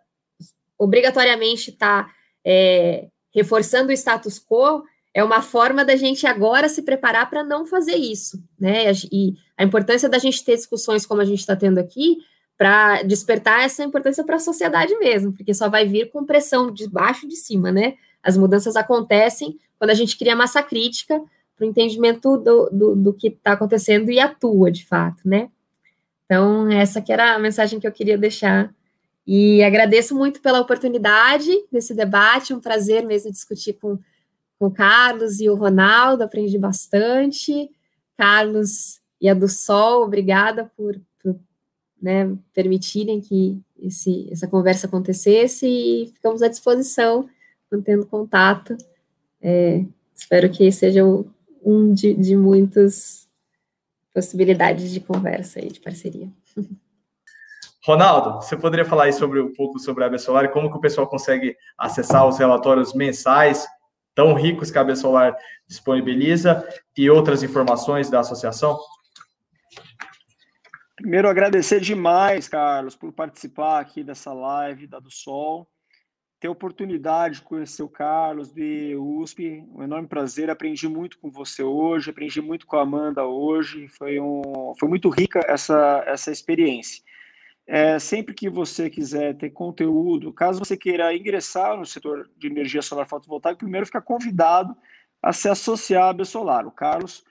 obrigatoriamente 0.78 1.72
está 1.72 2.10
é, 2.46 3.08
reforçando 3.34 3.90
o 3.90 3.94
status 3.94 4.40
quo, 4.40 4.84
é 5.14 5.24
uma 5.24 5.42
forma 5.42 5.84
da 5.84 5.96
gente 5.96 6.28
agora 6.28 6.70
se 6.70 6.82
preparar 6.82 7.30
para 7.30 7.44
não 7.44 7.66
fazer 7.66 7.96
isso, 7.96 8.42
né? 8.60 8.92
E 9.12 9.34
a 9.58 9.64
importância 9.64 10.10
da 10.10 10.18
gente 10.18 10.44
ter 10.44 10.56
discussões 10.56 11.06
como 11.06 11.22
a 11.22 11.26
gente 11.26 11.40
está 11.40 11.56
tendo 11.56 11.80
aqui, 11.80 12.18
para 12.58 13.04
despertar 13.04 13.64
essa 13.64 13.84
importância 13.84 14.24
para 14.24 14.38
a 14.38 14.40
sociedade 14.40 14.98
mesmo, 14.98 15.34
porque 15.34 15.54
só 15.54 15.70
vai 15.70 15.86
vir 15.86 16.10
com 16.10 16.26
pressão 16.26 16.72
de 16.72 16.88
baixo 16.88 17.26
e 17.26 17.30
de 17.30 17.36
cima, 17.36 17.72
né? 17.72 17.96
As 18.24 18.38
mudanças 18.38 18.76
acontecem 18.76 19.60
quando 19.78 19.92
a 19.92 19.94
gente 19.94 20.18
cria 20.18 20.36
massa 20.36 20.64
crítica 20.64 21.22
para 21.56 21.66
o 21.66 21.70
entendimento 21.70 22.38
do, 22.38 22.70
do, 22.70 22.96
do 22.96 23.14
que 23.14 23.28
está 23.28 23.54
acontecendo 23.54 24.10
e 24.10 24.20
atua 24.20 24.72
de 24.72 24.86
fato, 24.86 25.22
né? 25.26 25.50
Então, 26.26 26.70
essa 26.72 27.02
que 27.02 27.14
era 27.14 27.36
a 27.36 27.40
mensagem 27.40 27.80
que 27.80 27.88
eu 27.88 27.92
queria 27.92 28.18
deixar. 28.18 28.74
E 29.26 29.64
agradeço 29.64 30.16
muito 30.16 30.40
pela 30.40 30.60
oportunidade 30.60 31.52
desse 31.72 31.96
debate, 31.96 32.54
um 32.54 32.60
prazer 32.60 33.04
mesmo 33.04 33.32
discutir 33.32 33.74
com, 33.74 33.98
com 34.60 34.68
o 34.68 34.72
Carlos 34.72 35.40
e 35.40 35.50
o 35.50 35.56
Ronaldo, 35.56 36.24
aprendi 36.24 36.58
bastante. 36.58 37.70
Carlos 38.16 39.00
e 39.20 39.28
a 39.28 39.34
do 39.34 39.48
Sol, 39.48 40.04
obrigada 40.04 40.72
por, 40.78 41.00
por 41.22 41.36
né, 42.00 42.36
permitirem 42.54 43.20
que 43.20 43.60
esse, 43.78 44.30
essa 44.32 44.48
conversa 44.48 44.86
acontecesse 44.88 45.68
e 45.68 46.12
ficamos 46.14 46.42
à 46.42 46.48
disposição, 46.48 47.28
mantendo 47.72 48.06
contato. 48.06 48.78
É, 49.42 49.84
espero 50.14 50.50
que 50.52 50.72
seja 50.72 51.04
um 51.64 51.94
de, 51.94 52.14
de 52.14 52.36
muitas 52.36 53.28
possibilidades 54.14 54.92
de 54.92 55.00
conversa 55.00 55.60
e 55.60 55.68
de 55.68 55.80
parceria. 55.80 56.30
Ronaldo, 57.86 58.42
você 58.42 58.58
poderia 58.58 58.84
falar 58.84 59.04
aí 59.04 59.14
sobre 59.14 59.40
um 59.40 59.54
pouco 59.54 59.78
sobre 59.78 60.04
a 60.04 60.18
Solar 60.18 60.46
e 60.46 60.50
como 60.50 60.72
que 60.72 60.78
o 60.78 60.82
pessoal 60.82 61.06
consegue 61.06 61.56
acessar 61.78 62.28
os 62.28 62.40
relatórios 62.40 62.96
mensais 62.96 63.64
tão 64.16 64.34
ricos 64.34 64.72
que 64.72 64.80
a 64.80 64.96
Solar 64.96 65.38
disponibiliza 65.68 66.68
e 66.98 67.08
outras 67.12 67.44
informações 67.44 68.10
da 68.10 68.22
associação? 68.22 68.76
Primeiro, 70.96 71.30
agradecer 71.30 71.80
demais, 71.80 72.48
Carlos, 72.48 72.96
por 72.96 73.14
participar 73.14 73.82
aqui 73.82 74.04
dessa 74.04 74.34
live 74.34 74.88
da 74.88 75.00
do 75.00 75.12
Sol. 75.12 75.68
Ter 76.40 76.48
a 76.48 76.52
oportunidade 76.52 77.36
de 77.36 77.42
conhecer 77.44 77.84
o 77.84 77.90
Carlos, 77.90 78.52
de 78.52 78.96
USP, 78.96 79.64
um 79.76 79.84
enorme 79.84 80.08
prazer. 80.08 80.50
Aprendi 80.50 80.88
muito 80.88 81.20
com 81.20 81.30
você 81.30 81.62
hoje, 81.62 82.10
aprendi 82.10 82.42
muito 82.42 82.66
com 82.66 82.78
a 82.78 82.82
Amanda 82.82 83.26
hoje. 83.26 83.88
Foi, 83.90 84.20
um, 84.20 84.74
foi 84.80 84.90
muito 84.90 85.08
rica 85.10 85.40
essa, 85.48 86.04
essa 86.08 86.32
experiência. 86.32 87.04
É, 87.68 87.98
sempre 87.98 88.36
que 88.36 88.48
você 88.48 88.90
quiser 88.90 89.36
ter 89.38 89.50
conteúdo, 89.50 90.32
caso 90.32 90.60
você 90.60 90.78
queira 90.78 91.16
ingressar 91.16 91.76
no 91.76 91.86
setor 91.86 92.30
de 92.38 92.48
energia 92.48 92.82
solar 92.82 93.08
fotovoltaica, 93.08 93.58
primeiro 93.58 93.88
fica 93.88 94.02
convidado 94.02 94.76
a 95.22 95.34
se 95.34 95.50
associar 95.50 96.10
à 96.10 96.14
Besolar. 96.14 96.68
O 96.68 96.72
Carlos 96.72 97.24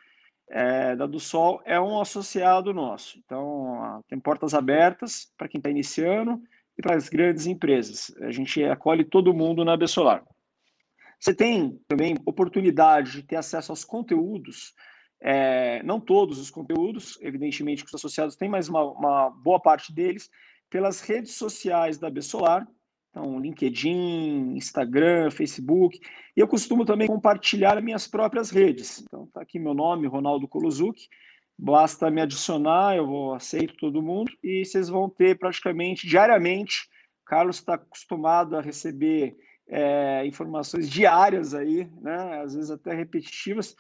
é, 0.51 0.97
da 0.97 1.07
do 1.07 1.21
Sol 1.21 1.63
é 1.65 1.81
um 1.81 2.01
associado 2.01 2.75
nosso. 2.75 3.19
Então, 3.25 4.03
tem 4.09 4.19
portas 4.19 4.55
abertas 4.55 5.33
para 5.39 5.49
quem 5.49 5.59
está 5.59 5.71
iniciando 5.71 6.43
e 6.77 6.83
para 6.83 6.97
as 6.97 7.09
grandes 7.09 7.47
empresas. 7.47 8.13
A 8.21 8.33
gente 8.33 8.63
acolhe 8.65 9.05
todo 9.05 9.35
mundo 9.35 9.65
na 9.65 9.77
Bessolar. 9.77 10.25
Você 11.19 11.33
tem 11.33 11.81
também 11.89 12.17
oportunidade 12.27 13.13
de 13.13 13.23
ter 13.23 13.37
acesso 13.37 13.73
aos 13.73 13.85
conteúdos, 13.85 14.75
é, 15.27 15.83
não 15.83 15.99
todos 15.99 16.39
os 16.39 16.51
conteúdos, 16.51 17.19
evidentemente 17.23 17.83
que 17.83 17.89
os 17.89 17.95
associados 17.95 18.37
têm, 18.37 18.47
mas 18.47 18.69
uma, 18.69 18.85
uma 18.85 19.31
boa 19.31 19.59
parte 19.59 19.91
deles, 19.91 20.29
pelas 20.69 21.01
redes 21.01 21.33
sociais 21.35 21.97
da 21.97 22.11
Bessolar. 22.11 22.69
Então, 23.09 23.41
LinkedIn, 23.41 24.55
Instagram, 24.55 25.31
Facebook. 25.31 25.99
E 26.37 26.41
eu 26.41 26.47
costumo 26.47 26.85
também 26.85 27.09
compartilhar 27.09 27.81
minhas 27.81 28.07
próprias 28.07 28.51
redes. 28.51 29.03
Então, 29.03 29.25
está 29.25 29.41
aqui 29.41 29.59
meu 29.59 29.73
nome, 29.73 30.07
Ronaldo 30.07 30.47
Kolozuki. 30.47 31.09
Basta 31.57 32.11
me 32.11 32.21
adicionar, 32.21 32.97
eu 32.97 33.07
vou 33.07 33.33
aceito 33.33 33.77
todo 33.77 34.03
mundo 34.03 34.31
e 34.43 34.65
vocês 34.65 34.89
vão 34.91 35.09
ter 35.09 35.39
praticamente 35.39 36.07
diariamente. 36.07 36.89
Carlos 37.25 37.57
está 37.57 37.75
acostumado 37.75 38.57
a 38.57 38.61
receber 38.61 39.37
é, 39.69 40.27
informações 40.27 40.91
diárias 40.91 41.55
aí, 41.55 41.89
né? 42.03 42.43
Às 42.43 42.55
vezes 42.55 42.71
até 42.71 42.93
repetitivas, 42.93 43.75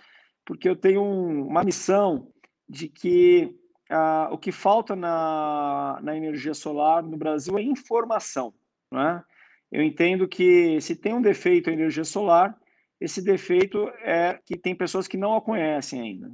porque 0.45 0.69
eu 0.69 0.77
tenho 0.77 1.03
um, 1.03 1.47
uma 1.47 1.65
missão 1.65 2.29
de 2.69 2.89
que 2.89 3.55
ah, 3.91 4.29
o 4.33 4.39
que 4.39 4.53
falta 4.53 4.97
na, 4.97 5.99
na 6.03 6.17
energia 6.17 6.55
solar 6.55 7.03
no 7.03 7.17
Brasil 7.17 7.59
é 7.59 7.63
informação. 7.63 8.53
Não 8.91 9.01
é? 9.01 9.25
Eu 9.71 9.83
entendo 9.83 10.29
que 10.29 10.81
se 10.81 10.95
tem 10.95 11.15
um 11.15 11.23
defeito 11.23 11.69
a 11.69 11.73
energia 11.73 12.05
solar, 12.05 12.57
esse 13.01 13.21
defeito 13.23 13.89
é 14.03 14.39
que 14.45 14.57
tem 14.57 14.75
pessoas 14.75 15.09
que 15.09 15.17
não 15.17 15.35
a 15.35 15.41
conhecem 15.41 16.01
ainda. 16.01 16.31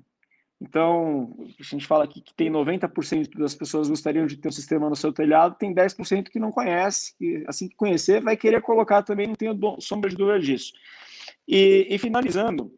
Então, 0.60 1.34
a 1.58 1.62
gente 1.62 1.86
fala 1.86 2.04
aqui 2.04 2.20
que 2.20 2.34
tem 2.34 2.50
90% 2.50 3.30
das 3.38 3.54
pessoas 3.54 3.88
gostariam 3.88 4.26
de 4.26 4.36
ter 4.36 4.48
um 4.48 4.52
sistema 4.52 4.90
no 4.90 4.94
seu 4.94 5.10
telhado, 5.10 5.56
tem 5.58 5.74
10% 5.74 6.28
que 6.28 6.38
não 6.38 6.52
conhece, 6.52 7.14
e 7.18 7.42
assim 7.48 7.66
que 7.66 7.74
conhecer, 7.74 8.20
vai 8.20 8.36
querer 8.36 8.60
colocar 8.60 9.02
também, 9.02 9.26
não 9.26 9.34
tenho 9.34 9.58
sombra 9.80 10.10
de 10.10 10.16
dúvida 10.16 10.38
disso. 10.38 10.74
E, 11.48 11.86
e 11.88 11.96
finalizando, 11.96 12.70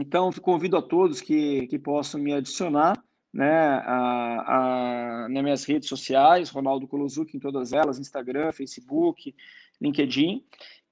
então, 0.00 0.30
convido 0.32 0.76
a 0.76 0.82
todos 0.82 1.20
que, 1.20 1.66
que 1.66 1.78
possam 1.78 2.20
me 2.20 2.32
adicionar 2.32 3.02
né, 3.32 3.50
a, 3.84 5.24
a, 5.24 5.28
nas 5.28 5.42
minhas 5.42 5.64
redes 5.64 5.88
sociais, 5.88 6.50
Ronaldo 6.50 6.88
Kolozuki 6.88 7.36
em 7.36 7.40
todas 7.40 7.72
elas, 7.72 7.98
Instagram, 7.98 8.52
Facebook, 8.52 9.34
LinkedIn. 9.80 10.44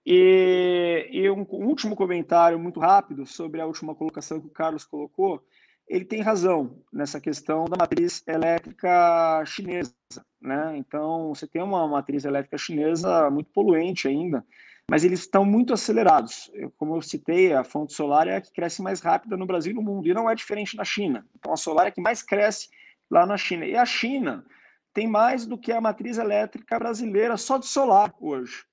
E, 0.07 1.09
e 1.11 1.31
um, 1.31 1.41
um, 1.41 1.67
último 1.67 1.95
comentário 1.95 2.59
muito 2.59 2.81
rápido 2.81 3.27
sobre 3.27 3.61
a 3.61 3.67
última 3.67 3.95
colocação 3.95 4.41
que 4.41 4.47
o 4.47 4.51
Carlos 4.51 4.85
colocou. 4.85 5.45
Ele 5.87 6.05
tem 6.05 6.21
razão 6.21 6.83
nessa 6.93 7.21
questão 7.21 7.65
da 7.65 7.77
matriz 7.77 8.23
elétrica 8.27 9.43
chinesa. 9.45 9.95
Né? 10.41 10.77
Então, 10.77 11.35
você 11.35 11.47
tem 11.47 11.63
uma 11.63 11.87
matriz 11.89 12.25
elétrica 12.25 12.57
chinesa 12.57 13.31
muito 13.31 13.51
poluente 13.51 14.07
ainda, 14.07 14.45
mas 14.91 15.05
eles 15.05 15.21
estão 15.21 15.45
muito 15.45 15.75
acelerados. 15.75 16.51
Eu, 16.55 16.71
como 16.73 16.97
eu 16.97 17.03
citei, 17.03 17.53
a 17.53 17.63
fonte 17.63 17.93
solar 17.93 18.27
é 18.27 18.37
a 18.37 18.41
que 18.41 18.53
cresce 18.53 18.81
mais 18.81 19.01
rápida 19.01 19.37
no 19.37 19.47
Brasil 19.47 19.73
e 19.73 19.75
no 19.75 19.83
mundo, 19.83 20.09
e 20.09 20.15
não 20.15 20.31
é 20.31 20.35
diferente 20.35 20.77
na 20.77 20.85
China. 20.85 21.27
Então, 21.37 21.53
a 21.53 21.57
solar 21.57 21.87
é 21.87 21.89
a 21.91 21.93
que 21.93 22.01
mais 22.01 22.23
cresce 22.23 22.69
lá 23.11 23.27
na 23.27 23.37
China. 23.37 23.67
E 23.67 23.77
a 23.77 23.85
China 23.85 24.47
tem 24.95 25.07
mais 25.07 25.47
do 25.47 25.59
que 25.59 25.73
a 25.73 25.81
matriz 25.81 26.17
elétrica 26.17 26.79
brasileira 26.79 27.37
só 27.37 27.59
de 27.59 27.67
solar 27.67 28.15
hoje. 28.19 28.65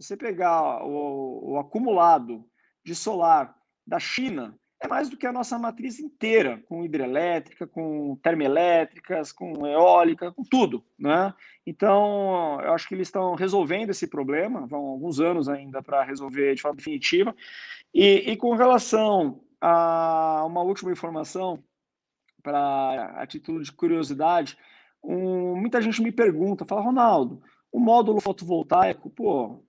Se 0.00 0.08
você 0.08 0.16
pegar 0.16 0.84
o, 0.84 1.52
o 1.52 1.58
acumulado 1.58 2.44
de 2.84 2.94
solar 2.94 3.54
da 3.86 4.00
China, 4.00 4.58
é 4.80 4.88
mais 4.88 5.10
do 5.10 5.16
que 5.16 5.26
a 5.26 5.32
nossa 5.32 5.58
matriz 5.58 6.00
inteira, 6.00 6.62
com 6.66 6.84
hidrelétrica, 6.84 7.66
com 7.66 8.16
termoelétricas, 8.22 9.30
com 9.30 9.66
eólica, 9.66 10.32
com 10.32 10.42
tudo, 10.42 10.82
né? 10.98 11.34
Então, 11.66 12.58
eu 12.62 12.72
acho 12.72 12.88
que 12.88 12.94
eles 12.94 13.08
estão 13.08 13.34
resolvendo 13.34 13.90
esse 13.90 14.06
problema, 14.06 14.66
vão 14.66 14.86
alguns 14.86 15.20
anos 15.20 15.48
ainda 15.50 15.82
para 15.82 16.02
resolver 16.02 16.54
de 16.54 16.62
forma 16.62 16.78
definitiva. 16.78 17.36
E, 17.92 18.32
e, 18.32 18.36
com 18.36 18.54
relação 18.54 19.42
a 19.60 20.44
uma 20.46 20.62
última 20.62 20.90
informação, 20.90 21.62
para 22.42 23.12
a 23.16 23.26
título 23.26 23.62
de 23.62 23.70
curiosidade, 23.70 24.56
um, 25.04 25.54
muita 25.56 25.82
gente 25.82 26.02
me 26.02 26.10
pergunta, 26.10 26.64
fala, 26.64 26.80
Ronaldo, 26.80 27.42
o 27.70 27.78
módulo 27.78 28.20
fotovoltaico, 28.20 29.10
pô, 29.10 29.62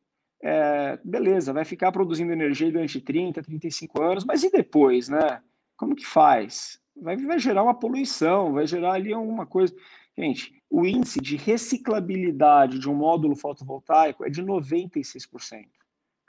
é, 0.43 0.99
beleza, 1.03 1.53
vai 1.53 1.63
ficar 1.63 1.91
produzindo 1.91 2.31
energia 2.31 2.72
durante 2.72 2.99
30, 2.99 3.43
35 3.43 4.01
anos, 4.01 4.26
mas 4.26 4.43
e 4.43 4.51
depois, 4.51 5.07
né? 5.07 5.41
Como 5.77 5.95
que 5.95 6.05
faz? 6.05 6.80
Vai, 6.95 7.15
vai 7.18 7.39
gerar 7.39 7.63
uma 7.63 7.77
poluição, 7.77 8.53
vai 8.53 8.65
gerar 8.65 8.93
ali 8.93 9.13
alguma 9.13 9.45
coisa. 9.45 9.73
Gente, 10.18 10.53
o 10.69 10.85
índice 10.85 11.22
de 11.22 11.35
reciclabilidade 11.35 12.80
de 12.80 12.89
um 12.89 12.95
módulo 12.95 13.35
fotovoltaico 13.35 14.26
é 14.26 14.30
de 14.30 14.43
96%. 14.43 15.68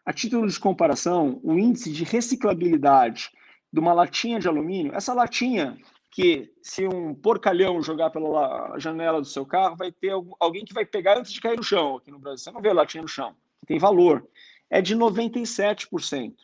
A 0.04 0.12
título 0.12 0.46
de 0.46 0.60
comparação, 0.60 1.40
o 1.42 1.58
índice 1.58 1.90
de 1.92 2.04
reciclabilidade 2.04 3.30
de 3.72 3.80
uma 3.80 3.92
latinha 3.92 4.38
de 4.38 4.48
alumínio, 4.48 4.94
essa 4.94 5.14
latinha 5.14 5.78
que 6.10 6.52
se 6.60 6.86
um 6.86 7.14
porcalhão 7.14 7.82
jogar 7.82 8.10
pela 8.10 8.78
janela 8.78 9.18
do 9.18 9.26
seu 9.26 9.46
carro, 9.46 9.76
vai 9.76 9.90
ter 9.90 10.12
alguém 10.38 10.64
que 10.64 10.74
vai 10.74 10.84
pegar 10.84 11.18
antes 11.18 11.32
de 11.32 11.40
cair 11.40 11.56
no 11.56 11.62
chão 11.62 11.96
aqui 11.96 12.10
no 12.10 12.18
Brasil. 12.18 12.44
Você 12.44 12.50
não 12.50 12.60
vê 12.60 12.70
latinha 12.70 13.00
no 13.00 13.08
chão 13.08 13.34
que 13.62 13.66
tem 13.66 13.78
valor, 13.78 14.26
é 14.68 14.82
de 14.82 14.96
97%. 14.96 16.34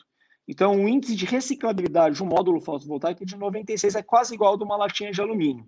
Então, 0.47 0.83
o 0.83 0.89
índice 0.89 1.15
de 1.15 1.27
reciclabilidade 1.27 2.17
de 2.17 2.23
um 2.23 2.27
módulo 2.27 2.61
fotovoltaico 2.61 3.27
de 3.27 3.37
96%, 3.37 3.97
é 3.97 4.03
quase 4.03 4.35
igual 4.35 4.53
ao 4.53 4.57
de 4.57 4.65
uma 4.65 4.77
latinha 4.77 5.11
de 5.11 5.21
alumínio. 5.21 5.67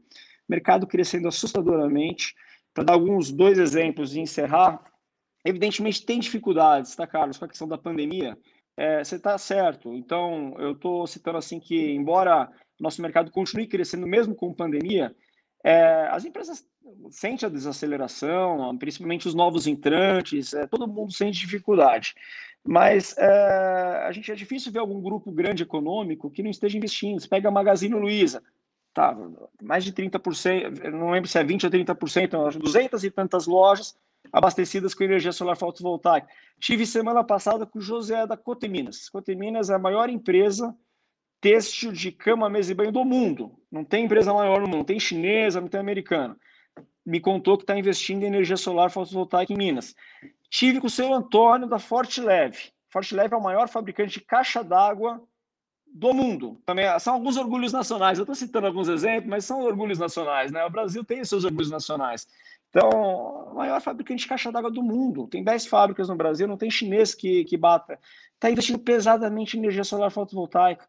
Mercado 0.48 0.86
crescendo 0.86 1.28
assustadoramente. 1.28 2.34
Para 2.72 2.84
dar 2.84 2.92
alguns 2.94 3.30
dois 3.32 3.58
exemplos 3.58 4.14
e 4.14 4.20
encerrar, 4.20 4.80
evidentemente 5.44 6.06
tem 6.06 6.20
dificuldades, 6.20 6.94
tá, 6.94 7.06
Carlos, 7.06 7.36
com 7.36 7.44
a 7.44 7.48
questão 7.48 7.68
da 7.68 7.76
pandemia. 7.76 8.38
É, 8.76 9.04
você 9.04 9.16
está 9.16 9.36
certo. 9.36 9.92
Então, 9.92 10.54
eu 10.58 10.72
estou 10.72 11.06
citando 11.06 11.36
assim 11.36 11.58
que, 11.60 11.92
embora 11.92 12.50
nosso 12.78 13.02
mercado 13.02 13.30
continue 13.30 13.66
crescendo 13.66 14.06
mesmo 14.06 14.34
com 14.34 14.54
pandemia, 14.54 15.14
é, 15.62 16.08
as 16.10 16.24
empresas 16.24 16.64
sentem 17.10 17.46
a 17.46 17.50
desaceleração, 17.50 18.76
principalmente 18.78 19.28
os 19.28 19.34
novos 19.34 19.66
entrantes, 19.66 20.52
é, 20.54 20.66
todo 20.66 20.86
mundo 20.86 21.12
sente 21.12 21.38
dificuldade. 21.38 22.14
Mas 22.64 23.16
é, 23.16 24.04
a 24.06 24.12
gente 24.12 24.30
é 24.30 24.34
difícil 24.34 24.70
ver 24.70 24.80
algum 24.80 25.00
grupo 25.00 25.32
grande 25.32 25.62
econômico 25.62 26.30
que 26.30 26.42
não 26.42 26.50
esteja 26.50 26.76
investindo. 26.76 27.20
Você 27.20 27.28
pega 27.28 27.48
a 27.48 27.52
Magazine 27.52 27.94
Luiza, 27.94 28.42
tá, 28.92 29.16
mais 29.62 29.84
de 29.84 29.92
30%, 29.92 30.90
não 30.90 31.10
lembro 31.10 31.28
se 31.28 31.38
é 31.38 31.44
20% 31.44 31.64
ou 31.64 31.70
30%, 31.70 32.58
200 32.58 33.04
e 33.04 33.10
tantas 33.10 33.46
lojas 33.46 33.96
abastecidas 34.32 34.94
com 34.94 35.04
energia 35.04 35.32
solar 35.32 35.56
fotovoltaica. 35.56 36.28
Tive 36.58 36.84
semana 36.84 37.24
passada 37.24 37.64
com 37.66 37.78
o 37.78 37.82
José 37.82 38.26
da 38.26 38.36
Coteminas. 38.36 39.08
Coteminas 39.08 39.70
é 39.70 39.74
a 39.74 39.78
maior 39.78 40.10
empresa 40.10 40.76
têxtil 41.40 41.90
de 41.90 42.12
cama, 42.12 42.50
mesa 42.50 42.72
e 42.72 42.74
banho 42.74 42.92
do 42.92 43.04
mundo. 43.04 43.58
Não 43.72 43.82
tem 43.82 44.04
empresa 44.04 44.32
maior 44.32 44.60
no 44.60 44.66
mundo, 44.66 44.76
não 44.78 44.84
tem 44.84 45.00
chinesa, 45.00 45.60
não 45.60 45.68
tem 45.68 45.80
americana. 45.80 46.36
Me 47.10 47.18
contou 47.18 47.56
que 47.56 47.64
está 47.64 47.76
investindo 47.76 48.22
em 48.22 48.26
energia 48.26 48.56
solar 48.56 48.88
fotovoltaica 48.88 49.52
em 49.52 49.56
Minas. 49.56 49.96
Tive 50.48 50.80
com 50.80 50.86
o 50.86 50.90
seu 50.90 51.12
Antônio 51.12 51.66
da 51.66 51.80
Forte 51.80 52.20
Leve. 52.20 52.70
Forte 52.88 53.16
Leve 53.16 53.34
é 53.34 53.36
o 53.36 53.42
maior 53.42 53.68
fabricante 53.68 54.20
de 54.20 54.24
caixa 54.24 54.62
d'água 54.62 55.20
do 55.92 56.14
mundo. 56.14 56.62
Também 56.64 56.86
são 57.00 57.14
alguns 57.14 57.36
orgulhos 57.36 57.72
nacionais. 57.72 58.16
Eu 58.16 58.22
estou 58.22 58.36
citando 58.36 58.68
alguns 58.68 58.88
exemplos, 58.88 59.28
mas 59.28 59.44
são 59.44 59.60
orgulhos 59.60 59.98
nacionais, 59.98 60.52
né? 60.52 60.64
O 60.64 60.70
Brasil 60.70 61.04
tem 61.04 61.24
seus 61.24 61.44
orgulhos 61.44 61.68
nacionais. 61.68 62.28
Então, 62.68 63.52
maior 63.56 63.80
fabricante 63.80 64.22
de 64.22 64.28
caixa 64.28 64.52
d'água 64.52 64.70
do 64.70 64.80
mundo. 64.80 65.26
Tem 65.26 65.42
10 65.42 65.66
fábricas 65.66 66.08
no 66.08 66.14
Brasil, 66.14 66.46
não 66.46 66.56
tem 66.56 66.70
chinês 66.70 67.12
que, 67.12 67.44
que 67.44 67.56
bata. 67.56 67.98
Está 68.34 68.48
investindo 68.48 68.78
pesadamente 68.78 69.56
em 69.56 69.60
energia 69.60 69.82
solar 69.82 70.12
fotovoltaica. 70.12 70.86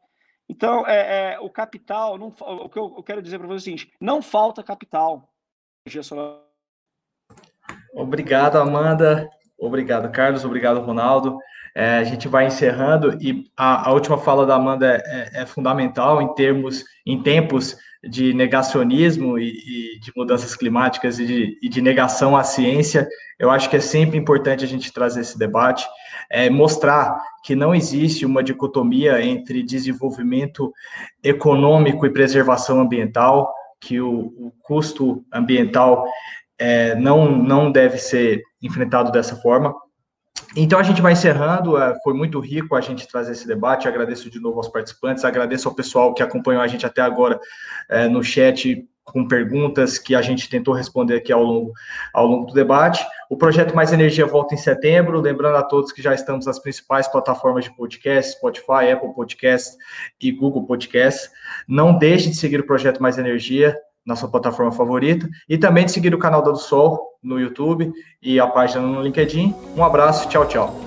Então, 0.48 0.86
é, 0.86 1.34
é, 1.34 1.40
o 1.40 1.50
capital, 1.50 2.20
não, 2.20 2.28
o 2.28 2.70
que 2.70 2.78
eu, 2.78 2.94
eu 2.96 3.02
quero 3.02 3.24
dizer 3.24 3.40
para 3.40 3.48
vocês 3.48 3.56
é 3.56 3.62
o 3.62 3.64
seguinte: 3.64 3.94
não 4.00 4.22
falta 4.22 4.62
capital. 4.62 5.31
Obrigado, 7.94 8.58
Amanda. 8.58 9.30
Obrigado, 9.58 10.12
Carlos. 10.12 10.46
Obrigado, 10.46 10.80
Ronaldo. 10.82 11.38
É, 11.74 11.98
a 11.98 12.04
gente 12.04 12.28
vai 12.28 12.48
encerrando 12.48 13.18
e 13.22 13.46
a, 13.56 13.90
a 13.90 13.94
última 13.94 14.18
fala 14.18 14.46
da 14.46 14.56
Amanda 14.56 14.88
é, 14.88 15.00
é, 15.06 15.42
é 15.42 15.46
fundamental 15.46 16.22
em 16.22 16.34
termos, 16.34 16.84
em 17.06 17.22
tempos 17.24 17.78
de 18.04 18.34
negacionismo 18.34 19.38
e, 19.38 19.96
e 19.96 20.00
de 20.00 20.12
mudanças 20.16 20.56
climáticas 20.56 21.20
e 21.20 21.26
de, 21.26 21.60
e 21.62 21.70
de, 21.70 21.82
negação 21.82 22.36
à 22.36 22.44
ciência, 22.44 23.08
eu 23.40 23.50
acho 23.50 23.70
que 23.70 23.78
é 23.78 23.80
sempre 23.80 24.18
importante 24.18 24.66
a 24.66 24.68
gente 24.68 24.92
trazer 24.92 25.22
esse 25.22 25.38
debate, 25.38 25.88
é, 26.30 26.50
mostrar 26.50 27.16
que 27.44 27.56
não 27.56 27.76
existe 27.76 28.26
uma 28.26 28.44
dicotomia 28.44 29.24
entre 29.24 29.64
desenvolvimento 29.64 30.74
econômico 31.24 32.06
e 32.06 32.12
preservação 32.12 32.82
ambiental, 32.82 33.54
que 33.82 34.00
o, 34.00 34.28
o 34.38 34.54
custo 34.62 35.26
ambiental 35.34 36.06
é, 36.58 36.94
não, 36.96 37.32
não 37.36 37.72
deve 37.72 37.98
ser 37.98 38.44
enfrentado 38.62 39.12
dessa 39.12 39.36
forma. 39.36 39.74
Então 40.56 40.78
a 40.78 40.84
gente 40.84 41.02
vai 41.02 41.14
encerrando, 41.14 41.78
é, 41.78 41.98
foi 42.04 42.14
muito 42.14 42.40
rico 42.40 42.76
a 42.76 42.82
gente 42.82 43.08
trazer 43.08 43.32
esse 43.32 43.48
debate, 43.48 43.88
agradeço 43.88 44.30
de 44.30 44.40
novo 44.40 44.58
aos 44.58 44.68
participantes, 44.68 45.26
agradeço 45.26 45.68
ao 45.68 45.74
pessoal 45.76 46.14
que 46.14 46.22
acompanhou 46.22 46.62
a 46.62 46.68
gente 46.68 46.86
até 46.86 47.02
agora 47.02 47.40
é, 47.90 48.08
no 48.08 48.24
chat 48.24 48.88
com 49.04 49.28
perguntas 49.28 49.98
que 49.98 50.14
a 50.14 50.22
gente 50.22 50.50
tentou 50.50 50.74
responder 50.74 51.16
aqui 51.16 51.32
ao 51.32 51.44
longo, 51.44 51.74
ao 52.14 52.28
longo 52.28 52.46
do 52.46 52.54
debate. 52.54 53.04
O 53.32 53.38
projeto 53.38 53.74
Mais 53.74 53.94
Energia 53.94 54.26
volta 54.26 54.54
em 54.54 54.58
setembro, 54.58 55.22
lembrando 55.22 55.56
a 55.56 55.64
todos 55.64 55.94
que 55.94 56.02
já 56.02 56.14
estamos 56.14 56.46
nas 56.46 56.60
principais 56.60 57.08
plataformas 57.08 57.64
de 57.64 57.74
podcast, 57.74 58.34
Spotify, 58.34 58.92
Apple 58.92 59.14
Podcasts 59.16 59.78
e 60.20 60.34
Google 60.34 60.66
Podcasts. 60.66 61.32
Não 61.66 61.98
deixe 61.98 62.30
de 62.30 62.36
seguir 62.36 62.60
o 62.60 62.66
projeto 62.66 63.02
Mais 63.02 63.18
Energia 63.18 63.74
na 64.06 64.18
sua 64.18 64.30
plataforma 64.30 64.74
favorita 64.74 65.30
e 65.48 65.58
também 65.58 65.86
de 65.86 65.94
seguir 65.94 66.14
o 66.14 66.20
canal 66.20 66.42
da 66.42 66.52
do 66.52 66.58
Sol 66.58 67.18
no 67.24 67.40
YouTube 67.40 67.94
e 68.22 68.38
a 68.38 68.48
página 68.48 68.86
no 68.86 69.02
LinkedIn. 69.02 69.56
Um 69.78 69.84
abraço, 69.86 70.28
tchau, 70.28 70.46
tchau. 70.46 70.81